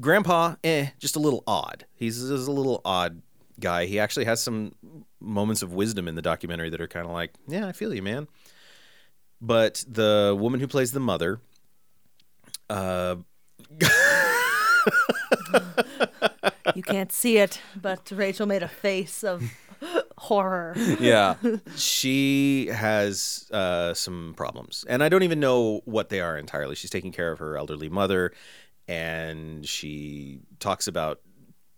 Grandpa, 0.00 0.56
eh, 0.64 0.88
just 0.98 1.16
a 1.16 1.20
little 1.20 1.44
odd. 1.46 1.86
He's, 1.94 2.16
he's 2.16 2.46
a 2.46 2.52
little 2.52 2.80
odd 2.84 3.22
guy. 3.60 3.86
He 3.86 3.98
actually 3.98 4.24
has 4.24 4.40
some 4.40 4.74
moments 5.20 5.62
of 5.62 5.72
wisdom 5.72 6.08
in 6.08 6.14
the 6.14 6.22
documentary 6.22 6.70
that 6.70 6.80
are 6.80 6.88
kind 6.88 7.06
of 7.06 7.12
like, 7.12 7.34
yeah, 7.46 7.66
I 7.66 7.72
feel 7.72 7.94
you, 7.94 8.02
man. 8.02 8.28
But 9.40 9.84
the 9.86 10.36
woman 10.38 10.60
who 10.60 10.66
plays 10.66 10.92
the 10.92 11.00
mother, 11.00 11.40
uh, 12.70 13.16
You 16.74 16.82
can't 16.82 17.10
see 17.10 17.38
it, 17.38 17.60
but 17.80 18.10
Rachel 18.10 18.46
made 18.46 18.62
a 18.62 18.68
face 18.68 19.24
of 19.24 19.42
horror. 20.18 20.74
yeah. 21.00 21.36
she 21.76 22.66
has 22.66 23.48
uh, 23.50 23.94
some 23.94 24.34
problems, 24.36 24.84
and 24.86 25.02
I 25.02 25.08
don't 25.08 25.22
even 25.22 25.40
know 25.40 25.80
what 25.86 26.10
they 26.10 26.20
are 26.20 26.36
entirely. 26.36 26.74
She's 26.74 26.90
taking 26.90 27.12
care 27.12 27.32
of 27.32 27.38
her 27.38 27.56
elderly 27.56 27.88
mother, 27.88 28.32
and 28.86 29.66
she 29.66 30.40
talks 30.60 30.86
about 30.86 31.20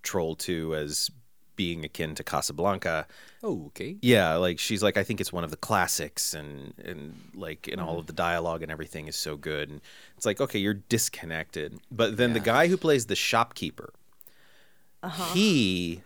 Troll 0.02 0.34
Two 0.34 0.74
as 0.74 1.10
being 1.58 1.84
akin 1.84 2.14
to 2.14 2.24
Casablanca. 2.24 3.06
Oh, 3.42 3.64
okay. 3.66 3.96
Yeah, 4.00 4.36
like 4.36 4.58
she's 4.58 4.82
like 4.82 4.96
I 4.96 5.04
think 5.04 5.20
it's 5.20 5.32
one 5.32 5.44
of 5.44 5.50
the 5.50 5.56
classics, 5.58 6.32
and 6.32 6.72
and 6.82 7.14
like 7.34 7.68
and 7.68 7.78
Mm-hmm. 7.80 7.86
all 7.88 7.98
of 7.98 8.06
the 8.06 8.14
dialogue 8.14 8.62
and 8.62 8.72
everything 8.72 9.08
is 9.08 9.16
so 9.16 9.36
good, 9.36 9.68
and 9.68 9.82
it's 10.16 10.24
like 10.24 10.40
okay, 10.40 10.58
you're 10.58 10.74
disconnected. 10.88 11.78
But 11.90 12.16
then 12.16 12.32
the 12.32 12.40
guy 12.40 12.68
who 12.68 12.76
plays 12.78 13.04
the 13.06 13.16
shopkeeper, 13.16 13.92
Uh-huh. 15.02 15.34
he 15.34 16.00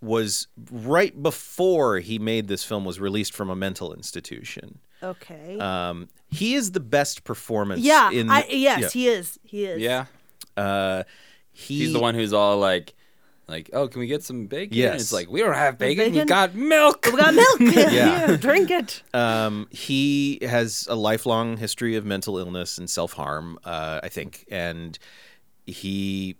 was 0.00 0.48
right 0.70 1.22
before 1.22 1.98
he 2.00 2.18
made 2.18 2.48
this 2.48 2.64
film 2.64 2.84
was 2.84 2.98
released 3.00 3.32
from 3.34 3.50
a 3.50 3.56
mental 3.56 3.92
institution. 3.94 4.78
Okay. 5.02 5.58
Um, 5.58 6.08
he 6.30 6.54
is 6.54 6.72
the 6.72 6.80
best 6.80 7.24
performance. 7.24 7.80
yeah. 7.82 8.10
in 8.10 8.30
I, 8.30 8.42
the- 8.42 8.56
yes, 8.56 8.80
yeah. 8.82 8.88
he 8.90 9.08
is. 9.08 9.38
He 9.44 9.64
is. 9.64 9.80
Yeah. 9.80 10.06
Uh, 10.56 11.02
he, 11.52 11.78
He's 11.80 11.92
the 11.92 12.00
one 12.00 12.14
who's 12.14 12.32
all 12.32 12.58
like, 12.58 12.94
like, 13.52 13.70
oh, 13.72 13.86
can 13.88 14.00
we 14.00 14.06
get 14.08 14.24
some 14.24 14.46
bacon? 14.46 14.72
And 14.72 14.76
Yes. 14.76 15.00
It's 15.02 15.12
like 15.12 15.28
we 15.30 15.40
don't 15.40 15.54
have 15.54 15.78
bacon. 15.78 16.12
We 16.12 16.24
got 16.24 16.54
milk. 16.54 17.06
We 17.06 17.16
got 17.18 17.34
milk. 17.34 17.60
Yeah. 17.60 18.26
Here, 18.26 18.36
drink 18.36 18.70
it. 18.70 19.02
Um, 19.14 19.68
he 19.70 20.38
has 20.42 20.86
a 20.90 20.96
lifelong 20.96 21.56
history 21.58 21.94
of 21.96 22.04
mental 22.04 22.38
illness 22.38 22.78
and 22.78 22.88
self 22.90 23.12
harm, 23.12 23.58
uh, 23.64 24.00
I 24.02 24.08
think, 24.08 24.44
and 24.50 24.98
he 25.66 26.36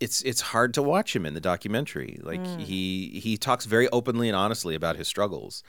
it's 0.00 0.20
it's 0.22 0.40
hard 0.40 0.74
to 0.74 0.82
watch 0.82 1.14
him 1.14 1.24
in 1.24 1.34
the 1.34 1.40
documentary. 1.40 2.18
Like 2.22 2.44
he 2.58 3.20
he 3.22 3.36
talks 3.36 3.66
very 3.66 3.88
openly 3.90 4.28
and 4.28 4.34
honestly 4.36 4.74
about 4.74 4.96
his 4.96 5.06
struggles, 5.06 5.62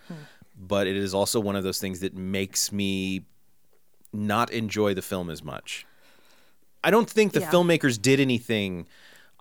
but 0.57 0.87
it 0.87 0.95
is 0.95 1.13
also 1.13 1.39
one 1.39 1.55
of 1.55 1.63
those 1.63 1.77
things 1.79 1.99
that 1.99 2.15
makes 2.15 2.71
me 2.71 3.25
not 4.11 4.49
enjoy 4.51 4.93
the 4.95 5.01
film 5.03 5.29
as 5.29 5.43
much. 5.43 5.85
I 6.83 6.91
don't 6.91 7.09
think 7.09 7.33
the 7.33 7.39
Yeah. 7.41 7.51
filmmakers 7.51 8.01
did 8.01 8.19
anything. 8.19 8.87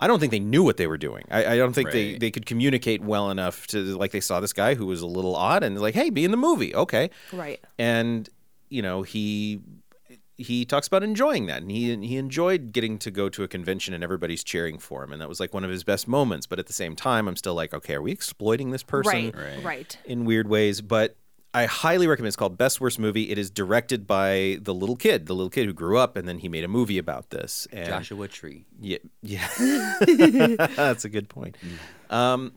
I 0.02 0.06
don't 0.08 0.18
think 0.20 0.32
they 0.32 0.40
knew 0.40 0.62
what 0.64 0.76
they 0.76 0.86
were 0.86 0.98
doing. 0.98 1.24
I, 1.30 1.40
I 1.52 1.56
don't 1.56 1.72
think 1.72 1.90
they, 1.92 2.10
Right. 2.12 2.20
they 2.20 2.30
could 2.30 2.44
communicate 2.46 3.02
well 3.02 3.30
enough 3.30 3.66
to 3.68 3.78
like 3.96 4.10
they 4.10 4.20
saw 4.20 4.40
this 4.40 4.52
guy 4.52 4.74
who 4.74 4.86
was 4.86 5.00
a 5.00 5.06
little 5.06 5.34
odd 5.36 5.62
and 5.62 5.80
like, 5.80 5.94
hey, 5.94 6.10
be 6.10 6.24
in 6.24 6.30
the 6.30 6.36
movie, 6.36 6.74
okay 6.74 7.10
Right. 7.32 7.60
and 7.78 8.28
you 8.68 8.82
know 8.82 9.02
he 9.02 9.60
he 10.38 10.64
talks 10.64 10.86
about 10.88 11.02
enjoying 11.04 11.46
that 11.46 11.60
and 11.62 11.70
he 11.70 11.94
he 12.06 12.16
enjoyed 12.16 12.72
getting 12.72 12.98
to 12.98 13.10
go 13.10 13.28
to 13.28 13.42
a 13.44 13.48
convention 13.48 13.92
and 13.94 14.02
everybody's 14.02 14.42
cheering 14.42 14.78
for 14.78 15.04
him 15.04 15.12
and 15.12 15.20
that 15.20 15.28
was 15.28 15.38
like 15.38 15.52
one 15.54 15.62
of 15.62 15.70
his 15.70 15.84
best 15.84 16.08
moments 16.08 16.46
but 16.46 16.58
at 16.58 16.66
the 16.66 16.72
same 16.72 16.96
time 16.96 17.28
I'm 17.28 17.36
still 17.36 17.54
like 17.54 17.72
okay 17.74 17.94
are 17.94 18.02
we 18.02 18.10
exploiting 18.12 18.70
this 18.70 18.82
person 18.82 19.26
Right. 19.26 19.36
Right. 19.36 19.64
Right. 19.64 19.98
in 20.06 20.24
weird 20.24 20.48
ways 20.48 20.80
but 20.80 21.16
I 21.54 21.66
highly 21.66 22.06
recommend 22.06 22.28
it's 22.28 22.36
called 22.36 22.56
Best 22.56 22.80
Worst 22.80 22.98
Movie 22.98 23.30
it 23.30 23.38
is 23.38 23.50
directed 23.50 24.06
by 24.06 24.58
the 24.60 24.72
little 24.72 24.96
kid 24.96 25.26
the 25.26 25.34
little 25.34 25.50
kid 25.50 25.66
who 25.66 25.72
grew 25.72 25.98
up 25.98 26.16
and 26.16 26.26
then 26.26 26.38
he 26.38 26.48
made 26.48 26.64
a 26.64 26.68
movie 26.68 26.98
about 26.98 27.30
this 27.30 27.66
and 27.72 27.86
Joshua 27.86 28.28
Tree. 28.28 28.64
yeah, 28.80 28.98
yeah. 29.22 29.48
That's 30.76 31.04
a 31.04 31.08
good 31.08 31.28
point. 31.28 31.56
Um, 32.10 32.52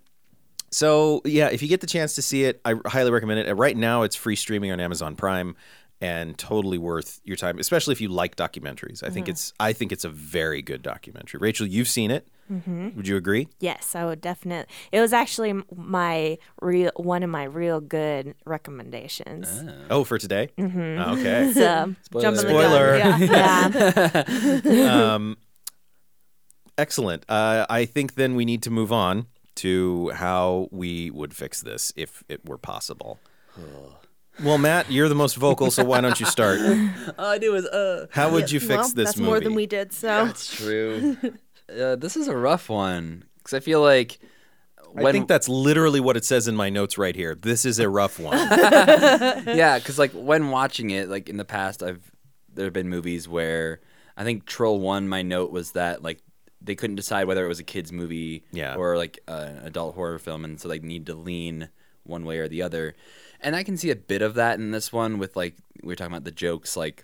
so 0.72 1.22
yeah, 1.26 1.50
if 1.50 1.62
you 1.62 1.68
get 1.68 1.82
the 1.82 1.88
chance 1.88 2.16
to 2.16 2.22
see 2.22 2.44
it, 2.46 2.60
I 2.66 2.76
highly 2.86 3.12
recommend 3.12 3.40
it. 3.40 3.54
Right 3.54 3.78
now, 3.78 4.04
it's 4.04 4.16
free 4.16 4.36
streaming 4.36 4.72
on 4.72 4.80
Amazon 4.80 5.16
Prime, 5.16 5.56
and 6.02 6.38
totally 6.38 6.78
worth 6.78 7.22
your 7.24 7.38
time, 7.38 7.58
especially 7.60 7.94
if 7.94 8.02
you 8.02 8.10
like 8.10 8.36
documentaries. 8.36 9.02
I 9.04 9.10
think 9.10 9.30
it's 9.30 9.54
I 9.60 9.74
think 9.74 9.92
it's 9.92 10.04
a 10.04 10.10
very 10.10 10.62
good 10.62 10.82
documentary. 10.82 11.40
Rachel, 11.40 11.66
you've 11.66 11.88
seen 11.88 12.12
it. 12.12 12.28
Would 12.50 13.08
you 13.08 13.18
agree? 13.18 13.48
Yes, 13.60 13.96
I 13.96 14.06
would 14.06 14.22
definitely. 14.22 14.72
It 14.92 15.02
was 15.02 15.14
actually 15.14 15.54
my 15.76 16.38
real 16.62 16.92
one 16.96 17.24
of 17.24 17.30
my 17.30 17.44
real 17.44 17.82
good 17.82 18.36
recommendations. 18.46 19.64
Oh, 19.90 20.04
for 20.04 20.18
today. 20.18 20.50
Mm-hmm. 20.58 21.20
Okay. 21.20 21.52
So, 21.56 21.96
Jumping 22.20 22.42
Spoiler. 22.42 22.94
the 22.94 23.28
gun. 23.28 23.74
Yeah. 23.74 24.62
yeah. 24.64 25.14
um, 25.16 25.38
excellent. 26.78 27.24
Uh, 27.30 27.66
I 27.70 27.86
think 27.86 28.16
then 28.16 28.36
we 28.36 28.46
need 28.46 28.62
to 28.64 28.70
move 28.70 28.92
on 28.92 29.28
to 29.56 30.10
how 30.12 30.68
we 30.72 31.10
would 31.12 31.34
fix 31.34 31.62
this 31.62 31.94
if 31.96 32.24
it 32.28 32.48
were 32.48 32.58
possible. 32.58 33.20
well, 34.44 34.58
Matt, 34.58 34.92
you're 34.92 35.10
the 35.10 35.16
most 35.16 35.36
vocal, 35.36 35.72
so 35.72 35.84
why 35.84 36.02
don't 36.02 36.20
you 36.20 36.26
start? 36.26 36.60
All 37.18 37.26
I 37.26 37.38
do 37.38 37.56
is 37.56 37.66
uh. 37.66 38.08
How 38.12 38.30
would 38.32 38.52
you 38.52 38.60
fix 38.60 38.70
well, 38.70 38.84
this 38.84 38.94
that's 38.94 39.18
movie? 39.18 39.30
more 39.30 39.40
than 39.40 39.56
we 39.56 39.66
did. 39.66 39.94
So 39.94 40.08
That's 40.08 40.54
true. 40.56 41.18
Uh, 41.70 41.96
this 41.96 42.16
is 42.16 42.28
a 42.28 42.36
rough 42.36 42.70
one 42.70 43.26
because 43.38 43.54
I 43.54 43.60
feel 43.60 43.82
like 43.82 44.20
when 44.92 45.08
I 45.08 45.12
think 45.12 45.28
that's 45.28 45.50
literally 45.50 46.00
what 46.00 46.16
it 46.16 46.24
says 46.26 46.48
in 46.48 46.56
my 46.56 46.70
notes 46.70 46.98
right 46.98 47.16
here. 47.16 47.36
This 47.36 47.66
is 47.66 47.80
a 47.80 47.90
rough 47.90 48.20
one. 48.20 48.38
yeah, 48.58 49.78
because 49.78 50.00
like 50.00 50.12
when 50.12 50.50
watching 50.50 50.90
it, 50.92 51.10
like 51.10 51.28
in 51.30 51.38
the 51.38 51.46
past, 51.46 51.84
I've 51.84 52.12
there 52.54 52.66
have 52.66 52.74
been 52.74 52.90
movies 52.90 53.28
where 53.28 53.82
I 54.16 54.24
think 54.24 54.46
Troll 54.46 54.80
One. 54.80 55.08
My 55.10 55.22
note 55.22 55.52
was 55.52 55.74
that 55.74 56.02
like 56.02 56.22
they 56.62 56.76
couldn't 56.76 56.96
decide 56.96 57.26
whether 57.28 57.44
it 57.46 57.50
was 57.50 57.60
a 57.60 57.64
kids 57.64 57.92
movie 57.92 58.44
Yeah. 58.52 58.76
or 58.76 58.98
like 58.98 59.20
uh, 59.28 59.50
an 59.50 59.58
adult 59.66 59.96
horror 59.96 60.20
film, 60.20 60.46
and 60.46 60.60
so 60.60 60.68
they 60.68 60.80
need 60.80 61.06
to 61.08 61.14
lean 61.16 61.70
one 62.04 62.24
way 62.26 62.40
or 62.40 62.48
the 62.48 62.62
other. 62.62 62.96
And 63.42 63.56
I 63.56 63.64
can 63.64 63.76
see 63.78 63.92
a 63.92 63.96
bit 63.96 64.22
of 64.22 64.36
that 64.36 64.58
in 64.60 64.72
this 64.72 64.94
one 64.94 65.18
with 65.20 65.36
like 65.36 65.56
we 65.84 65.88
were 65.90 65.96
talking 65.96 66.14
about 66.14 66.24
the 66.24 66.32
jokes, 66.32 66.78
like. 66.78 67.04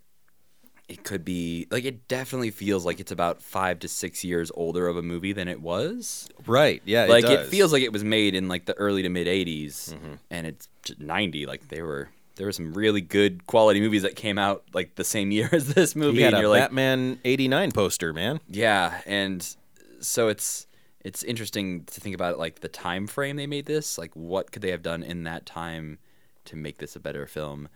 It 0.92 1.06
could 1.06 1.24
be 1.24 1.68
like 1.72 1.86
it 1.86 2.08
definitely 2.10 2.52
feels 2.52 2.86
like 2.86 3.00
it's 3.00 3.14
about 3.14 3.42
five 3.42 3.80
to 3.80 3.88
six 3.88 4.24
years 4.26 4.52
older 4.56 4.88
of 4.90 4.98
a 4.98 5.02
movie 5.02 5.32
than 5.32 5.48
it 5.48 5.62
was. 5.62 6.28
right. 6.46 6.82
Yeah. 6.84 7.06
like 7.06 7.24
it, 7.24 7.32
it, 7.32 7.48
feels 7.48 7.72
like 7.72 7.82
it 7.82 7.94
was 7.94 8.04
made 8.04 8.36
in 8.36 8.50
like 8.50 8.66
the 8.66 8.74
early 8.74 9.02
to 9.04 9.10
mid 9.10 9.26
80s 9.28 9.94
Mm-hmm. 9.94 10.14
and 10.30 10.48
it's 10.48 10.68
90 11.00 11.46
like 11.46 11.70
they 11.70 11.82
were 11.82 12.10
there 12.36 12.46
were 12.46 12.52
some 12.52 12.74
really 12.74 13.00
good 13.02 13.46
quality 13.48 13.80
movies 13.80 14.02
that 14.02 14.16
came 14.18 14.38
out 14.38 14.64
like 14.74 14.96
the 14.96 15.04
same 15.06 15.32
year 15.38 15.48
as 15.54 15.74
this 15.74 15.96
movie 15.96 16.18
He 16.18 16.24
had 16.24 16.34
and 16.34 16.40
a 16.40 16.42
you're 16.42 16.50
like 16.50 16.64
Batman 16.64 17.20
'89 17.24 17.72
poster, 17.72 18.12
man. 18.14 18.42
yeah 18.50 19.00
and 19.06 19.56
so 20.02 20.28
it's 20.28 20.68
it's 21.06 21.24
interesting 21.24 21.86
to 21.86 22.02
think 22.02 22.16
about 22.16 22.38
like 22.38 22.60
the 22.60 22.68
time 22.68 23.08
frame 23.08 23.38
they 23.38 23.48
made 23.48 23.66
this 23.66 23.98
like 23.98 24.14
what 24.16 24.52
could 24.52 24.62
they 24.62 24.72
have 24.72 24.82
done 24.84 25.04
in 25.04 25.24
that 25.24 25.46
time 25.46 26.00
to 26.46 26.56
make 26.58 26.80
this 26.80 26.96
a 26.98 27.00
better 27.00 27.26
film 27.28 27.70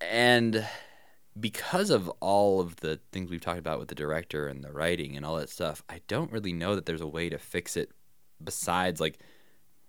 and 0.00 0.66
because 1.38 1.90
of 1.90 2.08
all 2.20 2.60
of 2.60 2.76
the 2.76 3.00
things 3.12 3.30
we've 3.30 3.40
talked 3.40 3.58
about 3.58 3.78
with 3.78 3.88
the 3.88 3.94
director 3.94 4.46
and 4.46 4.62
the 4.62 4.72
writing 4.72 5.16
and 5.16 5.24
all 5.26 5.36
that 5.36 5.50
stuff 5.50 5.82
i 5.88 6.00
don't 6.08 6.32
really 6.32 6.52
know 6.52 6.74
that 6.74 6.86
there's 6.86 7.00
a 7.00 7.06
way 7.06 7.28
to 7.28 7.38
fix 7.38 7.76
it 7.76 7.90
besides 8.42 9.00
like 9.00 9.18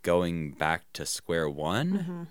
going 0.02 0.52
back 0.52 0.84
to 0.92 1.04
square 1.06 1.48
one 1.48 1.98
mm-hmm. 1.98 2.22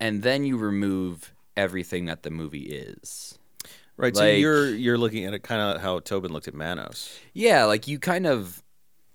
and 0.00 0.22
then 0.22 0.44
you 0.44 0.56
remove 0.56 1.34
everything 1.56 2.06
that 2.06 2.22
the 2.22 2.30
movie 2.30 2.66
is 2.72 3.38
Right. 3.96 4.16
so 4.16 4.26
you're 4.26 4.68
you're 4.68 4.98
looking 4.98 5.26
at 5.26 5.34
it 5.34 5.42
kind 5.42 5.60
of 5.60 5.82
how 5.82 6.00
Tobin 6.00 6.32
looked 6.32 6.48
at 6.48 6.54
Manos. 6.54 7.18
Yeah, 7.34 7.64
like 7.66 7.86
you 7.86 7.98
kind 7.98 8.26
of 8.26 8.62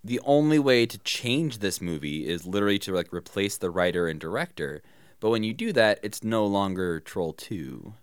the 0.03 0.21
only 0.23 0.59
way 0.59 0.85
to 0.85 0.97
change 0.99 1.59
this 1.59 1.81
movie 1.81 2.27
is 2.27 2.45
literally 2.45 2.79
to 2.79 2.93
like 2.93 3.13
replace 3.13 3.57
the 3.57 3.69
writer 3.69 4.07
and 4.07 4.19
director. 4.19 4.81
But 5.19 5.31
when 5.31 5.43
you 5.43 5.53
do 5.53 5.73
that, 5.73 5.99
it's 6.03 6.23
no 6.23 6.45
longer 6.45 6.99
Troll 6.99 7.33
2. 7.33 7.93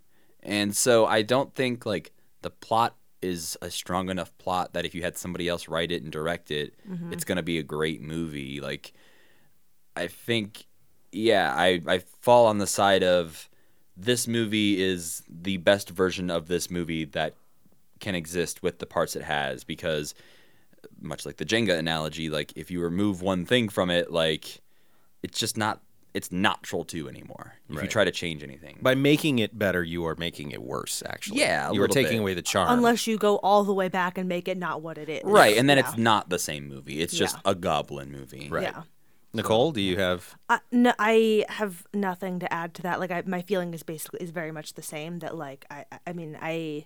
And 0.45 0.75
so 0.75 1.05
I 1.05 1.21
don't 1.21 1.53
think 1.53 1.85
like 1.85 2.13
the 2.41 2.49
plot 2.49 2.95
is 3.21 3.57
a 3.61 3.71
strong 3.71 4.09
enough 4.09 4.35
plot 4.37 4.73
that 4.73 4.85
if 4.85 4.93
you 4.93 5.01
had 5.01 5.17
somebody 5.17 5.49
else 5.49 5.67
write 5.67 5.91
it 5.91 6.03
and 6.03 6.11
direct 6.11 6.51
it, 6.51 6.75
mm-hmm. 6.87 7.11
it's 7.11 7.23
going 7.23 7.37
to 7.37 7.43
be 7.43 7.57
a 7.57 7.63
great 7.63 8.01
movie. 8.01 8.61
Like 8.61 8.93
I 9.95 10.07
think 10.07 10.67
yeah, 11.11 11.53
I 11.55 11.81
I 11.87 11.99
fall 12.21 12.45
on 12.45 12.59
the 12.59 12.67
side 12.67 13.03
of 13.03 13.49
this 13.97 14.27
movie 14.27 14.81
is 14.81 15.23
the 15.29 15.57
best 15.57 15.89
version 15.89 16.29
of 16.29 16.47
this 16.47 16.69
movie 16.69 17.05
that 17.05 17.33
can 17.99 18.13
exist 18.13 18.61
with 18.61 18.79
the 18.79 18.85
parts 18.85 19.15
it 19.15 19.23
has 19.23 19.63
because 19.63 20.13
much 21.01 21.25
like 21.25 21.37
the 21.37 21.45
Jenga 21.45 21.77
analogy, 21.77 22.29
like 22.29 22.53
if 22.55 22.69
you 22.69 22.81
remove 22.81 23.21
one 23.21 23.45
thing 23.45 23.69
from 23.69 23.89
it, 23.89 24.11
like 24.11 24.61
it's 25.23 25.39
just 25.39 25.57
not 25.57 25.81
it's 26.15 26.31
not 26.31 26.63
Troll 26.63 26.83
2 26.85 27.07
anymore. 27.09 27.55
If 27.69 27.81
you 27.81 27.87
try 27.87 28.03
to 28.05 28.11
change 28.11 28.41
anything. 28.41 28.79
By 28.81 28.95
making 28.95 29.39
it 29.39 29.57
better, 29.59 29.83
you 29.83 30.05
are 30.07 30.15
making 30.15 30.51
it 30.51 30.61
worse. 30.63 31.03
Actually, 31.05 31.41
Yeah, 31.41 31.69
a 31.69 31.73
you 31.73 31.81
are 31.83 31.87
taking 31.87 32.13
bit. 32.13 32.19
away 32.21 32.33
the 32.33 32.41
charm. 32.41 32.69
unless 32.71 33.05
you 33.05 33.17
go 33.17 33.37
all 33.37 33.63
the 33.63 33.73
way 33.73 33.89
back 33.89 34.17
and 34.17 34.27
make 34.29 34.47
it 34.47 34.57
not 34.57 34.81
what 34.81 34.97
it 34.97 35.09
is. 35.09 35.23
right, 35.25 35.57
and 35.57 35.69
then 35.69 35.77
Yeah. 35.77 35.87
it's 35.89 35.97
not 35.97 36.29
the 36.29 36.39
same 36.39 36.67
movie. 36.69 37.01
It's 37.01 37.13
just 37.15 37.35
Yeah. 37.35 37.51
a 37.51 37.55
goblin 37.55 38.11
movie. 38.11 38.47
Right. 38.49 38.63
Yeah. 38.63 38.83
Nicole, 39.33 39.73
do 39.73 39.81
you 39.81 39.97
have? 39.97 40.35
Uh, 40.47 40.59
no, 40.71 40.93
I 40.97 41.43
have 41.49 41.85
nothing 41.93 42.39
to 42.39 42.53
add 42.53 42.73
to 42.75 42.81
that. 42.83 43.01
Like, 43.01 43.11
I, 43.11 43.21
my 43.25 43.41
feeling 43.41 43.73
is 43.73 43.83
basically 43.83 44.21
is 44.21 44.29
very 44.31 44.51
much 44.53 44.75
the 44.75 44.81
same. 44.81 45.19
That 45.19 45.35
like, 45.35 45.65
I, 45.69 45.83
I- 45.91 45.99
I 46.07 46.13
mean, 46.13 46.37
I, 46.41 46.85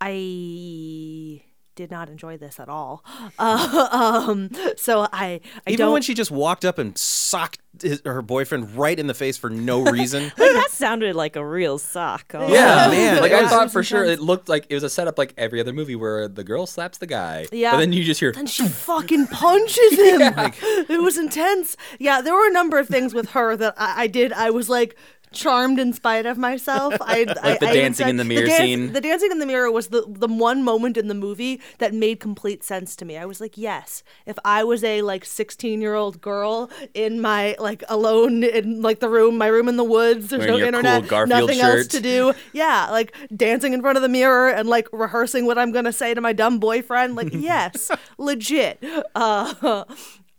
I 0.00 1.42
did 1.78 1.92
not 1.92 2.08
enjoy 2.10 2.36
this 2.36 2.58
at 2.58 2.68
all. 2.68 3.04
Uh, 3.38 3.88
um, 4.28 4.50
so 4.76 5.02
I, 5.12 5.40
I 5.64 5.70
Even 5.70 5.86
don't. 5.86 5.92
when 5.92 6.02
she 6.02 6.12
just 6.12 6.32
walked 6.32 6.64
up 6.64 6.76
and 6.76 6.98
socked 6.98 7.60
his, 7.80 8.02
her 8.04 8.20
boyfriend 8.20 8.74
right 8.76 8.98
in 8.98 9.06
the 9.06 9.14
face 9.14 9.36
for 9.36 9.48
no 9.48 9.82
reason. 9.92 10.24
Like, 10.24 10.34
that 10.36 10.70
sounded 10.72 11.14
like 11.14 11.36
a 11.36 11.46
real 11.46 11.78
sock. 11.78 12.32
Oh, 12.34 12.52
Yeah, 12.52 12.88
man, 12.90 13.20
Like 13.22 13.30
it 13.30 13.44
I 13.44 13.48
thought 13.48 13.70
for 13.70 13.84
sure 13.84 14.04
it 14.04 14.18
looked 14.18 14.48
like 14.48 14.66
it 14.68 14.74
was 14.74 14.82
a 14.82 14.90
setup 14.90 15.18
like 15.18 15.34
every 15.38 15.60
other 15.60 15.72
movie 15.72 15.94
where 15.94 16.26
the 16.26 16.42
girl 16.42 16.66
slaps 16.66 16.98
the 16.98 17.06
guy. 17.06 17.46
Yeah. 17.52 17.70
But 17.70 17.78
then 17.78 17.92
you 17.92 18.02
just 18.02 18.18
hear 18.18 18.34
and 18.36 18.50
she 18.50 18.66
fucking 18.68 19.28
punches 19.28 19.92
him. 19.92 20.20
it 20.20 21.00
was 21.00 21.16
intense. 21.16 21.76
Yeah, 22.00 22.20
there 22.22 22.34
were 22.34 22.48
a 22.48 22.52
number 22.52 22.80
of 22.80 22.88
things 22.88 23.14
with 23.14 23.30
her 23.30 23.56
that 23.56 23.74
I, 23.76 24.02
I 24.02 24.06
did. 24.08 24.32
I 24.32 24.50
was 24.50 24.68
like 24.68 24.96
charmed 25.32 25.78
in 25.78 25.92
spite 25.92 26.26
of 26.26 26.38
myself. 26.38 26.94
I, 27.00 27.24
like 27.24 27.60
the 27.60 27.66
dancing 27.66 28.08
in 28.08 28.16
the 28.16 28.24
mirror 28.24 28.48
scene? 28.48 28.92
The 28.92 29.00
dancing 29.00 29.30
in 29.30 29.38
the 29.38 29.46
mirror 29.46 29.70
was 29.70 29.88
the 29.88 30.04
the 30.06 30.28
one 30.28 30.62
moment 30.62 30.96
in 30.96 31.08
the 31.08 31.14
movie 31.14 31.60
that 31.78 31.94
made 31.94 32.20
complete 32.20 32.62
sense 32.62 32.96
to 32.96 33.04
me. 33.04 33.16
I 33.16 33.24
was 33.24 33.40
like, 33.40 33.56
yes, 33.56 34.02
if 34.26 34.38
I 34.44 34.64
was 34.64 34.84
a 34.84 35.02
like 35.02 35.24
16 35.24 35.80
year 35.80 35.94
old 35.94 36.20
girl 36.20 36.70
in 36.94 37.20
my 37.20 37.56
like 37.58 37.82
alone 37.88 38.44
in 38.44 38.82
like 38.82 39.00
the 39.00 39.08
room, 39.08 39.38
my 39.38 39.46
room 39.46 39.68
in 39.68 39.76
the 39.76 39.84
woods, 39.84 40.28
there's 40.30 40.40
Wearing 40.40 40.60
no 40.60 40.66
internet, 40.66 41.08
cool 41.08 41.26
nothing 41.26 41.60
else 41.60 41.86
to 41.88 42.00
do. 42.00 42.32
Yeah, 42.52 42.88
like 42.90 43.14
dancing 43.34 43.72
in 43.72 43.80
front 43.80 43.96
of 43.96 44.02
the 44.02 44.08
mirror 44.08 44.48
and 44.50 44.68
like 44.68 44.88
rehearsing 44.92 45.46
what 45.46 45.58
I'm 45.58 45.72
gonna 45.72 45.92
say 45.92 46.14
to 46.14 46.20
my 46.20 46.32
dumb 46.32 46.58
boyfriend. 46.58 47.16
Like, 47.16 47.28
yes, 47.32 47.90
legit. 48.16 48.82
Uh, 49.14 49.84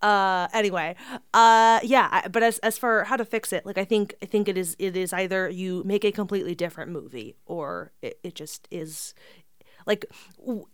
uh, 0.02 0.48
anyway, 0.54 0.96
uh, 1.34 1.80
yeah. 1.84 2.28
But 2.30 2.44
as 2.44 2.58
as 2.60 2.78
for 2.78 3.04
how 3.06 3.18
to 3.18 3.26
fix 3.26 3.52
it, 3.54 3.66
like 3.66 3.78
I 3.78 3.86
think 3.86 4.16
I 4.22 4.26
think 4.26 4.48
it 4.48 4.58
is 4.58 4.76
it 4.80 4.96
is 4.96 5.14
either 5.14 5.50
you 5.50 5.84
make 5.86 6.04
a 6.06 6.12
completely 6.12 6.56
different 6.56 6.92
movie 6.92 7.36
or 7.46 7.92
it, 8.02 8.20
it 8.24 8.36
just 8.36 8.68
is 8.72 9.14
like. 9.86 10.06
w- 10.40 10.66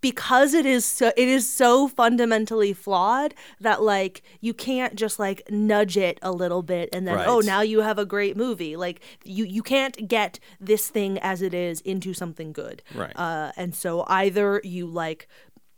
because 0.00 0.52
it 0.52 0.66
is 0.66 0.84
so 0.84 1.12
it 1.16 1.28
is 1.28 1.48
so 1.48 1.86
fundamentally 1.86 2.72
flawed 2.72 3.34
that 3.60 3.80
like 3.82 4.22
you 4.40 4.52
can't 4.52 4.96
just 4.96 5.20
like 5.20 5.42
nudge 5.48 5.96
it 5.96 6.18
a 6.22 6.32
little 6.32 6.62
bit 6.62 6.88
and 6.92 7.06
then 7.06 7.14
oh 7.28 7.38
now 7.38 7.60
you 7.60 7.80
have 7.80 7.96
a 7.96 8.04
great 8.04 8.36
movie 8.36 8.74
like 8.76 9.00
you 9.24 9.44
you 9.44 9.62
can't 9.62 10.08
get 10.08 10.40
this 10.58 10.88
thing 10.88 11.18
as 11.20 11.40
it 11.40 11.54
is 11.54 11.80
into 11.82 12.12
something 12.12 12.52
good 12.52 12.82
Right. 12.96 13.12
uh 13.14 13.52
and 13.56 13.72
so 13.72 14.04
either 14.08 14.60
you 14.64 14.86
like 14.88 15.28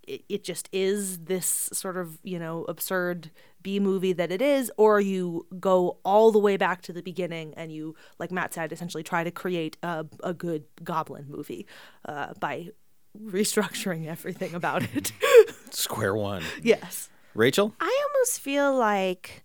it, 0.07 0.25
it 0.29 0.45
just 0.45 0.69
is 0.73 1.19
this 1.21 1.69
sort 1.73 1.97
of 1.97 2.19
you 2.23 2.39
know 2.39 2.65
absurd 2.65 3.31
B 3.63 3.81
movie 3.81 4.13
that 4.13 4.31
it 4.33 4.43
is, 4.43 4.71
or 4.77 5.01
you 5.01 5.47
go 5.61 5.99
all 6.05 6.33
the 6.33 6.39
way 6.39 6.57
back 6.57 6.83
to 6.83 6.93
the 6.93 7.03
beginning 7.03 7.55
and 7.55 7.73
you, 7.73 7.95
like 8.19 8.31
Matt 8.31 8.55
said, 8.55 8.73
essentially 8.73 9.03
try 9.03 9.25
to 9.25 9.31
create 9.31 9.77
a, 9.83 10.05
a 10.23 10.35
good 10.35 10.65
goblin 10.83 11.27
movie 11.29 11.67
uh, 12.07 12.35
by 12.41 12.71
restructuring 13.19 14.07
everything 14.07 14.55
about 14.55 14.83
it. 14.95 15.13
Square 15.71 16.17
one. 16.17 16.43
yes. 16.63 17.09
Rachel? 17.35 17.75
I 17.81 18.07
almost 18.09 18.41
feel 18.41 18.77
like 18.77 19.43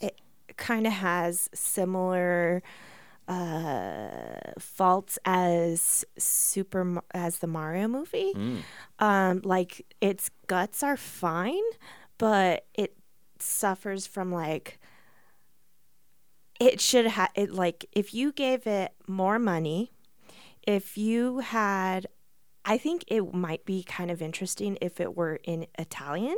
it 0.00 0.20
kind 0.56 0.86
of 0.86 0.92
has 0.92 1.48
similar 1.54 2.62
uh, 3.28 4.52
faults 4.58 5.18
as 5.24 6.04
Super 6.18 7.00
as 7.12 7.38
the 7.38 7.46
Mario 7.46 7.88
movie. 7.88 8.32
Um, 8.98 9.40
like 9.44 9.84
its 10.00 10.30
guts 10.46 10.82
are 10.82 10.96
fine, 10.96 11.62
but 12.18 12.66
it 12.74 12.96
suffers 13.38 14.06
from 14.06 14.32
like 14.32 14.78
it 16.58 16.80
should 16.80 17.06
have 17.06 17.30
it 17.34 17.52
like 17.52 17.86
if 17.92 18.14
you 18.14 18.32
gave 18.32 18.66
it 18.66 18.92
more 19.06 19.38
money, 19.38 19.92
if 20.66 20.96
you 20.96 21.40
had 21.40 22.06
I 22.64 22.78
think 22.78 23.04
it 23.08 23.32
might 23.32 23.64
be 23.64 23.82
kind 23.84 24.10
of 24.10 24.20
interesting 24.20 24.76
if 24.80 25.00
it 25.00 25.16
were 25.16 25.38
in 25.44 25.66
Italian 25.78 26.36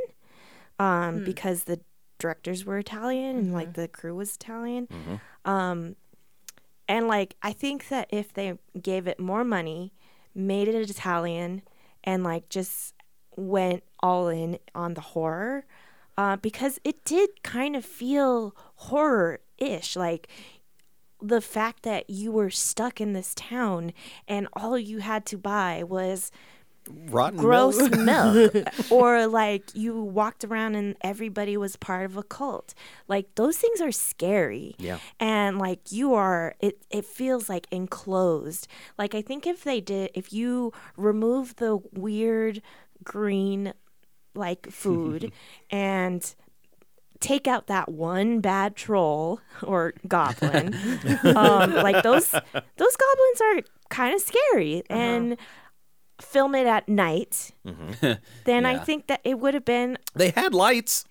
um, 0.77 1.23
because 1.23 1.63
the 1.63 1.79
directors 2.19 2.65
were 2.65 2.77
Italian 2.77 3.37
and 3.37 3.53
like 3.53 3.73
the 3.73 3.87
crew 3.87 4.13
was 4.15 4.35
Italian. 4.35 4.87
Um, 5.45 5.95
and 6.89 7.07
like 7.07 7.35
I 7.41 7.53
think 7.53 7.87
that 7.89 8.07
if 8.09 8.33
they 8.33 8.57
gave 8.81 9.07
it 9.07 9.19
more 9.19 9.45
money, 9.45 9.93
made 10.33 10.67
it 10.67 10.89
Italian, 10.89 11.61
and 12.03 12.23
like 12.23 12.49
just 12.49 12.95
went 13.37 13.83
all 14.01 14.27
in 14.27 14.57
on 14.73 14.95
the 14.95 15.01
horror, 15.01 15.65
uh, 16.17 16.35
because 16.37 16.79
it 16.83 17.05
did 17.05 17.43
kind 17.43 17.75
of 17.75 17.85
feel 17.85 18.55
horror 18.75 19.39
ish. 19.59 19.95
Like 19.95 20.27
the 21.21 21.41
fact 21.41 21.83
that 21.83 22.09
you 22.09 22.31
were 22.31 22.49
stuck 22.49 22.99
in 22.99 23.13
this 23.13 23.35
town 23.35 23.93
and 24.27 24.47
all 24.53 24.77
you 24.77 24.99
had 24.99 25.25
to 25.27 25.37
buy 25.37 25.83
was 25.83 26.31
Rotten 26.89 27.37
gross 27.39 27.77
milk. 27.89 28.53
milk. 28.53 28.67
Or 28.91 29.27
like 29.27 29.75
you 29.75 30.01
walked 30.01 30.43
around 30.43 30.75
and 30.75 30.95
everybody 31.01 31.55
was 31.57 31.75
part 31.75 32.05
of 32.05 32.17
a 32.17 32.23
cult. 32.23 32.73
Like 33.07 33.35
those 33.35 33.57
things 33.57 33.79
are 33.81 33.91
scary. 33.91 34.75
Yeah. 34.79 34.99
and 35.19 35.59
like 35.59 35.91
you 35.91 36.13
are 36.13 36.55
it 36.59 36.83
it 36.89 37.05
feels 37.05 37.49
like 37.49 37.67
enclosed. 37.71 38.67
Like 38.97 39.13
i 39.15 39.21
think 39.21 39.45
if 39.47 39.63
they 39.63 39.81
did 39.81 40.11
if 40.13 40.33
you 40.33 40.73
remove 40.97 41.55
the 41.57 41.77
weird 41.93 42.61
green 43.03 43.73
like 44.35 44.69
food 44.71 45.31
and 45.71 46.35
take 47.19 47.47
out 47.47 47.67
that 47.67 47.89
one 47.91 48.39
bad 48.39 48.75
troll 48.75 49.41
or 49.63 49.93
goblin 50.07 50.73
um 51.35 51.73
like 51.73 52.01
those 52.03 52.29
those 52.31 52.95
goblins 52.95 53.41
are 53.41 53.61
kind 53.89 54.13
of 54.15 54.21
scary 54.21 54.83
and 54.89 55.35
film 56.21 56.53
it 56.55 56.67
at 56.67 56.87
night 56.89 57.51
mm-hmm. 57.65 58.13
then 58.45 58.65
i 58.65 58.77
think 58.77 59.07
that 59.07 59.21
it 59.23 59.39
would 59.39 59.53
have 59.53 59.65
been 59.65 59.97
They 60.15 60.31
had 60.31 60.53
lights. 60.53 61.05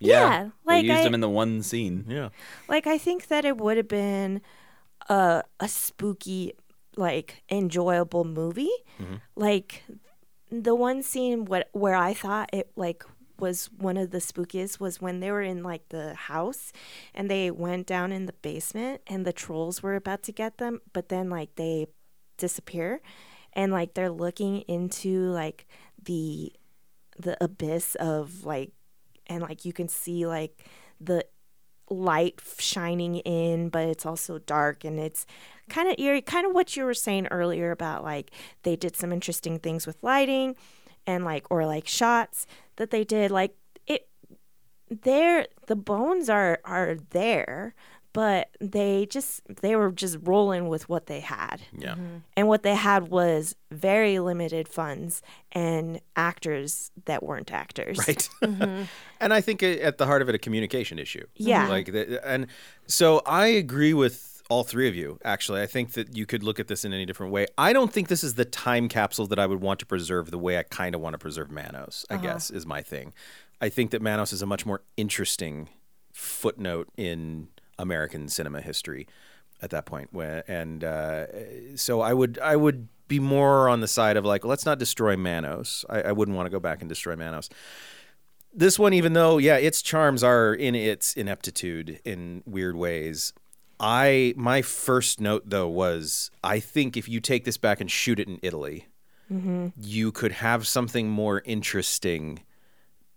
Yeah, 0.00 0.50
like 0.64 0.82
they 0.82 0.88
used 0.88 1.00
I- 1.00 1.04
them 1.04 1.14
in 1.14 1.20
the 1.20 1.28
one 1.28 1.62
scene. 1.62 2.04
Yeah. 2.08 2.30
like 2.68 2.88
I 2.88 2.98
think 2.98 3.28
that 3.28 3.44
it 3.44 3.58
would 3.58 3.76
have 3.76 3.86
been 3.86 4.42
a 5.08 5.44
a 5.60 5.68
spooky, 5.68 6.54
like 6.96 7.44
enjoyable 7.48 8.24
movie. 8.24 8.72
Mm-hmm. 9.00 9.16
Like 9.36 9.84
the 10.50 10.74
one 10.74 11.02
scene 11.04 11.44
what 11.44 11.68
where 11.72 11.94
I 11.94 12.14
thought 12.14 12.50
it 12.52 12.72
like 12.74 13.04
was 13.38 13.70
one 13.78 13.96
of 13.96 14.10
the 14.10 14.18
spookiest 14.18 14.80
was 14.80 15.00
when 15.00 15.20
they 15.20 15.30
were 15.30 15.42
in 15.42 15.62
like 15.62 15.88
the 15.90 16.14
house 16.14 16.72
and 17.14 17.30
they 17.30 17.50
went 17.52 17.86
down 17.86 18.10
in 18.10 18.26
the 18.26 18.34
basement 18.42 19.02
and 19.06 19.24
the 19.24 19.32
trolls 19.32 19.82
were 19.84 19.94
about 19.94 20.22
to 20.24 20.32
get 20.32 20.58
them, 20.58 20.80
but 20.92 21.10
then 21.10 21.30
like 21.30 21.54
they 21.54 21.86
disappear 22.38 23.00
and 23.54 23.72
like 23.72 23.94
they're 23.94 24.10
looking 24.10 24.60
into 24.62 25.30
like 25.30 25.66
the 26.02 26.52
the 27.18 27.42
abyss 27.42 27.94
of 27.96 28.44
like 28.44 28.72
and 29.26 29.42
like 29.42 29.64
you 29.64 29.72
can 29.72 29.88
see 29.88 30.26
like 30.26 30.66
the 31.00 31.24
light 31.90 32.40
shining 32.58 33.16
in 33.16 33.68
but 33.68 33.86
it's 33.86 34.06
also 34.06 34.38
dark 34.38 34.84
and 34.84 34.98
it's 34.98 35.26
kind 35.68 35.88
of 35.88 35.94
eerie 35.98 36.22
kind 36.22 36.46
of 36.46 36.52
what 36.52 36.76
you 36.76 36.84
were 36.84 36.94
saying 36.94 37.26
earlier 37.30 37.70
about 37.70 38.02
like 38.02 38.30
they 38.62 38.76
did 38.76 38.96
some 38.96 39.12
interesting 39.12 39.58
things 39.58 39.86
with 39.86 40.02
lighting 40.02 40.56
and 41.06 41.24
like 41.24 41.44
or 41.50 41.66
like 41.66 41.86
shots 41.86 42.46
that 42.76 42.90
they 42.90 43.04
did 43.04 43.30
like 43.30 43.54
it 43.86 44.08
there 44.88 45.46
the 45.66 45.76
bones 45.76 46.30
are 46.30 46.60
are 46.64 46.96
there 47.10 47.74
but 48.12 48.50
they 48.60 49.06
just 49.06 49.40
they 49.60 49.76
were 49.76 49.90
just 49.90 50.18
rolling 50.22 50.68
with 50.68 50.88
what 50.88 51.06
they 51.06 51.20
had 51.20 51.62
Yeah. 51.72 51.92
Mm-hmm. 51.92 52.16
and 52.36 52.48
what 52.48 52.62
they 52.62 52.74
had 52.74 53.08
was 53.08 53.54
very 53.70 54.18
limited 54.18 54.68
funds 54.68 55.22
and 55.52 56.00
actors 56.16 56.90
that 57.06 57.22
weren't 57.22 57.52
actors 57.52 57.98
Right. 58.06 58.28
Mm-hmm. 58.42 58.84
and 59.20 59.32
I 59.32 59.40
think 59.40 59.62
at 59.62 59.98
the 59.98 60.06
heart 60.06 60.22
of 60.22 60.28
it, 60.28 60.34
a 60.34 60.38
communication 60.38 60.98
issue. 60.98 61.26
Yeah. 61.36 61.62
Mm-hmm. 61.62 61.70
Like, 61.70 61.86
the, 61.92 62.26
and 62.26 62.46
so 62.86 63.22
I 63.26 63.46
agree 63.46 63.94
with 63.94 64.42
all 64.48 64.64
three 64.64 64.88
of 64.88 64.94
you. 64.94 65.18
Actually, 65.24 65.62
I 65.62 65.66
think 65.66 65.92
that 65.92 66.16
you 66.16 66.26
could 66.26 66.42
look 66.42 66.60
at 66.60 66.68
this 66.68 66.84
in 66.84 66.92
any 66.92 67.06
different 67.06 67.32
way. 67.32 67.46
I 67.56 67.72
don't 67.72 67.92
think 67.92 68.08
this 68.08 68.24
is 68.24 68.34
the 68.34 68.44
time 68.44 68.88
capsule 68.88 69.26
that 69.28 69.38
I 69.38 69.46
would 69.46 69.60
want 69.60 69.80
to 69.80 69.86
preserve 69.86 70.30
the 70.30 70.38
way 70.38 70.58
I 70.58 70.62
kind 70.62 70.94
of 70.94 71.00
want 71.00 71.14
to 71.14 71.18
preserve 71.18 71.50
Manos. 71.50 72.04
I 72.10 72.14
uh-huh. 72.14 72.22
guess 72.22 72.50
is 72.50 72.66
my 72.66 72.82
thing. 72.82 73.14
I 73.60 73.68
think 73.68 73.92
that 73.92 74.02
Manos 74.02 74.32
is 74.32 74.42
a 74.42 74.46
much 74.46 74.66
more 74.66 74.82
interesting 74.96 75.68
footnote 76.12 76.88
in 76.96 77.48
American 77.82 78.28
cinema 78.28 78.62
history 78.62 79.06
at 79.60 79.70
that 79.70 79.84
point. 79.84 80.10
And 80.48 80.82
uh, 80.82 81.26
so 81.76 82.00
I 82.00 82.14
would 82.14 82.38
I 82.38 82.56
would 82.56 82.88
be 83.08 83.18
more 83.20 83.68
on 83.68 83.80
the 83.80 83.88
side 83.88 84.16
of 84.16 84.24
like 84.24 84.44
let's 84.44 84.64
not 84.64 84.78
destroy 84.78 85.16
Manos. 85.16 85.84
I, 85.90 86.02
I 86.02 86.12
wouldn't 86.12 86.36
want 86.36 86.46
to 86.46 86.50
go 86.50 86.60
back 86.60 86.80
and 86.80 86.88
destroy 86.88 87.16
Manos 87.16 87.50
this 88.54 88.78
one, 88.78 88.92
even 88.92 89.12
though 89.12 89.38
yeah, 89.38 89.56
its 89.56 89.82
charms 89.82 90.22
are 90.22 90.54
in 90.54 90.74
its 90.74 91.14
ineptitude 91.14 92.00
in 92.04 92.42
weird 92.46 92.76
ways. 92.76 93.32
I 93.80 94.34
my 94.36 94.62
first 94.62 95.20
note 95.20 95.44
though 95.46 95.68
was 95.68 96.30
I 96.44 96.60
think 96.60 96.96
if 96.96 97.08
you 97.08 97.20
take 97.20 97.44
this 97.44 97.56
back 97.56 97.80
and 97.80 97.90
shoot 97.90 98.20
it 98.20 98.28
in 98.28 98.38
Italy, 98.42 98.88
you 99.80 100.12
could 100.12 100.32
have 100.32 100.66
something 100.66 101.08
more 101.08 101.42
interesting 101.46 102.40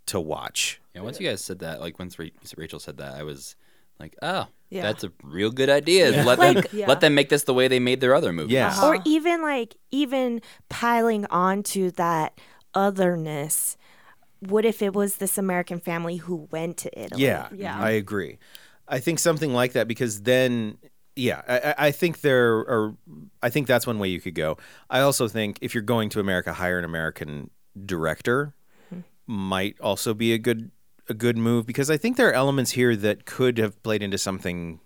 to 0.05 0.19
watch. 0.19 0.79
Yeah, 0.93 1.01
once 1.01 1.19
you 1.19 1.27
guys 1.27 1.43
said 1.43 1.59
that, 1.59 1.81
like 1.81 1.99
once 1.99 2.17
Ra- 2.17 2.27
Rachel 2.55 2.79
said 2.79 2.97
that, 2.97 3.15
I 3.15 3.23
was 3.23 3.55
like, 3.99 4.15
oh, 4.21 4.47
Yeah. 4.69 4.81
that's 4.83 5.03
a 5.03 5.11
real 5.23 5.51
good 5.51 5.69
idea. 5.69 6.11
Let 6.23 6.39
them 6.39 6.55
Like- 6.55 6.73
Yeah. 6.73 6.87
let 6.87 6.99
them 7.01 7.15
make 7.15 7.29
this 7.29 7.43
the 7.43 7.53
way 7.53 7.67
they 7.67 7.79
made 7.79 8.01
their 8.01 8.13
other 8.15 8.31
movies. 8.33 8.53
Yeah. 8.53 8.83
or 8.85 8.97
even 9.05 9.41
like 9.41 9.75
even 9.91 10.41
piling 10.69 11.25
onto 11.27 11.91
that 11.91 12.39
otherness 12.73 13.77
what 14.41 14.65
if 14.65 14.81
it 14.81 14.93
was 14.93 15.15
this 15.17 15.37
american 15.37 15.79
family 15.79 16.17
who 16.17 16.47
went 16.51 16.77
to 16.77 16.89
italy 17.01 17.23
Yeah, 17.23 17.47
Yeah. 17.55 17.79
I 17.79 17.91
agree. 17.91 18.37
I 18.87 18.99
think 18.99 19.17
something 19.17 19.51
like 19.53 19.73
that 19.73 19.87
because 19.87 20.21
then, 20.21 20.77
yeah, 21.15 21.41
I, 21.47 21.57
I- 21.59 21.75
I 21.87 21.91
think 21.91 22.21
there 22.21 22.57
are. 22.69 22.93
I 23.41 23.49
think 23.49 23.65
that's 23.65 23.87
one 23.87 23.97
way 23.97 24.09
you 24.09 24.21
could 24.21 24.35
go. 24.35 24.57
I 24.91 24.99
also 24.99 25.27
think 25.27 25.57
if 25.61 25.73
you're 25.73 25.81
going 25.95 26.09
to 26.09 26.19
America, 26.19 26.53
hire 26.53 26.77
an 26.77 26.85
American 26.85 27.49
director. 27.85 28.53
Mm-hmm. 28.93 29.01
Might 29.33 29.79
also 29.81 30.13
be 30.13 30.33
a 30.33 30.37
good 30.37 30.69
a 31.07 31.13
good 31.13 31.37
move 31.37 31.65
because 31.65 31.89
I 31.89 31.97
think 31.97 32.17
there 32.17 32.29
are 32.29 32.33
elements 32.33 32.71
here 32.71 32.95
that 32.95 33.25
could 33.25 33.57
have 33.57 33.81
played 33.83 34.01
into 34.01 34.17
something 34.17 34.79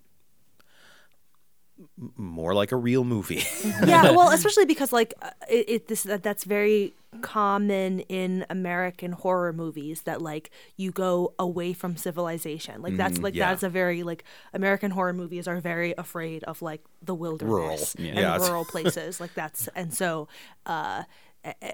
more 2.17 2.53
like 2.53 2.71
a 2.71 2.75
real 2.75 3.03
movie. 3.03 3.43
yeah, 3.85 4.11
well, 4.11 4.29
especially 4.29 4.65
because 4.65 4.91
like 4.91 5.13
uh, 5.21 5.29
it, 5.49 5.69
it 5.69 5.87
this 5.87 6.03
that, 6.03 6.23
that's 6.23 6.43
very 6.43 6.93
common 7.21 8.01
in 8.01 8.45
American 8.49 9.13
horror 9.13 9.53
movies 9.53 10.03
that 10.03 10.21
like 10.21 10.51
you 10.77 10.91
go 10.91 11.33
away 11.39 11.73
from 11.73 11.95
civilization. 11.95 12.81
Like 12.81 12.97
that's 12.97 13.19
like 13.19 13.33
yeah. 13.33 13.49
that's 13.49 13.63
a 13.63 13.69
very 13.69 14.03
like 14.03 14.23
American 14.53 14.91
horror 14.91 15.13
movies 15.13 15.47
are 15.47 15.59
very 15.59 15.93
afraid 15.97 16.43
of 16.43 16.61
like 16.61 16.83
the 17.01 17.15
wilderness 17.15 17.95
Yeah. 17.97 18.09
and 18.09 18.19
Yeah. 18.19 18.37
rural 18.37 18.65
places. 18.65 19.19
Like 19.19 19.33
that's 19.33 19.67
and 19.75 19.93
so 19.93 20.27
uh 20.65 21.03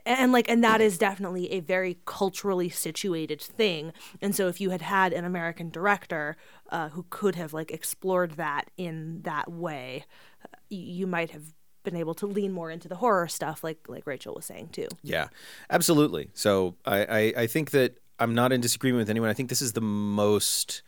and 0.05 0.31
like 0.31 0.49
and 0.49 0.63
that 0.63 0.79
is 0.79 0.97
definitely 0.97 1.51
a 1.51 1.59
very 1.59 1.97
culturally 2.05 2.69
situated 2.69 3.41
thing 3.41 3.91
and 4.21 4.35
so 4.35 4.47
if 4.47 4.61
you 4.61 4.69
had 4.69 4.81
had 4.81 5.11
an 5.11 5.25
american 5.25 5.71
director 5.71 6.37
uh, 6.69 6.89
who 6.89 7.03
could 7.09 7.35
have 7.35 7.51
like 7.51 7.71
explored 7.71 8.31
that 8.33 8.69
in 8.77 9.21
that 9.23 9.51
way 9.51 10.05
you 10.69 11.07
might 11.07 11.31
have 11.31 11.53
been 11.83 11.95
able 11.95 12.13
to 12.13 12.27
lean 12.27 12.51
more 12.51 12.69
into 12.69 12.87
the 12.87 12.95
horror 12.95 13.27
stuff 13.27 13.63
like 13.63 13.79
like 13.87 14.05
rachel 14.05 14.35
was 14.35 14.45
saying 14.45 14.69
too 14.69 14.87
Yeah, 15.15 15.29
absolutely. 15.69 16.29
So 16.33 16.75
I, 16.85 17.05
I, 17.05 17.33
I 17.43 17.47
think 17.47 17.71
that 17.71 17.99
I'm 18.19 18.33
not 18.33 18.51
in 18.51 18.61
disagreement 18.61 19.01
with 19.01 19.09
anyone. 19.09 19.29
I 19.29 19.33
think 19.33 19.49
this 19.49 19.61
is 19.61 19.73
the 19.73 19.81
most 19.81 20.81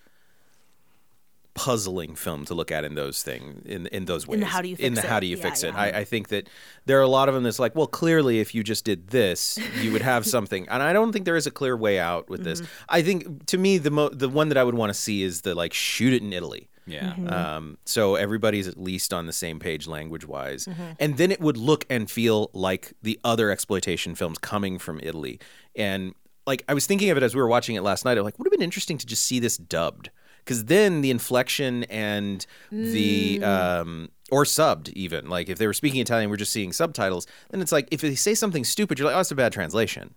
puzzling 1.58 2.16
film 2.16 2.46
to 2.46 2.54
look 2.54 2.72
at 2.72 2.86
in 2.86 2.94
those 2.96 3.24
thing 3.24 3.64
in 3.66 3.88
in 3.88 4.06
those 4.06 4.28
ways. 4.28 4.36
In 4.36 4.40
the 4.42 4.46
how 4.46 4.62
do 4.62 4.70
you 4.70 4.76
in 4.80 4.94
fix 4.94 5.02
the 5.02 5.08
it. 5.08 5.10
how 5.10 5.20
do 5.20 5.26
you 5.28 5.36
Yeah, 5.38 5.44
fix 5.44 5.64
it? 5.64 5.74
yeah. 5.74 5.80
I, 5.80 5.88
I 6.00 6.04
think 6.06 6.28
that 6.30 6.48
there 6.86 6.98
are 7.00 7.02
a 7.02 7.08
lot 7.08 7.28
of 7.28 7.36
them 7.36 7.44
that's 7.44 7.60
like, 7.60 7.76
well, 7.76 7.88
clearly, 7.88 8.40
if 8.40 8.54
you 8.56 8.64
just 8.64 8.86
did 8.86 9.08
this, 9.08 9.60
you 9.82 9.92
would 9.92 10.04
have 10.04 10.26
something. 10.36 10.68
And 10.70 10.82
I 10.84 10.94
don't 10.94 11.12
think 11.12 11.26
there 11.26 11.36
is 11.36 11.48
a 11.48 11.52
clear 11.52 11.76
way 11.76 12.00
out 12.00 12.30
with 12.30 12.44
this. 12.44 12.62
Mm-hmm. 12.62 12.84
I 12.90 13.02
think 13.02 13.46
to 13.48 13.58
me, 13.58 13.78
the 13.80 13.92
mo- 13.92 14.10
the 14.10 14.30
one 14.30 14.50
that 14.50 14.58
I 14.58 14.64
would 14.64 14.76
want 14.76 14.92
to 14.92 14.94
see 14.94 15.24
is 15.24 15.42
the 15.42 15.56
like 15.56 15.74
shoot 15.74 16.14
it 16.14 16.22
in 16.22 16.32
Italy. 16.32 16.70
Yeah. 16.86 17.14
Um, 17.28 17.78
so 17.84 18.16
everybody's 18.16 18.66
at 18.68 18.78
least 18.80 19.14
on 19.14 19.26
the 19.26 19.34
same 19.34 19.60
page 19.60 19.88
language 19.88 20.26
wise. 20.26 20.66
Mm-hmm. 20.68 20.84
And 21.02 21.18
then 21.18 21.32
it 21.34 21.42
would 21.42 21.58
look 21.58 21.86
and 21.90 22.10
feel 22.10 22.50
like 22.54 22.94
the 23.02 23.20
other 23.26 23.52
exploitation 23.52 24.16
films 24.16 24.38
coming 24.38 24.80
from 24.80 25.02
Italy. 25.04 25.40
And 25.76 26.14
like 26.46 26.64
I 26.70 26.74
was 26.74 26.86
thinking 26.88 27.10
of 27.10 27.18
it 27.18 27.24
as 27.24 27.36
we 27.36 27.42
were 27.42 27.48
watching 27.50 27.76
it 27.76 27.82
last 27.82 28.06
night. 28.06 28.18
I'm 28.18 28.24
like, 28.24 28.40
would 28.40 28.46
have 28.46 28.54
been 28.54 28.62
interesting 28.62 28.98
to 29.00 29.06
just 29.06 29.26
see 29.26 29.38
this 29.40 29.58
dubbed. 29.58 30.12
Because 30.48 30.66
then 30.66 31.02
the 31.02 31.12
inflection 31.12 31.84
and 31.86 32.46
the 32.72 33.40
Mm. 33.40 33.44
um, 33.44 34.10
or 34.32 34.44
subbed 34.46 34.90
even 34.94 35.30
like 35.30 35.50
if 35.50 35.58
they 35.58 35.68
were 35.68 35.74
speaking 35.74 36.00
Italian, 36.02 36.30
we're 36.30 36.38
just 36.38 36.52
seeing 36.54 36.72
subtitles. 36.72 37.28
Then 37.50 37.62
it's 37.62 37.72
like 37.74 37.88
if 37.92 38.02
they 38.02 38.16
say 38.16 38.34
something 38.34 38.64
stupid, 38.64 38.98
you're 38.98 39.08
like, 39.08 39.16
oh, 39.16 39.20
it's 39.20 39.32
a 39.32 39.36
bad 39.36 39.52
translation. 39.54 40.16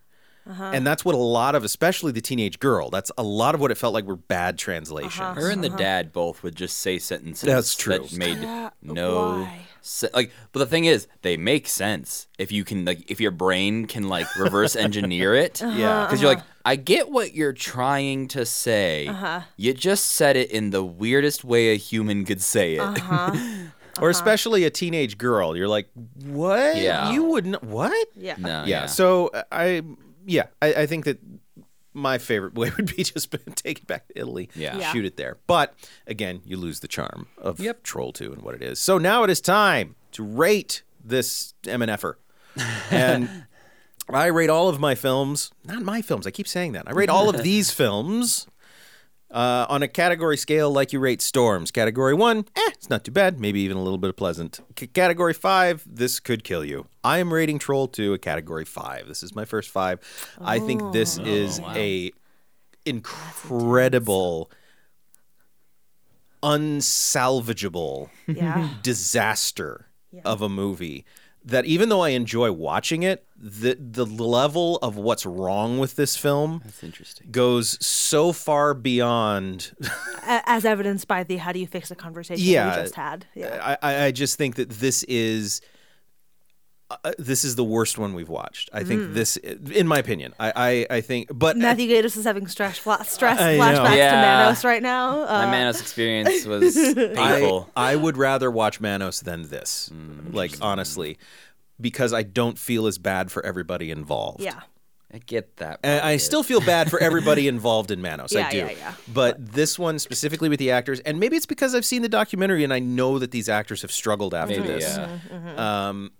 Uh-huh. 0.49 0.71
And 0.73 0.87
that's 0.87 1.05
what 1.05 1.15
a 1.15 1.19
lot 1.19 1.55
of, 1.55 1.65
especially 1.65 2.13
the 2.13 2.21
teenage 2.23 2.59
girl. 2.59 2.89
That's 2.91 3.13
a 3.19 3.23
lot 3.23 3.55
of 3.55 3.61
what 3.61 3.71
it 3.71 3.77
felt 3.77 3.93
like 3.93 4.05
were 4.07 4.17
bad 4.17 4.57
translations. 4.57 5.15
Her 5.37 5.51
and 5.51 5.63
the 5.63 5.69
dad 5.69 6.13
both 6.13 6.43
would 6.43 6.57
just 6.57 6.79
say 6.79 6.99
sentences 6.99 7.47
That's 7.47 7.75
true. 7.77 7.99
that 7.99 8.17
made 8.17 8.39
Yeah, 8.39 8.71
no 8.83 9.41
why? 9.43 9.61
se- 9.83 10.09
like. 10.15 10.33
But 10.53 10.61
the 10.61 10.67
thing 10.67 10.87
is, 10.87 11.07
they 11.23 11.37
make 11.37 11.69
sense 11.69 12.27
if 12.39 12.51
you 12.51 12.65
can 12.65 12.85
like 12.87 13.09
if 13.11 13.21
your 13.21 13.31
brain 13.33 13.85
can 13.87 14.09
like 14.09 14.27
reverse 14.37 14.75
engineer 14.87 15.35
it. 15.35 15.63
Uh-huh. 15.63 15.77
Yeah. 15.79 16.07
because 16.07 16.23
you're 16.23 16.33
like, 16.35 16.43
I 16.65 16.77
get 16.77 17.11
what 17.11 17.35
you're 17.35 17.53
trying 17.53 18.29
to 18.29 18.45
say. 18.45 19.07
Uh-huh. 19.07 19.43
You 19.57 19.73
just 19.75 20.07
said 20.07 20.37
it 20.37 20.51
in 20.51 20.71
the 20.71 20.85
weirdest 20.85 21.45
way 21.45 21.73
a 21.73 21.77
human 21.77 22.25
could 22.25 22.43
say 22.43 22.75
it. 22.75 22.81
Uh-huh. 22.81 23.37
or 24.01 24.11
especially 24.11 24.65
a 24.65 24.71
teenage 24.71 25.19
girl. 25.19 25.57
You're 25.57 25.69
like, 25.69 25.89
what? 26.25 26.77
Yeah. 26.77 27.13
You 27.13 27.25
wouldn't. 27.25 27.63
What? 27.63 28.09
Yeah. 28.17 28.37
no, 28.39 28.65
yeah. 28.65 28.87
So 28.87 29.29
uh, 29.29 29.43
I, 29.51 29.83
yeah, 30.27 30.47
I, 30.61 30.75
I 30.75 30.87
think 30.87 31.05
that 31.07 31.19
my 31.93 32.19
favorite 32.19 32.55
way 32.59 32.71
would 32.77 32.95
be 32.95 33.03
just 33.05 33.35
take 33.57 33.79
it 33.81 33.87
back 33.87 34.09
to 34.09 34.19
Italy. 34.19 34.49
Yeah. 34.55 34.77
Yeah. 34.77 34.93
Shoot 34.93 35.05
it 35.05 35.17
there. 35.17 35.39
But 35.47 35.75
again, 36.07 36.43
you 36.45 36.57
lose 36.57 36.81
the 36.81 36.89
charm 36.89 37.27
of 37.39 37.59
Yep. 37.61 37.83
Troll 37.83 38.13
2 38.13 38.33
and 38.33 38.43
what 38.43 38.55
it 38.55 38.63
is. 38.63 38.79
So 38.79 38.99
now 38.99 39.25
it 39.25 39.31
is 39.31 39.41
time 39.41 39.97
to 40.13 40.23
rate 40.23 40.83
this 41.05 41.55
MNFer. 41.65 42.15
And 42.91 43.47
I 44.15 44.27
rate 44.27 44.51
all 44.51 44.69
of 44.69 44.81
my 44.81 44.95
films, 44.95 45.51
not 45.65 45.83
my 45.83 46.03
films, 46.03 46.27
I 46.27 46.31
keep 46.31 46.49
saying 46.49 46.73
that. 46.73 46.89
I 46.89 46.93
rate 46.93 47.09
all 47.09 47.29
of 47.29 47.43
these 47.43 47.71
films 47.71 48.47
uh, 49.31 49.67
on 49.69 49.83
a 49.83 49.89
category 49.89 50.37
scale 50.37 50.71
like 50.73 50.93
you 50.93 50.99
rate 50.99 51.23
storms. 51.23 51.71
Category 51.71 52.15
one, 52.15 52.39
eh, 52.57 52.71
it's 52.73 52.91
not 52.91 53.05
too 53.05 53.13
bad, 53.13 53.39
maybe 53.41 53.61
even 53.61 53.77
a 53.77 53.83
little 53.83 53.99
bit 53.99 54.11
of 54.11 54.17
pleasant. 54.17 54.61
C- 54.79 54.87
category 54.89 55.35
five, 55.35 55.85
this 55.87 56.19
could 56.21 56.45
kill 56.45 56.65
you. 56.65 56.87
I 57.05 57.19
am 57.19 57.33
rating 57.33 57.59
Troll 57.59 57.89
2 57.89 58.15
a 58.15 58.19
category 58.19 58.65
five. 58.65 59.07
This 59.07 59.23
is 59.23 59.35
my 59.35 59.45
first 59.45 59.71
five. 59.71 60.01
I 60.41 60.59
think 60.59 60.93
this 60.93 61.19
is 61.19 61.61
wow. 61.61 61.73
a 61.77 62.13
incredible, 62.85 64.51
unsalvageable 66.43 68.11
Yeah. 68.27 68.71
disaster 68.83 69.87
of 70.25 70.43
a 70.43 70.49
movie 70.49 71.05
that 71.45 71.65
even 71.65 71.89
though 71.89 72.03
I 72.03 72.11
enjoy 72.11 72.53
watching 72.53 73.03
it, 73.03 73.27
the 73.37 73.77
the 73.81 74.05
level 74.07 74.77
of 74.83 74.97
what's 74.97 75.25
wrong 75.25 75.79
with 75.79 75.97
this 75.97 76.17
film 76.17 76.61
That's 76.65 76.83
interesting. 76.85 77.29
goes 77.31 77.85
so 77.85 78.33
far 78.33 78.75
beyond 78.75 79.73
As 80.27 80.65
evidenced 80.65 81.09
by 81.09 81.25
the 81.25 81.37
how 81.39 81.53
do 81.53 81.59
you 81.59 81.67
fix 81.67 81.91
a 81.91 81.95
conversation 81.95 82.45
Yeah. 82.47 82.77
we 82.77 82.83
just 82.83 82.95
had. 82.95 83.27
Yeah. 83.35 83.77
I, 83.83 83.91
I 83.93 84.05
I 84.07 84.11
just 84.13 84.37
think 84.37 84.57
that 84.57 84.69
this 84.71 85.03
is 85.05 85.61
uh, 86.91 87.13
this 87.19 87.45
is 87.45 87.55
the 87.57 87.65
worst 87.65 87.99
one 87.99 88.15
we've 88.15 88.29
watched. 88.29 88.69
I 88.73 88.83
Mm. 88.83 88.87
think 88.89 89.15
this, 89.15 89.37
in 89.37 89.87
my 89.87 89.99
opinion, 89.99 90.35
I 90.41 90.53
I, 90.91 90.97
I 90.97 91.01
think, 91.01 91.29
but 91.33 91.57
Matthew 91.57 91.89
Gatiss 91.89 92.17
is 92.17 92.25
having 92.25 92.47
stress, 92.49 92.79
fla- 92.79 93.05
stress 93.05 93.39
flashbacks 93.39 93.97
Yeah. 93.97 94.11
to 94.11 94.17
Manos 94.17 94.65
right 94.65 94.83
now. 94.83 95.23
Uh, 95.23 95.45
My 95.47 95.51
Manos 95.51 95.81
experience 95.81 96.45
was 96.47 96.75
painful. 96.97 97.71
I 97.77 97.97
would 97.97 98.17
rather 98.17 98.51
watch 98.51 98.81
Manos 98.81 99.21
than 99.21 99.49
this. 99.49 99.91
Mm. 99.93 100.35
like 100.35 100.53
honestly, 100.61 101.19
because 101.81 102.13
I 102.13 102.23
don't 102.23 102.59
feel 102.59 102.87
as 102.87 102.99
bad 102.99 103.31
for 103.31 103.45
everybody 103.45 103.91
involved. 103.91 104.41
yeah. 104.43 104.61
I 105.13 105.19
get 105.19 105.57
that. 105.57 105.81
And 105.83 106.01
I 106.03 106.19
still 106.19 106.45
feel 106.45 106.61
bad 106.61 106.89
for 106.89 107.01
everybody 107.09 107.49
involved 107.49 107.91
in 107.91 108.01
Manos. 108.01 108.31
Yeah, 108.33 108.47
I 108.47 108.51
do. 108.53 108.59
yeah, 108.59 108.71
yeah. 108.71 108.95
But 109.13 109.45
this 109.55 109.77
one 109.77 109.99
specifically 109.99 110.49
with 110.49 110.61
the 110.61 110.71
actors, 110.71 111.01
and 111.01 111.19
maybe 111.19 111.35
it's 111.37 111.47
because 111.47 111.75
I've 111.75 111.85
seen 111.85 112.03
the 112.03 112.09
documentary 112.09 112.63
and 112.63 112.73
I 112.73 112.79
know 112.79 113.19
that 113.19 113.33
these 113.33 113.49
actors 113.49 113.83
have 113.83 113.91
struggled 113.91 114.35
after 114.35 114.61
Maybe, 114.61 114.69
this. 114.69 114.97
yeah. 114.97 115.19
Mm-hmm. 115.33 115.59
Um, 115.59 116.11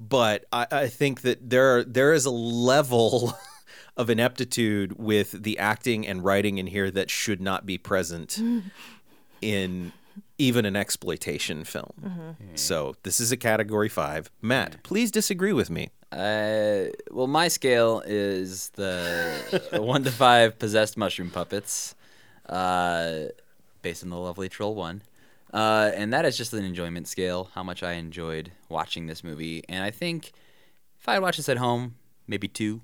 but 0.00 0.44
I, 0.52 0.66
I 0.70 0.86
think 0.88 1.22
that 1.22 1.50
there 1.50 1.78
are, 1.78 1.84
there 1.84 2.12
is 2.12 2.24
a 2.24 2.30
level 2.30 3.36
of 3.96 4.10
ineptitude 4.10 4.98
with 4.98 5.42
the 5.42 5.58
acting 5.58 6.06
and 6.06 6.24
writing 6.24 6.58
in 6.58 6.66
here 6.66 6.90
that 6.90 7.10
should 7.10 7.40
not 7.40 7.64
be 7.64 7.78
present 7.78 8.40
in 9.40 9.92
even 10.38 10.64
an 10.64 10.76
exploitation 10.76 11.64
film. 11.64 11.92
Mm-hmm. 12.02 12.56
So 12.56 12.96
this 13.02 13.20
is 13.20 13.30
a 13.30 13.36
category 13.36 13.88
five. 13.88 14.30
Matt, 14.42 14.82
please 14.82 15.10
disagree 15.10 15.52
with 15.52 15.70
me. 15.70 15.90
Uh, 16.10 16.90
well, 17.10 17.26
my 17.26 17.48
scale 17.48 18.02
is 18.06 18.70
the 18.70 19.34
one 19.72 20.04
to 20.04 20.10
five 20.10 20.58
possessed 20.58 20.96
mushroom 20.96 21.30
puppets, 21.30 21.94
uh, 22.48 23.24
based 23.82 24.04
on 24.04 24.10
the 24.10 24.18
lovely 24.18 24.48
Troll 24.48 24.74
One, 24.74 25.02
uh, 25.54 25.90
and 25.94 26.12
that 26.12 26.24
is 26.26 26.36
just 26.36 26.52
an 26.52 26.64
enjoyment 26.64 27.08
scale. 27.08 27.48
How 27.54 27.62
much 27.62 27.82
I 27.82 27.92
enjoyed 27.92 28.52
watching 28.68 29.06
this 29.06 29.24
movie, 29.24 29.62
and 29.68 29.82
I 29.82 29.90
think 29.90 30.32
if 31.00 31.08
I 31.08 31.14
had 31.14 31.22
watched 31.22 31.38
this 31.38 31.48
at 31.48 31.56
home, 31.56 31.94
maybe 32.26 32.48
2 32.48 32.80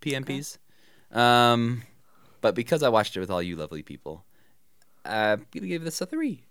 PMPs. 0.00 0.58
Um, 1.10 1.82
but 2.40 2.54
because 2.54 2.82
I 2.82 2.88
watched 2.88 3.16
it 3.16 3.20
with 3.20 3.30
all 3.30 3.42
you 3.42 3.56
lovely 3.56 3.82
people, 3.82 4.24
I'm 5.04 5.46
gonna 5.52 5.66
give 5.66 5.82
this 5.84 6.00
a 6.00 6.06
three 6.06 6.44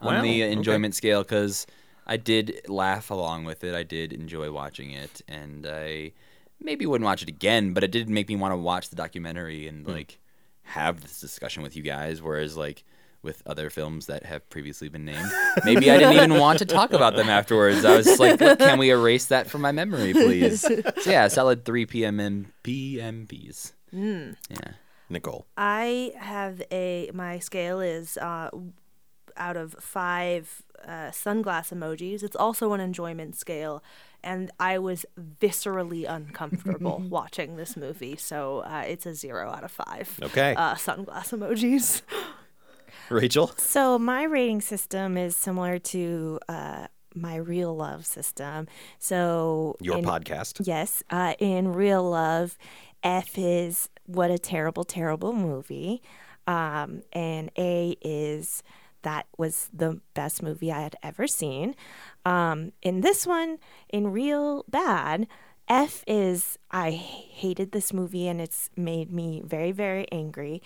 Wow, 0.00 0.08
on 0.10 0.22
the 0.22 0.42
okay. 0.44 0.52
enjoyment 0.52 0.94
scale 0.94 1.22
because 1.22 1.66
I 2.06 2.16
did 2.16 2.60
laugh 2.68 3.10
along 3.10 3.44
with 3.44 3.64
it. 3.64 3.74
I 3.74 3.82
did 3.82 4.12
enjoy 4.12 4.50
watching 4.52 4.90
it, 4.92 5.22
and 5.26 5.66
I 5.66 6.12
maybe 6.60 6.86
wouldn't 6.86 7.04
watch 7.06 7.22
it 7.22 7.28
again, 7.28 7.72
but 7.74 7.82
it 7.84 7.90
did 7.90 8.08
make 8.08 8.28
me 8.28 8.36
want 8.36 8.52
to 8.52 8.56
watch 8.56 8.88
the 8.90 8.96
documentary 8.96 9.66
and 9.66 9.86
like 9.86 10.18
have 10.62 11.00
this 11.00 11.20
discussion 11.20 11.62
with 11.62 11.76
you 11.76 11.82
guys. 11.82 12.22
Whereas 12.22 12.56
like 12.56 12.84
with 13.26 13.42
other 13.44 13.68
films 13.68 14.06
that 14.06 14.24
have 14.24 14.48
previously 14.48 14.88
been 14.88 15.04
named, 15.04 15.30
maybe 15.66 15.90
I 15.90 15.98
didn't 15.98 16.14
even 16.14 16.38
want 16.38 16.60
to 16.60 16.64
talk 16.64 16.94
about 16.94 17.16
them 17.16 17.28
afterwards. 17.28 17.84
I 17.84 17.96
was 17.96 18.06
just 18.06 18.20
like, 18.20 18.38
can 18.38 18.78
we 18.78 18.90
erase 18.90 19.26
that 19.26 19.50
from 19.50 19.60
my 19.60 19.72
memory, 19.72 20.14
please? 20.14 20.60
so 21.02 21.10
yeah, 21.10 21.28
solid 21.28 21.66
three 21.66 21.84
PM 21.84 22.52
PMPs. 22.64 23.72
Yeah. 23.92 24.72
Nicole. 25.08 25.46
I 25.56 26.12
have 26.18 26.62
a 26.72 27.10
my 27.14 27.38
scale 27.38 27.80
is 27.80 28.16
uh, 28.16 28.50
out 29.36 29.56
of 29.56 29.74
five 29.74 30.62
uh, 30.84 31.10
sunglass 31.10 31.72
emojis. 31.72 32.22
It's 32.22 32.36
also 32.36 32.72
an 32.72 32.80
enjoyment 32.80 33.36
scale, 33.36 33.82
and 34.22 34.50
I 34.58 34.78
was 34.78 35.06
viscerally 35.40 36.08
uncomfortable 36.08 36.98
watching 37.08 37.56
this 37.56 37.76
movie. 37.76 38.16
So 38.16 38.60
uh, 38.60 38.84
it's 38.86 39.06
a 39.06 39.14
zero 39.14 39.50
out 39.50 39.64
of 39.64 39.70
five. 39.70 40.18
Okay. 40.22 40.54
Uh, 40.56 40.74
sunglass 40.74 41.32
emojis. 41.32 42.02
Rachel. 43.10 43.48
So 43.56 43.98
my 43.98 44.24
rating 44.24 44.60
system 44.60 45.16
is 45.16 45.36
similar 45.36 45.78
to 45.78 46.38
uh, 46.48 46.86
my 47.14 47.36
real 47.36 47.74
love 47.74 48.06
system. 48.06 48.68
So 48.98 49.76
Your 49.80 49.98
in- 49.98 50.04
podcast. 50.04 50.66
Yes, 50.66 51.02
uh, 51.10 51.34
in 51.38 51.72
real 51.72 52.08
love, 52.08 52.58
F 53.02 53.38
is 53.38 53.88
what 54.06 54.30
a 54.30 54.38
terrible, 54.38 54.84
terrible 54.84 55.32
movie, 55.32 56.02
um, 56.46 57.02
and 57.12 57.50
A 57.58 57.96
is 58.00 58.62
that 59.02 59.26
was 59.38 59.68
the 59.72 60.00
best 60.14 60.42
movie 60.42 60.72
I 60.72 60.80
had 60.80 60.96
ever 61.02 61.28
seen. 61.28 61.76
Um, 62.24 62.72
in 62.82 63.02
this 63.02 63.24
one, 63.26 63.58
in 63.88 64.08
real 64.08 64.64
bad, 64.68 65.28
F 65.68 66.02
is 66.06 66.58
I 66.70 66.90
hated 66.90 67.70
this 67.72 67.92
movie 67.92 68.26
and 68.26 68.40
it's 68.40 68.70
made 68.76 69.12
me 69.12 69.42
very, 69.44 69.70
very 69.70 70.10
angry. 70.10 70.60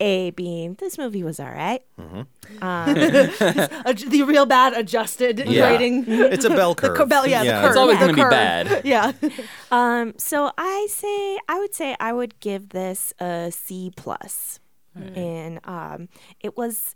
A 0.00 0.30
being 0.30 0.74
this 0.74 0.98
movie 0.98 1.22
was 1.22 1.38
all 1.38 1.50
right. 1.50 1.80
Ad- 2.62 3.98
the 3.98 4.24
real 4.26 4.46
bad 4.46 4.72
adjusted 4.72 5.38
Yeah. 5.46 5.68
rating. 5.70 6.04
It's 6.08 6.44
a 6.44 6.50
bell 6.50 6.74
curve. 6.80 6.96
cur- 6.96 7.06
bell- 7.06 7.26
yeah, 7.26 7.44
the 7.44 7.50
curve. 7.50 7.64
It's 7.70 7.76
always 7.76 7.98
the 7.98 8.04
gonna 8.06 8.14
be 8.14 8.22
curve. 8.22 8.30
bad. 8.30 8.82
Yeah. 8.84 9.12
Um, 9.70 10.14
so 10.18 10.52
I 10.56 10.86
say 10.88 11.38
I 11.48 11.58
would 11.58 11.74
say 11.74 11.96
I 11.98 12.12
would 12.12 12.38
give 12.38 12.68
this 12.68 13.12
a 13.18 13.50
C 13.52 13.90
plus, 13.96 14.60
and 14.94 15.58
um, 15.64 16.08
it 16.38 16.56
was, 16.56 16.94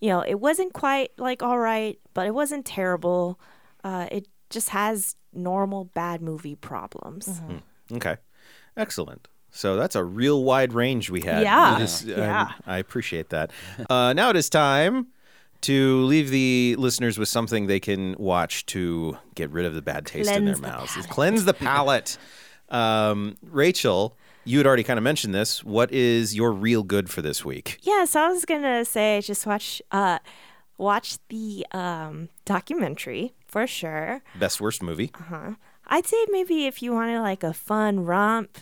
you 0.00 0.08
know, 0.10 0.20
it 0.20 0.38
wasn't 0.38 0.72
quite 0.72 1.10
like 1.18 1.42
all 1.42 1.58
right, 1.58 1.98
but 2.14 2.28
it 2.28 2.34
wasn't 2.34 2.64
terrible. 2.64 3.40
Uh, 3.82 4.06
it 4.12 4.28
just 4.50 4.68
has 4.68 5.16
normal 5.32 5.86
bad 5.86 6.22
movie 6.22 6.54
problems. 6.54 7.40
Okay. 7.90 8.18
Excellent. 8.76 9.26
So 9.54 9.76
that's 9.76 9.94
a 9.94 10.02
real 10.02 10.42
wide 10.44 10.72
range 10.72 11.10
we 11.10 11.20
had. 11.20 11.42
Yeah. 11.42 11.78
Is- 11.78 12.04
Yeah. 12.04 12.48
I, 12.66 12.76
I 12.76 12.78
appreciate 12.78 13.28
that. 13.30 13.50
Uh, 13.90 14.12
now 14.14 14.30
it 14.30 14.36
is 14.36 14.48
time 14.48 15.08
to 15.62 16.02
leave 16.06 16.30
the 16.30 16.74
listeners 16.78 17.18
with 17.18 17.28
something 17.28 17.66
they 17.68 17.78
can 17.78 18.16
watch 18.18 18.66
to 18.66 19.16
get 19.36 19.50
rid 19.50 19.64
of 19.64 19.74
the 19.74 19.82
bad 19.82 20.06
taste 20.06 20.28
in 20.30 20.44
their 20.46 20.54
Cleanse 20.54 20.60
the 20.60 20.66
mouths. 20.66 20.92
palate. 20.94 21.08
Cleanse 21.10 21.44
the 21.44 21.54
palate. 21.54 22.18
um, 22.70 23.36
Rachel, 23.42 24.16
you 24.44 24.58
had 24.58 24.66
already 24.66 24.82
kind 24.82 24.98
of 24.98 25.04
mentioned 25.04 25.34
this. 25.34 25.62
What 25.62 25.92
is 25.92 26.34
your 26.34 26.50
real 26.52 26.82
good 26.82 27.08
for 27.10 27.22
this 27.22 27.44
week? 27.44 27.78
Yeah, 27.82 28.06
so 28.06 28.20
I 28.22 28.28
was 28.28 28.44
gonna 28.44 28.84
say 28.84 29.20
just 29.22 29.46
watch 29.46 29.80
uh 29.92 30.18
watch 30.78 31.18
the 31.28 31.64
um 31.72 32.28
documentary 32.44 33.34
for 33.46 33.66
sure. 33.66 34.22
Best 34.38 34.60
worst 34.60 34.82
movie? 34.82 35.10
Uh 35.14 35.22
huh. 35.24 35.50
I'd 35.86 36.06
say 36.06 36.16
maybe 36.30 36.66
if 36.66 36.82
you 36.82 36.92
wanted 36.92 37.20
like 37.20 37.42
a 37.44 37.52
fun 37.52 38.04
romp 38.04 38.58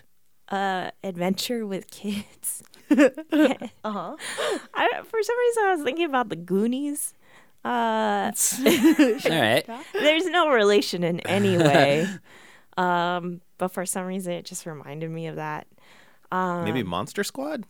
uh 0.51 0.91
adventure 1.05 1.67
with 1.67 1.91
kids. 1.91 2.63
Uh-huh. 2.91 4.17
I, 4.75 4.89
for 5.05 5.23
some 5.23 5.39
reason 5.39 5.63
I 5.65 5.75
was 5.77 5.83
thinking 5.85 6.07
about 6.07 6.29
the 6.29 6.37
Goonies. 6.37 7.15
Uh 7.63 8.33
All 8.33 9.31
right. 9.31 9.65
there's 9.93 10.25
no 10.27 10.49
relation 10.49 11.05
in 11.05 11.21
any 11.21 11.59
way. 11.59 12.07
um 12.79 13.43
but 13.59 13.69
for 13.69 13.85
some 13.85 14.07
reason 14.07 14.33
it 14.33 14.47
just 14.47 14.65
reminded 14.65 15.11
me 15.11 15.27
of 15.27 15.37
that. 15.37 15.67
Um, 16.33 16.65
Maybe 16.65 16.83
Monster 16.83 17.23
Squad? 17.23 17.65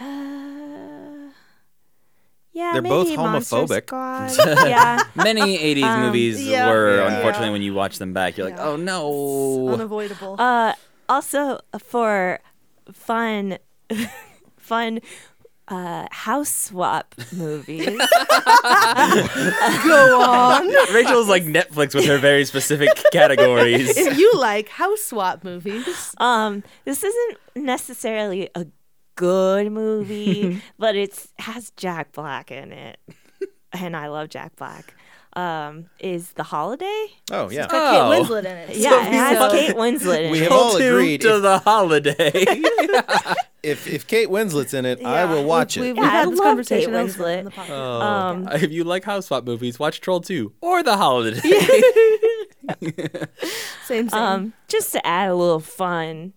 Uh, 0.00 1.32
yeah, 2.52 2.72
They're 2.72 2.80
both 2.82 3.08
maybe 3.08 3.16
Monster 3.18 3.56
homophobic. 3.56 3.82
Squad. 4.32 4.66
yeah. 4.66 5.02
Many 5.16 5.58
80s 5.74 6.00
movies 6.06 6.42
yeah. 6.46 6.70
were, 6.70 6.96
Yeah. 6.96 7.16
unfortunately, 7.16 7.50
when 7.50 7.62
you 7.62 7.74
watch 7.74 7.98
them 7.98 8.14
back, 8.14 8.38
you're 8.38 8.48
like, 8.48 8.58
oh 8.58 8.76
no. 8.76 9.68
Unavoidable. 9.68 10.36
Uh, 10.38 10.72
also 11.08 11.60
for 11.78 12.40
fun, 12.92 13.58
fun 14.56 15.00
uh, 15.68 16.06
house 16.10 16.48
swap 16.48 17.14
movies. 17.32 17.86
Go 17.86 17.98
on. 20.22 20.68
Rachel's 20.94 21.28
like 21.28 21.44
Netflix 21.44 21.94
with 21.94 22.06
her 22.06 22.18
very 22.18 22.44
specific 22.44 22.88
categories. 23.12 23.96
if 23.96 24.18
you 24.18 24.32
like 24.34 24.68
house 24.68 25.02
swap 25.02 25.42
movies, 25.44 26.14
um, 26.18 26.62
this 26.84 27.02
isn't 27.02 27.38
necessarily 27.56 28.48
a 28.54 28.66
good 29.16 29.72
movie, 29.72 30.62
but 30.78 30.94
it's 30.94 31.32
has 31.38 31.70
Jack 31.76 32.12
Black 32.12 32.50
in 32.50 32.72
it, 32.72 32.98
and 33.72 33.96
I 33.96 34.08
love 34.08 34.28
Jack 34.28 34.54
Black. 34.56 34.94
Um, 35.36 35.86
is 36.00 36.32
The 36.32 36.42
Holiday? 36.44 37.06
Oh, 37.30 37.50
yeah. 37.50 37.66
got 37.68 37.74
Oh. 37.74 38.10
Kate 38.10 38.26
Winslet 38.26 38.38
in 38.40 38.56
it. 38.56 38.76
Yeah, 38.76 39.06
it 39.06 39.12
has 39.12 39.38
So- 39.38 39.50
Kate 39.50 39.76
Winslet 39.76 40.24
in 40.24 40.30
We 40.32 40.38
it. 40.38 40.42
have 40.44 40.52
all 40.52 40.78
Two 40.78 40.96
agreed 40.96 41.20
to 41.20 41.36
if- 41.36 41.42
the 41.42 41.58
holiday. 41.58 42.62
If, 43.62 43.88
if 43.88 44.06
Kate 44.06 44.28
Winslet's 44.28 44.74
in 44.74 44.84
it, 44.86 45.02
I 45.04 45.24
will 45.24 45.42
watch 45.44 45.76
we've- 45.76 45.88
it. 45.88 45.94
We've, 45.94 46.04
Yeah, 46.04 46.08
I 46.08 46.14
had 46.20 46.30
this 46.30 46.38
conversation 46.40 46.92
Kate 46.92 46.98
elsewhere 47.00 47.36
Winslet. 47.36 47.38
on 47.38 47.44
the 47.46 47.50
podcast. 47.50 47.70
Oh. 47.70 48.00
Um, 48.00 48.48
if 48.62 48.70
you 48.70 48.84
like 48.84 49.02
house 49.02 49.26
swap 49.26 49.44
movies, 49.44 49.76
watch 49.80 50.00
Troll 50.00 50.20
2 50.20 50.52
or 50.60 50.84
The 50.84 50.96
Holiday. 50.96 51.40
Same, 53.86 54.08
same. 54.08 54.14
Um, 54.14 54.52
just 54.68 54.92
to 54.92 55.04
add 55.06 55.30
a 55.30 55.34
little 55.34 55.58
fun, 55.60 56.32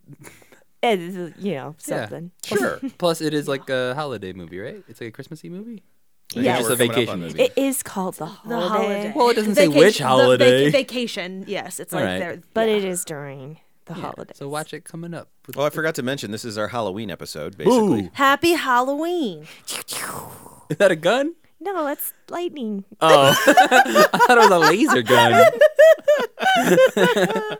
eh, 0.83 0.93
you 0.95 1.53
know, 1.53 1.75
Yeah. 1.87 2.07
something. 2.07 2.31
Sure. 2.43 2.79
Plus, 2.97 3.21
it 3.21 3.33
is 3.35 3.47
like 3.47 3.69
a 3.69 3.93
holiday 3.95 4.33
movie, 4.33 4.59
right? 4.59 4.83
It's 4.87 4.99
like 4.99 5.09
a 5.09 5.11
Christmassy 5.11 5.49
movie. 5.49 5.83
Or 6.35 6.41
Yeah, 6.41 6.57
it's 6.59 6.67
just 6.67 6.71
a 6.71 6.75
vacation 6.87 7.19
movie. 7.21 7.41
It 7.41 7.53
is 7.55 7.81
called 7.83 8.15
the 8.15 8.25
holiday, 8.27 8.61
the 8.61 8.67
holiday. 8.69 9.13
Well, 9.15 9.29
it 9.29 9.35
doesn't 9.35 9.55
say 9.55 9.65
Vacation- 9.67 9.79
which 9.85 9.97
the 9.97 10.05
holiday. 10.07 10.63
vac- 10.65 10.71
vacation. 10.73 11.43
Yes, 11.47 11.79
it's 11.79 11.91
All 11.93 11.99
like 11.99 12.07
right. 12.07 12.19
they're. 12.19 12.41
but 12.53 12.69
yeah. 12.69 12.75
it 12.75 12.83
is 12.85 13.03
during 13.03 13.59
the 13.85 13.93
Yeah, 13.95 14.01
holiday. 14.01 14.33
So 14.35 14.47
watch 14.47 14.73
it 14.73 14.83
coming 14.85 15.13
up. 15.15 15.29
Oh, 15.57 15.63
I 15.63 15.69
forgot 15.71 15.95
to 15.95 16.03
mention 16.03 16.29
this 16.31 16.45
is 16.45 16.57
our 16.57 16.67
Halloween 16.67 17.09
episode, 17.09 17.57
basically. 17.57 18.05
Ooh. 18.05 18.09
Happy 18.13 18.53
Halloween. 18.53 19.47
Is 20.69 20.77
that 20.77 20.91
a 20.91 20.95
gun? 20.95 21.33
No, 21.61 21.87
it's 21.87 22.13
lightning. 22.29 22.85
Oh, 23.01 23.35
I 23.47 24.07
thought 24.27 24.37
it 24.37 24.49
was 24.49 24.51
a 24.51 24.59
laser 24.59 25.01
gun. 25.01 25.43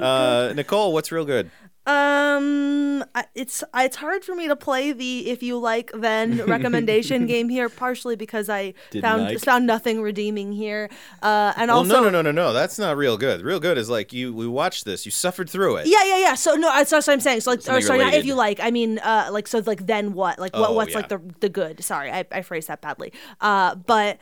Uh, 0.00 0.52
Nicole, 0.56 0.92
what's 0.92 1.12
real 1.12 1.24
good? 1.24 1.50
Um, 1.86 3.04
it's 3.34 3.64
it's 3.74 3.96
hard 3.96 4.22
for 4.22 4.34
me 4.34 4.46
to 4.48 4.54
play 4.54 4.92
the 4.92 5.30
if 5.30 5.42
you 5.42 5.58
like 5.58 5.90
then 5.94 6.44
recommendation 6.46 7.26
game 7.26 7.48
here, 7.48 7.68
partially 7.68 8.16
because 8.16 8.48
I 8.48 8.74
Didn't 8.90 9.02
found 9.02 9.22
like? 9.24 9.38
found 9.40 9.66
nothing 9.66 10.02
redeeming 10.02 10.52
here, 10.52 10.90
uh, 11.22 11.54
and 11.56 11.68
Well, 11.68 11.78
also 11.78 11.94
no, 11.94 12.02
no, 12.04 12.10
no, 12.10 12.22
no, 12.22 12.32
no. 12.32 12.52
That's 12.52 12.78
not 12.78 12.96
real 12.96 13.16
good. 13.16 13.40
Real 13.40 13.60
good 13.60 13.78
is 13.78 13.88
like 13.88 14.12
you. 14.12 14.34
We 14.34 14.46
watched 14.46 14.84
this. 14.84 15.06
You 15.06 15.10
suffered 15.10 15.48
through 15.48 15.76
it. 15.76 15.86
Yeah, 15.86 16.04
yeah, 16.04 16.18
yeah. 16.18 16.34
So 16.34 16.54
no, 16.54 16.68
that's 16.68 16.92
what 16.92 17.08
I'm 17.08 17.20
saying. 17.20 17.40
So 17.40 17.52
like, 17.52 17.60
or 17.68 17.80
sorry, 17.80 18.00
not 18.00 18.14
if 18.14 18.26
you 18.26 18.34
like. 18.34 18.60
I 18.60 18.70
mean, 18.70 18.98
uh, 18.98 19.30
like 19.32 19.48
so, 19.48 19.62
like 19.64 19.86
then 19.86 20.12
what? 20.12 20.38
Like 20.38 20.54
what? 20.54 20.70
Oh, 20.70 20.72
what's 20.74 20.90
yeah. 20.90 20.98
like 20.98 21.08
the 21.08 21.20
the 21.40 21.48
good? 21.48 21.82
Sorry, 21.82 22.10
I, 22.10 22.26
I 22.30 22.42
phrased 22.42 22.68
that 22.68 22.82
badly. 22.82 23.12
Uh, 23.40 23.74
but 23.74 24.18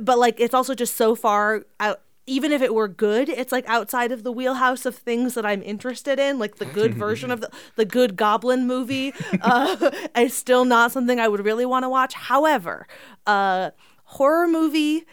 but 0.00 0.18
like 0.18 0.38
it's 0.38 0.54
also 0.54 0.74
just 0.74 0.96
so 0.96 1.14
far 1.14 1.64
out. 1.80 2.00
Even 2.30 2.52
if 2.52 2.62
it 2.62 2.72
were 2.72 2.86
good, 2.86 3.28
it's 3.28 3.50
like 3.50 3.68
outside 3.68 4.12
of 4.12 4.22
the 4.22 4.30
wheelhouse 4.30 4.86
of 4.86 4.94
things 4.94 5.34
that 5.34 5.44
I'm 5.44 5.62
interested 5.62 6.20
in. 6.20 6.38
Like 6.38 6.56
the 6.56 6.64
good 6.64 6.94
version 6.94 7.30
of 7.32 7.40
the 7.40 7.50
the 7.74 7.84
good 7.84 8.14
Goblin 8.14 8.66
movie, 8.68 9.12
uh, 9.42 9.90
is 10.16 10.32
still 10.32 10.64
not 10.64 10.92
something 10.92 11.18
I 11.18 11.26
would 11.26 11.44
really 11.44 11.66
want 11.66 11.82
to 11.82 11.88
watch. 11.88 12.14
However, 12.14 12.86
uh, 13.26 13.70
horror 14.04 14.46
movie 14.46 15.04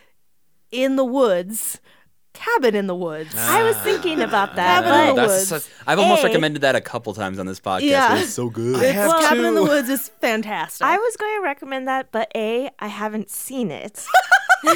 in 0.71 0.95
the 0.95 1.03
woods, 1.05 1.81
cabin 2.33 2.75
in 2.75 2.85
the 2.85 2.95
woods. 2.95 3.33
I 3.35 3.63
was 3.63 3.75
thinking 3.77 4.21
about 4.21 4.55
that, 4.55 4.83
Cabin 4.83 5.09
in 5.09 5.15
the 5.15 5.21
Woods. 5.23 5.47
Such, 5.47 5.63
I've 5.87 5.97
almost 5.97 6.23
A. 6.23 6.27
recommended 6.27 6.61
that 6.61 6.75
a 6.75 6.81
couple 6.81 7.13
times 7.15 7.39
on 7.39 7.47
this 7.47 7.59
podcast. 7.59 7.81
Yeah. 7.81 8.19
It's 8.19 8.33
so 8.33 8.49
good. 8.49 8.75
I 8.75 8.91
have 8.91 9.07
Well, 9.09 9.27
Cabin 9.27 9.45
in 9.45 9.55
the. 9.55 9.63
Woods 9.63 9.89
is 9.89 10.09
fantastic. 10.21 10.85
I 10.85 10.97
was 10.97 11.17
going 11.17 11.35
to 11.37 11.41
recommend 11.43 11.87
that, 11.87 12.11
but 12.11 12.31
A, 12.35 12.69
I 12.79 12.87
haven't 12.87 13.31
seen 13.31 13.71
it. 13.71 14.05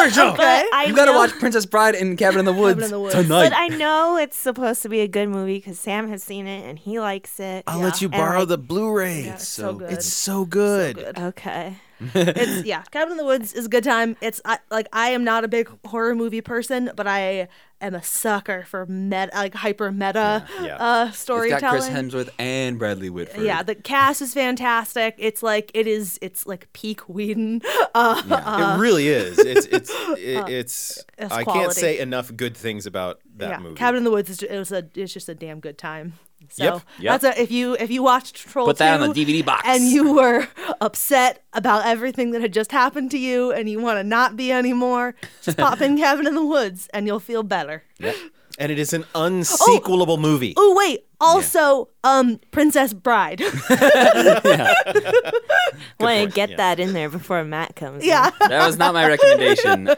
Rachel, 0.00 0.34
But 0.36 0.72
I 0.72 0.84
you 0.88 0.94
gotta 0.94 1.12
know- 1.12 1.18
watch 1.18 1.30
Princess 1.32 1.66
Bride 1.66 1.94
and 1.94 2.16
Cabin 2.16 2.38
in 2.40 2.44
the 2.44 2.52
Woods, 2.52 2.82
in 2.84 2.90
the 2.90 3.00
Woods. 3.00 3.14
tonight. 3.14 3.50
But 3.50 3.56
I 3.56 3.68
know 3.68 4.16
it's 4.16 4.36
supposed 4.36 4.82
to 4.82 4.88
be 4.88 5.00
a 5.00 5.08
good 5.08 5.28
movie 5.28 5.58
because 5.58 5.78
Sam 5.78 6.08
has 6.08 6.22
seen 6.22 6.46
it 6.46 6.64
and 6.68 6.78
he 6.78 7.00
likes 7.00 7.40
it. 7.40 7.64
I'll 7.66 7.80
let 7.80 8.00
you 8.00 8.08
borrow 8.08 8.40
like, 8.40 8.48
the 8.48 8.58
Blu-ray. 8.58 9.22
Yeah, 9.24 9.34
it's 9.34 9.48
so 9.48 9.74
good. 9.74 9.92
It's 9.92 10.06
so 10.06 10.44
good. 10.44 10.96
good. 10.96 11.18
Okay. 11.18 11.76
It's 12.14 12.66
yeah 12.66 12.82
cabin 12.90 13.12
in 13.12 13.16
the 13.16 13.24
woods 13.24 13.52
is 13.52 13.66
a 13.66 13.68
good 13.68 13.84
time 13.84 14.16
it's 14.20 14.40
I, 14.44 14.58
like 14.70 14.88
i 14.92 15.10
am 15.10 15.24
not 15.24 15.44
a 15.44 15.48
big 15.48 15.70
horror 15.86 16.14
movie 16.14 16.40
person 16.40 16.90
but 16.96 17.06
i 17.06 17.48
am 17.80 17.94
a 17.94 18.02
sucker 18.02 18.64
for 18.66 18.86
meta 18.86 19.30
like 19.34 19.54
hyper 19.54 19.92
meta 19.92 20.46
yeah. 20.62 20.76
uh 20.76 21.06
it's 21.08 21.18
storytelling 21.18 21.60
got 21.60 21.70
Chris 21.70 21.88
Hemsworth 21.88 22.30
and 22.38 22.78
Bradley 22.78 23.10
Whitford. 23.10 23.42
yeah 23.44 23.62
the 23.62 23.74
cast 23.74 24.22
is 24.22 24.34
fantastic 24.34 25.14
it's 25.18 25.42
like 25.42 25.70
it 25.74 25.86
is 25.86 26.18
it's 26.22 26.46
like 26.46 26.72
peak 26.72 27.08
Whedon 27.08 27.62
uh, 27.94 28.76
it 28.76 28.80
really 28.80 29.08
is. 29.08 29.38
It's 29.38 29.66
it's 29.66 29.90
it, 29.90 30.48
it's. 30.48 31.04
it's 31.18 31.32
I 31.32 31.44
can't 31.44 31.72
say 31.72 31.98
enough 31.98 32.34
good 32.34 32.56
things 32.56 32.86
about 32.86 33.20
that 33.36 33.50
yeah 33.50 33.58
movie. 33.58 33.76
cabin 33.76 33.98
in 33.98 34.04
the 34.04 34.10
woods 34.10 34.30
is 34.30 34.38
ju- 34.38 34.46
it 34.48 34.58
was 34.58 34.72
a 34.72 34.88
it's 34.94 35.12
just 35.12 35.28
a 35.28 35.34
damn 35.34 35.60
good 35.60 35.78
time 35.78 36.14
so 36.48 36.64
Yep, 36.64 36.82
yep. 37.00 37.20
that's 37.20 37.38
a 37.38 37.42
if 37.42 37.50
you 37.50 37.74
if 37.74 37.90
you 37.90 38.02
watched 38.02 38.36
troll 38.36 38.66
Put 38.66 38.78
that 38.78 39.00
on 39.00 39.08
2 39.08 39.12
the 39.24 39.24
DVD 39.24 39.44
box. 39.44 39.62
and 39.66 39.84
you 39.84 40.14
were 40.14 40.48
upset 40.80 41.42
about 41.52 41.86
everything 41.86 42.30
that 42.32 42.40
had 42.40 42.52
just 42.52 42.72
happened 42.72 43.10
to 43.12 43.18
you 43.18 43.52
and 43.52 43.68
you 43.68 43.80
want 43.80 43.98
to 43.98 44.04
not 44.04 44.36
be 44.36 44.50
anymore 44.50 45.14
just 45.42 45.58
pop 45.58 45.80
in 45.86 45.96
cabin 45.98 46.26
in 46.26 46.34
the 46.34 46.44
woods 46.44 46.88
and 46.94 47.06
you'll 47.06 47.20
feel 47.20 47.42
better 47.42 47.82
and 48.58 48.70
it 48.70 48.78
is 48.78 48.92
an 48.92 49.04
unsequelable 49.14 50.18
movie. 50.18 50.54
Oh 50.56 50.74
wait, 50.76 51.04
also 51.20 51.88
um 52.04 52.40
Princess 52.50 52.92
Bride. 52.92 53.40
Want 56.00 56.28
to 56.28 56.34
get 56.34 56.50
yeah. 56.50 56.56
that 56.56 56.80
in 56.80 56.92
there 56.92 57.08
before 57.08 57.44
Matt 57.44 57.76
comes. 57.76 58.02
in. 58.02 58.08
yeah. 58.08 58.30
that 58.40 58.66
was 58.66 58.76
not 58.78 58.94
my 58.94 59.06
recommendation. 59.06 59.88
I 59.88 59.96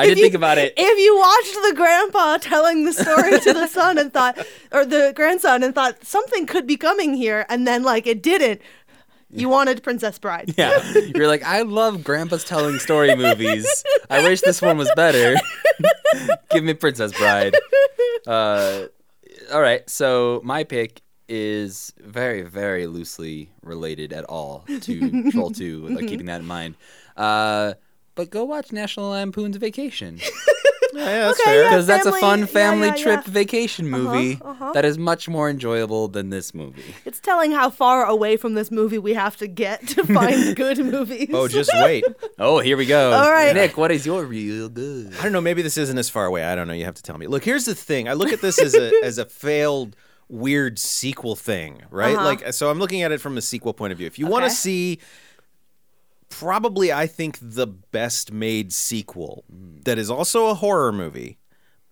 did 0.00 0.18
you- 0.18 0.24
think 0.24 0.34
about 0.34 0.58
it. 0.58 0.74
If 0.76 0.98
you 0.98 1.16
watched 1.16 1.54
the 1.68 1.74
grandpa 1.76 2.38
telling 2.38 2.84
the 2.84 2.92
story 2.92 3.38
to 3.40 3.52
the 3.52 3.66
son 3.66 3.98
and 3.98 4.12
thought 4.12 4.38
or 4.72 4.84
the 4.84 5.12
grandson 5.14 5.62
and 5.62 5.74
thought 5.74 6.04
something 6.04 6.46
could 6.46 6.66
be 6.66 6.76
coming 6.76 7.14
here 7.14 7.46
and 7.48 7.66
then 7.66 7.82
like 7.82 8.06
it 8.06 8.22
didn't, 8.22 8.60
you 9.30 9.48
wanted 9.48 9.82
Princess 9.82 10.18
Bride. 10.18 10.54
Yeah, 10.56 10.82
you're 11.14 11.28
like, 11.28 11.42
I 11.44 11.62
love 11.62 12.02
Grandpa's 12.04 12.44
telling 12.44 12.78
story 12.78 13.14
movies. 13.14 13.84
I 14.10 14.22
wish 14.22 14.40
this 14.40 14.62
one 14.62 14.78
was 14.78 14.90
better. 14.96 15.36
Give 16.50 16.64
me 16.64 16.74
Princess 16.74 17.12
Bride. 17.12 17.54
Uh, 18.26 18.86
all 19.52 19.60
right, 19.60 19.88
so 19.88 20.40
my 20.44 20.64
pick 20.64 21.02
is 21.28 21.92
very, 22.00 22.42
very 22.42 22.86
loosely 22.86 23.50
related 23.62 24.12
at 24.12 24.24
all 24.24 24.64
to 24.80 25.30
Troll 25.30 25.50
2, 25.50 25.88
like 25.88 26.08
keeping 26.08 26.26
that 26.26 26.40
in 26.40 26.46
mind. 26.46 26.74
Uh, 27.16 27.74
but 28.14 28.30
go 28.30 28.44
watch 28.44 28.72
National 28.72 29.10
Lampoon's 29.10 29.56
Vacation. 29.56 30.18
Yeah, 30.94 31.00
yeah, 31.04 31.18
that's 31.26 31.40
Okay, 31.40 31.50
fair. 31.50 31.62
yeah. 31.62 31.68
Because 31.70 31.86
that's 31.86 32.06
a 32.06 32.12
fun 32.12 32.46
family 32.46 32.88
yeah, 32.88 32.94
trip 32.94 33.22
yeah. 33.26 33.32
vacation 33.32 33.88
movie 33.88 34.38
uh-huh. 34.42 34.72
that 34.72 34.84
is 34.84 34.98
much 34.98 35.28
more 35.28 35.50
enjoyable 35.50 36.08
than 36.08 36.30
this 36.30 36.54
movie. 36.54 36.94
It's 37.04 37.20
telling 37.20 37.52
how 37.52 37.70
far 37.70 38.04
away 38.04 38.36
from 38.36 38.54
this 38.54 38.70
movie 38.70 38.98
we 38.98 39.14
have 39.14 39.36
to 39.38 39.46
get 39.46 39.86
to 39.88 40.04
find 40.14 40.56
good 40.56 40.78
movies. 40.78 41.30
Oh, 41.32 41.48
just 41.48 41.70
wait. 41.82 42.04
Oh, 42.38 42.60
here 42.60 42.76
we 42.76 42.86
go. 42.86 43.12
All 43.12 43.30
right. 43.30 43.54
Nick, 43.54 43.76
what 43.76 43.90
is 43.90 44.06
your 44.06 44.24
real 44.24 44.68
good? 44.68 45.14
I 45.18 45.22
don't 45.22 45.32
know. 45.32 45.40
Maybe 45.40 45.62
this 45.62 45.76
isn't 45.76 45.98
as 45.98 46.08
far 46.08 46.26
away. 46.26 46.44
I 46.44 46.54
don't 46.54 46.68
know. 46.68 46.74
You 46.74 46.84
have 46.84 46.94
to 46.94 47.02
tell 47.02 47.18
me. 47.18 47.26
Look, 47.26 47.44
here's 47.44 47.64
the 47.64 47.74
thing. 47.74 48.08
I 48.08 48.14
look 48.14 48.32
at 48.32 48.40
this 48.40 48.58
as 48.58 48.74
a 48.74 48.92
as 49.04 49.18
a 49.18 49.24
failed 49.24 49.96
weird 50.28 50.78
sequel 50.78 51.36
thing, 51.36 51.82
right? 51.90 52.14
Uh-huh. 52.14 52.24
Like, 52.24 52.52
so 52.52 52.70
I'm 52.70 52.78
looking 52.78 53.02
at 53.02 53.12
it 53.12 53.20
from 53.20 53.38
a 53.38 53.42
sequel 53.42 53.72
point 53.72 53.92
of 53.92 53.98
view. 53.98 54.06
If 54.06 54.18
you 54.18 54.26
want 54.26 54.44
to 54.44 54.50
see, 54.50 54.98
probably 56.28 56.92
I 56.92 57.06
think 57.06 57.38
the 57.40 57.66
best 57.66 58.32
made 58.32 58.72
sequel 58.72 59.44
that 59.84 59.98
is 59.98 60.10
also 60.10 60.48
a 60.48 60.54
horror 60.54 60.92
movie, 60.92 61.38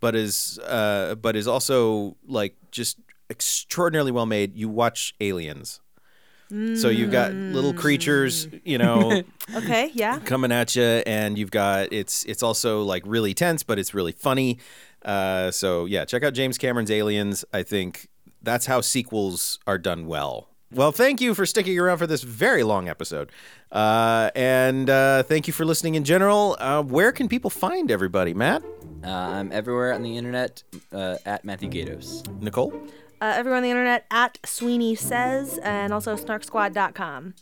but 0.01 0.15
is 0.15 0.59
uh, 0.61 1.15
but 1.17 1.37
is 1.37 1.47
also 1.49 2.17
like 2.27 2.55
just 2.71 2.99
extraordinarily 3.31 4.13
well 4.13 4.27
made. 4.27 4.57
You 4.57 4.69
watch 4.69 5.15
Aliens. 5.21 5.81
So 6.49 6.91
you've 6.91 7.11
got 7.11 7.33
little 7.33 7.75
creatures, 7.75 8.47
you 8.65 8.79
know, 8.79 9.25
Okay, 9.57 9.91
yeah. 9.95 10.21
coming 10.21 10.53
at 10.53 10.77
you, 10.77 10.85
and 11.05 11.37
you've 11.37 11.51
got 11.51 11.93
it's 11.93 12.25
it's 12.25 12.41
also 12.41 12.83
like 12.83 13.03
really 13.05 13.35
tense, 13.35 13.65
but 13.65 13.81
it's 13.81 13.93
really 13.95 14.13
funny. 14.13 14.59
Uh, 15.05 15.51
so 15.51 15.87
yeah, 15.87 16.05
check 16.05 16.23
out 16.23 16.35
James 16.35 16.57
Cameron's 16.57 16.91
Aliens. 16.91 17.45
I 17.53 17.65
think 17.65 18.09
that's 18.43 18.67
how 18.67 18.81
sequels 18.81 19.59
are 19.67 19.77
done 19.77 20.07
well. 20.07 20.49
Well, 20.73 20.91
thank 20.93 21.21
you 21.21 21.35
for 21.35 21.47
sticking 21.47 21.79
around 21.79 21.99
for 21.99 22.07
this 22.09 22.23
very 22.23 22.63
long 22.65 22.89
episode, 22.89 23.31
uh, 23.71 24.31
and 24.35 24.91
uh, 24.91 25.23
thank 25.23 25.47
you 25.47 25.53
for 25.53 25.65
listening 25.65 25.95
in 25.95 26.03
general. 26.05 26.57
Uh, 26.59 26.83
where 26.83 27.13
can 27.13 27.29
people 27.29 27.51
find 27.51 27.91
everybody, 27.91 28.35
Matt, 28.35 28.63
Uh, 29.05 29.09
I'm 29.09 29.53
everywhere 29.53 29.93
on 29.93 30.03
the 30.03 30.17
internet 30.17 30.65
uh, 30.93 31.17
at 31.25 31.45
Matthew 31.45 31.69
Gatos. 31.69 32.25
Nicole? 32.41 32.73
Uh, 33.21 33.33
everyone 33.37 33.59
on 33.59 33.63
the 33.63 33.71
internet 33.71 34.05
at 34.11 34.39
Sweeney 34.45 34.95
Says 34.97 35.59
and 35.63 35.93
also 35.93 36.17
snarksquad.com. 36.17 37.35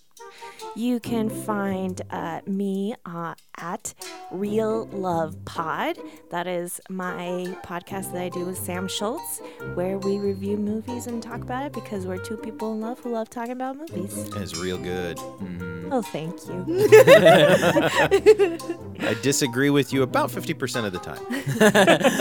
You 0.77 1.01
can 1.01 1.29
find 1.29 2.01
uh, 2.11 2.41
me 2.47 2.95
uh, 3.07 3.35
at 3.57 3.95
Real 4.31 4.87
Love 4.87 5.45
Pod. 5.45 5.99
That 6.31 6.47
is 6.47 6.81
my 6.89 7.57
podcast 7.65 8.13
that 8.13 8.23
I 8.23 8.29
do 8.29 8.45
with 8.45 8.59
Sam 8.59 8.89
Schultz, 8.89 9.41
where 9.75 9.99
we 9.99 10.19
review 10.19 10.57
movies 10.57 11.07
and 11.07 11.23
talk 11.23 11.43
about 11.43 11.67
it 11.67 11.73
because 11.73 12.07
we're 12.07 12.19
two 12.19 12.37
people 12.37 12.73
in 12.73 12.81
love 12.81 12.99
who 13.01 13.13
love 13.13 13.31
talking 13.31 13.53
about 13.53 13.77
movies. 13.77 14.17
It's 14.37 14.57
real 14.57 14.79
good. 14.79 15.19
Oh, 15.91 16.03
thank 16.03 16.47
you. 16.49 16.65
I 19.01 19.15
disagree 19.23 19.71
with 19.71 19.93
you 19.93 20.03
about 20.03 20.31
fifty 20.31 20.55
percent 20.55 20.87
of 20.87 20.93
the 20.93 20.99
time. 20.99 21.25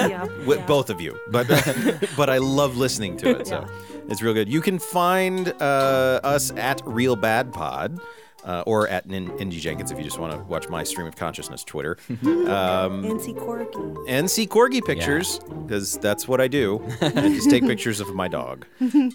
Yeah. 0.04 0.26
with 0.46 0.60
yeah. 0.60 0.66
both 0.66 0.90
of 0.90 1.00
you, 1.02 1.18
but 1.30 1.48
but 2.18 2.30
I 2.30 2.38
love 2.38 2.78
listening 2.78 3.18
to 3.18 3.40
it. 3.40 3.48
So 3.48 3.66
it's 4.10 4.22
real 4.22 4.34
good. 4.34 4.50
You 4.50 4.62
can 4.62 4.80
find 4.80 5.50
uh, 5.62 6.20
us 6.24 6.52
at 6.52 6.82
Real 6.86 7.16
Bad 7.16 7.54
Pod. 7.54 8.00
Uh, 8.46 8.62
or 8.68 8.90
at 8.90 9.06
Nin- 9.08 9.32
Indy 9.40 9.58
Jenkins 9.58 9.90
if 9.90 9.98
you 9.98 10.04
just 10.04 10.20
want 10.20 10.34
to 10.34 10.40
watch 10.40 10.68
my 10.68 10.84
stream 10.84 11.08
of 11.08 11.16
consciousness 11.16 11.64
Twitter. 11.64 11.96
Um, 12.10 13.02
NC 13.06 13.38
Corky. 13.38 13.78
and 14.10 14.30
see 14.30 14.46
corgi 14.46 14.84
pictures 14.84 15.40
because 15.40 15.98
that's 16.00 16.28
what 16.28 16.42
I 16.42 16.50
do. 16.50 16.86
I 17.00 17.10
just 17.30 17.50
take 17.50 17.64
pictures 17.66 18.02
of 18.02 18.14
my 18.14 18.28
dog. 18.28 18.66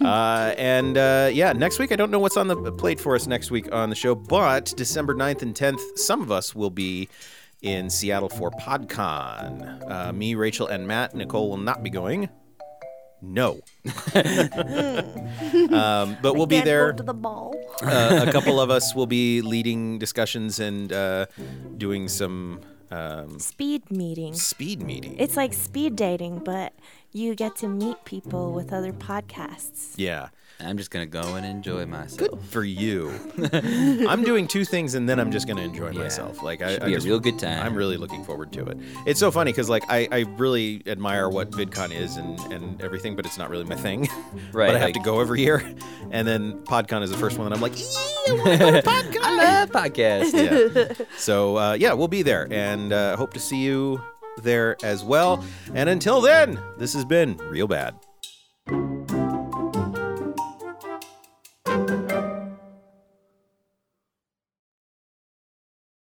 Uh, 0.01 0.55
and 0.57 0.97
uh, 0.97 1.29
yeah, 1.31 1.53
next 1.53 1.79
week 1.79 1.93
I 1.93 1.97
don't 1.97 2.11
know 2.11 2.19
what's 2.21 2.39
on 2.39 2.49
the 2.49 2.73
plate 2.73 2.99
for 2.99 3.15
us 3.15 3.27
next 3.27 3.51
week 3.51 3.71
on 3.71 3.91
the 3.91 3.97
show, 3.97 4.15
but 4.15 4.73
December 4.79 5.15
9th 5.15 5.43
and 5.43 5.55
10th, 5.55 5.99
some 5.99 6.23
of 6.23 6.33
us 6.33 6.55
will 6.55 6.71
be 6.71 7.11
in 7.61 7.91
Seattle 7.91 8.31
for 8.31 8.51
PodCon. 8.53 9.91
Uh, 9.91 10.11
me, 10.15 10.37
Rachel, 10.37 10.69
and 10.69 10.87
Matt. 10.89 11.15
Nicole 11.15 11.51
will 11.51 11.59
not 11.59 11.83
be 11.83 11.91
going. 11.91 12.31
No. 13.21 13.61
um, 15.73 16.17
but 16.23 16.35
we'll 16.35 16.47
be 16.47 16.61
there 16.61 16.93
to 16.93 17.03
the 17.03 17.15
ball. 17.15 17.55
uh, 17.83 18.25
a 18.29 18.33
couple 18.33 18.61
of 18.61 18.71
us 18.71 18.95
will 18.95 19.07
be 19.07 19.41
leading 19.43 19.99
discussions 19.99 20.61
and 20.61 20.93
uh, 20.93 21.27
doing 21.77 22.09
some 22.09 22.61
um, 22.91 23.39
Speed 23.39 23.91
meeting. 23.91 24.35
speed 24.35 24.83
meeting. 24.83 25.17
It's 25.19 25.37
like 25.37 25.53
speed 25.53 25.97
dating, 25.97 26.41
but 26.41 26.73
you 27.13 27.35
get 27.35 27.57
to 27.57 27.69
meet 27.69 28.05
people 28.05 28.53
with 28.53 28.73
other 28.73 28.93
podcasts. 28.93 29.95
yeah. 29.97 30.29
I'm 30.61 30.77
just 30.77 30.91
gonna 30.91 31.07
go 31.07 31.37
and 31.37 31.47
enjoy 31.47 31.87
myself. 31.87 32.19
Good 32.19 32.41
for 32.51 32.65
you. 32.65 33.13
I'm 34.09 34.25
doing 34.25 34.49
two 34.49 34.65
things 34.65 34.95
and 34.95 35.09
then 35.09 35.21
I'm 35.21 35.31
just 35.31 35.47
gonna 35.47 35.63
enjoy 35.63 35.91
Yeah. 35.93 36.01
myself. 36.03 36.43
Like 36.43 36.63
I, 36.63 36.73
Should 36.73 36.83
I 36.83 36.87
be 36.87 36.93
a 36.93 36.97
just- 36.97 37.07
real 37.07 37.21
good 37.21 37.39
time. 37.39 37.65
I'm 37.65 37.75
really 37.77 37.97
looking 37.97 38.25
forward 38.25 38.53
to 38.55 38.65
it. 38.67 38.79
It's 39.07 39.21
so 39.21 39.31
funny 39.31 39.53
because 39.53 39.69
like 39.71 39.85
I, 39.89 40.09
I 40.11 40.19
really 40.37 40.83
admire 40.87 41.29
what 41.29 41.53
VidCon 41.53 41.95
is 41.95 42.17
and, 42.17 42.39
and 42.53 42.83
everything, 42.83 43.15
but 43.15 43.25
it's 43.25 43.39
not 43.39 43.51
really 43.51 43.65
my 43.65 43.77
thing. 43.77 44.09
Right, 44.53 44.69
but 44.69 44.77
I 44.77 44.79
have 44.79 44.87
like- 44.89 44.95
to 44.95 45.01
go 45.01 45.21
every 45.21 45.43
year, 45.43 45.63
and 46.11 46.27
then 46.27 46.61
PodCon 46.65 47.03
is 47.03 47.11
the 47.11 47.17
first 47.19 47.39
one 47.39 47.49
that 47.49 47.55
I'm 47.55 47.61
like, 47.61 47.79
"Ee, 47.79 47.85
I 48.29 48.33
want 48.33 48.45
to 48.51 48.59
go 48.59 48.71
to 48.73 48.83
PodCon. 48.83 49.19
I 49.23 49.37
love 49.37 49.71
podcasts. 49.71 50.33
yeah. 50.99 51.07
So 51.17 51.57
uh, 51.59 51.73
yeah, 51.75 51.93
we'll 51.93 52.09
be 52.09 52.23
there, 52.23 52.49
and 52.51 52.93
uh, 52.93 53.17
hope 53.17 53.33
to 53.35 53.41
see 53.41 53.59
you 53.63 54.01
there 54.43 54.77
as 54.83 55.05
well. 55.05 55.45
And 55.75 55.89
until 55.89 56.21
then, 56.21 56.59
this 56.79 56.95
has 56.95 57.05
been 57.05 57.37
real 57.37 57.69
bad. 57.69 57.95